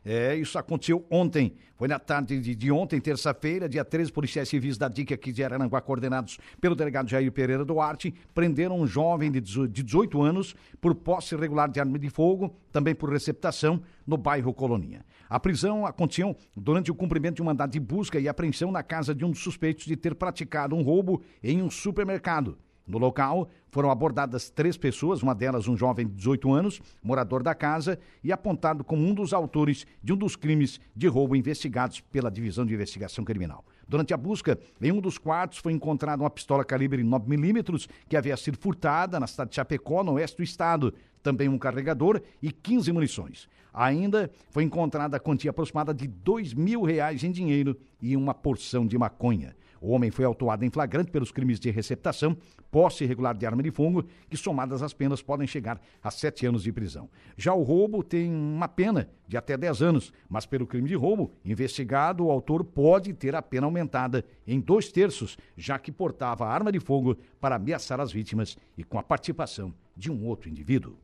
É, 0.10 0.34
isso 0.38 0.58
aconteceu 0.58 1.06
ontem. 1.12 1.54
Foi 1.76 1.86
na 1.86 2.00
tarde 2.00 2.40
de, 2.40 2.56
de 2.56 2.72
ontem, 2.72 2.98
terça-feira, 2.98 3.68
dia 3.68 3.84
13, 3.84 4.10
policiais 4.10 4.48
civis 4.48 4.78
da 4.78 4.88
DIC 4.88 5.14
aqui 5.14 5.34
de 5.34 5.44
Arananguá, 5.44 5.82
coordenados 5.82 6.38
pelo 6.62 6.76
delegado 6.76 7.10
Jair 7.10 7.30
Pereira 7.30 7.66
Duarte, 7.66 8.14
prenderam 8.34 8.80
um 8.80 8.88
jovem 8.88 9.30
de 9.30 9.42
18 9.42 9.70
de 9.70 9.84
18 9.84 10.22
anos 10.22 10.56
por 10.80 10.96
posse 10.96 11.36
irregular 11.36 11.70
de 11.70 11.82
arma 11.82 12.00
de 12.00 12.10
fogo, 12.10 12.56
também 12.72 12.96
por 12.96 13.12
receptação, 13.12 13.82
no 14.08 14.16
bairro 14.16 14.54
Colonia. 14.54 15.04
A 15.30 15.42
prisão 15.42 15.86
aconteceu 15.86 16.38
durante 16.56 16.90
o 16.90 16.96
cumprimento 16.96 17.36
de 17.36 17.42
um 17.42 17.46
mandado 17.46 17.72
de 17.72 17.80
busca 17.80 18.18
e 18.18 18.30
apreensão 18.30 18.72
na 18.72 18.84
casa 18.84 19.14
de 19.14 19.26
um 19.26 19.32
dos 19.32 19.44
suspeitos 19.44 19.84
de 19.84 19.98
ter 19.98 20.16
praticado 20.16 20.74
um 20.74 20.84
roubo 20.84 21.22
em 21.44 21.62
um 21.62 21.70
supermercado. 21.70 22.58
No 22.88 22.98
local, 22.98 23.50
foram 23.70 23.92
abordadas 23.92 24.50
três 24.50 24.78
pessoas, 24.78 25.22
uma 25.22 25.36
delas 25.36 25.68
um 25.68 25.76
jovem 25.76 26.08
de 26.08 26.14
18 26.14 26.54
anos, 26.54 26.82
morador 27.04 27.44
da 27.44 27.54
casa, 27.54 28.00
e 28.24 28.32
apontado 28.32 28.84
como 28.84 29.06
um 29.06 29.14
dos 29.14 29.34
autores 29.34 29.86
de 30.02 30.14
um 30.14 30.18
dos 30.18 30.38
crimes 30.38 30.80
de 30.96 31.08
roubo 31.08 31.36
investigados 31.36 32.00
pela 32.00 32.32
Divisão 32.32 32.66
de 32.66 32.74
Investigação 32.74 33.26
Criminal. 33.26 33.66
Durante 33.88 34.14
a 34.14 34.18
busca, 34.18 34.58
em 34.82 34.92
um 34.92 35.02
dos 35.02 35.18
quartos 35.18 35.60
foi 35.60 35.74
encontrada 35.74 36.24
uma 36.24 36.30
pistola 36.30 36.64
calibre 36.64 37.04
9mm 37.04 37.90
que 38.08 38.16
havia 38.16 38.36
sido 38.38 38.58
furtada 38.58 39.20
na 39.20 39.28
cidade 39.28 39.50
de 39.50 39.56
Chapecó, 39.56 40.04
no 40.04 40.14
oeste 40.14 40.38
do 40.38 40.44
estado. 40.44 40.94
Também 41.22 41.50
um 41.50 41.58
carregador 41.58 42.22
e 42.42 42.52
15 42.52 42.92
munições. 42.92 43.50
Ainda 43.74 44.32
foi 44.50 44.64
encontrada 44.64 45.18
a 45.18 45.20
quantia 45.20 45.52
aproximada 45.52 45.94
de 45.94 46.08
dois 46.08 46.54
mil 46.54 46.84
reais 46.84 47.24
em 47.24 47.32
dinheiro 47.32 47.78
e 48.02 48.16
uma 48.16 48.34
porção 48.34 48.88
de 48.88 48.98
maconha. 48.98 49.56
O 49.82 49.92
homem 49.92 50.12
foi 50.12 50.26
autuado 50.26 50.66
em 50.66 50.70
flagrante 50.70 51.12
pelos 51.12 51.32
crimes 51.32 51.60
de 51.60 51.70
receptação, 51.70 52.36
posse 52.72 53.04
irregular 53.04 53.36
de 53.36 53.46
arma 53.46 53.64
de 53.64 53.72
fogo, 53.72 54.06
que 54.30 54.38
somadas 54.38 54.82
as 54.82 54.94
penas 54.94 55.22
podem 55.22 55.48
chegar 55.48 55.80
a 56.04 56.12
sete 56.12 56.46
anos 56.46 56.64
de 56.64 56.72
prisão. 56.72 57.10
Já 57.36 57.54
o 57.54 57.64
roubo 57.64 58.04
tem 58.04 58.32
uma 58.32 58.68
pena 58.68 59.10
de 59.28 59.38
até 59.38 59.58
10 59.58 59.82
anos, 59.82 60.14
mas 60.30 60.46
pelo 60.46 60.68
crime 60.68 60.88
de 60.88 60.96
roubo, 60.96 61.32
investigado, 61.44 62.26
o 62.26 62.32
autor 62.32 62.64
pode 62.64 63.14
ter 63.14 63.36
a 63.36 63.42
pena 63.42 63.68
aumentada 63.68 64.26
em 64.46 64.60
dois 64.60 64.92
terços, 64.92 65.38
já 65.56 65.78
que 65.78 65.92
portava 65.92 66.48
arma 66.48 66.72
de 66.72 66.80
fogo 66.80 67.18
para 67.40 67.56
ameaçar 67.56 68.00
as 68.00 68.12
vítimas 68.12 68.58
e 68.78 68.84
com 68.84 68.98
a 68.98 69.04
participação 69.04 69.74
de 69.96 70.12
um 70.12 70.26
outro 70.26 70.50
indivíduo. 70.50 70.98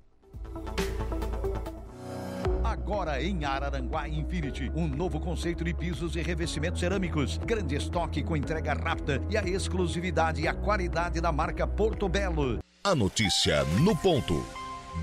Agora 2.74 3.22
em 3.22 3.46
Araranguá 3.46 4.10
Infinity, 4.10 4.72
um 4.76 4.88
novo 4.88 5.20
conceito 5.20 5.64
de 5.64 5.76
pisos 5.76 6.16
e 6.16 6.24
revestimentos 6.24 6.80
cerâmicos. 6.80 7.38
Grande 7.38 7.76
estoque 7.76 8.24
com 8.24 8.36
entrega 8.36 8.74
rápida 8.74 9.22
e 9.30 9.38
a 9.38 9.44
exclusividade 9.44 10.42
e 10.42 10.48
a 10.48 10.56
qualidade 10.56 11.22
da 11.22 11.32
marca 11.32 11.68
Porto 11.68 12.10
Belo. 12.10 12.58
A 12.84 12.96
notícia 12.96 13.64
no 13.80 13.96
ponto. 13.96 14.44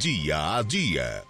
Dia 0.00 0.56
a 0.56 0.62
dia. 0.62 1.29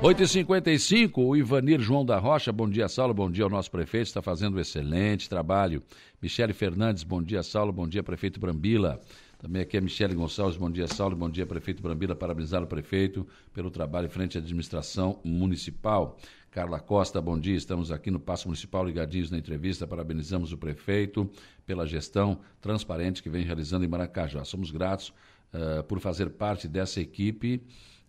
Oito 0.00 0.22
e 0.22 0.28
cinquenta 0.28 0.70
e 0.70 0.78
cinco, 0.78 1.22
o 1.22 1.36
Ivanir 1.36 1.80
João 1.80 2.04
da 2.04 2.16
Rocha, 2.18 2.52
bom 2.52 2.70
dia, 2.70 2.88
Saulo, 2.88 3.12
bom 3.12 3.28
dia 3.28 3.42
ao 3.42 3.50
nosso 3.50 3.68
prefeito, 3.68 4.06
está 4.06 4.22
fazendo 4.22 4.56
um 4.56 4.60
excelente 4.60 5.28
trabalho. 5.28 5.82
Michele 6.22 6.52
Fernandes, 6.52 7.02
bom 7.02 7.20
dia, 7.20 7.42
Saulo, 7.42 7.72
bom 7.72 7.86
dia, 7.86 8.00
prefeito 8.00 8.38
Brambila. 8.38 9.00
Também 9.40 9.60
aqui 9.60 9.76
é 9.76 9.80
Michele 9.80 10.14
Gonçalves, 10.14 10.56
bom 10.56 10.70
dia, 10.70 10.86
Saulo, 10.86 11.16
bom 11.16 11.28
dia, 11.28 11.44
prefeito 11.44 11.82
Brambila, 11.82 12.14
parabenizar 12.14 12.62
o 12.62 12.66
prefeito 12.68 13.26
pelo 13.52 13.72
trabalho 13.72 14.08
frente 14.08 14.38
à 14.38 14.40
administração 14.40 15.18
municipal. 15.24 16.16
Carla 16.48 16.78
Costa, 16.78 17.20
bom 17.20 17.36
dia. 17.36 17.56
Estamos 17.56 17.90
aqui 17.90 18.08
no 18.08 18.20
Passo 18.20 18.46
Municipal 18.46 18.86
ligadinhos 18.86 19.32
na 19.32 19.36
entrevista. 19.36 19.84
Parabenizamos 19.84 20.52
o 20.52 20.56
prefeito 20.56 21.28
pela 21.66 21.84
gestão 21.84 22.38
transparente 22.60 23.20
que 23.20 23.28
vem 23.28 23.44
realizando 23.44 23.84
em 23.84 23.88
Maracajá. 23.88 24.44
Somos 24.44 24.70
gratos 24.70 25.12
uh, 25.52 25.82
por 25.82 25.98
fazer 25.98 26.30
parte 26.30 26.68
dessa 26.68 27.00
equipe 27.00 27.60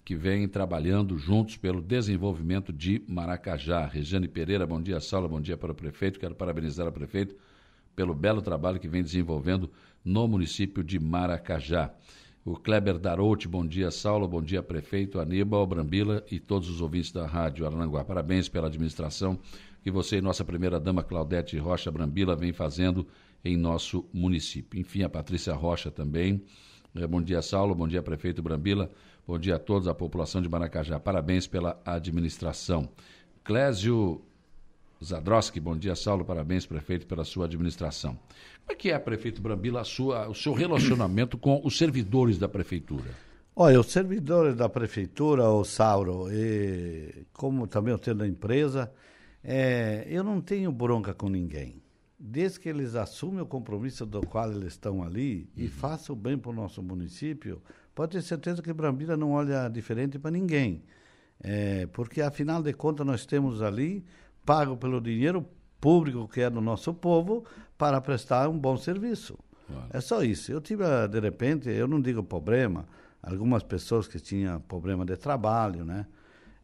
que 0.09 0.15
vem 0.15 0.47
trabalhando 0.47 1.19
juntos 1.19 1.55
pelo 1.55 1.83
desenvolvimento 1.83 2.73
de 2.73 2.99
Maracajá. 3.07 3.85
Regiane 3.85 4.27
Pereira, 4.27 4.65
bom 4.65 4.81
dia, 4.81 4.99
Saula, 4.99 5.27
bom 5.27 5.39
dia 5.39 5.55
para 5.55 5.71
o 5.71 5.75
prefeito. 5.75 6.19
Quero 6.19 6.33
parabenizar 6.33 6.87
o 6.87 6.91
prefeito 6.91 7.35
pelo 7.95 8.15
belo 8.15 8.41
trabalho 8.41 8.79
que 8.79 8.87
vem 8.87 9.03
desenvolvendo 9.03 9.69
no 10.03 10.27
município 10.27 10.83
de 10.83 10.97
Maracajá. 10.97 11.93
O 12.43 12.55
Kleber 12.55 12.97
Darouti, 12.97 13.47
bom 13.47 13.63
dia, 13.63 13.91
Saulo, 13.91 14.27
bom 14.27 14.41
dia, 14.41 14.63
prefeito, 14.63 15.19
Aníbal, 15.19 15.67
Brambila 15.67 16.25
e 16.31 16.39
todos 16.39 16.71
os 16.71 16.81
ouvintes 16.81 17.11
da 17.11 17.27
Rádio 17.27 17.67
Arananguá. 17.67 18.03
Parabéns 18.03 18.49
pela 18.49 18.65
administração 18.65 19.37
que 19.83 19.91
você 19.91 20.17
e 20.17 20.21
nossa 20.21 20.43
primeira-dama 20.43 21.03
Claudete 21.03 21.55
Rocha 21.59 21.91
Brambila 21.91 22.35
vem 22.35 22.51
fazendo 22.51 23.05
em 23.45 23.55
nosso 23.55 24.03
município. 24.11 24.79
Enfim, 24.79 25.03
a 25.03 25.09
Patrícia 25.09 25.53
Rocha 25.53 25.91
também. 25.91 26.41
É, 26.95 27.05
bom 27.05 27.21
dia, 27.21 27.39
Saulo, 27.43 27.75
bom 27.75 27.87
dia, 27.87 28.01
prefeito 28.01 28.41
Brambila, 28.41 28.89
bom 29.29 29.37
dia 29.37 29.57
a 29.57 29.59
todos, 29.59 29.87
a 29.87 29.93
população 29.93 30.41
de 30.41 30.49
Maracajá. 30.49 30.99
Parabéns 30.99 31.45
pela 31.45 31.79
administração. 31.85 32.89
Clésio 33.43 34.23
Zadroski, 35.03 35.59
bom 35.59 35.77
dia, 35.77 35.95
Saulo, 35.95 36.25
parabéns, 36.25 36.65
prefeito, 36.65 37.05
pela 37.05 37.23
sua 37.23 37.45
administração. 37.45 38.17
Como 38.65 38.71
é 38.71 38.75
que 38.75 38.89
é, 38.89 38.97
prefeito 38.97 39.39
Brambila, 39.39 39.83
sua, 39.83 40.27
o 40.27 40.33
seu 40.33 40.51
relacionamento 40.51 41.37
com 41.37 41.61
os 41.63 41.77
servidores 41.77 42.39
da 42.39 42.49
prefeitura? 42.49 43.11
Olha, 43.55 43.79
os 43.79 43.91
servidores 43.91 44.55
da 44.55 44.67
prefeitura, 44.67 45.47
o 45.47 45.63
Sauro, 45.63 46.27
e 46.31 47.27
como 47.31 47.67
também 47.67 47.91
eu 47.91 47.99
tenho 47.99 48.17
da 48.17 48.27
empresa, 48.27 48.91
é, 49.43 50.07
eu 50.09 50.23
não 50.23 50.41
tenho 50.41 50.71
bronca 50.71 51.13
com 51.13 51.29
ninguém. 51.29 51.83
Desde 52.17 52.59
que 52.59 52.67
eles 52.67 52.95
assumem 52.95 53.41
o 53.41 53.45
compromisso 53.45 54.07
do 54.07 54.21
qual 54.21 54.51
eles 54.51 54.73
estão 54.73 55.03
ali 55.03 55.47
uhum. 55.55 55.65
e 55.65 55.67
façam 55.67 56.15
bem 56.15 56.35
para 56.35 56.49
o 56.49 56.53
nosso 56.53 56.81
município, 56.81 57.61
pode 57.93 58.13
ter 58.13 58.21
certeza 58.21 58.61
que 58.61 58.73
Brambila 58.73 59.17
não 59.17 59.31
olha 59.31 59.67
diferente 59.69 60.17
para 60.17 60.31
ninguém. 60.31 60.83
É, 61.41 61.87
porque, 61.87 62.21
afinal 62.21 62.61
de 62.61 62.73
contas, 62.73 63.05
nós 63.05 63.25
temos 63.25 63.61
ali 63.61 64.05
pago 64.45 64.75
pelo 64.75 64.99
dinheiro 64.99 65.45
público 65.79 66.27
que 66.27 66.41
é 66.41 66.49
do 66.49 66.59
nosso 66.59 66.93
povo 66.93 67.45
para 67.77 68.01
prestar 68.01 68.49
um 68.49 68.57
bom 68.57 68.75
serviço. 68.77 69.37
Claro. 69.67 69.87
É 69.91 70.01
só 70.01 70.23
isso. 70.23 70.51
Eu 70.51 70.59
tive, 70.59 70.83
de 71.09 71.19
repente, 71.19 71.69
eu 71.69 71.87
não 71.87 72.01
digo 72.01 72.23
problema, 72.23 72.85
algumas 73.21 73.63
pessoas 73.63 74.07
que 74.07 74.19
tinham 74.19 74.59
problema 74.61 75.05
de 75.05 75.15
trabalho, 75.15 75.85
né? 75.85 76.05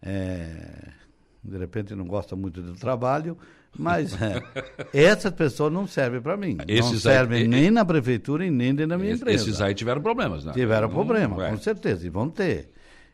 É, 0.02 0.92
de 1.44 1.58
repente 1.58 1.96
não 1.96 2.06
gostam 2.06 2.38
muito 2.38 2.62
do 2.62 2.74
trabalho, 2.74 3.38
mas 3.78 4.16
é, 4.22 4.42
essas 4.94 5.32
pessoas 5.34 5.72
não 5.72 5.88
servem 5.88 6.22
para 6.22 6.38
mim. 6.38 6.58
Esses 6.68 6.92
não 6.92 7.00
servem 7.00 7.42
aí, 7.44 7.48
nem 7.48 7.72
na 7.72 7.84
prefeitura 7.84 8.46
e 8.46 8.52
nem 8.52 8.74
dentro 8.74 8.90
da 8.90 8.98
minha 8.98 9.14
empresa. 9.14 9.44
Esses 9.44 9.62
aí 9.62 9.74
tiveram 9.74 10.02
problemas, 10.02 10.46
né? 10.46 10.54
Tiveram 10.54 10.90
problema, 10.90 11.50
com 11.50 11.58
certeza, 11.58 12.06
e 12.06 12.10
vão 12.10 12.30
ter. 12.30 12.70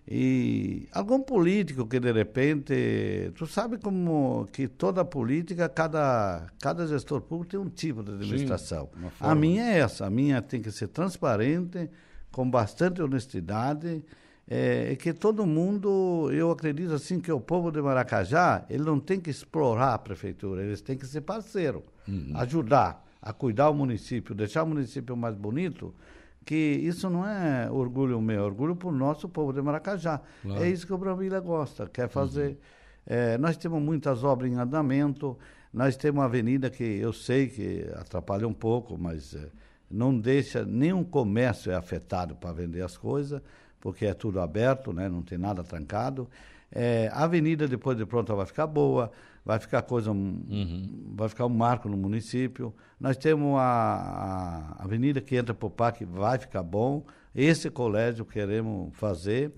E 0.07 0.87
algum 0.91 1.21
político 1.21 1.85
que 1.85 1.99
de 1.99 2.11
repente, 2.11 3.31
tu 3.35 3.45
sabe 3.45 3.77
como 3.77 4.47
que 4.51 4.67
toda 4.67 5.05
política, 5.05 5.69
cada, 5.69 6.47
cada 6.59 6.87
gestor 6.87 7.21
público 7.21 7.51
tem 7.51 7.59
um 7.59 7.69
tipo 7.69 8.03
de 8.03 8.11
administração. 8.11 8.89
Sim, 8.99 9.09
a 9.19 9.35
minha 9.35 9.63
é 9.63 9.79
essa, 9.79 10.07
a 10.07 10.09
minha 10.09 10.41
tem 10.41 10.61
que 10.61 10.71
ser 10.71 10.87
transparente, 10.87 11.89
com 12.31 12.49
bastante 12.49 13.01
honestidade, 13.01 14.03
é, 14.53 14.91
e 14.91 14.97
que 14.97 15.13
todo 15.13 15.45
mundo, 15.45 16.29
eu 16.33 16.51
acredito 16.51 16.93
assim 16.93 17.21
que 17.21 17.31
o 17.31 17.39
povo 17.39 17.71
de 17.71 17.81
Maracajá, 17.81 18.65
ele 18.69 18.83
não 18.83 18.99
tem 18.99 19.17
que 19.17 19.29
explorar 19.29 19.93
a 19.93 19.97
prefeitura, 19.97 20.61
eles 20.61 20.81
têm 20.81 20.97
que 20.97 21.07
ser 21.07 21.21
parceiro, 21.21 21.81
uhum. 22.05 22.33
ajudar 22.35 23.01
a 23.21 23.31
cuidar 23.31 23.69
o 23.69 23.73
município, 23.73 24.35
deixar 24.35 24.63
o 24.63 24.67
município 24.67 25.15
mais 25.15 25.35
bonito, 25.35 25.95
que 26.43 26.53
isso 26.53 27.09
não 27.09 27.25
é 27.25 27.71
orgulho 27.71 28.19
meu, 28.19 28.41
é 28.41 28.43
orgulho 28.43 28.75
para 28.75 28.89
o 28.89 28.91
nosso 28.91 29.29
povo 29.29 29.53
de 29.53 29.61
Maracajá. 29.61 30.19
Claro. 30.41 30.61
É 30.61 30.69
isso 30.69 30.85
que 30.85 30.91
o 30.91 30.97
Brambila 30.97 31.39
gosta, 31.39 31.87
quer 31.87 32.09
fazer. 32.09 32.49
Uhum. 32.49 32.57
É, 33.05 33.37
nós 33.37 33.55
temos 33.55 33.81
muitas 33.81 34.21
obras 34.21 34.51
em 34.51 34.55
andamento, 34.55 35.37
nós 35.73 35.95
temos 35.95 36.19
uma 36.19 36.25
avenida 36.25 36.69
que 36.69 36.83
eu 36.83 37.13
sei 37.13 37.47
que 37.47 37.89
atrapalha 37.95 38.45
um 38.45 38.53
pouco, 38.53 38.97
mas 38.97 39.33
é, 39.33 39.47
não 39.89 40.17
deixa 40.17 40.65
nenhum 40.65 41.05
comércio 41.05 41.71
é 41.71 41.75
afetado 41.75 42.35
para 42.35 42.51
vender 42.51 42.81
as 42.81 42.97
coisas, 42.97 43.41
porque 43.81 44.05
é 44.05 44.13
tudo 44.13 44.39
aberto, 44.39 44.93
né? 44.93 45.09
não 45.09 45.21
tem 45.21 45.37
nada 45.37 45.63
trancado. 45.63 46.29
É, 46.71 47.09
a 47.11 47.25
avenida 47.25 47.67
depois 47.67 47.97
de 47.97 48.05
pronta 48.05 48.33
vai 48.33 48.45
ficar 48.45 48.65
boa 48.65 49.11
vai 49.45 49.59
ficar 49.59 49.81
coisa, 49.81 50.11
uhum. 50.11 51.13
vai 51.15 51.27
ficar 51.27 51.45
um 51.45 51.49
marco 51.49 51.89
no 51.89 51.97
município. 51.97 52.73
Nós 52.99 53.17
temos 53.17 53.59
a, 53.59 54.75
a 54.79 54.83
avenida 54.83 55.19
que 55.19 55.35
entra 55.35 55.53
para 55.53 55.67
o 55.67 55.69
parque, 55.69 56.05
vai 56.05 56.37
ficar 56.37 56.63
bom. 56.63 57.03
Esse 57.33 57.69
colégio 57.69 58.23
queremos 58.25 58.95
fazer. 58.95 59.51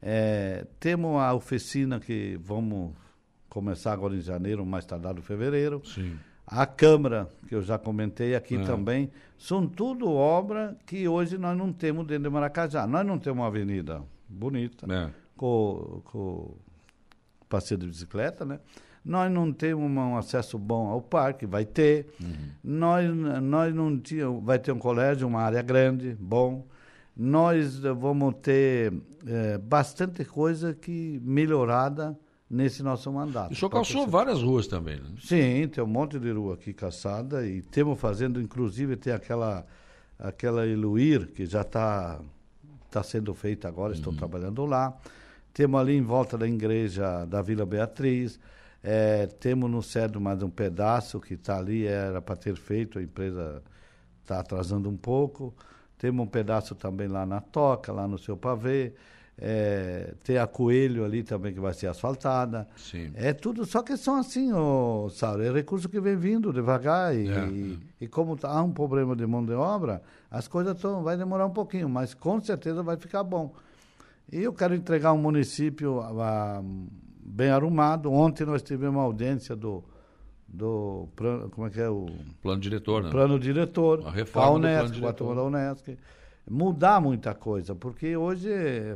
É, 0.00 0.66
temos 0.78 1.20
a 1.20 1.34
oficina 1.34 1.98
que 1.98 2.38
vamos 2.42 2.94
começar 3.48 3.92
agora 3.92 4.14
em 4.14 4.20
janeiro, 4.20 4.64
mais 4.64 4.84
tardado 4.84 5.18
em 5.18 5.22
fevereiro. 5.22 5.82
Sim. 5.84 6.16
A 6.46 6.64
Câmara, 6.64 7.28
que 7.48 7.54
eu 7.54 7.62
já 7.62 7.76
comentei 7.76 8.36
aqui 8.36 8.56
é. 8.56 8.62
também, 8.62 9.10
são 9.36 9.66
tudo 9.66 10.08
obra 10.08 10.76
que 10.86 11.08
hoje 11.08 11.36
nós 11.36 11.56
não 11.58 11.72
temos 11.72 12.06
dentro 12.06 12.24
de 12.24 12.30
Maracajá. 12.30 12.86
Nós 12.86 13.04
não 13.04 13.18
temos 13.18 13.40
uma 13.40 13.48
avenida 13.48 14.02
bonita, 14.28 14.86
é. 14.92 15.10
com, 15.36 16.00
com 16.04 16.54
passeio 17.48 17.78
de 17.78 17.86
bicicleta, 17.86 18.44
né? 18.44 18.60
Nós 19.04 19.30
não 19.30 19.52
temos 19.52 19.88
um 19.88 20.16
acesso 20.16 20.58
bom 20.58 20.88
ao 20.88 21.00
parque, 21.00 21.46
vai 21.46 21.64
ter. 21.64 22.08
Uhum. 22.20 22.34
Nós, 22.62 23.08
nós 23.40 23.74
não 23.74 23.96
tínhamos, 23.98 24.44
vai 24.44 24.58
ter 24.58 24.72
um 24.72 24.78
colégio, 24.78 25.28
uma 25.28 25.42
área 25.42 25.62
grande, 25.62 26.16
bom. 26.18 26.66
Nós 27.16 27.78
vamos 27.78 28.34
ter 28.42 28.92
é, 29.24 29.58
bastante 29.58 30.24
coisa 30.24 30.74
que 30.74 31.20
melhorada 31.24 32.18
nesse 32.48 32.82
nosso 32.82 33.12
mandato. 33.12 33.52
O 33.52 33.56
senhor 33.56 33.70
calçou 33.70 34.06
várias 34.06 34.42
ruas 34.42 34.66
também, 34.66 34.96
né? 34.96 35.10
Sim, 35.20 35.68
tem 35.68 35.82
um 35.82 35.86
monte 35.86 36.18
de 36.18 36.30
rua 36.30 36.54
aqui 36.54 36.72
caçada 36.72 37.46
e 37.46 37.60
temos 37.60 37.98
fazendo, 37.98 38.40
inclusive 38.40 38.96
tem 38.96 39.12
aquela 39.12 39.66
aquela 40.18 40.66
Iluir 40.66 41.26
que 41.32 41.44
já 41.44 41.60
está 41.60 42.20
tá 42.90 43.02
sendo 43.02 43.34
feita 43.34 43.68
agora, 43.68 43.92
uhum. 43.92 43.98
estou 43.98 44.14
trabalhando 44.14 44.64
lá. 44.64 44.96
Temos 45.52 45.80
ali 45.80 45.96
em 45.96 46.02
volta 46.02 46.38
da 46.38 46.46
igreja 46.46 47.24
da 47.26 47.42
Vila 47.42 47.66
Beatriz. 47.66 48.38
É, 48.82 49.26
temos 49.26 49.70
no 49.70 49.82
CEDO 49.82 50.20
mais 50.20 50.42
um 50.42 50.50
pedaço 50.50 51.18
que 51.20 51.34
está 51.34 51.58
ali, 51.58 51.86
era 51.86 52.22
para 52.22 52.36
ter 52.36 52.56
feito, 52.56 52.98
a 52.98 53.02
empresa 53.02 53.62
está 54.22 54.40
atrasando 54.40 54.88
um 54.88 54.96
pouco. 54.96 55.54
Temos 55.98 56.24
um 56.24 56.28
pedaço 56.28 56.74
também 56.74 57.08
lá 57.08 57.24
na 57.24 57.40
Toca, 57.40 57.92
lá 57.92 58.06
no 58.06 58.18
seu 58.18 58.36
pavê. 58.36 58.94
É, 59.38 60.14
tem 60.24 60.38
a 60.38 60.46
Coelho 60.46 61.04
ali 61.04 61.22
também 61.22 61.52
que 61.52 61.60
vai 61.60 61.74
ser 61.74 61.88
asfaltada. 61.88 62.66
Sim. 62.76 63.12
É 63.14 63.34
tudo, 63.34 63.66
só 63.66 63.82
que 63.82 63.96
são 63.96 64.16
assim, 64.16 64.52
oh, 64.52 65.08
Saulo, 65.10 65.42
é 65.42 65.52
recurso 65.52 65.88
que 65.88 66.00
vem 66.00 66.16
vindo 66.16 66.52
devagar 66.52 67.14
e, 67.14 67.28
é. 67.28 67.46
e, 67.48 67.78
e, 68.00 68.08
como 68.08 68.36
tá, 68.36 68.50
há 68.50 68.62
um 68.62 68.72
problema 68.72 69.14
de 69.14 69.26
mão 69.26 69.44
de 69.44 69.52
obra, 69.52 70.02
as 70.30 70.48
coisas 70.48 70.80
tão, 70.80 71.02
vai 71.02 71.18
demorar 71.18 71.44
um 71.44 71.52
pouquinho, 71.52 71.88
mas 71.88 72.14
com 72.14 72.40
certeza 72.40 72.82
vai 72.82 72.96
ficar 72.96 73.22
bom. 73.22 73.54
E 74.32 74.42
eu 74.42 74.52
quero 74.52 74.74
entregar 74.74 75.12
um 75.12 75.18
município 75.18 76.00
a, 76.00 76.58
a 76.58 76.62
bem 77.26 77.50
arrumado. 77.50 78.10
Ontem 78.10 78.44
nós 78.44 78.62
tivemos 78.62 78.96
uma 78.96 79.04
audiência 79.04 79.54
do, 79.54 79.84
do 80.48 81.08
como 81.50 81.66
é 81.66 81.70
que 81.70 81.80
é 81.80 81.88
o 81.88 82.06
plano 82.42 82.60
diretor, 82.60 83.02
né? 83.02 83.10
Plano 83.10 83.38
diretor, 83.38 84.02
a 84.06 84.10
reforma 84.10 84.48
a 84.48 84.52
Unesc, 84.52 85.00
turma 85.14 85.34
da 85.34 85.42
Unesc. 85.42 85.98
Mudar 86.48 87.00
muita 87.00 87.34
coisa, 87.34 87.74
porque 87.74 88.16
hoje 88.16 88.50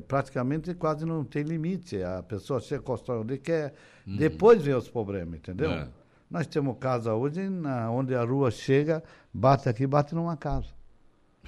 praticamente 0.06 0.72
quase 0.74 1.04
não 1.04 1.24
tem 1.24 1.42
limite. 1.42 2.00
A 2.02 2.22
pessoa 2.22 2.60
chega, 2.60 2.80
constrói 2.82 3.18
onde 3.18 3.38
quer, 3.38 3.74
uhum. 4.06 4.16
depois 4.16 4.62
vem 4.62 4.74
os 4.74 4.88
problemas, 4.88 5.40
entendeu? 5.40 5.70
É. 5.70 5.88
Nós 6.30 6.46
temos 6.46 6.76
casa 6.78 7.12
hoje 7.12 7.48
na, 7.48 7.90
onde 7.90 8.14
a 8.14 8.22
rua 8.22 8.52
chega, 8.52 9.02
bate 9.34 9.68
aqui, 9.68 9.84
bate 9.84 10.14
numa 10.14 10.36
casa. 10.36 10.68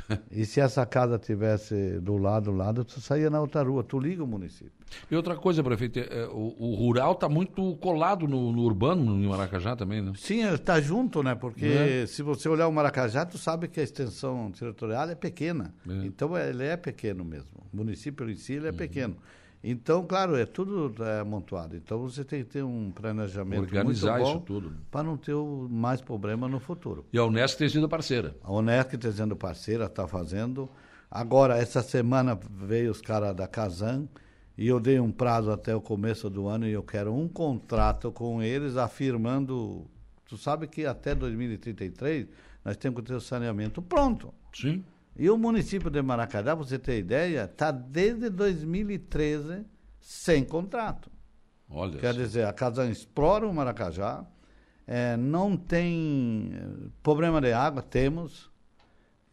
e 0.30 0.44
se 0.44 0.60
essa 0.60 0.84
casa 0.84 1.18
tivesse 1.18 2.00
do 2.00 2.16
lado, 2.16 2.50
do 2.50 2.56
lado, 2.56 2.84
tu 2.84 3.00
saía 3.00 3.30
na 3.30 3.40
outra 3.40 3.62
rua, 3.62 3.82
tu 3.82 3.98
liga 3.98 4.22
o 4.22 4.26
município. 4.26 4.72
E 5.10 5.16
outra 5.16 5.36
coisa, 5.36 5.62
prefeito, 5.62 5.98
é, 5.98 6.02
é 6.02 6.26
o, 6.26 6.54
o, 6.58 6.74
rural 6.74 7.12
está 7.12 7.28
muito 7.28 7.76
colado 7.76 8.26
no, 8.26 8.52
no, 8.52 8.62
urbano, 8.62 9.16
no 9.16 9.28
Maracajá 9.30 9.74
também, 9.74 10.02
né? 10.02 10.12
Sim, 10.16 10.42
está 10.52 10.80
junto, 10.80 11.22
né? 11.22 11.34
Porque 11.34 11.66
é. 11.66 12.06
se 12.06 12.22
você 12.22 12.48
olhar 12.48 12.68
o 12.68 12.72
Maracajá, 12.72 13.24
tu 13.24 13.38
sabe 13.38 13.68
que 13.68 13.80
a 13.80 13.82
extensão 13.82 14.50
territorial 14.50 15.08
é 15.08 15.14
pequena. 15.14 15.74
É. 15.88 16.06
Então 16.06 16.36
ele 16.36 16.64
é 16.64 16.76
pequeno 16.76 17.24
mesmo. 17.24 17.66
O 17.72 17.76
município 17.76 18.28
em 18.28 18.34
si 18.34 18.54
ele 18.54 18.68
é 18.68 18.70
uhum. 18.70 18.76
pequeno. 18.76 19.16
Então, 19.64 20.04
claro, 20.04 20.36
é 20.36 20.44
tudo 20.44 20.92
é, 21.04 21.20
amontoado. 21.20 21.76
Então 21.76 21.98
você 21.98 22.24
tem 22.24 22.42
que 22.42 22.50
ter 22.50 22.64
um 22.64 22.90
planejamento 22.90 23.60
Organizar 23.60 24.14
muito 24.14 24.24
bom 24.24 24.36
isso 24.36 24.40
tudo. 24.40 24.72
Para 24.90 25.04
não 25.04 25.16
ter 25.16 25.36
mais 25.70 26.00
problema 26.00 26.48
no 26.48 26.58
futuro. 26.58 27.06
E 27.12 27.18
a 27.18 27.24
Unesco 27.24 27.58
tem 27.58 27.68
sido 27.68 27.88
parceira. 27.88 28.34
A 28.42 28.52
Unesco 28.52 28.98
tem 28.98 29.12
sido 29.12 29.36
parceira, 29.36 29.84
está 29.84 30.08
fazendo. 30.08 30.68
Agora, 31.08 31.56
essa 31.56 31.80
semana 31.80 32.38
veio 32.50 32.90
os 32.90 33.00
caras 33.00 33.36
da 33.36 33.46
Casan 33.46 34.08
E 34.58 34.66
eu 34.66 34.80
dei 34.80 34.98
um 34.98 35.12
prazo 35.12 35.50
até 35.50 35.76
o 35.76 35.80
começo 35.80 36.28
do 36.28 36.48
ano 36.48 36.66
e 36.66 36.72
eu 36.72 36.82
quero 36.82 37.14
um 37.14 37.28
contrato 37.28 38.10
com 38.10 38.42
eles 38.42 38.76
afirmando. 38.76 39.86
Tu 40.26 40.36
sabe 40.36 40.66
que 40.66 40.86
até 40.86 41.14
2033 41.14 42.26
nós 42.64 42.76
temos 42.76 43.00
que 43.00 43.06
ter 43.06 43.14
o 43.14 43.20
saneamento 43.20 43.80
pronto. 43.80 44.34
Sim. 44.52 44.84
E 45.16 45.28
o 45.28 45.36
município 45.36 45.90
de 45.90 46.00
Maracajá, 46.00 46.44
para 46.44 46.54
você 46.54 46.78
ter 46.78 46.98
ideia, 46.98 47.44
está 47.44 47.70
desde 47.70 48.30
2013 48.30 49.64
sem 50.00 50.44
contrato. 50.44 51.10
Olha. 51.68 51.98
Quer 51.98 52.14
dizer, 52.14 52.46
a 52.46 52.52
Casan 52.52 52.90
explora 52.90 53.46
o 53.46 53.54
Maracajá, 53.54 54.26
é, 54.86 55.16
não 55.16 55.56
tem 55.56 56.50
eh, 56.52 56.88
problema 57.02 57.40
de 57.40 57.52
água, 57.52 57.82
temos. 57.82 58.51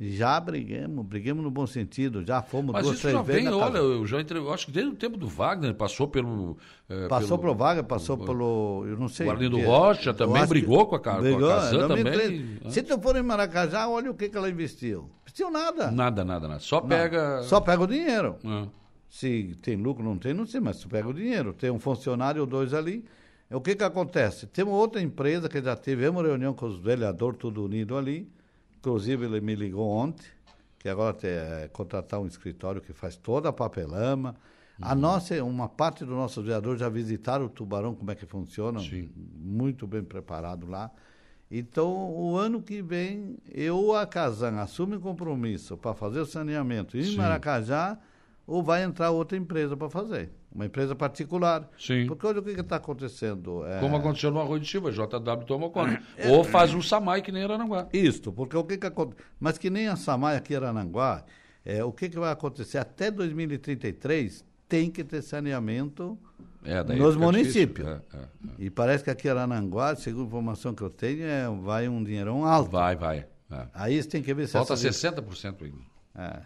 Já 0.02 0.40
briguemos, 0.40 1.06
briguemos 1.06 1.44
no 1.44 1.52
bom 1.52 1.68
sentido, 1.68 2.24
já 2.26 2.42
fomos 2.42 2.72
Mas 2.72 2.84
duas, 2.84 2.96
isso 2.96 3.02
três 3.02 3.18
já 3.18 3.22
vezes. 3.22 3.44
vem, 3.44 3.54
olha, 3.54 3.78
eu 3.80 4.08
já 4.08 4.22
entre... 4.22 4.38
eu 4.40 4.54
acho 4.54 4.68
que 4.68 4.72
desde 4.72 4.92
o 4.94 4.96
tempo 4.96 5.18
do 5.18 5.28
Wagner 5.28 5.74
passou 5.76 6.08
pelo. 6.08 6.58
eh, 6.90 7.08
Passou 7.10 7.38
pelo, 7.38 7.54
pelo 7.54 7.56
Vaga, 7.56 7.84
passou 7.84 8.18
pelo. 8.18 8.86
Eu 8.88 8.98
não 8.98 9.10
sei. 9.10 9.28
O 9.28 9.32
Arlindo 9.32 9.58
que- 9.58 9.64
Rocha 9.66 10.14
também 10.14 10.42
que- 10.44 10.48
brigou 10.48 10.86
com 10.88 10.96
a 10.96 11.00
Ca- 11.02 11.12
com 11.12 11.18
a 11.18 11.22
brigou, 11.22 11.50
em 11.52 11.70
também, 11.88 12.04
2013. 12.04 12.44
né? 12.64 12.70
Se 12.72 12.82
tu 12.82 12.98
for 13.02 13.16
em 13.18 13.22
Maracajá, 13.24 13.90
olha 13.90 14.10
o 14.10 14.14
que, 14.14 14.30
que 14.30 14.38
ela 14.38 14.50
investiu. 14.50 15.10
Investiu 15.24 15.52
nada. 15.52 15.92
Nada, 15.92 16.24
nada, 16.24 16.48
nada. 16.48 16.60
Só 16.62 16.80
Não, 16.80 16.88
pega. 16.88 17.44
Só 17.44 17.60
pega 17.60 17.84
o 17.84 17.88
dinheiro. 17.88 18.38
Ah, 18.46 18.68
Se 19.10 19.58
tem 19.62 19.76
lucro, 19.76 20.02
não 20.02 20.18
tem, 20.18 20.34
não 20.34 20.46
sei, 20.46 20.62
mas 20.62 20.80
tu 20.80 20.88
pega 20.88 21.10
o 21.10 21.14
dinheiro. 21.14 21.52
Tem 21.52 21.70
um 21.72 21.80
funcionário 21.80 22.40
ou 22.40 22.48
dois 22.48 22.74
ali. 22.74 23.04
É 23.50 23.56
O 23.58 23.60
que 23.60 23.76
que 23.76 23.84
acontece? 23.84 24.48
Tem 24.48 24.64
uma 24.64 24.76
outra 24.78 25.02
empresa 25.02 25.50
que 25.50 25.62
já 25.62 25.76
tivemos 25.76 26.24
reunião 26.24 26.54
com 26.54 26.68
os 26.68 26.80
vereadores, 26.80 27.38
tudo 27.38 27.66
unido 27.66 27.98
ali. 27.98 28.30
Inclusive, 28.80 29.26
ele 29.26 29.42
me 29.42 29.56
ligou 29.56 29.88
ontem, 29.90 30.26
que 30.80 30.88
agora 30.88 31.14
tem 31.14 31.30
é, 31.32 31.70
contratar 31.72 32.20
um 32.20 32.28
escritório 32.28 32.80
que 32.82 32.94
faz 32.94 33.16
toda 33.18 33.50
a 33.50 33.54
papelama. 33.54 34.36
A 34.82 34.94
Uhum. 34.94 35.00
nossa, 35.02 35.44
uma 35.44 35.68
parte 35.68 36.06
dos 36.06 36.16
nossos 36.16 36.42
vereadores 36.44 36.80
já 36.80 36.88
visitaram 36.88 37.46
o 37.46 37.50
Tubarão, 37.50 37.94
como 37.94 38.10
é 38.12 38.16
que 38.16 38.26
funciona. 38.26 38.80
Sim. 38.80 39.10
Muito 39.36 39.86
bem 39.86 40.02
preparado 40.02 40.66
lá. 40.66 40.90
Então, 41.52 42.14
o 42.16 42.38
ano 42.38 42.62
que 42.62 42.82
vem, 42.82 43.38
eu, 43.52 43.94
a 43.96 44.06
Casan, 44.06 44.60
assume 44.62 44.96
um 44.96 45.02
compromisso 45.02 45.76
para 45.76 45.94
fazer 45.94 46.20
o 46.22 46.26
saneamento 46.26 46.98
em 46.98 47.04
Sim. 47.04 47.18
Maracajá, 47.18 47.98
ou 48.50 48.64
vai 48.64 48.84
entrar 48.84 49.12
outra 49.12 49.38
empresa 49.38 49.78
para 49.78 49.90
fazer. 49.90 50.30
Uma 50.52 50.66
empresa 50.66 50.96
particular. 50.96 51.70
Sim. 51.78 52.08
Porque 52.08 52.26
olha 52.26 52.40
o 52.40 52.44
que 52.44 52.50
está 52.52 52.78
acontecendo. 52.78 53.64
é, 53.66 53.80
Como 53.80 53.96
aconteceu 53.96 54.32
no 54.32 54.40
Arroio 54.40 54.60
de 54.60 54.68
Silva, 54.70 54.92
JW 54.92 55.46
tomou 55.46 55.70
conta. 55.72 56.02
Ou 56.28 56.44
faz 56.44 56.74
um 56.74 56.82
Samai 56.82 57.22
que 57.22 57.32
nem 57.32 57.44
Aranaguá. 57.44 57.88
Isto, 57.94 58.32
porque 58.34 58.58
o 58.58 58.64
que 58.64 58.78
que 58.78 58.88
acontece? 58.88 59.22
Mas 59.40 59.58
que 59.58 59.70
nem 59.70 59.88
a 59.88 59.96
Samai 59.96 60.36
aqui 60.36 60.54
em 60.54 60.58
Arananguá, 60.58 61.24
é, 61.64 61.84
o 61.84 61.92
que, 61.92 62.10
que 62.10 62.18
vai 62.18 62.32
acontecer? 62.32 62.78
Até 62.80 63.12
2033 63.12 64.44
tem 64.68 64.90
que 64.90 65.04
ter 65.04 65.22
saneamento 65.22 66.18
É, 66.64 66.84
nos 66.96 67.16
municípios. 67.16 67.88
É, 67.88 67.92
é, 67.92 68.18
é. 68.18 68.28
E 68.58 68.70
parece 68.70 69.04
que 69.04 69.10
aqui 69.10 69.28
em 69.28 69.32
Arananguá, 69.32 69.96
segundo 69.96 70.24
a 70.24 70.28
informação 70.28 70.74
que 70.74 70.82
eu 70.82 70.90
tenho, 70.90 71.24
é, 71.24 71.48
vai 71.62 71.88
um 71.88 72.04
dinheirão 72.04 72.44
alto. 72.46 72.72
Vai, 72.72 72.96
vai. 72.96 73.26
é. 73.52 73.68
Aí 73.74 74.02
você 74.02 74.10
tem 74.10 74.22
que 74.24 74.34
ver 74.34 74.48
se 74.48 74.54
Falta 74.54 74.74
essas- 74.74 74.96
60% 74.96 75.64
ainda. 75.64 75.78
É, 76.16 76.42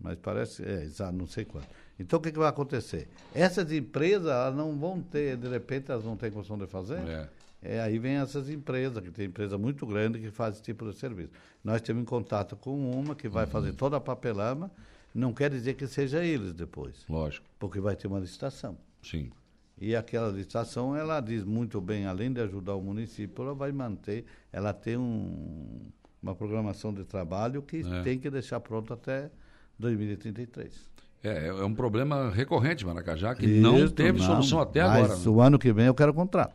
mas 0.00 0.16
parece, 0.18 0.62
é, 0.64 0.82
exato, 0.84 1.12
não 1.16 1.26
sei 1.26 1.44
quanto. 1.44 1.68
Então 1.98 2.18
o 2.18 2.22
que, 2.22 2.30
que 2.32 2.38
vai 2.38 2.48
acontecer? 2.48 3.08
Essas 3.34 3.70
empresas, 3.72 4.26
elas 4.28 4.54
não 4.54 4.76
vão 4.78 5.00
ter, 5.00 5.36
de 5.36 5.48
repente, 5.48 5.90
elas 5.90 6.04
não 6.04 6.16
têm 6.16 6.30
condição 6.30 6.56
de 6.58 6.66
fazer. 6.66 6.98
É. 7.08 7.28
É, 7.60 7.80
aí 7.80 7.98
vem 7.98 8.12
essas 8.18 8.48
empresas, 8.48 9.02
que 9.02 9.10
tem 9.10 9.26
empresa 9.26 9.58
muito 9.58 9.84
grande 9.84 10.20
que 10.20 10.30
faz 10.30 10.54
esse 10.54 10.62
tipo 10.62 10.88
de 10.88 10.96
serviço. 10.96 11.30
Nós 11.64 11.80
temos 11.80 12.02
em 12.02 12.04
contato 12.04 12.54
com 12.54 12.88
uma 12.92 13.16
que 13.16 13.28
vai 13.28 13.46
fazer 13.46 13.72
toda 13.72 13.96
a 13.96 14.00
papelama, 14.00 14.70
não 15.12 15.32
quer 15.32 15.50
dizer 15.50 15.74
que 15.74 15.86
seja 15.88 16.22
eles 16.24 16.52
depois, 16.52 17.04
Lógico. 17.08 17.44
porque 17.58 17.80
vai 17.80 17.96
ter 17.96 18.06
uma 18.06 18.20
licitação. 18.20 18.78
Sim. 19.02 19.32
E 19.80 19.96
aquela 19.96 20.28
licitação, 20.30 20.94
ela 20.94 21.20
diz 21.20 21.42
muito 21.42 21.80
bem, 21.80 22.06
além 22.06 22.32
de 22.32 22.40
ajudar 22.40 22.76
o 22.76 22.80
município, 22.82 23.42
ela 23.42 23.54
vai 23.54 23.72
manter, 23.72 24.24
ela 24.52 24.72
tem 24.72 24.96
um, 24.96 25.80
uma 26.22 26.36
programação 26.36 26.94
de 26.94 27.02
trabalho 27.04 27.60
que 27.60 27.78
É. 27.84 28.02
tem 28.02 28.20
que 28.20 28.30
deixar 28.30 28.60
pronto 28.60 28.92
até 28.92 29.30
2033. 29.78 30.88
É, 31.22 31.48
é 31.48 31.64
um 31.64 31.74
problema 31.74 32.30
recorrente, 32.30 32.86
Maracajá, 32.86 33.34
que 33.34 33.46
não 33.46 33.84
Isso, 33.84 33.92
teve 33.92 34.18
não, 34.18 34.26
solução 34.26 34.60
até 34.60 34.82
mas 34.82 35.04
agora. 35.04 35.16
né? 35.18 35.28
o 35.28 35.40
ano 35.40 35.58
que 35.58 35.72
vem 35.72 35.86
eu 35.86 35.94
quero 35.94 36.14
contrato. 36.14 36.54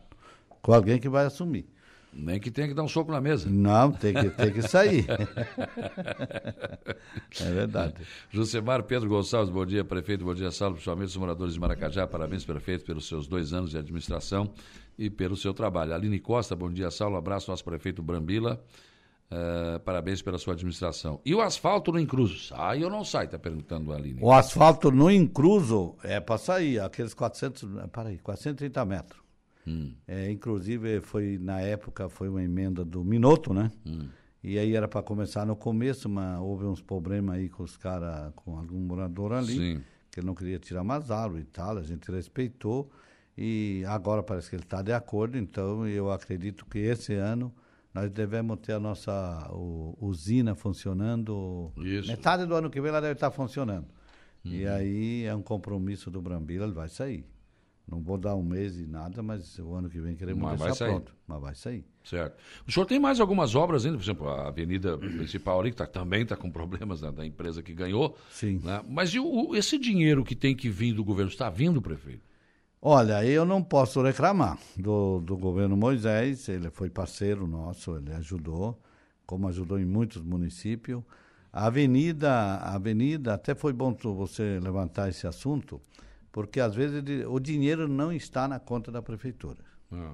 Com 0.62 0.72
alguém 0.72 0.98
que 0.98 1.08
vai 1.08 1.26
assumir. 1.26 1.66
Nem 2.16 2.38
que 2.38 2.50
tenha 2.50 2.68
que 2.68 2.74
dar 2.74 2.84
um 2.84 2.88
soco 2.88 3.10
na 3.10 3.20
mesa. 3.20 3.48
Não, 3.50 3.90
tem 3.90 4.14
que, 4.14 4.30
tem 4.30 4.52
que 4.52 4.62
sair. 4.62 5.04
é 7.40 7.50
verdade. 7.50 7.94
Josemar 8.30 8.84
Pedro 8.84 9.08
Gonçalves, 9.08 9.50
bom 9.50 9.66
dia, 9.66 9.84
prefeito, 9.84 10.24
bom 10.24 10.32
dia, 10.32 10.50
Saulo, 10.52 10.74
principalmente 10.74 11.08
os 11.08 11.16
moradores 11.16 11.54
de 11.54 11.60
Maracajá, 11.60 12.06
parabéns, 12.06 12.44
prefeito, 12.44 12.84
pelos 12.84 13.08
seus 13.08 13.26
dois 13.26 13.52
anos 13.52 13.70
de 13.70 13.78
administração 13.78 14.52
e 14.96 15.10
pelo 15.10 15.36
seu 15.36 15.52
trabalho. 15.52 15.92
Aline 15.92 16.20
Costa, 16.20 16.54
bom 16.54 16.70
dia, 16.70 16.88
Saulo, 16.90 17.16
abraço, 17.16 17.50
nosso 17.50 17.64
prefeito 17.64 18.00
Brambila, 18.00 18.62
eh, 19.30 19.78
parabéns 19.84 20.22
pela 20.22 20.38
sua 20.38 20.52
administração. 20.52 21.20
E 21.24 21.34
o 21.34 21.40
asfalto 21.40 21.90
no 21.90 21.98
Incruso, 21.98 22.38
sai 22.38 22.84
ou 22.84 22.90
não 22.90 23.04
sai, 23.04 23.24
está 23.24 23.38
perguntando 23.38 23.92
a 23.92 23.96
Aline. 23.96 24.20
O 24.22 24.32
asfalto 24.32 24.90
no 24.90 25.10
incluso 25.10 25.96
é 26.04 26.20
para 26.20 26.38
sair, 26.38 26.80
aqueles 26.80 27.14
400, 27.14 27.88
para 27.90 28.10
aí, 28.10 28.18
430 28.18 28.84
metros. 28.84 29.22
Hum. 29.66 29.94
É, 30.06 30.30
inclusive, 30.30 31.00
foi 31.00 31.38
na 31.40 31.60
época, 31.60 32.08
foi 32.08 32.28
uma 32.28 32.42
emenda 32.42 32.84
do 32.84 33.02
Minuto, 33.02 33.54
né? 33.54 33.70
Hum. 33.86 34.08
E 34.42 34.58
aí 34.58 34.76
era 34.76 34.86
para 34.86 35.02
começar 35.02 35.46
no 35.46 35.56
começo, 35.56 36.06
mas 36.06 36.38
houve 36.38 36.66
uns 36.66 36.82
problemas 36.82 37.36
aí 37.36 37.48
com 37.48 37.62
os 37.62 37.78
caras, 37.78 38.30
com 38.36 38.58
algum 38.58 38.78
morador 38.78 39.32
ali, 39.32 39.54
Sim. 39.54 39.82
que 40.10 40.20
ele 40.20 40.26
não 40.26 40.34
queria 40.34 40.58
tirar 40.58 40.84
mais 40.84 41.10
árvore 41.10 41.42
e 41.42 41.46
tal, 41.46 41.78
a 41.78 41.82
gente 41.82 42.10
respeitou. 42.12 42.90
E 43.36 43.82
agora 43.88 44.22
parece 44.22 44.50
que 44.50 44.56
ele 44.56 44.62
está 44.62 44.82
de 44.82 44.92
acordo, 44.92 45.38
então 45.38 45.88
eu 45.88 46.12
acredito 46.12 46.66
que 46.66 46.78
esse 46.78 47.14
ano 47.14 47.52
nós 47.94 48.10
devemos 48.10 48.58
ter 48.60 48.72
a 48.72 48.80
nossa 48.80 49.48
o- 49.52 49.96
usina 50.00 50.54
funcionando. 50.54 51.72
Isso. 51.78 52.08
Metade 52.08 52.44
do 52.46 52.54
ano 52.54 52.68
que 52.68 52.80
vem 52.80 52.88
ela 52.90 53.00
deve 53.00 53.14
estar 53.14 53.30
funcionando. 53.30 53.86
E 54.44 54.66
aí 54.66 55.24
é 55.24 55.34
um 55.34 55.40
compromisso 55.40 56.10
do 56.10 56.20
Brambila, 56.20 56.66
ele 56.66 56.74
vai 56.74 56.88
sair. 56.88 57.24
Não 57.86 58.00
vou 58.00 58.16
dar 58.18 58.34
um 58.34 58.42
mês 58.42 58.78
e 58.78 58.86
nada, 58.86 59.22
mas 59.22 59.58
o 59.58 59.74
ano 59.74 59.88
que 59.90 60.00
vem 60.00 60.16
queremos 60.16 60.42
Mas 60.42 60.58
vai 60.58 60.68
deixar 60.70 60.84
sair. 60.86 60.90
pronto. 60.94 61.14
Mas 61.26 61.40
vai 61.40 61.54
sair. 61.54 61.84
Certo. 62.02 62.36
O 62.66 62.72
senhor 62.72 62.84
tem 62.86 62.98
mais 62.98 63.20
algumas 63.20 63.54
obras 63.54 63.84
ainda, 63.84 63.96
por 63.98 64.02
exemplo, 64.04 64.28
a 64.28 64.48
avenida 64.48 64.96
principal 64.98 65.60
ali, 65.60 65.70
que 65.70 65.76
tá- 65.76 65.86
também 65.86 66.22
está 66.22 66.34
com 66.36 66.50
problemas 66.50 67.00
da, 67.00 67.10
da 67.10 67.24
empresa 67.26 67.62
que 67.62 67.72
ganhou. 67.74 68.16
Sim. 68.30 68.58
né? 68.64 68.82
Mas 68.88 69.14
o- 69.14 69.54
esse 69.54 69.78
dinheiro 69.78 70.24
que 70.24 70.34
tem 70.34 70.54
que 70.56 70.68
vir 70.70 70.94
do 70.94 71.04
governo, 71.04 71.30
está 71.30 71.48
vindo, 71.50 71.80
prefeito? 71.80 72.22
Olha, 72.86 73.24
eu 73.24 73.46
não 73.46 73.62
posso 73.62 74.02
reclamar 74.02 74.58
do, 74.76 75.18
do 75.20 75.38
governo 75.38 75.74
Moisés, 75.74 76.46
ele 76.50 76.68
foi 76.70 76.90
parceiro 76.90 77.46
nosso, 77.46 77.96
ele 77.96 78.12
ajudou, 78.12 78.78
como 79.26 79.48
ajudou 79.48 79.78
em 79.78 79.86
muitos 79.86 80.20
municípios. 80.20 81.02
A 81.50 81.66
avenida, 81.66 82.30
a 82.30 82.74
avenida, 82.74 83.32
até 83.32 83.54
foi 83.54 83.72
bom 83.72 83.94
você 84.14 84.60
levantar 84.62 85.08
esse 85.08 85.26
assunto, 85.26 85.80
porque 86.30 86.60
às 86.60 86.74
vezes 86.74 86.96
ele- 86.98 87.24
o 87.24 87.40
dinheiro 87.40 87.88
não 87.88 88.12
está 88.12 88.46
na 88.46 88.58
conta 88.58 88.92
da 88.92 89.00
prefeitura. 89.00 89.58
Ah, 89.90 90.12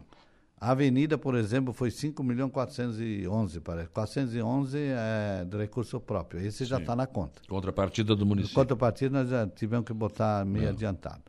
A 0.62 0.72
avenida, 0.72 1.16
por 1.16 1.34
exemplo, 1.34 1.72
foi 1.72 1.90
5 1.90 2.22
milhões 2.22 2.52
411, 2.52 3.58
parece. 3.60 3.88
411 3.88 4.76
é 4.78 5.42
de 5.44 5.56
recurso 5.56 5.98
próprio, 5.98 6.38
esse 6.46 6.66
já 6.66 6.76
Sim. 6.76 6.82
está 6.82 6.94
na 6.94 7.06
conta. 7.06 7.40
contrapartida 7.48 8.14
do 8.14 8.26
município. 8.26 8.54
Contrapartida, 8.54 9.18
nós 9.20 9.30
já 9.30 9.46
tivemos 9.48 9.86
que 9.86 9.94
botar 9.94 10.44
meio 10.44 10.68
adiantado. 10.68 11.22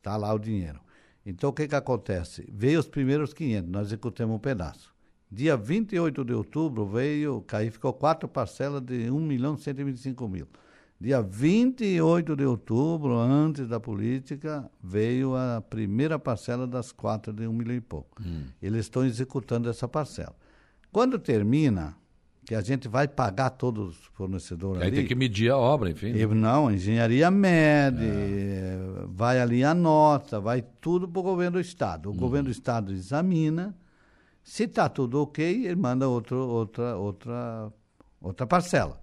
Está 0.00 0.16
lá 0.16 0.32
o 0.32 0.38
dinheiro. 0.38 0.80
Então, 1.24 1.50
o 1.50 1.52
que, 1.52 1.68
que 1.68 1.74
acontece? 1.74 2.48
Veio 2.50 2.80
os 2.80 2.88
primeiros 2.88 3.34
500, 3.34 3.70
nós 3.70 3.86
executamos 3.88 4.34
um 4.34 4.38
pedaço. 4.38 4.94
Dia 5.30 5.56
28 5.56 6.24
de 6.24 6.32
outubro 6.32 6.86
veio, 6.86 7.42
cair, 7.42 7.70
ficou 7.70 7.92
quatro 7.92 8.26
parcelas 8.26 8.80
de 8.80 9.10
1 9.10 9.20
milhão 9.20 9.54
e 9.54 9.60
125 9.60 10.26
mil. 10.26 10.48
Dia 10.98 11.22
28 11.22 12.34
de 12.34 12.44
outubro, 12.44 13.16
antes 13.18 13.68
da 13.68 13.78
política, 13.78 14.70
veio 14.82 15.36
a 15.36 15.60
primeira 15.60 16.18
parcela 16.18 16.66
das 16.66 16.92
quatro 16.92 17.32
de 17.32 17.46
um 17.46 17.52
milhão 17.52 17.76
e 17.76 17.80
pouco. 17.80 18.20
Eles 18.60 18.86
estão 18.86 19.04
executando 19.04 19.68
essa 19.68 19.86
parcela. 19.86 20.34
Quando 20.90 21.18
termina, 21.18 21.94
que 22.44 22.54
a 22.54 22.60
gente 22.60 22.88
vai 22.88 23.06
pagar 23.06 23.50
todos 23.50 23.90
os 23.90 24.04
fornecedores 24.14 24.82
Aí 24.82 24.88
ali, 24.88 24.96
tem 24.96 25.06
que 25.06 25.14
medir 25.14 25.50
a 25.50 25.56
obra, 25.56 25.90
enfim. 25.90 26.12
né? 26.12 26.22
eu, 26.22 26.34
não, 26.34 26.68
a 26.68 26.72
engenharia 26.72 27.30
mede, 27.30 28.04
eh, 28.04 28.78
vai 29.08 29.40
ali 29.40 29.62
a 29.62 29.74
nota, 29.74 30.40
vai 30.40 30.62
tudo 30.80 31.06
para 31.06 31.20
o 31.20 31.22
governo 31.22 31.58
do 31.58 31.60
Estado. 31.60 32.10
O 32.10 32.14
governo 32.14 32.48
do 32.48 32.52
Estado 32.52 32.92
examina, 32.92 33.76
se 34.42 34.64
está 34.64 34.88
tudo 34.88 35.22
ok, 35.22 35.66
ele 35.66 35.76
manda 35.76 36.08
outro, 36.08 36.36
outra, 36.36 36.96
outra, 36.96 37.72
outra 38.20 38.46
parcela. 38.46 39.00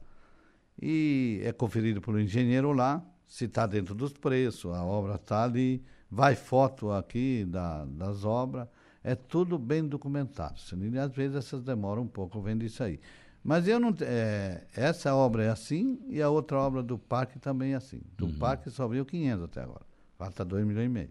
E 0.82 1.42
é 1.44 1.52
conferido 1.52 2.02
pelo 2.02 2.20
engenheiro 2.20 2.72
lá, 2.72 3.04
se 3.26 3.46
está 3.46 3.66
dentro 3.66 3.96
dos 3.96 4.14
preços, 4.14 4.74
a 4.74 4.84
obra 4.84 5.16
está 5.16 5.44
ali, 5.44 5.84
vai 6.10 6.36
foto 6.36 6.92
aqui 6.92 7.46
da, 7.46 7.86
das 7.86 8.24
obras, 8.24 8.68
é 9.04 9.16
tudo 9.16 9.58
bem 9.58 9.88
documentado. 9.88 10.56
E 10.92 11.00
às 11.00 11.12
vezes 11.12 11.38
essas 11.38 11.64
demoram 11.64 12.04
um 12.04 12.08
pouco 12.08 12.42
vendo 12.42 12.64
isso 12.64 12.84
aí. 12.84 13.00
Mas 13.48 13.66
eu 13.66 13.80
não. 13.80 13.96
é, 14.02 14.66
essa 14.76 15.16
obra 15.16 15.42
é 15.46 15.50
assim 15.50 15.98
e 16.10 16.22
a 16.22 16.30
outra 16.30 16.58
obra 16.60 16.84
do 16.84 16.98
parque 16.98 17.40
também 17.40 17.72
é 17.72 17.76
assim. 17.78 18.02
Do 18.18 18.28
parque 18.34 18.70
só 18.70 18.86
veio 18.90 19.06
500 19.06 19.46
até 19.46 19.62
agora. 19.62 19.86
Falta 20.18 20.44
2 20.44 20.66
milhões 20.68 20.88
e 20.88 20.90
meio. 20.90 21.10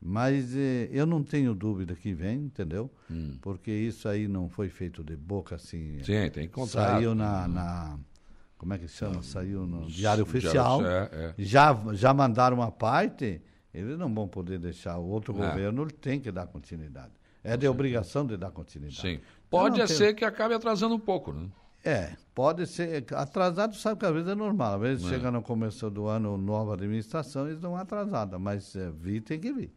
Mas 0.00 0.54
eh, 0.54 0.88
eu 0.92 1.04
não 1.04 1.24
tenho 1.24 1.52
dúvida 1.56 1.96
que 1.96 2.12
vem, 2.14 2.44
entendeu? 2.44 2.88
Hum. 3.10 3.36
Porque 3.42 3.72
isso 3.72 4.08
aí 4.08 4.28
não 4.28 4.48
foi 4.48 4.68
feito 4.68 5.02
de 5.02 5.16
boca 5.16 5.56
assim. 5.56 5.98
Sim, 6.04 6.30
tem 6.30 6.46
contrato. 6.46 6.92
Saiu 6.92 7.12
na, 7.16 7.48
na- 7.48 7.98
Como 8.56 8.72
é 8.74 8.78
que 8.78 8.86
chama? 8.86 9.20
Saiu 9.24 9.66
no 9.66 9.78
Diário 9.88 9.90
Diário- 9.90 10.22
Oficial. 10.22 10.86
é, 10.86 11.10
é. 11.12 11.34
Já, 11.38 11.76
já 11.94 12.14
mandaram 12.14 12.58
uma 12.58 12.70
parte, 12.70 13.42
eles 13.74 13.98
não 13.98 14.14
vão 14.14 14.28
poder 14.28 14.60
deixar. 14.60 14.96
O 14.98 15.06
outro 15.08 15.34
É. 15.34 15.48
governo 15.48 15.90
tem 15.90 16.20
que 16.20 16.30
dar 16.30 16.46
continuidade. 16.46 17.10
É 17.48 17.56
de 17.56 17.66
obrigação 17.68 18.26
de 18.26 18.36
dar 18.36 18.50
continuidade. 18.50 19.00
Sim. 19.00 19.20
Pode 19.50 19.80
é 19.80 19.86
tenho- 19.86 19.98
ser 19.98 20.14
que 20.14 20.24
acabe 20.24 20.54
atrasando 20.54 20.94
um 20.94 20.98
pouco, 21.00 21.32
né? 21.32 21.48
É, 21.84 22.12
pode 22.34 22.66
ser. 22.66 23.04
Atrasado, 23.14 23.74
sabe 23.76 24.00
que 24.00 24.04
às 24.06 24.12
vezes 24.12 24.28
é 24.28 24.34
normal. 24.34 24.74
Às 24.74 24.80
vezes 24.80 25.06
É. 25.06 25.08
chega 25.10 25.30
no 25.30 25.40
começo 25.40 25.88
do 25.88 26.06
ano, 26.06 26.36
nova 26.36 26.74
administração, 26.74 27.46
eles 27.46 27.58
dão 27.60 27.72
uma 27.72 27.80
atrasada. 27.82 28.38
Mas 28.38 28.74
é, 28.76 28.90
vir 28.90 29.20
tem 29.22 29.38
que 29.40 29.52
vir. 29.52 29.72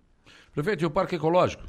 Prefeito, 0.54 0.84
e 0.84 0.86
o 0.86 0.92
Parque 0.92 1.16
Ecológico? 1.16 1.64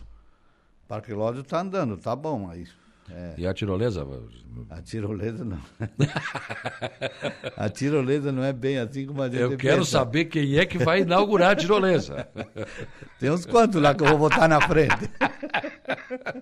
Parque 0.89 1.13
Lógico 1.15 1.45
está 1.45 1.61
andando, 1.61 1.97
tá 1.97 2.17
bom 2.17 2.51
aí. 2.51 2.67
É, 3.11 3.35
E 3.39 3.47
a 3.47 3.53
tirolesa? 3.53 4.07
a 4.71 4.83
tirolesa 4.83 5.45
não. 5.45 5.59
a 7.57 7.69
tirolesa 7.69 8.31
não 8.33 8.45
é 8.45 8.53
bem 8.53 8.79
assim 8.79 9.07
como 9.07 9.23
a 9.23 9.29
gente 9.29 9.41
Eu 9.41 9.57
quero 9.57 9.79
pensa. 9.79 9.91
saber 9.91 10.27
quem 10.27 10.59
é 10.59 10.67
que 10.67 10.79
vai 10.79 11.01
inaugurar 11.01 11.53
a 11.53 11.57
tirolesa. 11.57 12.29
Tem 13.19 13.31
uns 13.31 13.47
quantos 13.47 13.81
lá 13.81 13.95
que 13.95 14.03
eu 14.03 14.09
vou 14.09 14.19
botar 14.19 14.49
na 14.49 14.61
frente. 14.61 15.11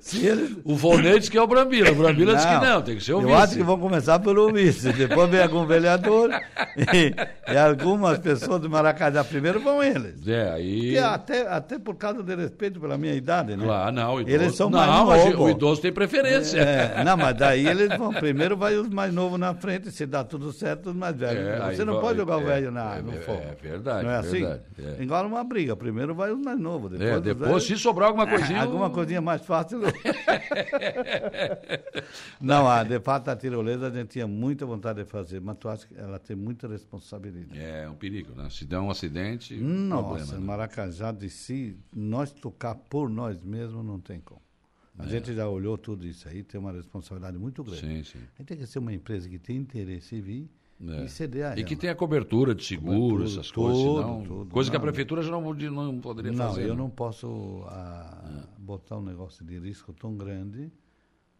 Se 0.00 0.24
eles... 0.26 0.56
O 0.64 0.74
Volney 0.76 1.18
disse 1.18 1.30
que 1.30 1.38
é 1.38 1.42
o 1.42 1.46
Brambila. 1.46 1.90
O 1.90 1.94
Brambila 1.94 2.34
disse 2.34 2.46
que 2.48 2.54
não, 2.64 2.82
tem 2.82 2.96
que 2.96 3.04
ser 3.04 3.12
o 3.14 3.20
Eu 3.20 3.28
vice. 3.28 3.42
acho 3.42 3.56
que 3.56 3.62
vão 3.62 3.78
começar 3.78 4.18
pelo 4.18 4.52
vice, 4.52 4.92
depois 4.92 5.30
vem 5.30 5.42
algum 5.42 5.66
vereador 5.66 6.30
e, 6.76 7.14
e 7.52 7.56
algumas 7.56 8.18
pessoas 8.18 8.60
do 8.60 8.68
Maracajá 8.70 9.22
primeiro 9.24 9.60
vão 9.60 9.82
eles. 9.82 10.26
É, 10.26 10.50
aí... 10.52 10.80
Porque 10.80 10.98
até, 10.98 11.48
até 11.48 11.78
por 11.78 11.94
causa 11.96 12.22
de 12.22 12.34
respeito 12.34 12.80
pela 12.80 12.96
minha 12.98 13.14
idade, 13.14 13.56
né? 13.56 13.64
Claro, 13.64 13.92
não, 13.92 14.20
idoso... 14.20 14.34
Eles 14.36 14.54
são 14.56 14.70
não, 14.70 14.78
mais 14.78 14.90
novos. 15.24 15.40
o 15.40 15.48
idoso 15.50 15.67
tem 15.76 15.92
preferência. 15.92 16.58
É, 16.60 17.04
não, 17.04 17.16
mas 17.16 17.36
daí 17.36 17.66
eles 17.66 17.88
vão. 17.96 18.12
Primeiro 18.12 18.56
vai 18.56 18.76
os 18.76 18.88
mais 18.88 19.12
novos 19.12 19.38
na 19.38 19.54
frente, 19.54 19.90
se 19.90 20.06
dá 20.06 20.22
tudo 20.24 20.52
certo, 20.52 20.90
os 20.90 20.96
mais 20.96 21.16
velhos. 21.16 21.44
É, 21.46 21.74
Você 21.74 21.84
não 21.84 21.94
vai- 21.94 22.02
pode 22.02 22.18
jogar 22.18 22.38
o 22.38 22.42
é, 22.42 22.44
velho 22.44 22.70
na, 22.70 22.96
é, 22.96 23.02
no 23.02 23.12
é, 23.12 23.20
fogo. 23.20 23.42
é 23.42 23.54
verdade, 23.60 24.04
Não 24.04 24.10
é 24.12 24.16
assim? 24.18 24.40
verdade, 24.40 24.62
é. 24.78 25.02
Igual 25.02 25.26
uma 25.26 25.44
briga. 25.44 25.76
Primeiro 25.76 26.14
vai 26.14 26.30
os 26.32 26.38
mais 26.38 26.58
novos. 26.58 26.90
Depois, 26.92 27.20
depois, 27.22 27.48
velhos. 27.48 27.66
se 27.66 27.76
sobrar 27.76 28.08
alguma 28.08 28.26
coisinha... 28.26 28.62
Alguma 28.62 28.90
coisinha 28.90 29.20
mais 29.20 29.42
fácil. 29.44 29.80
não, 32.40 32.68
a, 32.68 32.82
de 32.84 32.98
fato, 33.00 33.28
a 33.28 33.36
tirolesa 33.36 33.88
a 33.88 33.90
gente 33.90 34.08
tinha 34.08 34.26
muita 34.26 34.64
vontade 34.66 35.02
de 35.02 35.08
fazer, 35.08 35.40
mas 35.40 35.56
tu 35.58 35.68
acha 35.68 35.86
que 35.86 35.94
ela 35.98 36.18
tem 36.18 36.36
muita 36.36 36.68
responsabilidade. 36.68 37.58
É 37.60 37.88
um 37.88 37.94
perigo, 37.94 38.34
né? 38.34 38.48
Se 38.50 38.64
der 38.64 38.78
um 38.78 38.90
acidente, 38.90 39.54
Nossa, 39.56 40.02
problema. 40.24 40.32
né? 40.32 40.38
Maracajá 40.46 41.12
de 41.12 41.28
si, 41.30 41.76
nós 41.94 42.32
tocar 42.32 42.74
por 42.74 43.08
nós 43.08 43.40
mesmos 43.42 43.84
não 43.84 43.98
tem 44.00 44.20
como. 44.20 44.40
A 44.98 45.04
É. 45.04 45.08
gente 45.08 45.32
já 45.34 45.48
olhou 45.48 45.78
tudo 45.78 46.06
isso 46.06 46.28
aí, 46.28 46.42
tem 46.42 46.58
uma 46.60 46.72
responsabilidade 46.72 47.38
muito 47.38 47.62
grande. 47.62 47.80
Sim, 47.80 48.02
sim. 48.04 48.18
A 48.18 48.38
gente 48.38 48.48
tem 48.48 48.56
que 48.58 48.66
ser 48.66 48.78
uma 48.80 48.92
empresa 48.92 49.28
que 49.28 49.38
tem 49.38 49.56
interesse 49.56 50.16
em 50.16 50.20
vir 50.20 50.50
É. 50.80 51.04
e 51.04 51.08
ceder 51.08 51.44
a 51.46 51.48
E 51.50 51.60
ela. 51.60 51.62
que 51.68 51.76
tenha 51.76 51.94
cobertura 51.94 52.54
de 52.54 52.64
seguro, 52.64 52.92
Cobertura, 53.00 53.24
essas 53.24 53.50
coisas. 53.52 53.82
Senão, 53.82 54.22
tudo. 54.24 54.50
coisa 54.50 54.70
que 54.70 54.76
a 54.76 54.78
Não. 54.78 54.84
prefeitura 54.86 55.22
já 55.22 55.30
não, 55.30 55.40
não 55.70 56.00
poderia 56.00 56.32
Não, 56.32 56.48
fazer. 56.48 56.64
eu 56.64 56.68
né? 56.70 56.74
não 56.74 56.90
posso 56.90 57.62
ah, 57.66 58.44
botar 58.58 58.96
um 58.98 59.02
negócio 59.02 59.44
de 59.44 59.58
risco 59.58 59.92
tão 59.92 60.16
grande 60.16 60.70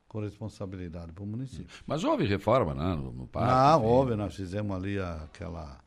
com 0.06 0.20
responsabilidade 0.20 1.12
para 1.12 1.22
o 1.24 1.26
município. 1.26 1.66
Mas 1.86 2.02
houve 2.05 2.24
reforma, 2.24 2.72
né? 2.74 2.94
No, 2.94 3.12
no 3.12 3.26
parque. 3.26 3.52
Não, 3.52 3.78
enfim. 3.80 3.86
houve, 3.93 4.16
nós 4.16 4.35
fizemos 4.35 4.74
ali 4.74 4.98
aquela, 4.98 5.78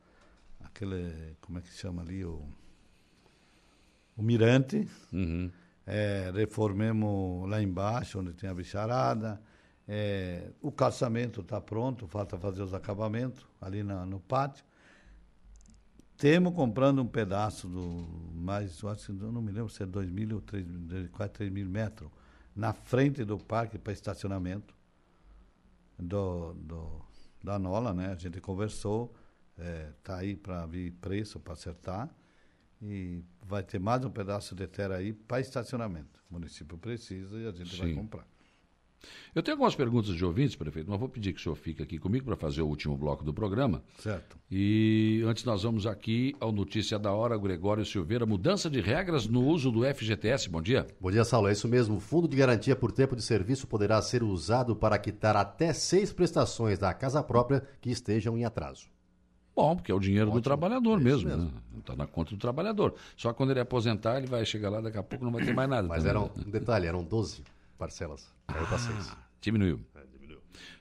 aquele, 0.64 1.35
como 1.41 1.57
é 1.57 1.61
que 1.61 1.69
chama 1.73 2.02
ali, 2.03 2.23
o, 2.23 2.41
o 4.15 4.22
mirante, 4.22 4.88
Uhum. 5.11 5.49
É, 5.86 6.32
reformemos 6.34 7.49
lá 7.49 7.62
embaixo, 7.62 8.20
onde 8.20 8.34
tem 8.34 8.49
a 8.49 8.53
bicharada, 8.53 9.41
é, 9.88 10.52
o 10.62 10.72
calçamento 10.72 11.41
está 11.41 11.60
pronto, 11.60 12.08
falta 12.08 12.38
fazer 12.38 12.62
os 12.64 12.74
acabamentos 12.74 13.45
ali 13.60 13.84
na- 13.84 14.06
no 14.06 14.20
pátio. 14.20 14.64
Temos 16.18 16.53
comprando 16.53 17.02
um 17.02 17.08
pedaço 17.08 17.68
do, 17.68 18.08
mais, 18.36 18.84
acho 18.84 19.08
que 19.08 19.12
não 19.14 19.41
me 19.41 19.52
lembro 19.52 19.70
se 19.70 19.82
é 19.82 19.86
2 19.86 20.10
mil 20.10 20.36
ou 20.36 20.41
3, 20.41 20.66
quase 21.12 21.32
3 21.34 21.52
mil 21.52 21.68
metros, 21.68 22.10
na 22.56 22.74
frente 22.74 23.24
do 23.26 23.38
parque 23.40 23.78
para 23.80 23.91
estacionamento 23.94 24.76
do, 25.98 26.53
do, 26.53 27.02
da 27.44 27.58
Nola, 27.60 27.94
né? 27.94 28.12
A 28.12 28.16
gente 28.16 28.40
conversou, 28.40 29.14
está 29.98 30.18
aí 30.18 30.36
para 30.36 30.66
vir 30.66 30.91
preço 30.94 31.40
para 31.40 31.53
acertar 31.53 32.10
e 32.82 33.24
vai 33.41 33.64
ter 33.64 33.80
mais 33.80 34.03
um 34.03 34.10
pedaço 34.10 34.56
de 34.56 34.68
terra 34.68 34.95
aí 34.95 35.14
para 35.14 35.40
estacionamento. 35.40 36.22
O 36.30 36.34
município 36.34 36.78
precisa 36.78 37.40
e 37.40 37.48
a 37.48 37.52
gente 37.52 37.78
vai 37.78 37.90
Sim. 37.90 37.95
comprar. 37.95 38.26
Eu 39.34 39.41
tenho 39.41 39.56
algumas 39.56 39.76
perguntas 39.76 40.14
de 40.14 40.24
ouvintes, 40.24 40.56
prefeito, 40.56 40.90
mas 40.90 40.99
vou 40.99 41.10
pedir 41.10 41.34
que 41.34 41.40
o 41.40 41.44
senhor 41.44 41.56
fique 41.56 41.82
aqui 41.82 41.98
comigo 41.98 42.26
para 42.26 42.36
fazer 42.36 42.62
o 42.62 42.68
último 42.68 42.98
bloco 42.98 43.24
do 43.24 43.34
programa. 43.34 43.84
Certo. 43.98 44.38
E 44.49 45.24
antes 45.26 45.44
nós 45.44 45.64
vamos 45.64 45.88
aqui 45.88 46.36
ao 46.40 46.52
Notícia 46.52 46.99
da 46.99 47.12
Hora, 47.12 47.38
Gregório 47.38 47.86
Silveira, 47.86 48.26
mudança 48.26 48.70
de 48.70 48.80
regras 48.80 49.28
no 49.28 49.44
uso 49.45 49.72
do 49.72 49.84
FGTS. 49.84 50.49
Bom 50.49 50.62
dia. 50.62 50.86
Bom 50.99 51.10
dia, 51.10 51.24
Saulo. 51.24 51.48
É 51.48 51.52
isso 51.52 51.68
mesmo. 51.68 51.95
O 51.95 51.99
Fundo 51.99 52.28
de 52.28 52.38
Garantia 52.38 52.76
por 52.76 52.91
Tempo 52.91 53.16
de 53.16 53.24
Serviço 53.24 53.68
poderá 53.68 54.02
ser 54.02 54.22
usado 54.22 54.76
para 54.76 54.99
quitar 54.99 55.36
até 55.36 55.74
seis 55.74 56.12
prestações 56.12 56.78
da 56.78 56.94
casa 56.94 57.24
própria 57.24 57.64
que 57.80 57.90
estejam 57.90 58.38
em 58.38 58.45
atraso. 58.45 58.88
Bom, 59.56 59.76
porque 59.76 59.91
é 59.91 59.95
o 59.95 59.99
dinheiro 59.99 60.28
do 60.28 60.32
Ótimo. 60.32 60.44
trabalhador 60.44 61.06
É 61.06 61.10
isso 61.10 61.26
mesmo. 61.26 61.53
Está 61.78 61.95
na 61.95 62.07
conta 62.07 62.32
do 62.32 62.38
trabalhador. 62.38 62.95
Só 63.18 63.34
quando 63.34 63.52
ele 63.52 63.60
aposentar, 63.60 64.18
ele 64.18 64.28
vai 64.28 64.45
chegar 64.45 64.69
lá, 64.69 64.80
daqui 64.82 64.98
a 64.98 65.03
pouco 65.03 65.26
não 65.26 65.32
vai 65.32 65.44
ter 65.44 65.53
mais 65.53 65.69
nada. 65.69 65.88
Mas 65.88 66.03
também, 66.03 66.22
eram, 66.22 66.32
né? 66.36 66.44
um 66.48 66.49
detalhe, 66.49 66.88
eram 66.88 67.03
12 67.03 67.44
parcelas. 67.78 68.32
Caiu 68.48 68.65
para 68.68 68.78
seis. 68.78 69.15
Diminuiu. 69.41 69.80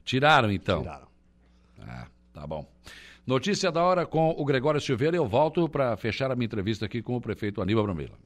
Tiraram, 0.05 0.51
então. 0.51 0.83
Tiraram. 0.83 1.09
Ah, 1.81 2.07
tá 2.33 2.47
bom. 2.47 2.67
Notícia 3.27 3.71
da 3.71 3.83
hora 3.83 4.07
com 4.07 4.31
o 4.31 4.45
Gregório 4.45 4.81
Silveira. 4.81 5.17
Eu 5.17 5.27
volto 5.27 5.69
para 5.69 5.97
fechar 5.97 6.31
a 6.31 6.37
minha 6.37 6.47
entrevista 6.47 6.87
aqui 6.87 7.03
com 7.03 7.17
o 7.17 7.21
prefeito 7.21 7.63
Aníbal 7.63 7.85
Brambila. 7.85 8.19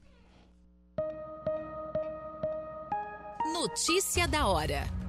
Notícia 3.53 4.27
da 4.27 4.47
hora. 4.47 5.04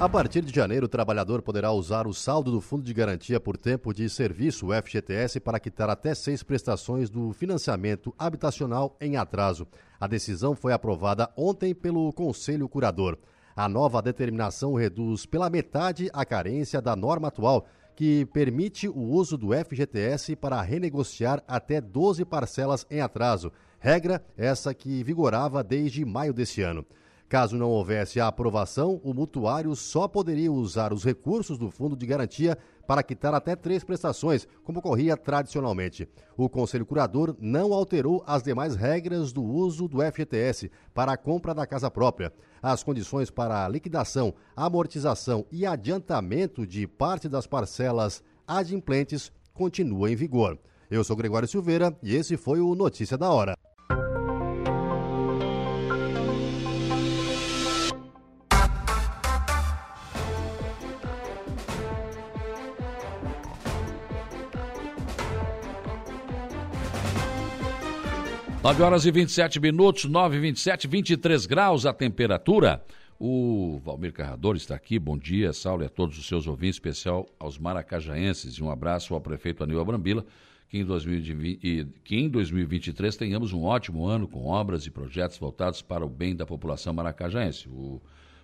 A 0.00 0.08
partir 0.08 0.42
de 0.42 0.54
janeiro, 0.54 0.86
o 0.86 0.88
trabalhador 0.88 1.42
poderá 1.42 1.72
usar 1.72 2.06
o 2.06 2.14
saldo 2.14 2.52
do 2.52 2.60
Fundo 2.60 2.84
de 2.84 2.94
Garantia 2.94 3.40
por 3.40 3.56
Tempo 3.56 3.92
de 3.92 4.08
Serviço, 4.08 4.68
FGTS, 4.72 5.40
para 5.40 5.58
quitar 5.58 5.90
até 5.90 6.14
seis 6.14 6.40
prestações 6.40 7.10
do 7.10 7.32
financiamento 7.32 8.14
habitacional 8.16 8.96
em 9.00 9.16
atraso. 9.16 9.66
A 9.98 10.06
decisão 10.06 10.54
foi 10.54 10.72
aprovada 10.72 11.28
ontem 11.36 11.74
pelo 11.74 12.12
Conselho 12.12 12.68
Curador. 12.68 13.18
A 13.56 13.68
nova 13.68 14.00
determinação 14.00 14.74
reduz 14.74 15.26
pela 15.26 15.50
metade 15.50 16.08
a 16.12 16.24
carência 16.24 16.80
da 16.80 16.94
norma 16.94 17.26
atual, 17.26 17.66
que 17.96 18.24
permite 18.26 18.88
o 18.88 19.00
uso 19.00 19.36
do 19.36 19.48
FGTS 19.52 20.36
para 20.36 20.62
renegociar 20.62 21.42
até 21.48 21.80
12 21.80 22.24
parcelas 22.24 22.86
em 22.88 23.00
atraso. 23.00 23.50
Regra 23.80 24.24
essa 24.36 24.72
que 24.72 25.02
vigorava 25.02 25.64
desde 25.64 26.04
maio 26.04 26.32
desse 26.32 26.62
ano. 26.62 26.86
Caso 27.28 27.58
não 27.58 27.68
houvesse 27.68 28.18
a 28.18 28.26
aprovação, 28.26 29.02
o 29.04 29.12
mutuário 29.12 29.76
só 29.76 30.08
poderia 30.08 30.50
usar 30.50 30.94
os 30.94 31.04
recursos 31.04 31.58
do 31.58 31.70
fundo 31.70 31.94
de 31.94 32.06
garantia 32.06 32.56
para 32.86 33.02
quitar 33.02 33.34
até 33.34 33.54
três 33.54 33.84
prestações, 33.84 34.48
como 34.64 34.78
ocorria 34.78 35.14
tradicionalmente. 35.14 36.08
O 36.38 36.48
Conselho 36.48 36.86
Curador 36.86 37.36
não 37.38 37.74
alterou 37.74 38.24
as 38.26 38.42
demais 38.42 38.74
regras 38.74 39.30
do 39.30 39.42
uso 39.42 39.86
do 39.86 39.98
FGTS 40.00 40.70
para 40.94 41.12
a 41.12 41.16
compra 41.18 41.52
da 41.54 41.66
casa 41.66 41.90
própria. 41.90 42.32
As 42.62 42.82
condições 42.82 43.30
para 43.30 43.62
a 43.62 43.68
liquidação, 43.68 44.32
amortização 44.56 45.44
e 45.52 45.66
adiantamento 45.66 46.66
de 46.66 46.86
parte 46.86 47.28
das 47.28 47.46
parcelas 47.46 48.22
adimplentes 48.46 49.30
continuam 49.52 50.08
em 50.08 50.16
vigor. 50.16 50.58
Eu 50.90 51.04
sou 51.04 51.14
Gregório 51.14 51.46
Silveira 51.46 51.94
e 52.02 52.16
esse 52.16 52.38
foi 52.38 52.58
o 52.60 52.74
Notícia 52.74 53.18
da 53.18 53.30
Hora. 53.30 53.54
Nove 68.62 68.82
horas 68.82 69.06
e 69.06 69.10
27 69.12 69.60
minutos, 69.60 70.04
9 70.04 70.36
e 70.36 70.40
27, 70.40 70.88
23 70.88 71.46
graus 71.46 71.86
a 71.86 71.92
temperatura. 71.92 72.82
O 73.18 73.80
Valmir 73.84 74.12
Carrador 74.12 74.56
está 74.56 74.74
aqui. 74.74 74.98
Bom 74.98 75.16
dia, 75.16 75.52
Saulo, 75.52 75.84
e 75.84 75.86
a 75.86 75.88
todos 75.88 76.18
os 76.18 76.26
seus 76.26 76.48
ouvintes, 76.48 76.74
especial 76.74 77.26
aos 77.38 77.56
maracajaenses. 77.56 78.54
E 78.54 78.62
um 78.62 78.68
abraço 78.68 79.14
ao 79.14 79.20
prefeito 79.20 79.62
Aníbal 79.62 79.84
Brambila, 79.84 80.24
que 80.68 80.76
em, 80.76 80.84
2020, 80.84 81.60
e 81.64 81.84
que 82.02 82.16
em 82.16 82.28
2023 82.28 83.16
tenhamos 83.16 83.52
um 83.52 83.62
ótimo 83.62 84.06
ano 84.06 84.26
com 84.26 84.46
obras 84.46 84.84
e 84.86 84.90
projetos 84.90 85.38
voltados 85.38 85.80
para 85.80 86.04
o 86.04 86.08
bem 86.08 86.34
da 86.34 86.44
população 86.44 86.92
maracajaense. 86.92 87.68
O, 87.68 88.02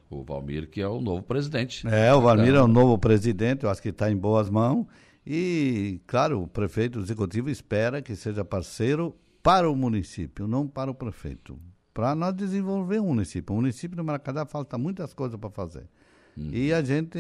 o 0.09 0.23
Valmir, 0.23 0.69
que 0.69 0.81
é 0.81 0.87
o 0.87 1.01
novo 1.01 1.25
presidente. 1.25 1.85
É, 1.89 2.15
o 2.15 2.21
Valmir 2.21 2.55
é 2.55 2.63
o 2.63 2.69
novo 2.69 2.97
presidente, 2.99 3.65
eu 3.65 3.71
acho 3.71 3.83
que 3.83 3.89
está 3.89 4.11
em 4.11 4.17
boas 4.17 4.49
mãos. 4.49 4.87
E, 5.27 6.01
claro, 6.07 6.43
o 6.43 6.47
prefeito 6.47 7.01
executivo 7.01 7.51
espera 7.51 8.01
que 8.01 8.15
seja 8.15 8.45
parceiro 8.45 9.15
para 9.45 9.71
o 9.71 9.77
município, 9.77 10.49
não 10.49 10.67
para 10.67 10.91
o 10.91 10.95
prefeito. 10.95 11.59
Para 11.93 12.15
nós 12.15 12.35
desenvolver 12.35 12.99
o 12.99 13.05
município. 13.05 13.53
O 13.53 13.57
município 13.57 13.95
do 13.95 14.03
Maracajá 14.03 14.47
falta 14.47 14.79
muitas 14.79 15.13
coisas 15.13 15.39
para 15.39 15.51
fazer. 15.51 15.87
Uhum. 16.35 16.49
E 16.51 16.73
a 16.73 16.83
gente 16.83 17.19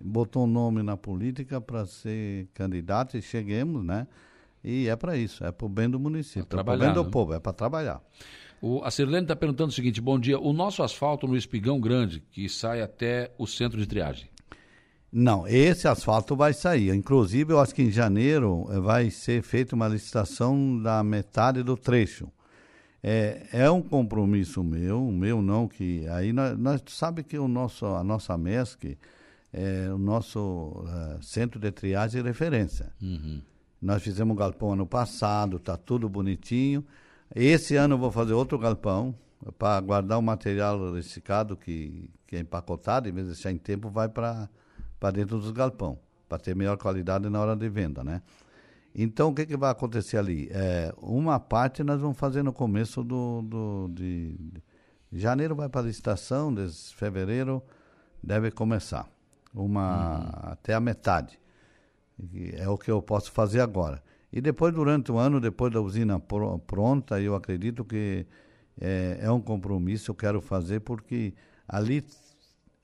botou 0.00 0.44
um 0.44 0.46
nome 0.46 0.82
na 0.82 0.96
política 0.96 1.60
para 1.60 1.84
ser 1.84 2.48
candidato 2.54 3.18
e 3.18 3.20
cheguemos, 3.20 3.84
né? 3.84 4.08
E 4.64 4.88
é 4.88 4.96
para 4.96 5.18
isso, 5.18 5.44
é 5.44 5.52
para 5.52 5.66
o 5.66 5.68
bem 5.68 5.88
do 5.88 6.00
município, 6.00 6.58
é 6.58 6.62
para 6.64 6.74
o 6.74 6.78
bem 6.78 6.92
do 6.94 7.04
né? 7.04 7.10
povo, 7.10 7.34
é 7.34 7.38
para 7.38 7.52
trabalhar. 7.52 8.02
O, 8.60 8.82
a 8.82 8.90
Sirlene 8.90 9.22
está 9.22 9.36
perguntando 9.36 9.68
o 9.68 9.72
seguinte: 9.72 10.00
bom 10.00 10.18
dia, 10.18 10.40
o 10.40 10.52
nosso 10.54 10.82
asfalto 10.82 11.28
no 11.28 11.36
Espigão 11.36 11.78
Grande, 11.78 12.20
que 12.32 12.48
sai 12.48 12.80
até 12.80 13.32
o 13.38 13.46
centro 13.46 13.78
de 13.78 13.86
triagem. 13.86 14.28
Não, 15.10 15.48
esse 15.48 15.88
asfalto 15.88 16.36
vai 16.36 16.52
sair. 16.52 16.94
Inclusive, 16.94 17.52
eu 17.52 17.60
acho 17.60 17.74
que 17.74 17.82
em 17.82 17.90
janeiro 17.90 18.66
eh, 18.70 18.78
vai 18.78 19.10
ser 19.10 19.42
feita 19.42 19.74
uma 19.74 19.88
licitação 19.88 20.80
da 20.82 21.02
metade 21.02 21.62
do 21.62 21.76
trecho. 21.76 22.30
É, 23.02 23.46
é 23.52 23.70
um 23.70 23.80
compromisso 23.80 24.62
meu, 24.62 25.10
meu 25.10 25.40
não, 25.40 25.68
que 25.68 26.06
aí 26.08 26.32
nós, 26.32 26.58
nós 26.58 26.82
sabe 26.88 27.22
que 27.22 27.38
o 27.38 27.46
nosso, 27.46 27.86
a 27.86 28.02
nossa 28.02 28.36
MESC 28.36 28.98
é 29.52 29.88
o 29.90 29.98
nosso 29.98 30.40
uh, 30.40 31.22
centro 31.22 31.58
de 31.60 31.70
triagem 31.70 32.20
e 32.20 32.24
referência. 32.24 32.92
Uhum. 33.00 33.40
Nós 33.80 34.02
fizemos 34.02 34.32
um 34.32 34.36
galpão 34.36 34.72
ano 34.72 34.86
passado, 34.86 35.58
está 35.58 35.76
tudo 35.76 36.08
bonitinho. 36.08 36.84
Esse 37.34 37.76
ano 37.76 37.94
eu 37.94 37.98
vou 37.98 38.10
fazer 38.10 38.32
outro 38.32 38.58
galpão 38.58 39.14
para 39.56 39.80
guardar 39.80 40.18
o 40.18 40.22
material 40.22 40.92
reciclado 40.92 41.56
que, 41.56 42.10
que 42.26 42.36
é 42.36 42.40
empacotado, 42.40 43.08
em 43.08 43.12
vez 43.12 43.28
de 43.28 43.32
deixar 43.34 43.52
em 43.52 43.58
tempo, 43.58 43.88
vai 43.88 44.08
para 44.08 44.48
dentro 45.12 45.38
dos 45.38 45.50
galpão, 45.50 45.98
para 46.28 46.38
ter 46.38 46.54
melhor 46.54 46.76
qualidade 46.76 47.28
na 47.28 47.40
hora 47.40 47.56
de 47.56 47.68
venda, 47.68 48.02
né? 48.02 48.22
Então, 48.94 49.28
o 49.28 49.34
que, 49.34 49.46
que 49.46 49.56
vai 49.56 49.70
acontecer 49.70 50.16
ali? 50.16 50.48
É, 50.50 50.92
uma 50.98 51.38
parte 51.38 51.84
nós 51.84 52.00
vamos 52.00 52.18
fazer 52.18 52.42
no 52.42 52.52
começo 52.52 53.04
do, 53.04 53.42
do 53.42 53.88
de, 53.92 54.34
de 55.10 55.20
janeiro 55.20 55.54
vai 55.54 55.68
para 55.68 55.82
a 55.82 55.84
licitação, 55.84 56.52
de 56.52 56.68
fevereiro 56.94 57.62
deve 58.22 58.50
começar, 58.50 59.08
uma 59.54 60.18
uhum. 60.18 60.52
até 60.52 60.74
a 60.74 60.80
metade. 60.80 61.38
É 62.54 62.68
o 62.68 62.76
que 62.76 62.90
eu 62.90 63.00
posso 63.00 63.30
fazer 63.30 63.60
agora. 63.60 64.02
E 64.32 64.40
depois, 64.40 64.74
durante 64.74 65.10
o 65.12 65.18
ano, 65.18 65.40
depois 65.40 65.72
da 65.72 65.80
usina 65.80 66.18
pr 66.18 66.58
pronta, 66.66 67.20
eu 67.20 67.34
acredito 67.34 67.84
que 67.84 68.26
é, 68.80 69.18
é, 69.22 69.30
um 69.30 69.40
compromisso 69.40 70.10
eu 70.10 70.14
quero 70.14 70.40
fazer, 70.40 70.80
porque 70.80 71.34
ali, 71.66 72.04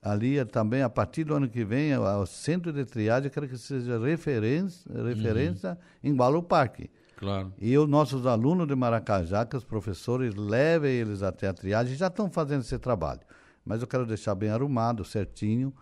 ali 0.05 0.45
também, 0.45 0.83
a 0.83 0.89
partir 0.89 1.23
do 1.23 1.33
ano 1.33 1.49
que 1.49 1.65
vem, 1.65 1.97
o 1.97 2.25
centro 2.27 2.71
de 2.71 2.85
triagem, 2.85 3.25
eu 3.25 3.31
quero 3.31 3.49
que 3.49 3.57
seja 3.57 3.97
referência, 3.97 4.85
referência 5.03 5.71
uhum. 5.71 6.11
em 6.11 6.15
Balo 6.15 6.43
Parque. 6.43 6.91
Claro. 7.17 7.51
E 7.57 7.75
os 7.75 7.89
nossos 7.89 8.27
alunos 8.27 8.67
de 8.67 8.75
Maracajá, 8.75 9.45
que 9.47 9.57
os 9.57 9.63
professores 9.63 10.35
levem 10.35 10.91
eles 10.91 11.23
até 11.23 11.47
a 11.47 11.53
triagem, 11.53 11.95
já 11.95 12.05
estão 12.05 12.29
fazendo 12.29 12.61
esse 12.61 12.77
trabalho. 12.77 13.21
Mas 13.65 13.81
eu 13.81 13.87
quero 13.87 14.05
deixar 14.05 14.35
bem 14.35 14.49
arrumado, 14.49 15.03
certinho, 15.03 15.73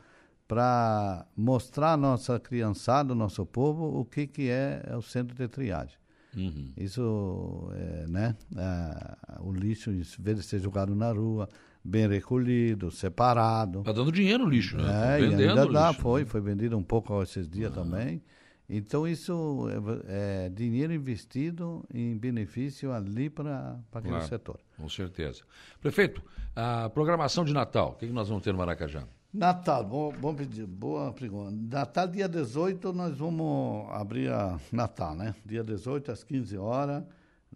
para 0.48 1.26
mostrar 1.36 1.94
à 1.94 1.98
nossa 1.98 2.40
criançada, 2.40 3.12
ao 3.12 3.18
nosso 3.18 3.46
povo, 3.46 4.00
o 4.00 4.06
que, 4.06 4.26
que 4.26 4.50
é, 4.50 4.84
é 4.88 4.96
o 4.96 5.02
centro 5.02 5.36
de 5.36 5.50
triagem. 5.50 5.98
Uhum. 6.34 6.72
Isso, 6.78 7.70
é, 7.74 8.08
né? 8.08 8.36
É, 8.56 9.42
o 9.42 9.52
lixo, 9.52 9.92
em 9.92 10.02
vez 10.20 10.38
de 10.38 10.44
ser 10.44 10.60
jogado 10.60 10.96
na 10.96 11.12
rua, 11.12 11.50
bem 11.84 12.08
recolhido, 12.08 12.90
separado. 12.90 13.80
Está 13.80 13.92
dando 13.92 14.12
dinheiro 14.12 14.46
o 14.46 14.50
lixo, 14.50 14.78
né? 14.78 15.18
É, 15.18 15.22
vendendo 15.22 15.50
ainda 15.60 15.66
dá, 15.68 15.90
lixo, 15.90 16.02
foi, 16.02 16.26
foi 16.26 16.42
vendido 16.42 16.78
um 16.78 16.84
pouco 16.84 17.22
esses 17.22 17.50
dias 17.50 17.76
uhum. 17.76 17.84
também. 17.84 18.22
Então, 18.70 19.06
isso 19.06 19.68
é, 20.08 20.46
é, 20.46 20.50
dinheiro 20.50 20.94
investido 20.94 21.84
em 21.94 22.18
benefício 22.18 22.94
ali 22.94 23.30
para 23.30 23.78
aquele 23.92 24.14
claro, 24.14 24.28
setor. 24.28 24.60
Com 24.78 24.88
certeza. 24.88 25.44
Prefeito, 25.82 26.24
a 26.56 26.90
programação 26.90 27.44
de 27.44 27.54
Natal, 27.54 27.90
o 27.90 27.94
que, 27.96 28.08
que 28.08 28.14
nós 28.14 28.30
vamos 28.30 28.44
ter 28.44 28.52
no 28.54 28.58
Maracajá? 28.58 29.04
Natal, 29.34 29.84
bom, 29.84 30.14
bom 30.14 30.34
pedir, 30.34 30.66
boa 30.66 31.12
pergunta. 31.12 31.52
Natal, 31.52 32.08
dia 32.08 32.30
18, 32.30 32.94
nós 32.94 33.18
vamos 33.18 33.92
abrir 33.92 34.32
a 34.32 34.60
Natal, 34.72 35.16
né? 35.16 35.34
Dia 35.44 35.64
18, 35.64 36.12
às 36.12 36.24
15 36.24 36.56
horas, 36.58 37.04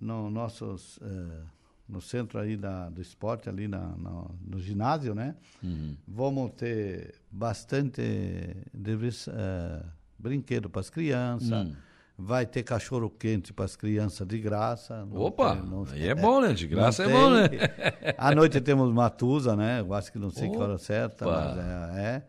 no 0.01 0.29
nosso, 0.29 0.75
eh, 1.01 1.43
no 1.87 2.01
centro 2.01 2.39
aí 2.39 2.57
da, 2.57 2.89
do 2.89 3.01
esporte, 3.01 3.47
ali 3.47 3.67
na, 3.67 3.79
no, 3.79 4.35
no 4.45 4.59
ginásio, 4.59 5.15
né? 5.15 5.35
Uhum. 5.63 5.95
Vamos 6.07 6.51
ter 6.51 7.15
bastante 7.31 8.01
eh, 8.01 9.83
brinquedo 10.19 10.69
para 10.69 10.81
as 10.81 10.89
crianças. 10.89 11.49
Uhum 11.49 11.73
vai 12.17 12.45
ter 12.45 12.63
cachorro 12.63 13.09
quente 13.11 13.53
para 13.53 13.65
as 13.65 13.75
crianças 13.75 14.27
de 14.27 14.39
graça. 14.39 15.07
Opa, 15.13 15.55
tem, 15.55 15.65
não, 15.65 15.85
aí 15.91 16.07
é 16.07 16.15
bom, 16.15 16.41
né? 16.41 16.51
De 16.51 16.65
graça 16.65 17.03
é 17.03 17.07
bom, 17.07 17.29
né? 17.29 17.47
À 18.17 18.33
noite 18.33 18.59
temos 18.59 18.91
Matusa, 18.91 19.55
né? 19.55 19.81
Eu 19.81 19.93
acho 19.93 20.11
que 20.11 20.17
não 20.17 20.31
sei 20.31 20.47
Opa. 20.47 20.57
que 20.57 20.63
hora 20.63 20.77
certa, 20.79 21.25
mas 21.25 21.57
é. 21.57 22.01
é. 22.01 22.23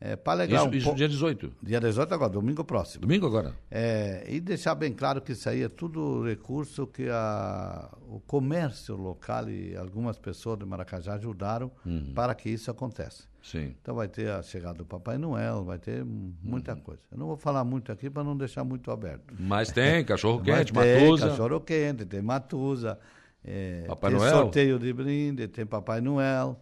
É 0.00 0.16
para 0.16 0.38
legal. 0.38 0.66
Isso, 0.68 0.76
isso 0.88 0.94
dia 0.94 1.06
18. 1.06 1.52
Dia 1.62 1.78
18 1.78 2.14
agora, 2.14 2.30
domingo 2.30 2.64
próximo. 2.64 3.02
Domingo 3.02 3.26
agora. 3.26 3.54
É, 3.70 4.24
e 4.26 4.40
deixar 4.40 4.74
bem 4.74 4.94
claro 4.94 5.20
que 5.20 5.32
isso 5.32 5.46
aí 5.46 5.62
é 5.62 5.68
tudo 5.68 6.24
recurso 6.24 6.86
que 6.86 7.06
a, 7.10 7.90
o 8.08 8.18
comércio 8.20 8.96
local 8.96 9.50
e 9.50 9.76
algumas 9.76 10.18
pessoas 10.18 10.58
de 10.58 10.64
Maracajá 10.64 11.14
ajudaram 11.14 11.70
uhum. 11.84 12.12
para 12.14 12.34
que 12.34 12.48
isso 12.48 12.70
aconteça. 12.70 13.24
Sim. 13.42 13.74
Então 13.80 13.94
vai 13.94 14.08
ter 14.08 14.30
a 14.30 14.42
chegada 14.42 14.78
do 14.78 14.86
Papai 14.86 15.18
Noel, 15.18 15.64
vai 15.64 15.78
ter 15.78 16.02
muita 16.04 16.72
uhum. 16.72 16.80
coisa. 16.80 17.02
Eu 17.12 17.18
não 17.18 17.26
vou 17.26 17.36
falar 17.36 17.62
muito 17.62 17.92
aqui 17.92 18.08
para 18.08 18.24
não 18.24 18.34
deixar 18.34 18.64
muito 18.64 18.90
aberto. 18.90 19.34
Mas 19.38 19.70
tem 19.70 20.02
cachorro 20.04 20.42
quente, 20.42 20.72
tem 20.72 20.94
matusa. 20.94 21.28
cachorro 21.28 21.60
quente, 21.60 22.06
tem 22.06 22.22
matusa. 22.22 22.98
É, 23.44 23.84
Papai 23.86 24.10
tem 24.10 24.18
Noel. 24.18 24.32
sorteio 24.32 24.78
de 24.78 24.92
brinde, 24.94 25.46
tem 25.46 25.66
Papai 25.66 26.00
Noel. 26.00 26.58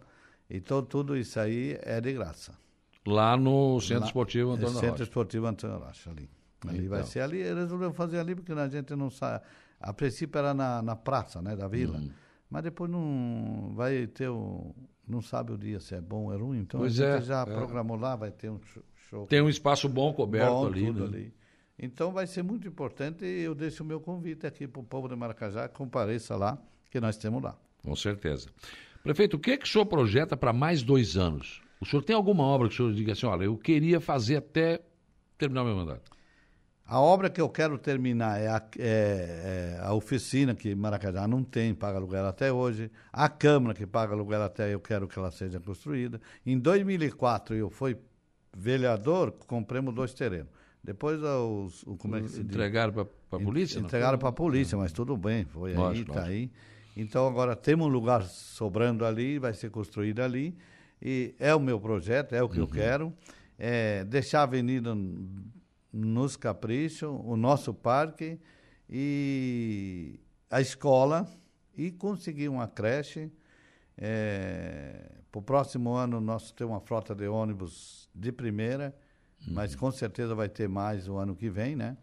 Então 0.49 0.81
tudo 0.81 1.15
isso 1.15 1.39
aí 1.39 1.77
é 1.83 2.01
de 2.01 2.11
graça. 2.11 2.53
Lá 3.09 3.35
no 3.35 3.79
Centro 3.81 4.01
Lá, 4.01 4.07
Esportivo 4.07 4.51
Antônio 4.51 4.73
Centro 4.73 4.89
Rocha. 4.91 5.03
Esportivo 5.03 5.45
Antônio 5.47 5.77
Rocha, 5.77 6.09
ali. 6.09 6.29
Ali 6.67 6.77
então. 6.77 6.89
vai 6.89 7.03
ser 7.03 7.21
ali. 7.21 7.41
Resolveu 7.41 7.93
fazer 7.93 8.19
ali 8.19 8.35
porque 8.35 8.51
a 8.51 8.67
gente 8.67 8.95
não 8.95 9.09
sabe. 9.09 9.43
A 9.79 9.93
princípio 9.93 10.37
era 10.37 10.53
na, 10.53 10.81
na 10.81 10.95
praça, 10.95 11.41
né, 11.41 11.55
da 11.55 11.67
vila. 11.67 11.97
Uhum. 11.97 12.11
Mas 12.49 12.63
depois 12.63 12.89
não 12.89 13.71
vai 13.75 14.07
ter 14.07 14.27
o. 14.29 14.75
Não 15.07 15.21
sabe 15.21 15.53
o 15.53 15.57
dia 15.57 15.79
se 15.79 15.95
é 15.95 16.01
bom 16.01 16.25
ou 16.25 16.33
é 16.33 16.37
ruim. 16.37 16.59
Então 16.59 16.79
pois 16.79 16.99
a 16.99 17.13
gente 17.13 17.23
é, 17.23 17.25
já 17.25 17.41
é. 17.41 17.45
programou 17.45 17.97
lá, 17.97 18.15
vai 18.15 18.31
ter 18.31 18.49
um 18.49 18.59
show. 19.09 19.25
Tem 19.25 19.41
um 19.41 19.49
espaço 19.49 19.89
bom 19.89 20.13
coberto 20.13 20.51
bom, 20.51 20.67
ali. 20.67 20.85
Tudo 20.85 20.99
né? 21.09 21.17
ali. 21.17 21.33
Então 21.77 22.11
vai 22.11 22.27
ser 22.27 22.43
muito 22.43 22.67
importante 22.67 23.23
e 23.23 23.41
eu 23.41 23.55
deixo 23.55 23.83
o 23.83 23.85
meu 23.85 24.01
convite 24.01 24.45
aqui 24.45 24.67
para 24.67 24.81
o 24.81 24.83
povo 24.83 25.07
de 25.07 25.15
Maracajá, 25.15 25.67
compareça 25.69 26.35
lá, 26.35 26.57
que 26.91 26.99
nós 26.99 27.15
temos 27.15 27.41
lá. 27.41 27.57
Com 27.81 27.95
certeza. 27.95 28.49
Prefeito, 29.01 29.37
o 29.37 29.39
que, 29.39 29.51
é 29.51 29.57
que 29.57 29.65
o 29.65 29.67
senhor 29.67 29.85
projeta 29.85 30.35
para 30.35 30.51
mais 30.51 30.83
dois 30.83 31.15
anos? 31.15 31.61
O 31.81 31.85
senhor 31.85 32.03
tem 32.03 32.15
alguma 32.15 32.43
obra 32.43 32.67
que 32.67 32.73
o 32.73 32.77
senhor 32.77 32.93
diga 32.93 33.13
assim, 33.13 33.25
olha, 33.25 33.45
eu 33.45 33.57
queria 33.57 34.01
fazer 34.01 34.37
até 34.37 34.81
terminar 35.37 35.63
meu 35.63 35.75
mandato? 35.75 36.11
A 36.85 36.99
obra 36.99 37.29
que 37.29 37.39
eu 37.39 37.47
quero 37.47 37.77
terminar 37.77 38.41
é 38.41 38.47
a, 38.47 38.67
é, 38.79 39.77
é 39.77 39.79
a 39.81 39.93
oficina, 39.93 40.55
que 40.55 40.73
Maracajá 40.73 41.27
não 41.27 41.43
tem, 41.43 41.73
paga 41.73 41.97
aluguel 41.97 42.25
até 42.25 42.51
hoje. 42.51 42.91
A 43.13 43.29
Câmara, 43.29 43.75
que 43.75 43.85
paga 43.85 44.13
aluguel 44.13 44.41
até 44.41 44.73
eu 44.73 44.79
quero 44.79 45.07
que 45.07 45.17
ela 45.17 45.29
seja 45.29 45.59
construída. 45.59 46.19
Em 46.43 46.57
2004, 46.57 47.55
eu 47.55 47.69
fui 47.69 47.95
vereador, 48.57 49.31
compramos 49.45 49.93
dois 49.93 50.13
terrenos. 50.13 50.49
Depois, 50.83 51.21
os, 51.21 51.83
o, 51.83 51.95
como 51.95 52.15
é 52.15 52.21
que 52.21 52.29
se 52.29 52.41
Entregaram 52.41 52.91
para 52.91 53.03
a 53.03 53.39
polícia? 53.39 53.79
Entregaram 53.79 54.17
para 54.17 54.29
a 54.29 54.33
polícia, 54.33 54.77
mas 54.77 54.91
tudo 54.91 55.15
bem, 55.15 55.45
foi 55.45 55.75
lógico, 55.75 56.11
aí, 56.11 56.17
está 56.17 56.27
aí. 56.27 56.51
Então, 56.97 57.27
agora 57.27 57.55
temos 57.55 57.85
um 57.85 57.89
lugar 57.89 58.23
sobrando 58.23 59.05
ali, 59.05 59.37
vai 59.37 59.53
ser 59.53 59.69
construído 59.69 60.21
ali. 60.21 60.57
E 61.01 61.35
é 61.39 61.53
o 61.55 61.59
meu 61.59 61.79
projeto, 61.79 62.33
é 62.33 62.43
o 62.43 62.49
que 62.49 62.57
uhum. 62.57 62.65
eu 62.65 62.67
quero. 62.67 63.13
É 63.57 64.03
deixar 64.05 64.41
a 64.41 64.43
avenida 64.43 64.95
nos 65.91 66.35
caprichos, 66.35 67.09
o 67.09 67.35
nosso 67.35 67.73
parque 67.73 68.39
e 68.89 70.19
a 70.49 70.61
escola 70.61 71.29
e 71.75 71.91
conseguir 71.91 72.49
uma 72.49 72.67
creche. 72.67 73.31
É, 73.97 75.11
para 75.31 75.39
o 75.39 75.41
próximo 75.41 75.93
ano, 75.93 76.19
nós 76.19 76.51
temos 76.51 76.73
uma 76.73 76.79
frota 76.79 77.13
de 77.13 77.27
ônibus 77.27 78.09
de 78.15 78.31
primeira, 78.31 78.95
uhum. 79.45 79.53
mas 79.53 79.75
com 79.75 79.91
certeza 79.91 80.33
vai 80.33 80.49
ter 80.49 80.67
mais 80.67 81.07
o 81.07 81.17
ano 81.17 81.35
que 81.35 81.49
vem, 81.49 81.75
né? 81.75 81.97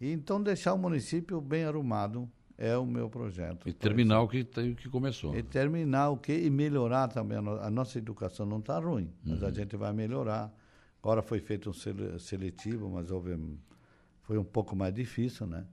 E 0.00 0.10
então 0.10 0.42
deixar 0.42 0.72
o 0.72 0.78
município 0.78 1.40
bem 1.40 1.64
arrumado 1.64 2.28
é 2.62 2.78
o 2.78 2.86
meu 2.86 3.10
projeto. 3.10 3.68
E 3.68 3.72
terminar 3.72 4.20
o 4.20 4.28
que, 4.28 4.42
o 4.42 4.76
que 4.76 4.88
começou. 4.88 5.36
E 5.36 5.42
terminar 5.42 6.10
o 6.10 6.16
que 6.16 6.32
e 6.32 6.48
melhorar 6.48 7.08
também. 7.08 7.36
A, 7.38 7.42
no, 7.42 7.60
a 7.60 7.68
nossa 7.68 7.98
educação 7.98 8.46
não 8.46 8.60
está 8.60 8.78
ruim, 8.78 9.06
uhum. 9.06 9.32
mas 9.32 9.42
a 9.42 9.46
uhum. 9.46 9.54
gente 9.54 9.76
vai 9.76 9.92
melhorar. 9.92 10.54
Agora 11.02 11.22
foi 11.22 11.40
feito 11.40 11.70
um 11.70 12.18
seletivo, 12.20 12.88
mas 12.88 13.10
houve, 13.10 13.36
foi 14.20 14.38
um 14.38 14.44
pouco 14.44 14.76
mais 14.76 14.94
difícil, 14.94 15.44
né? 15.44 15.66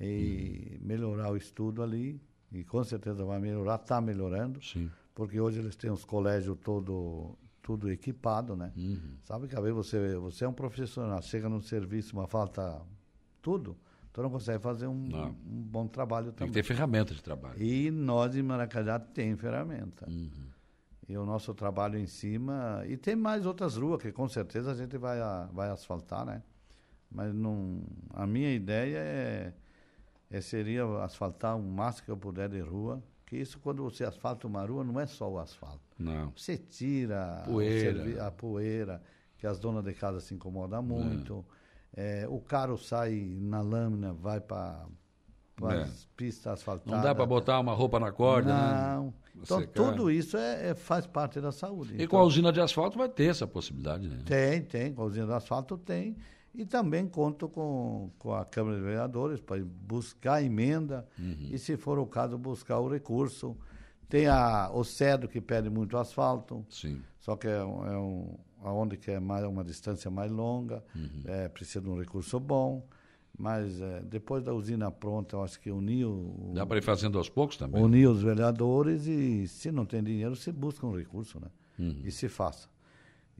E 0.00 0.72
uhum. 0.80 0.86
melhorar 0.88 1.30
o 1.30 1.36
estudo 1.36 1.84
ali, 1.84 2.20
e 2.50 2.64
com 2.64 2.82
certeza 2.82 3.24
vai 3.24 3.38
melhorar, 3.38 3.76
está 3.76 4.00
melhorando. 4.00 4.60
Sim. 4.60 4.90
Porque 5.14 5.38
hoje 5.40 5.60
eles 5.60 5.76
têm 5.76 5.90
os 5.90 6.04
colégios 6.04 6.58
todo 6.64 7.38
tudo 7.62 7.92
equipado, 7.92 8.56
né? 8.56 8.72
Uhum. 8.76 9.18
Sabe 9.22 9.46
que 9.46 9.54
às 9.54 9.60
vezes 9.60 9.76
você, 9.76 10.16
você 10.16 10.44
é 10.44 10.48
um 10.48 10.54
profissional, 10.54 11.20
chega 11.22 11.48
num 11.48 11.60
serviço, 11.60 12.16
mas 12.16 12.28
falta 12.28 12.80
tudo, 13.42 13.76
tu 14.18 14.22
não 14.22 14.30
consegue 14.30 14.58
fazer 14.58 14.88
um, 14.88 14.94
Não. 15.08 15.28
um 15.28 15.62
bom 15.62 15.86
trabalho 15.86 16.26
Tem 16.26 16.32
que 16.32 16.38
também. 16.38 16.52
ter 16.52 16.62
ferramenta 16.64 17.14
de 17.14 17.22
trabalho. 17.22 17.62
E 17.62 17.88
nós 17.88 18.34
em 18.34 18.42
Maracajá 18.42 18.98
tem 18.98 19.36
ferramenta. 19.36 20.10
Uhum. 20.10 20.48
E 21.08 21.16
o 21.16 21.24
nosso 21.24 21.54
trabalho 21.54 21.96
em 21.96 22.06
cima. 22.08 22.82
E 22.88 22.96
tem 22.96 23.14
mais 23.14 23.46
outras 23.46 23.76
ruas 23.76 24.02
que 24.02 24.10
com 24.10 24.28
certeza 24.28 24.72
a 24.72 24.74
gente 24.74 24.98
vai, 24.98 25.18
vai 25.52 25.70
asfaltar, 25.70 26.26
né? 26.26 26.42
Mas 27.08 27.32
não, 27.32 27.80
a 28.10 28.26
minha 28.26 28.52
ideia 28.52 28.98
é, 28.98 29.52
é 30.30 30.40
seria 30.40 30.84
asfaltar 31.04 31.56
o 31.56 31.62
máximo 31.62 32.06
que 32.06 32.10
eu 32.10 32.16
puder 32.16 32.48
de 32.48 32.58
rua. 32.60 33.00
Que 33.24 33.36
isso, 33.36 33.60
quando 33.60 33.84
você 33.84 34.04
asfalta 34.04 34.48
uma 34.48 34.66
rua, 34.66 34.82
não 34.82 34.98
é 34.98 35.06
só 35.06 35.30
o 35.30 35.38
asfalto. 35.38 35.80
Não. 35.96 36.32
Você 36.36 36.56
tira 36.58 37.44
Poeira. 37.46 38.26
a 38.26 38.30
poeira, 38.32 39.00
que 39.36 39.46
as 39.46 39.60
donas 39.60 39.84
de 39.84 39.94
casa 39.94 40.18
se 40.18 40.34
incomodam 40.34 40.82
muito. 40.82 41.44
É, 41.96 42.26
o 42.28 42.38
carro 42.40 42.76
sai 42.78 43.36
na 43.40 43.60
lâmina, 43.60 44.12
vai 44.12 44.40
para 44.40 44.86
É. 45.70 45.82
as 45.82 46.06
pistas 46.16 46.52
asfaltadas. 46.54 46.92
Não 46.92 47.02
dá 47.02 47.14
para 47.14 47.26
botar 47.26 47.58
uma 47.58 47.72
roupa 47.74 47.98
na 47.98 48.12
corda, 48.12 48.52
Não. 48.54 49.06
né? 49.06 49.12
Então, 49.40 49.60
Secar. 49.60 49.72
tudo 49.72 50.10
isso 50.10 50.36
é, 50.36 50.70
é- 50.70 50.74
faz 50.74 51.06
parte 51.06 51.40
da 51.40 51.50
saúde. 51.52 51.92
E 51.92 51.96
Então, 51.96 52.08
com 52.08 52.18
a 52.18 52.22
usina 52.24 52.52
de 52.52 52.60
asfalto 52.60 52.98
vai 52.98 53.08
ter 53.08 53.30
essa 53.30 53.46
possibilidade, 53.46 54.08
né? 54.08 54.20
Tem, 54.24 54.62
tem. 54.62 54.92
Com 54.92 55.02
a 55.02 55.04
usina 55.06 55.26
de 55.26 55.32
asfalto 55.32 55.76
tem. 55.78 56.16
E 56.54 56.64
também 56.64 57.06
conto 57.06 57.48
com, 57.48 58.10
com 58.18 58.34
a 58.34 58.44
Câmara 58.44 58.76
de 58.76 58.82
Vereadores 58.82 59.40
para 59.40 59.62
buscar 59.64 60.42
emenda 60.42 61.06
Uhum. 61.18 61.48
e, 61.52 61.58
se 61.58 61.76
for 61.76 61.98
o 61.98 62.06
caso, 62.06 62.36
buscar 62.38 62.78
o 62.80 62.88
recurso. 62.88 63.56
Tem 64.08 64.26
a, 64.26 64.70
o 64.72 64.82
CEDO 64.82 65.28
que 65.28 65.40
pede 65.40 65.68
muito 65.70 65.96
asfalto. 65.96 66.64
Sim. 66.70 67.00
Só 67.20 67.36
que 67.36 67.46
é, 67.46 67.58
é 67.58 67.64
um, 67.64 68.34
aonde 68.62 68.96
que 68.96 69.10
é 69.10 69.20
mais, 69.20 69.44
uma 69.44 69.64
distância 69.64 70.10
mais 70.10 70.30
longa, 70.30 70.82
Uhum. 70.94 71.22
é, 71.24 71.48
precisa 71.48 71.80
de 71.80 71.88
um 71.88 71.98
recurso 71.98 72.38
bom. 72.40 72.86
Mas 73.40 73.80
é, 73.80 74.00
depois 74.00 74.42
da 74.42 74.52
usina 74.52 74.90
pronta, 74.90 75.36
eu 75.36 75.44
acho 75.44 75.60
que 75.60 75.70
unir, 75.70 76.04
o, 76.06 76.50
Dá 76.54 76.66
para 76.66 76.78
ir 76.78 76.82
fazendo 76.82 77.18
aos 77.18 77.28
poucos 77.28 77.56
também. 77.56 77.80
unir 77.80 78.08
os 78.08 78.20
vereadores 78.20 79.06
e, 79.06 79.46
se 79.46 79.70
não 79.70 79.86
tem 79.86 80.02
dinheiro, 80.02 80.34
se 80.34 80.50
busca 80.50 80.84
um 80.84 80.96
recurso, 80.96 81.38
né? 81.38 81.46
Uhum. 81.78 82.00
E 82.04 82.10
se 82.10 82.28
faça. 82.28 82.68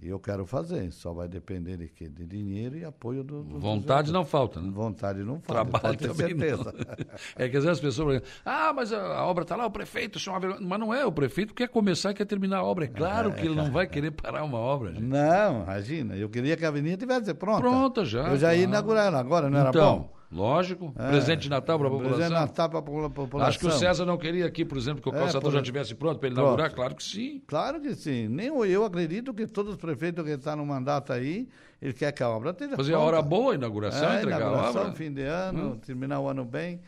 E 0.01 0.09
eu 0.09 0.21
quero 0.21 0.47
fazer, 0.47 0.93
só 0.93 1.13
vai 1.13 1.27
depender 1.27 1.77
de 1.77 1.89
quê? 1.89 2.09
De 2.09 2.25
dinheiro 2.25 2.77
e 2.79 2.85
apoio 2.85 3.25
do. 3.25 3.43
do 3.43 3.59
Vontade 3.59 4.13
não 4.13 4.25
falta, 4.25 4.61
né? 4.61 4.71
Vontade 4.73 5.25
não 5.25 5.41
falta, 5.41 5.71
Trabalho 5.71 5.99
também 5.99 6.35
não. 6.35 6.63
certeza. 6.63 6.75
É 7.37 7.49
que 7.49 7.57
às 7.57 7.65
vezes 7.65 7.79
as 7.79 7.81
pessoas 7.81 8.23
ah, 8.45 8.73
mas 8.73 8.93
a, 8.93 9.25
obra 9.25 9.43
está 9.43 9.57
lá, 9.57 9.67
o 9.67 9.71
prefeito, 9.71 10.19
isso 10.19 10.31
é. 10.31 10.39
Mas 10.61 10.79
não 10.79 10.95
é, 10.95 11.05
o 11.05 11.11
prefeito 11.11 11.53
quer 11.53 11.69
começar 11.69 12.13
e 12.13 12.15
quer 12.15 12.27
terminar 12.27 12.59
a 12.59 12.65
obra. 12.65 12.85
É 12.85 12.89
claro 12.89 13.33
que 13.33 13.45
ele 13.45 13.57
não 13.57 13.73
vai 13.73 13.87
querer 13.89 14.13
parar 14.13 14.45
uma 14.45 14.59
obra. 14.59 14.93
gente. 14.93 15.03
Não, 15.03 15.63
imagina, 15.63 16.17
eu 16.17 16.29
queria 16.29 16.57
que 16.57 16.65
a 16.65 16.69
avenida 16.69 16.97
tivesse 16.97 17.35
pronta. 17.35 17.61
Pronta 17.61 18.05
já, 18.05 18.29
Eu 18.29 18.37
já 18.37 18.55
ia 18.55 18.67
claro. 18.67 18.71
inaugurar 18.71 19.07
ela 19.07 19.19
agora, 19.19 19.51
não 19.51 19.59
era 19.59 19.71
então, 19.71 19.99
bom? 19.99 20.18
Lógico, 20.31 20.93
É. 20.97 21.09
presente 21.09 21.41
de 21.43 21.51
Natal 21.51 21.79
para 21.79 21.89
a 21.89 21.91
população. 21.91 22.17
Presente 22.19 22.35
de 22.35 22.41
Natal 22.41 22.69
para 22.69 22.79
a 22.79 22.83
população. 23.11 23.49
Acho 23.49 23.59
que 23.59 23.67
o 23.67 23.71
César 23.71 24.05
não 24.05 24.17
queria 24.19 24.47
aqui, 24.47 24.65
por 24.65 24.77
exemplo, 24.77 25.03
que 25.03 25.09
o 25.09 25.15
É, 25.15 25.19
calçador 25.19 25.43
por- 25.43 25.53
já 25.53 25.59
estivesse 25.61 25.95
pronto 25.95 26.19
para 26.19 26.29
ele 26.29 26.35
Pronto. 26.35 26.47
inaugurar. 26.49 26.75
Claro 26.75 26.95
que 26.95 27.03
sim. 27.03 27.43
Claro 27.47 27.81
que 27.81 27.95
sim. 27.95 28.29
Nem 28.29 28.47
eu, 28.49 28.85
acredito 28.85 29.33
que 29.33 29.47
todos 29.47 29.73
os 29.75 29.79
prefeitos 29.81 30.25
que 30.25 30.31
estão 30.31 30.57
no 30.57 30.67
mandato 30.67 31.13
aí, 31.13 31.49
ele 31.81 31.93
quer 31.93 32.13
que 32.13 32.23
a 32.23 32.29
obra 32.29 32.51
esteja 32.51 32.77
Fazer 32.77 32.95
a 32.95 32.99
hora 32.99 33.23
boa, 33.23 33.53
a 33.53 33.55
inauguração, 33.55 34.09
É, 34.11 34.17
entregar 34.19 34.37
a 34.37 34.41
inauguração, 34.41 34.81
obra. 34.83 34.93
fim 34.95 35.13
de 35.13 35.23
ano, 35.23 35.73
Hum. 35.73 35.79
terminar 35.79 36.21
o 36.21 36.29
ano 36.29 36.45
bem. 36.45 36.81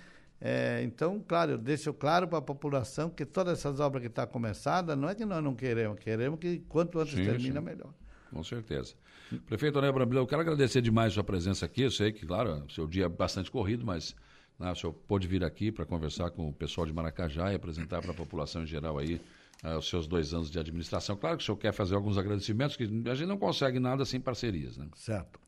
É, 0.43 0.81
então, 0.85 1.23
claro, 1.27 1.53
eu 1.53 1.59
deixo 1.59 1.93
claro 1.93 2.27
para 2.27 2.39
a 2.39 2.43
população 2.43 3.11
que 3.11 3.27
todas 3.27 3.59
essas 3.59 3.79
obras 3.79 4.01
que 4.01 4.07
estão 4.09 4.27
começadas, 4.27 4.97
não 4.97 5.07
é 5.09 5.15
que 5.15 5.25
nós 5.27 5.45
não 5.45 5.55
queremos, 5.55 5.99
queremos 5.99 6.39
que 6.39 6.61
quanto 6.67 6.99
antes 6.99 7.15
Sim, 7.15 7.25
termina, 7.25 7.61
sim. 7.61 7.67
melhor. 7.67 7.91
Com 8.31 8.43
certeza. 8.45 8.95
Prefeito 9.47 9.79
Ané 9.79 9.91
Brambila, 9.93 10.21
eu 10.21 10.27
quero 10.27 10.41
agradecer 10.41 10.81
demais 10.81 11.13
a 11.13 11.15
sua 11.15 11.25
presença 11.25 11.67
aqui. 11.67 11.83
Eu 11.83 11.91
sei 11.91 12.13
que, 12.13 12.27
claro, 12.27 12.65
seu 12.71 12.87
dia 12.87 13.05
é 13.05 13.09
bastante 13.09 13.51
corrido, 13.51 13.85
mas 13.85 14.15
né, 14.59 14.71
o 14.71 14.75
senhor 14.75 14.93
pôde 14.93 15.27
vir 15.27 15.45
aqui 15.45 15.71
para 15.73 15.85
conversar 15.85 16.31
com 16.31 16.49
o 16.49 16.53
pessoal 16.53 16.87
de 16.87 16.93
Maracajá 16.93 17.53
e 17.53 17.57
apresentar 17.57 18.01
para 18.01 18.11
a 18.11 18.15
população 18.15 18.63
em 18.63 18.67
geral 18.67 18.99
aí 18.99 19.21
eh, 19.63 19.77
os 19.77 19.89
seus 19.89 20.07
dois 20.07 20.35
anos 20.35 20.51
de 20.51 20.59
administração. 20.59 21.17
Claro 21.17 21.37
que 21.37 21.43
o 21.43 21.47
senhor 21.47 21.57
quer 21.59 21.73
fazer 21.73 21.95
alguns 21.95 22.19
agradecimentos, 22.19 22.77
que 22.77 22.85
a 22.85 23.15
gente 23.15 23.29
não 23.29 23.39
consegue 23.39 23.79
nada 23.79 24.05
sem 24.05 24.21
parcerias, 24.21 24.77
né? 24.77 24.87
Certo. 24.95 25.41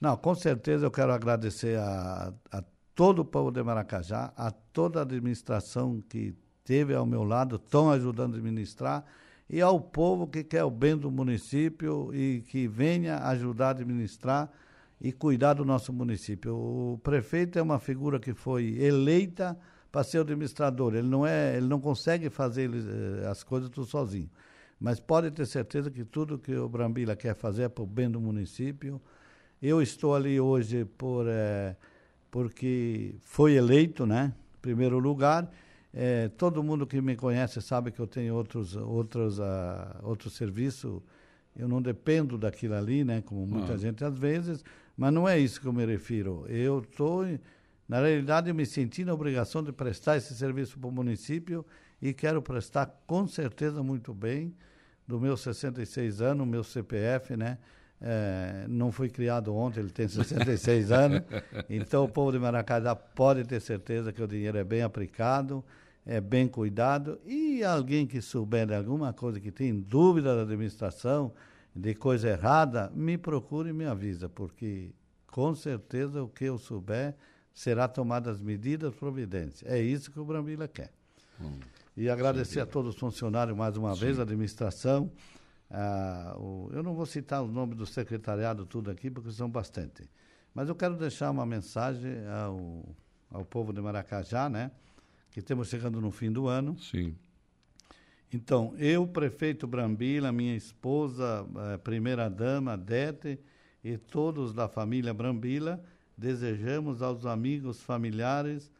Não, 0.00 0.16
com 0.16 0.34
certeza 0.34 0.86
eu 0.86 0.90
quero 0.90 1.12
agradecer 1.12 1.78
a, 1.78 2.32
a 2.50 2.64
todo 2.94 3.20
o 3.20 3.24
povo 3.24 3.50
de 3.50 3.62
Maracajá, 3.62 4.32
a 4.36 4.50
toda 4.50 4.98
a 4.98 5.02
administração 5.02 6.02
que 6.08 6.34
teve 6.64 6.94
ao 6.94 7.06
meu 7.06 7.22
lado, 7.22 7.56
estão 7.56 7.90
ajudando 7.90 8.34
a 8.34 8.36
administrar, 8.38 9.04
e 9.52 9.60
ao 9.60 9.78
povo 9.78 10.26
que 10.26 10.42
quer 10.42 10.64
o 10.64 10.70
bem 10.70 10.96
do 10.96 11.10
município 11.10 12.10
e 12.14 12.42
que 12.48 12.66
venha 12.66 13.18
ajudar 13.18 13.66
a 13.66 13.70
administrar 13.72 14.50
e 14.98 15.12
cuidar 15.12 15.52
do 15.52 15.64
nosso 15.64 15.92
município. 15.92 16.56
O 16.56 16.98
prefeito 17.02 17.58
é 17.58 17.62
uma 17.62 17.78
figura 17.78 18.18
que 18.18 18.32
foi 18.32 18.78
eleita 18.78 19.54
para 19.90 20.02
ser 20.04 20.20
administrador. 20.20 20.94
Ele 20.94 21.06
não 21.06 21.26
é, 21.26 21.54
ele 21.54 21.66
não 21.66 21.78
consegue 21.78 22.30
fazer 22.30 22.70
eh, 22.72 23.28
as 23.28 23.42
coisas 23.42 23.68
tudo 23.68 23.86
sozinho. 23.86 24.30
Mas 24.80 24.98
pode 24.98 25.30
ter 25.30 25.44
certeza 25.44 25.90
que 25.90 26.02
tudo 26.02 26.38
que 26.38 26.56
o 26.56 26.66
Brambila 26.66 27.14
quer 27.14 27.34
fazer 27.34 27.64
é 27.64 27.68
para 27.68 27.84
o 27.84 27.86
bem 27.86 28.10
do 28.10 28.20
município. 28.20 29.02
Eu 29.60 29.82
estou 29.82 30.14
ali 30.14 30.40
hoje 30.40 30.86
por 30.86 31.26
eh, 31.28 31.76
porque 32.30 33.16
foi 33.20 33.52
eleito, 33.52 34.06
né? 34.06 34.32
Primeiro 34.62 34.98
lugar. 34.98 35.50
Eh, 35.94 36.28
todo 36.38 36.62
mundo 36.62 36.86
que 36.86 37.00
me 37.00 37.14
conhece 37.16 37.60
sabe 37.60 37.90
que 37.92 38.00
eu 38.00 38.06
tenho 38.06 38.34
outros 38.34 38.74
outros 38.76 39.38
ah, 39.40 40.00
outros 40.02 40.32
serviços. 40.34 41.02
Eu 41.54 41.68
não 41.68 41.82
dependo 41.82 42.38
daquilo 42.38 42.74
ali, 42.74 43.04
né? 43.04 43.20
Como 43.20 43.46
muita 43.46 43.74
Ah. 43.74 43.76
gente 43.76 44.02
às 44.04 44.16
vezes. 44.18 44.64
Mas 44.96 45.12
não 45.12 45.28
é 45.28 45.38
isso 45.38 45.60
que 45.60 45.66
eu 45.66 45.72
me 45.72 45.84
refiro. 45.84 46.46
Eu 46.48 46.80
estou 46.80 47.24
na 47.88 48.00
realidade, 48.00 48.48
eu 48.48 48.54
me 48.54 48.64
senti 48.64 49.04
na 49.04 49.12
obrigação 49.12 49.62
de 49.62 49.70
prestar 49.72 50.16
esse 50.16 50.34
serviço 50.34 50.78
para 50.78 50.88
o 50.88 50.92
município 50.92 51.64
e 52.00 52.14
quero 52.14 52.40
prestar 52.40 52.86
com 53.06 53.26
certeza 53.26 53.82
muito 53.82 54.14
bem. 54.14 54.54
Do 55.06 55.20
meus 55.20 55.40
66 55.42 56.22
anos, 56.22 56.46
meu 56.46 56.62
CPF, 56.64 57.36
né? 57.36 57.58
Eh, 58.00 58.64
não 58.68 58.90
foi 58.90 59.08
criado 59.10 59.54
ontem, 59.54 59.80
ele 59.80 59.90
tem 59.90 60.08
66 60.08 60.90
anos. 60.90 61.20
Então, 61.68 62.04
o 62.04 62.08
povo 62.08 62.32
de 62.32 62.38
Maracajá 62.38 62.94
pode 62.94 63.44
ter 63.44 63.60
certeza 63.60 64.12
que 64.12 64.22
o 64.22 64.26
dinheiro 64.26 64.56
é 64.56 64.64
bem 64.64 64.80
aplicado, 64.82 65.62
é 66.06 66.20
bem 66.20 66.48
cuidado. 66.48 67.20
E 67.24 67.62
alguém 67.64 68.06
que 68.06 68.20
souber 68.20 68.66
de 68.66 68.74
alguma 68.74 69.12
coisa, 69.12 69.38
que 69.40 69.50
tem 69.50 69.80
dúvida 69.80 70.34
da 70.36 70.42
administração, 70.42 71.32
de 71.74 71.94
coisa 71.94 72.28
errada, 72.28 72.90
me 72.94 73.16
procure 73.16 73.70
e 73.70 73.72
me 73.72 73.84
avisa, 73.86 74.28
porque 74.28 74.90
com 75.26 75.54
certeza 75.54 76.22
o 76.22 76.28
que 76.28 76.44
eu 76.44 76.58
souber 76.58 77.14
será 77.54 77.88
tomadas 77.88 78.40
medidas 78.40 78.94
providências. 78.94 79.70
É 79.70 79.80
isso 79.80 80.10
que 80.10 80.20
o 80.20 80.24
Brambila 80.24 80.68
quer. 80.68 80.92
E 81.96 82.08
agradecer 82.08 82.60
a 82.60 82.66
todos 82.66 82.94
os 82.94 83.00
funcionários 83.00 83.56
mais 83.56 83.76
uma 83.76 83.94
vez, 83.94 84.18
a 84.18 84.22
administração. 84.22 85.10
ah, 85.74 86.34
o- 86.38 86.68
eu 86.72 86.82
não 86.82 86.94
vou 86.94 87.06
citar 87.06 87.42
os 87.42 87.50
nomes 87.50 87.76
do 87.78 87.86
secretariado 87.86 88.66
tudo 88.66 88.90
aqui, 88.90 89.10
porque 89.10 89.30
são 89.30 89.48
bastante. 89.48 90.08
Mas 90.54 90.68
eu 90.68 90.74
quero 90.74 90.96
deixar 90.96 91.30
uma 91.30 91.46
mensagem 91.46 92.12
ao, 92.28 92.84
ao 93.30 93.42
povo 93.44 93.72
de 93.72 93.80
Maracajá, 93.80 94.50
né? 94.50 94.70
Que 95.32 95.40
estamos 95.40 95.68
chegando 95.68 95.98
no 95.98 96.10
fim 96.10 96.30
do 96.30 96.46
ano. 96.46 96.78
Sim. 96.78 97.16
Então, 98.30 98.74
eu, 98.76 99.06
prefeito 99.06 99.66
Brambila, 99.66 100.30
minha 100.30 100.54
esposa, 100.54 101.46
eh, 101.56 101.78
primeira-dama, 101.78 102.76
Dete, 102.76 103.38
e 103.82 103.96
todos 103.96 104.52
da 104.52 104.68
família 104.68 105.12
Brambila, 105.12 105.82
desejamos 106.16 107.00
aos 107.02 107.24
amigos, 107.24 107.80
familiares 107.80 108.70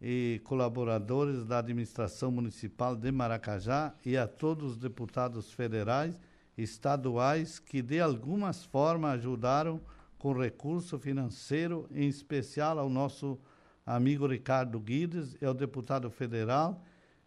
e 0.00 0.40
colaboradores 0.44 1.46
da 1.46 1.58
administração 1.58 2.30
municipal 2.30 2.94
de 2.94 3.10
Maracajá 3.10 3.94
e 4.04 4.14
a 4.14 4.26
todos 4.26 4.72
os 4.72 4.76
deputados 4.76 5.50
federais 5.50 6.18
e 6.56 6.62
estaduais 6.62 7.58
que 7.58 7.80
de 7.80 8.00
algumas 8.00 8.64
formas 8.64 9.14
ajudaram 9.14 9.80
com 10.18 10.32
recurso 10.32 10.98
financeiro, 10.98 11.88
em 11.90 12.06
especial 12.06 12.78
ao 12.78 12.90
nosso 12.90 13.40
amigo 13.84 14.26
Ricardo 14.26 14.78
Guides, 14.78 15.36
é 15.40 15.48
o 15.48 15.54
deputado 15.54 16.10
federal, 16.10 16.82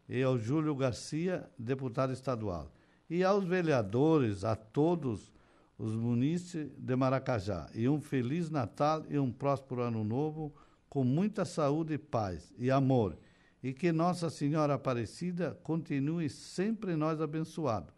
e 0.08 0.22
ao 0.22 0.38
Júlio 0.38 0.76
Garcia, 0.76 1.50
deputado 1.58 2.14
estadual. 2.14 2.72
E 3.10 3.24
aos 3.24 3.44
vereadores, 3.44 4.44
a 4.44 4.56
todos 4.56 5.32
os 5.78 5.96
munícipes 5.96 6.72
de 6.78 6.96
Maracajá. 6.96 7.70
E 7.74 7.88
um 7.90 8.00
feliz 8.00 8.50
Natal 8.50 9.04
e 9.10 9.18
um 9.18 9.32
próspero 9.32 9.82
ano 9.82 10.04
novo, 10.04 10.54
com 10.90 11.04
muita 11.04 11.44
saúde 11.44 11.96
e 11.96 11.98
paz 11.98 12.54
e 12.58 12.72
amor. 12.72 13.18
E 13.62 13.74
que 13.74 13.92
Nossa 13.92 14.30
Senhora 14.30 14.76
Aparecida 14.76 15.58
continue 15.64 16.30
sempre 16.30 16.96
nós 16.96 17.20
abençoado. 17.20 17.92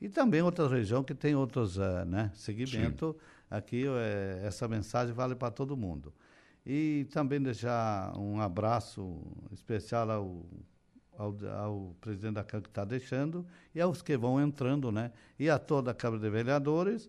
E 0.00 0.08
também 0.08 0.42
outra 0.42 0.68
região 0.68 1.02
que 1.02 1.14
tem 1.14 1.34
outros 1.34 1.78
eh, 1.78 2.04
né, 2.04 2.30
segmentos. 2.34 3.14
Aqui 3.50 3.84
eh, 3.86 4.42
essa 4.44 4.68
mensagem 4.68 5.14
vale 5.14 5.34
para 5.34 5.50
todo 5.50 5.76
mundo. 5.76 6.12
E 6.66 7.06
também 7.12 7.42
deixar 7.42 8.16
um 8.16 8.40
abraço 8.40 9.20
especial 9.52 10.10
ao 10.10 10.46
ao, 11.18 11.36
ao 11.56 11.96
presidente 12.00 12.34
da 12.34 12.44
Câmara 12.44 12.64
que 12.64 12.70
está 12.70 12.84
deixando 12.84 13.46
e 13.74 13.80
aos 13.80 14.02
que 14.02 14.16
vão 14.16 14.40
entrando, 14.40 14.90
né? 14.90 15.10
E 15.38 15.48
a 15.48 15.58
toda 15.58 15.90
a 15.90 15.94
Câmara 15.94 16.20
de 16.20 16.30
Vereadores 16.30 17.08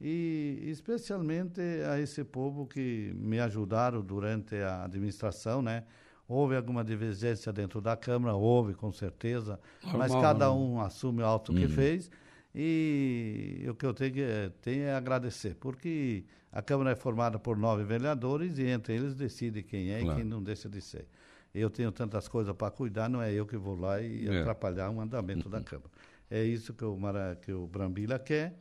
e 0.00 0.60
especialmente 0.66 1.60
a 1.90 1.98
esse 2.00 2.24
povo 2.24 2.66
que 2.66 3.12
me 3.16 3.38
ajudaram 3.38 4.02
durante 4.02 4.56
a 4.56 4.84
administração, 4.84 5.62
né? 5.62 5.84
Houve 6.26 6.56
alguma 6.56 6.82
divergência 6.82 7.52
dentro 7.52 7.80
da 7.80 7.96
Câmara, 7.96 8.34
houve 8.34 8.74
com 8.74 8.90
certeza, 8.90 9.60
Normal, 9.82 9.98
mas 9.98 10.12
cada 10.12 10.50
um 10.52 10.80
assume 10.80 11.22
o 11.22 11.26
alto 11.26 11.52
que 11.52 11.64
uhum. 11.64 11.70
fez 11.70 12.10
e 12.54 13.66
o 13.68 13.74
que 13.74 13.84
eu 13.84 13.92
tenho, 13.92 14.12
que, 14.12 14.52
tenho 14.62 14.84
é 14.84 14.94
agradecer, 14.94 15.56
porque 15.56 16.24
a 16.52 16.62
Câmara 16.62 16.92
é 16.92 16.94
formada 16.94 17.38
por 17.38 17.56
nove 17.56 17.82
vereadores 17.82 18.58
e 18.58 18.66
entre 18.66 18.94
eles 18.94 19.14
decide 19.14 19.62
quem 19.62 19.90
é 19.90 20.00
claro. 20.00 20.18
e 20.18 20.22
quem 20.22 20.30
não 20.30 20.40
deixa 20.40 20.68
de 20.68 20.80
ser. 20.80 21.08
Eu 21.52 21.68
tenho 21.68 21.90
tantas 21.90 22.28
coisas 22.28 22.54
para 22.54 22.70
cuidar, 22.70 23.08
não 23.08 23.20
é 23.20 23.32
eu 23.32 23.44
que 23.44 23.56
vou 23.56 23.76
lá 23.76 24.00
e 24.00 24.28
é. 24.28 24.40
atrapalhar 24.40 24.90
o 24.90 25.00
andamento 25.00 25.48
da 25.48 25.60
Câmara. 25.60 25.90
É 26.30 26.44
isso 26.44 26.74
que 26.74 26.84
o, 26.84 26.96
Mara, 26.96 27.38
que 27.40 27.52
o 27.52 27.66
Brambila 27.66 28.18
quer. 28.18 28.58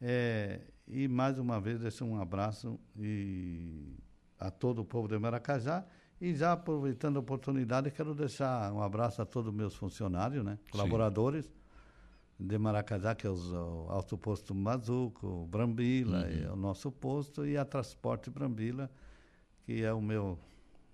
É, 0.00 0.60
e 0.86 1.06
mais 1.06 1.38
uma 1.38 1.60
vez 1.60 1.80
deixo 1.80 2.04
um 2.04 2.20
abraço 2.20 2.80
e, 2.98 3.96
a 4.38 4.50
todo 4.50 4.80
o 4.80 4.84
povo 4.84 5.06
de 5.06 5.18
Maracajá 5.18 5.84
e 6.20 6.34
já 6.34 6.52
aproveitando 6.52 7.16
a 7.16 7.20
oportunidade, 7.20 7.90
quero 7.90 8.14
deixar 8.14 8.72
um 8.72 8.82
abraço 8.82 9.22
a 9.22 9.26
todos 9.26 9.50
os 9.50 9.54
meus 9.54 9.74
funcionários, 9.74 10.44
né? 10.44 10.58
colaboradores 10.70 11.46
Sim. 11.46 11.59
De 12.40 12.58
Maracajá, 12.58 13.14
que 13.14 13.26
é 13.26 13.30
os, 13.30 13.52
o 13.52 13.86
Alto 13.88 14.16
Posto 14.16 14.54
Mazuco, 14.54 15.46
Brambila, 15.46 16.24
uhum. 16.24 16.48
é 16.48 16.52
o 16.52 16.56
nosso 16.56 16.90
posto, 16.90 17.46
e 17.46 17.56
a 17.56 17.64
Transporte 17.64 18.30
Brambila, 18.30 18.90
que 19.64 19.82
é 19.84 19.92
o 19.92 20.00
meu 20.00 20.38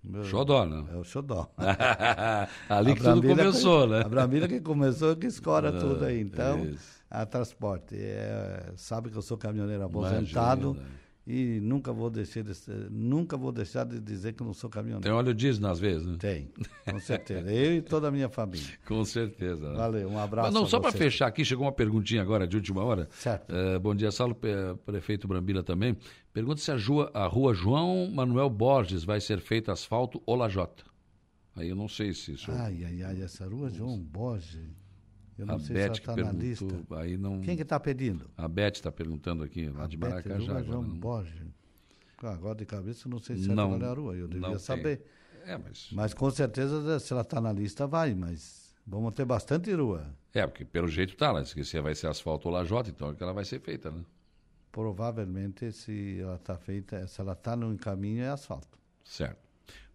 meu, 0.03 0.23
Xodó, 0.23 0.65
né? 0.65 0.85
É 0.93 0.95
o 0.95 1.03
Xodó. 1.03 1.49
Ali 2.69 2.95
que 2.95 3.01
tudo 3.01 3.27
começou, 3.27 3.87
que, 3.87 3.93
né? 3.93 4.01
A 4.01 4.07
Brambila 4.07 4.47
que 4.47 4.61
começou, 4.61 5.15
que 5.15 5.27
escora 5.27 5.69
ah, 5.69 5.79
tudo 5.79 6.05
aí. 6.05 6.21
Então, 6.21 6.63
isso. 6.65 7.03
a 7.09 7.25
transporte. 7.25 7.95
É, 7.97 8.71
sabe 8.75 9.09
que 9.09 9.17
eu 9.17 9.21
sou 9.21 9.37
caminhoneiro 9.37 9.83
aposentado. 9.83 10.71
Imagina. 10.71 11.06
E 11.29 11.59
nunca 11.59 11.91
vou 11.91 12.09
deixar 12.09 12.41
de 12.41 12.53
nunca 12.89 13.35
vou 13.35 13.51
deixar 13.51 13.83
de 13.83 13.99
dizer 13.99 14.31
que 14.31 14.41
não 14.41 14.53
sou 14.53 14.69
caminhoneiro. 14.69 15.03
Tem 15.03 15.11
óleo 15.11 15.33
diesel 15.33 15.69
às 15.69 15.77
vezes, 15.77 16.07
né? 16.07 16.15
Tem, 16.17 16.49
com 16.89 16.99
certeza. 17.01 17.51
Eu 17.51 17.75
e 17.75 17.81
toda 17.81 18.07
a 18.07 18.11
minha 18.11 18.29
família. 18.29 18.65
Com 18.85 19.03
certeza. 19.03 19.71
Né? 19.71 19.75
Valeu, 19.75 20.09
um 20.09 20.17
abraço. 20.17 20.47
Mas 20.47 20.53
não, 20.53 20.65
só 20.65 20.79
para 20.79 20.93
fechar 20.93 21.27
aqui, 21.27 21.43
chegou 21.43 21.65
uma 21.65 21.71
perguntinha 21.73 22.21
agora 22.21 22.47
de 22.47 22.55
última 22.55 22.81
hora. 22.81 23.09
Certo. 23.11 23.53
Uh, 23.53 23.77
bom 23.77 23.93
dia, 23.93 24.09
Saulo, 24.09 24.37
prefeito 24.85 25.27
Brambila 25.27 25.61
também. 25.61 25.97
Pergunta 26.31 26.61
se 26.61 26.71
a 26.71 26.77
rua, 26.77 27.11
a 27.13 27.27
rua 27.27 27.53
João 27.53 28.09
Manuel 28.09 28.49
Borges 28.49 29.03
vai 29.03 29.19
ser 29.19 29.41
feita 29.41 29.73
asfalto 29.73 30.23
ou 30.25 30.33
lajota. 30.33 30.85
Aí 31.57 31.67
eu 31.67 31.75
não 31.75 31.89
sei 31.89 32.13
se 32.13 32.35
isso. 32.35 32.49
Ai, 32.51 32.85
ai, 32.85 33.03
ai, 33.03 33.21
essa 33.21 33.45
rua 33.45 33.69
João 33.69 33.99
Borges. 33.99 34.61
Eu 35.37 35.45
não 35.45 35.55
a 35.55 35.59
sei 35.59 35.75
Beth 35.75 35.81
se 35.81 35.85
ela 35.85 35.93
está 35.93 36.15
na 36.15 36.31
lista. 36.31 36.65
Aí 36.91 37.17
não... 37.17 37.41
Quem 37.41 37.55
que 37.55 37.61
está 37.61 37.79
pedindo? 37.79 38.29
A 38.35 38.47
Beth 38.47 38.73
está 38.73 38.91
perguntando 38.91 39.43
aqui, 39.43 39.69
lá 39.69 39.83
a 39.83 39.87
de 39.87 39.97
Maracajá. 39.97 40.53
Beth, 40.53 40.63
João 40.63 40.81
não... 40.81 40.97
Borges. 40.97 41.41
Agora 42.17 42.55
de 42.55 42.65
cabeça 42.65 43.07
não 43.07 43.19
sei 43.19 43.37
se 43.37 43.47
não, 43.47 43.79
é 43.79 43.85
a 43.85 43.93
rua, 43.93 44.15
eu 44.15 44.27
devia 44.27 44.57
saber. 44.57 45.03
É, 45.45 45.55
mas... 45.55 45.89
mas 45.91 46.13
com 46.15 46.31
certeza 46.31 46.99
se 46.99 47.13
ela 47.13 47.21
está 47.21 47.39
na 47.39 47.53
lista 47.53 47.85
vai, 47.85 48.15
mas 48.15 48.75
vamos 48.85 49.13
ter 49.13 49.23
bastante 49.23 49.71
rua. 49.71 50.03
É, 50.33 50.45
porque 50.47 50.65
pelo 50.65 50.87
jeito 50.87 51.13
está, 51.13 51.31
lá, 51.31 51.45
se 51.45 51.79
vai 51.79 51.93
ser 51.93 52.07
asfalto 52.07 52.47
ou 52.47 52.53
lajota, 52.53 52.89
então 52.89 53.11
é 53.11 53.15
que 53.15 53.21
ela 53.21 53.33
vai 53.33 53.45
ser 53.45 53.59
feita, 53.59 53.91
né? 53.91 54.03
Provavelmente 54.71 55.71
se 55.71 56.19
ela 56.19 56.35
está 56.35 56.57
feita, 56.57 57.07
se 57.07 57.21
ela 57.21 57.33
está 57.33 57.55
no 57.55 57.75
caminho 57.77 58.23
é 58.23 58.29
asfalto. 58.29 58.77
Certo. 59.03 59.37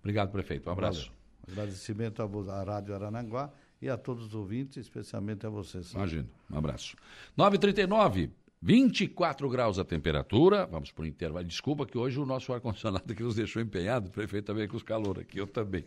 Obrigado, 0.00 0.30
prefeito. 0.30 0.68
Um 0.68 0.72
abraço. 0.72 1.12
Valeu. 1.46 1.62
Agradecimento 1.62 2.22
à 2.22 2.62
Rádio 2.62 2.94
Aranaguá 2.94 3.52
e 3.82 3.90
a 3.90 3.96
todos 3.96 4.26
os 4.26 4.34
ouvintes, 4.34 4.76
especialmente 4.78 5.44
a 5.44 5.50
vocês. 5.50 5.92
Imagino. 5.92 6.28
Um 6.50 6.56
abraço. 6.56 6.96
9h39. 7.36 8.30
24 8.64 9.48
graus 9.50 9.76
a 9.76 9.84
temperatura, 9.84 10.66
vamos 10.66 10.92
para 10.92 11.02
o 11.02 11.06
intervalo. 11.06 11.44
Desculpa 11.44 11.84
que 11.84 11.98
hoje 11.98 12.20
o 12.20 12.24
nosso 12.24 12.52
ar-condicionado 12.52 13.12
aqui 13.12 13.20
nos 13.20 13.34
deixou 13.34 13.60
empenhado, 13.60 14.06
o 14.06 14.10
prefeito 14.12 14.44
também 14.44 14.68
com 14.68 14.76
os 14.76 14.84
calor 14.84 15.18
aqui, 15.18 15.38
eu 15.38 15.48
também. 15.48 15.84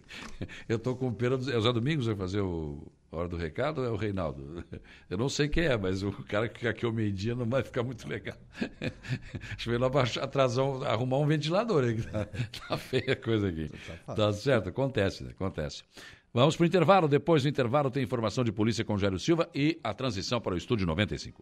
Eu 0.68 0.76
estou 0.76 0.94
com 0.94 1.14
pena. 1.14 1.36
É 1.36 1.58
o 1.58 1.62
Zé 1.62 1.72
Domingos 1.72 2.06
vai 2.06 2.16
fazer 2.16 2.42
o 2.42 2.86
a 3.16 3.20
hora 3.20 3.28
do 3.30 3.38
recado 3.38 3.80
ou 3.80 3.88
é 3.88 3.90
o 3.90 3.96
Reinaldo? 3.96 4.64
Eu 5.10 5.18
não 5.18 5.30
sei 5.30 5.48
quem 5.48 5.64
é, 5.64 5.78
mas 5.78 6.04
o 6.04 6.12
cara 6.24 6.50
que 6.50 6.60
fica 6.60 6.72
aqui 6.72 6.86
ao 6.86 6.92
meio-dia 6.92 7.34
não 7.34 7.46
vai 7.46 7.64
ficar 7.64 7.82
muito 7.82 8.08
legal. 8.08 8.38
Acho 9.56 9.70
melhor 9.70 9.92
atrasar, 10.22 10.66
um, 10.66 10.84
arrumar 10.84 11.20
um 11.20 11.26
ventilador 11.26 11.86
aí, 11.86 12.02
tá, 12.02 12.26
tá 12.26 12.78
feia 12.78 13.14
a 13.14 13.16
coisa 13.16 13.48
aqui. 13.48 13.72
Tá, 14.06 14.16
tá 14.16 14.34
certo, 14.34 14.70
acontece, 14.70 15.24
né? 15.24 15.32
acontece. 15.32 15.84
Vamos 16.36 16.58
para 16.58 16.66
o 16.66 16.68
intervalo. 16.68 17.08
Depois 17.08 17.44
do 17.44 17.50
intervalo 17.50 17.90
tem 17.90 18.04
informação 18.04 18.44
de 18.44 18.52
polícia 18.52 18.84
com 18.84 18.98
Jairo 18.98 19.18
Silva 19.18 19.50
e 19.56 19.80
a 19.82 19.94
transição 19.94 20.42
para 20.42 20.54
o 20.54 20.58
estúdio 20.58 20.86
95. 20.86 21.42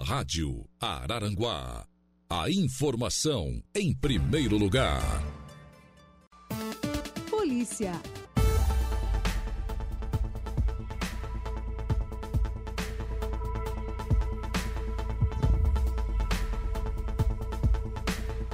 Rádio 0.00 0.68
Araranguá. 0.80 1.86
A 2.28 2.50
informação 2.50 3.62
em 3.72 3.94
primeiro 3.94 4.58
lugar. 4.58 5.00
Polícia. 7.30 7.92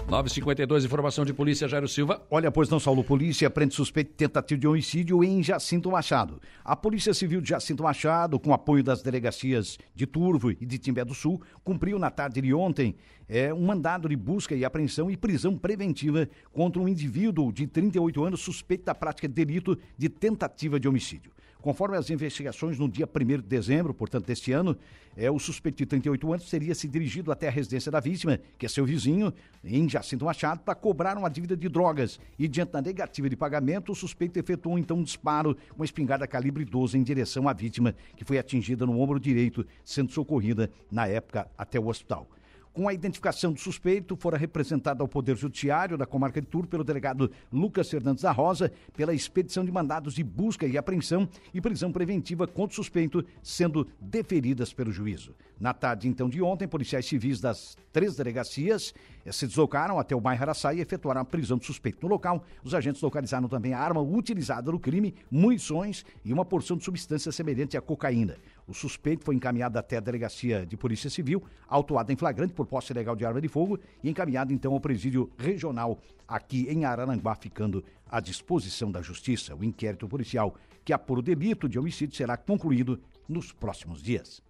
952, 0.09 0.85
informação 0.85 1.24
de 1.24 1.35
polícia, 1.35 1.66
Jairo 1.66 1.89
Silva. 1.89 2.24
Olha, 2.31 2.53
pois 2.53 2.69
não, 2.69 2.78
Saulo, 2.78 3.03
polícia 3.03 3.51
prende 3.51 3.74
suspeito 3.74 4.12
de 4.12 4.16
tentativa 4.16 4.61
de 4.61 4.69
homicídio 4.69 5.24
em 5.24 5.43
Jacinto 5.43 5.91
Machado. 5.91 6.41
A 6.65 6.77
Polícia 6.77 7.12
Civil 7.12 7.41
de 7.41 7.49
Jacinto 7.49 7.83
Machado, 7.83 8.39
com 8.39 8.55
apoio 8.55 8.85
das 8.85 9.03
delegacias 9.03 9.77
de 9.97 10.07
Turvo 10.07 10.53
e 10.53 10.65
de 10.65 10.78
Timbé 10.78 11.05
do 11.05 11.12
Sul, 11.12 11.43
cumpriu 11.65 11.99
na 11.99 12.09
tarde 12.09 12.41
de 12.41 12.55
ontem 12.55 12.95
é, 13.28 13.53
um 13.53 13.66
mandado 13.66 14.09
de 14.09 14.15
busca 14.15 14.55
e 14.55 14.65
apreensão 14.65 15.11
e 15.11 15.16
prisão 15.16 15.59
preventiva 15.59 16.28
contra 16.53 16.81
um 16.81 16.87
indivíduo 16.87 17.53
de 17.53 17.66
38 17.66 18.24
anos 18.24 18.41
suspeito 18.41 18.85
da 18.85 18.95
prática 18.95 19.27
de 19.27 19.35
delito 19.35 19.77
de 19.99 20.09
tentativa 20.09 20.78
de 20.78 20.87
homicídio. 20.87 21.33
Conforme 21.67 21.97
as 21.97 22.11
investigações, 22.11 22.79
no 22.79 22.89
dia 22.89 23.09
1 23.13 23.27
de 23.27 23.43
dezembro, 23.43 23.93
portanto, 23.93 24.25
deste 24.25 24.53
ano, 24.53 24.79
é, 25.17 25.29
o 25.29 25.37
suspeito 25.37 25.79
de 25.79 25.87
38 25.87 26.33
anos 26.33 26.49
teria 26.49 26.73
se 26.77 26.87
dirigido 26.87 27.33
até 27.33 27.49
a 27.49 27.51
residência 27.51 27.91
da 27.91 27.99
vítima, 27.99 28.39
que 28.57 28.67
é 28.67 28.69
seu 28.69 28.87
vizinho, 28.87 29.35
em 29.65 29.89
Jacinto 29.89 30.27
Machado, 30.27 30.61
para 30.61 30.77
cobrar 30.77 31.19
uma 31.19 31.29
dívida 31.29 31.57
de 31.57 31.69
drogas. 31.69 32.21
E, 32.39 32.47
diante 32.47 32.71
da 32.71 32.81
negativa 32.81 33.29
de 33.29 33.35
pagamento, 33.35 33.91
o 33.91 33.97
suspeito 33.97 34.39
efetuou 34.39 34.79
então 34.79 34.99
um 34.99 35.03
disparo, 35.03 35.57
uma 35.75 35.85
espingarda 35.85 36.25
calibre 36.25 36.65
12 36.65 36.97
em 36.97 37.03
direção 37.03 37.49
à 37.49 37.53
vítima, 37.53 37.97
que 38.17 38.25
foi 38.25 38.39
atingida 38.39 38.87
no 38.87 39.01
ombro 39.01 39.19
direito, 39.19 39.67
sendo 39.85 40.13
socorrida, 40.13 40.71
na 40.89 41.09
época, 41.09 41.51
até 41.59 41.81
o 41.81 41.89
hospital. 41.89 42.29
Com 42.77 42.89
a 42.89 42.93
identificação 42.93 43.55
do 43.55 43.59
suspeito, 43.59 44.15
fora 44.16 44.36
representado 44.36 45.03
ao 45.03 45.09
Poder 45.09 45.35
Judiciário 45.35 45.97
da 45.97 46.05
comarca 46.05 46.43
de 46.43 46.47
Tur 46.47 46.66
pelo 46.66 46.85
delegado 46.85 47.32
Lucas 47.51 47.89
Fernandes 47.89 48.23
da 48.23 48.31
Rosa 48.31 48.70
pela 48.94 49.15
expedição 49.15 49.65
de 49.65 49.73
mandados 49.73 50.12
de 50.12 50.23
busca 50.23 50.66
e 50.66 50.77
apreensão 50.77 51.27
e 51.55 51.61
prisão 51.62 51.90
preventiva 51.90 52.47
contra 52.47 52.73
o 52.73 52.77
suspeito, 52.77 53.24
sendo 53.43 53.89
deferidas 53.98 54.74
pelo 54.74 54.93
juízo. 54.93 55.35
Na 55.59 55.73
tarde, 55.73 56.07
então, 56.07 56.28
de 56.28 56.43
ontem, 56.43 56.69
policiais 56.69 57.07
civis 57.07 57.40
das 57.40 57.78
três 57.90 58.15
delegacias 58.15 58.93
eh, 59.24 59.32
se 59.32 59.47
deslocaram 59.47 59.98
até 59.98 60.15
o 60.15 60.20
bairro 60.20 60.43
Araçá 60.43 60.74
e 60.74 60.81
efetuaram 60.82 61.23
a 61.23 61.24
prisão 61.24 61.57
do 61.57 61.65
suspeito. 61.65 62.01
No 62.03 62.09
local, 62.09 62.44
os 62.62 62.74
agentes 62.74 63.01
localizaram 63.01 63.48
também 63.48 63.73
a 63.73 63.81
arma 63.81 64.03
utilizada 64.03 64.70
no 64.70 64.78
crime, 64.78 65.15
munições 65.31 66.05
e 66.23 66.31
uma 66.31 66.44
porção 66.44 66.77
de 66.77 66.85
substância 66.85 67.32
semelhante 67.32 67.74
à 67.74 67.81
cocaína. 67.81 68.36
O 68.67 68.75
suspeito 68.75 69.25
foi 69.25 69.37
encaminhado 69.37 69.79
até 69.79 69.97
a 69.97 70.01
delegacia 70.01 70.67
de 70.67 70.77
Polícia 70.77 71.09
Civil, 71.09 71.43
autuado 71.69 72.13
em 72.13 72.17
flagrante 72.17 72.53
por 72.53 72.67
posse 72.67 72.93
ilegal 72.93 73.15
de 73.15 73.25
arma 73.25 73.41
de 73.41 73.49
fogo 73.49 73.79
e 74.03 74.11
encaminhado 74.11 74.53
então 74.53 74.73
ao 74.73 74.81
presídio 74.81 75.31
regional 75.39 76.01
aqui 76.27 76.67
em 76.69 76.85
Araranguá, 76.85 77.37
ficando 77.37 77.85
à 78.11 78.19
disposição 78.19 78.91
da 78.91 79.01
Justiça. 79.01 79.55
O 79.55 79.63
inquérito 79.63 80.09
policial 80.09 80.57
que 80.85 80.93
apura 80.93 81.21
o 81.21 81.23
delito 81.23 81.69
de 81.69 81.79
homicídio 81.79 82.17
será 82.17 82.37
concluído 82.37 83.01
nos 83.29 83.53
próximos 83.53 84.03
dias. 84.03 84.43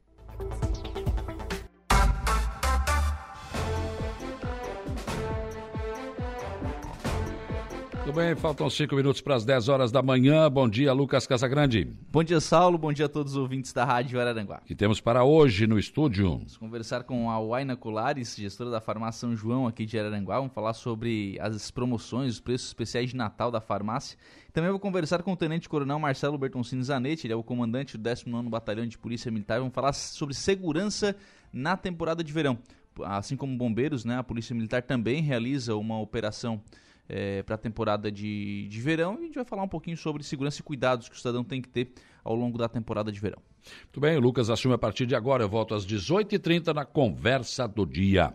Bem, 8.17 8.35
faltam 8.35 8.71
cinco 8.71 8.97
minutos 8.97 9.21
para 9.21 9.35
as 9.35 9.45
10 9.45 9.69
horas 9.69 9.93
da 9.93 10.01
manhã. 10.01 10.51
Bom 10.51 10.67
dia, 10.67 10.91
Lucas 10.95 11.27
Casagrande. 11.27 11.87
Bom 12.11 12.25
dia, 12.25 12.41
Saulo. 12.41 12.79
Bom 12.79 12.91
dia 12.91 13.05
a 13.05 13.09
todos 13.11 13.33
os 13.33 13.39
ouvintes 13.39 13.75
da 13.75 13.85
Rádio 13.85 14.19
Araranguá. 14.19 14.63
que 14.65 14.75
temos 14.75 15.03
para 15.03 15.23
hoje 15.23 15.67
no 15.67 15.79
estúdio? 15.79 16.31
Vamos 16.31 16.57
conversar 16.57 17.03
com 17.03 17.31
a 17.31 17.39
Waina 17.39 17.77
Colares, 17.77 18.35
gestora 18.35 18.71
da 18.71 18.81
farmácia 18.81 19.21
São 19.21 19.37
João 19.37 19.67
aqui 19.67 19.85
de 19.85 19.99
Araranguá. 19.99 20.39
Vamos 20.39 20.55
falar 20.55 20.73
sobre 20.73 21.37
as 21.43 21.71
promoções, 21.71 22.33
os 22.33 22.41
preços 22.41 22.69
especiais 22.69 23.11
de 23.11 23.17
Natal 23.17 23.51
da 23.51 23.61
farmácia. 23.61 24.17
Também 24.51 24.71
vou 24.71 24.81
conversar 24.81 25.23
com 25.23 25.33
o 25.35 25.37
Tenente 25.37 25.69
Coronel 25.69 25.99
Marcelo 25.99 26.39
Bertoncini 26.39 26.83
Zanetti, 26.83 27.27
ele 27.27 27.35
é 27.35 27.37
o 27.37 27.43
comandante 27.43 27.99
do 27.99 28.11
19º 28.11 28.49
Batalhão 28.49 28.87
de 28.87 28.97
Polícia 28.97 29.31
Militar. 29.31 29.59
Vamos 29.59 29.75
falar 29.75 29.93
sobre 29.93 30.35
segurança 30.35 31.15
na 31.53 31.77
temporada 31.77 32.25
de 32.25 32.33
verão. 32.33 32.59
Assim 33.05 33.37
como 33.37 33.55
bombeiros, 33.59 34.07
né, 34.07 34.17
a 34.17 34.25
Polícia 34.25 34.57
Militar 34.57 34.81
também 34.81 35.21
realiza 35.21 35.77
uma 35.77 36.01
operação 36.01 36.63
é, 37.09 37.43
para 37.43 37.55
a 37.55 37.59
temporada 37.59 38.11
de, 38.11 38.66
de 38.69 38.81
verão 38.81 39.15
e 39.15 39.23
a 39.23 39.27
gente 39.27 39.35
vai 39.35 39.45
falar 39.45 39.62
um 39.62 39.69
pouquinho 39.69 39.97
sobre 39.97 40.23
segurança 40.23 40.61
e 40.61 40.62
cuidados 40.62 41.09
que 41.09 41.15
o 41.15 41.19
cidadão 41.19 41.45
tem 41.45 41.62
que 41.62 41.69
ter 41.69 41.93
ao 42.24 42.35
longo 42.35 42.59
da 42.59 42.69
temporada 42.69 43.12
de 43.12 43.20
verão. 43.20 43.41
Muito 43.85 44.01
bem, 44.01 44.16
o 44.16 44.20
Lucas 44.20 44.51
assume 44.51 44.74
a 44.74 44.78
partir 44.78 45.07
de 45.07 45.15
agora. 45.15 45.45
Eu 45.45 45.49
volto 45.49 45.74
às 45.74 45.87
18h30 45.87 46.74
na 46.74 46.85
Conversa 46.85 47.66
do 47.66 47.87
Dia. 47.87 48.35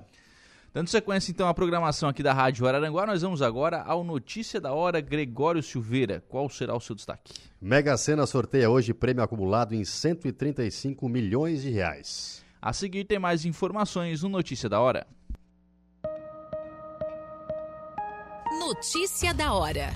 Dando 0.73 0.87
sequência 0.87 1.31
então 1.31 1.49
à 1.49 1.53
programação 1.53 2.07
aqui 2.07 2.23
da 2.23 2.31
Rádio 2.31 2.65
Araranguá, 2.65 3.05
nós 3.05 3.21
vamos 3.21 3.41
agora 3.41 3.81
ao 3.81 4.05
Notícia 4.05 4.59
da 4.61 4.71
Hora 4.71 5.01
Gregório 5.01 5.61
Silveira. 5.61 6.23
Qual 6.29 6.49
será 6.49 6.73
o 6.73 6.79
seu 6.79 6.95
destaque? 6.95 7.33
Mega 7.61 7.97
Sena 7.97 8.25
sorteia 8.25 8.69
hoje 8.69 8.93
prêmio 8.93 9.21
acumulado 9.21 9.75
em 9.75 9.83
135 9.83 11.09
milhões 11.09 11.63
de 11.63 11.71
reais. 11.71 12.41
A 12.61 12.71
seguir 12.71 13.03
tem 13.03 13.19
mais 13.19 13.43
informações 13.43 14.23
no 14.23 14.29
Notícia 14.29 14.69
da 14.69 14.79
Hora. 14.79 15.05
Notícia 18.61 19.33
da 19.33 19.53
hora. 19.55 19.89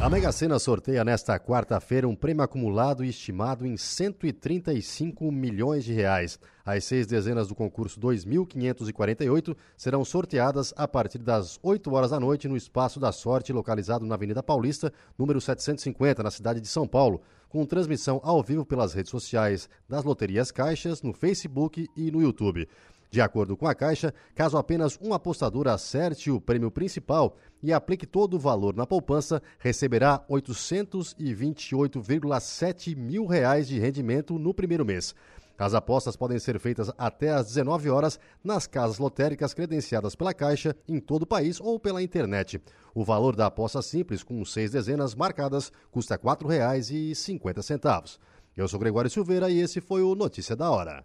A 0.00 0.08
Mega 0.08 0.30
Sena 0.30 0.56
sorteia 0.60 1.04
nesta 1.04 1.36
quarta-feira 1.40 2.06
um 2.06 2.14
prêmio 2.14 2.44
acumulado 2.44 3.04
estimado 3.04 3.66
em 3.66 3.76
135 3.76 5.32
milhões 5.32 5.84
de 5.84 5.92
reais. 5.92 6.38
As 6.64 6.84
seis 6.84 7.08
dezenas 7.08 7.48
do 7.48 7.56
concurso 7.56 7.98
2548 7.98 9.56
serão 9.76 10.04
sorteadas 10.04 10.72
a 10.76 10.86
partir 10.86 11.18
das 11.18 11.58
8 11.60 11.92
horas 11.92 12.12
da 12.12 12.20
noite 12.20 12.46
no 12.46 12.56
Espaço 12.56 13.00
da 13.00 13.10
Sorte, 13.10 13.52
localizado 13.52 14.06
na 14.06 14.14
Avenida 14.14 14.44
Paulista, 14.44 14.92
número 15.18 15.40
750, 15.40 16.22
na 16.22 16.30
cidade 16.30 16.60
de 16.60 16.68
São 16.68 16.86
Paulo, 16.86 17.20
com 17.48 17.66
transmissão 17.66 18.20
ao 18.22 18.44
vivo 18.44 18.64
pelas 18.64 18.94
redes 18.94 19.10
sociais 19.10 19.68
das 19.88 20.04
Loterias 20.04 20.52
Caixas, 20.52 21.02
no 21.02 21.12
Facebook 21.12 21.88
e 21.96 22.12
no 22.12 22.22
YouTube. 22.22 22.68
De 23.10 23.22
acordo 23.22 23.56
com 23.56 23.66
a 23.66 23.74
Caixa, 23.74 24.12
caso 24.34 24.58
apenas 24.58 24.98
um 25.00 25.14
apostador 25.14 25.66
acerte 25.66 26.30
o 26.30 26.38
prêmio 26.40 26.70
principal 26.70 27.38
e 27.62 27.72
aplique 27.72 28.06
todo 28.06 28.34
o 28.34 28.38
valor 28.38 28.76
na 28.76 28.86
poupança, 28.86 29.40
receberá 29.58 30.22
828,7 30.28 32.94
mil 32.94 33.24
reais 33.24 33.66
de 33.66 33.78
rendimento 33.78 34.38
no 34.38 34.52
primeiro 34.52 34.84
mês. 34.84 35.14
As 35.58 35.74
apostas 35.74 36.14
podem 36.14 36.38
ser 36.38 36.60
feitas 36.60 36.90
até 36.96 37.30
às 37.30 37.46
19 37.46 37.90
horas 37.90 38.20
nas 38.44 38.66
casas 38.66 38.98
lotéricas 38.98 39.52
credenciadas 39.52 40.14
pela 40.14 40.32
Caixa 40.32 40.76
em 40.86 41.00
todo 41.00 41.22
o 41.22 41.26
país 41.26 41.60
ou 41.60 41.80
pela 41.80 42.00
internet. 42.00 42.62
O 42.94 43.02
valor 43.02 43.34
da 43.34 43.46
aposta 43.46 43.82
simples, 43.82 44.22
com 44.22 44.44
seis 44.44 44.70
dezenas 44.70 45.16
marcadas, 45.16 45.72
custa 45.90 46.14
R$ 46.14 46.20
4,50. 46.20 48.18
Eu 48.56 48.68
sou 48.68 48.78
Gregório 48.78 49.10
Silveira 49.10 49.50
e 49.50 49.58
esse 49.58 49.80
foi 49.80 50.02
o 50.02 50.14
Notícia 50.14 50.54
da 50.54 50.70
Hora. 50.70 51.04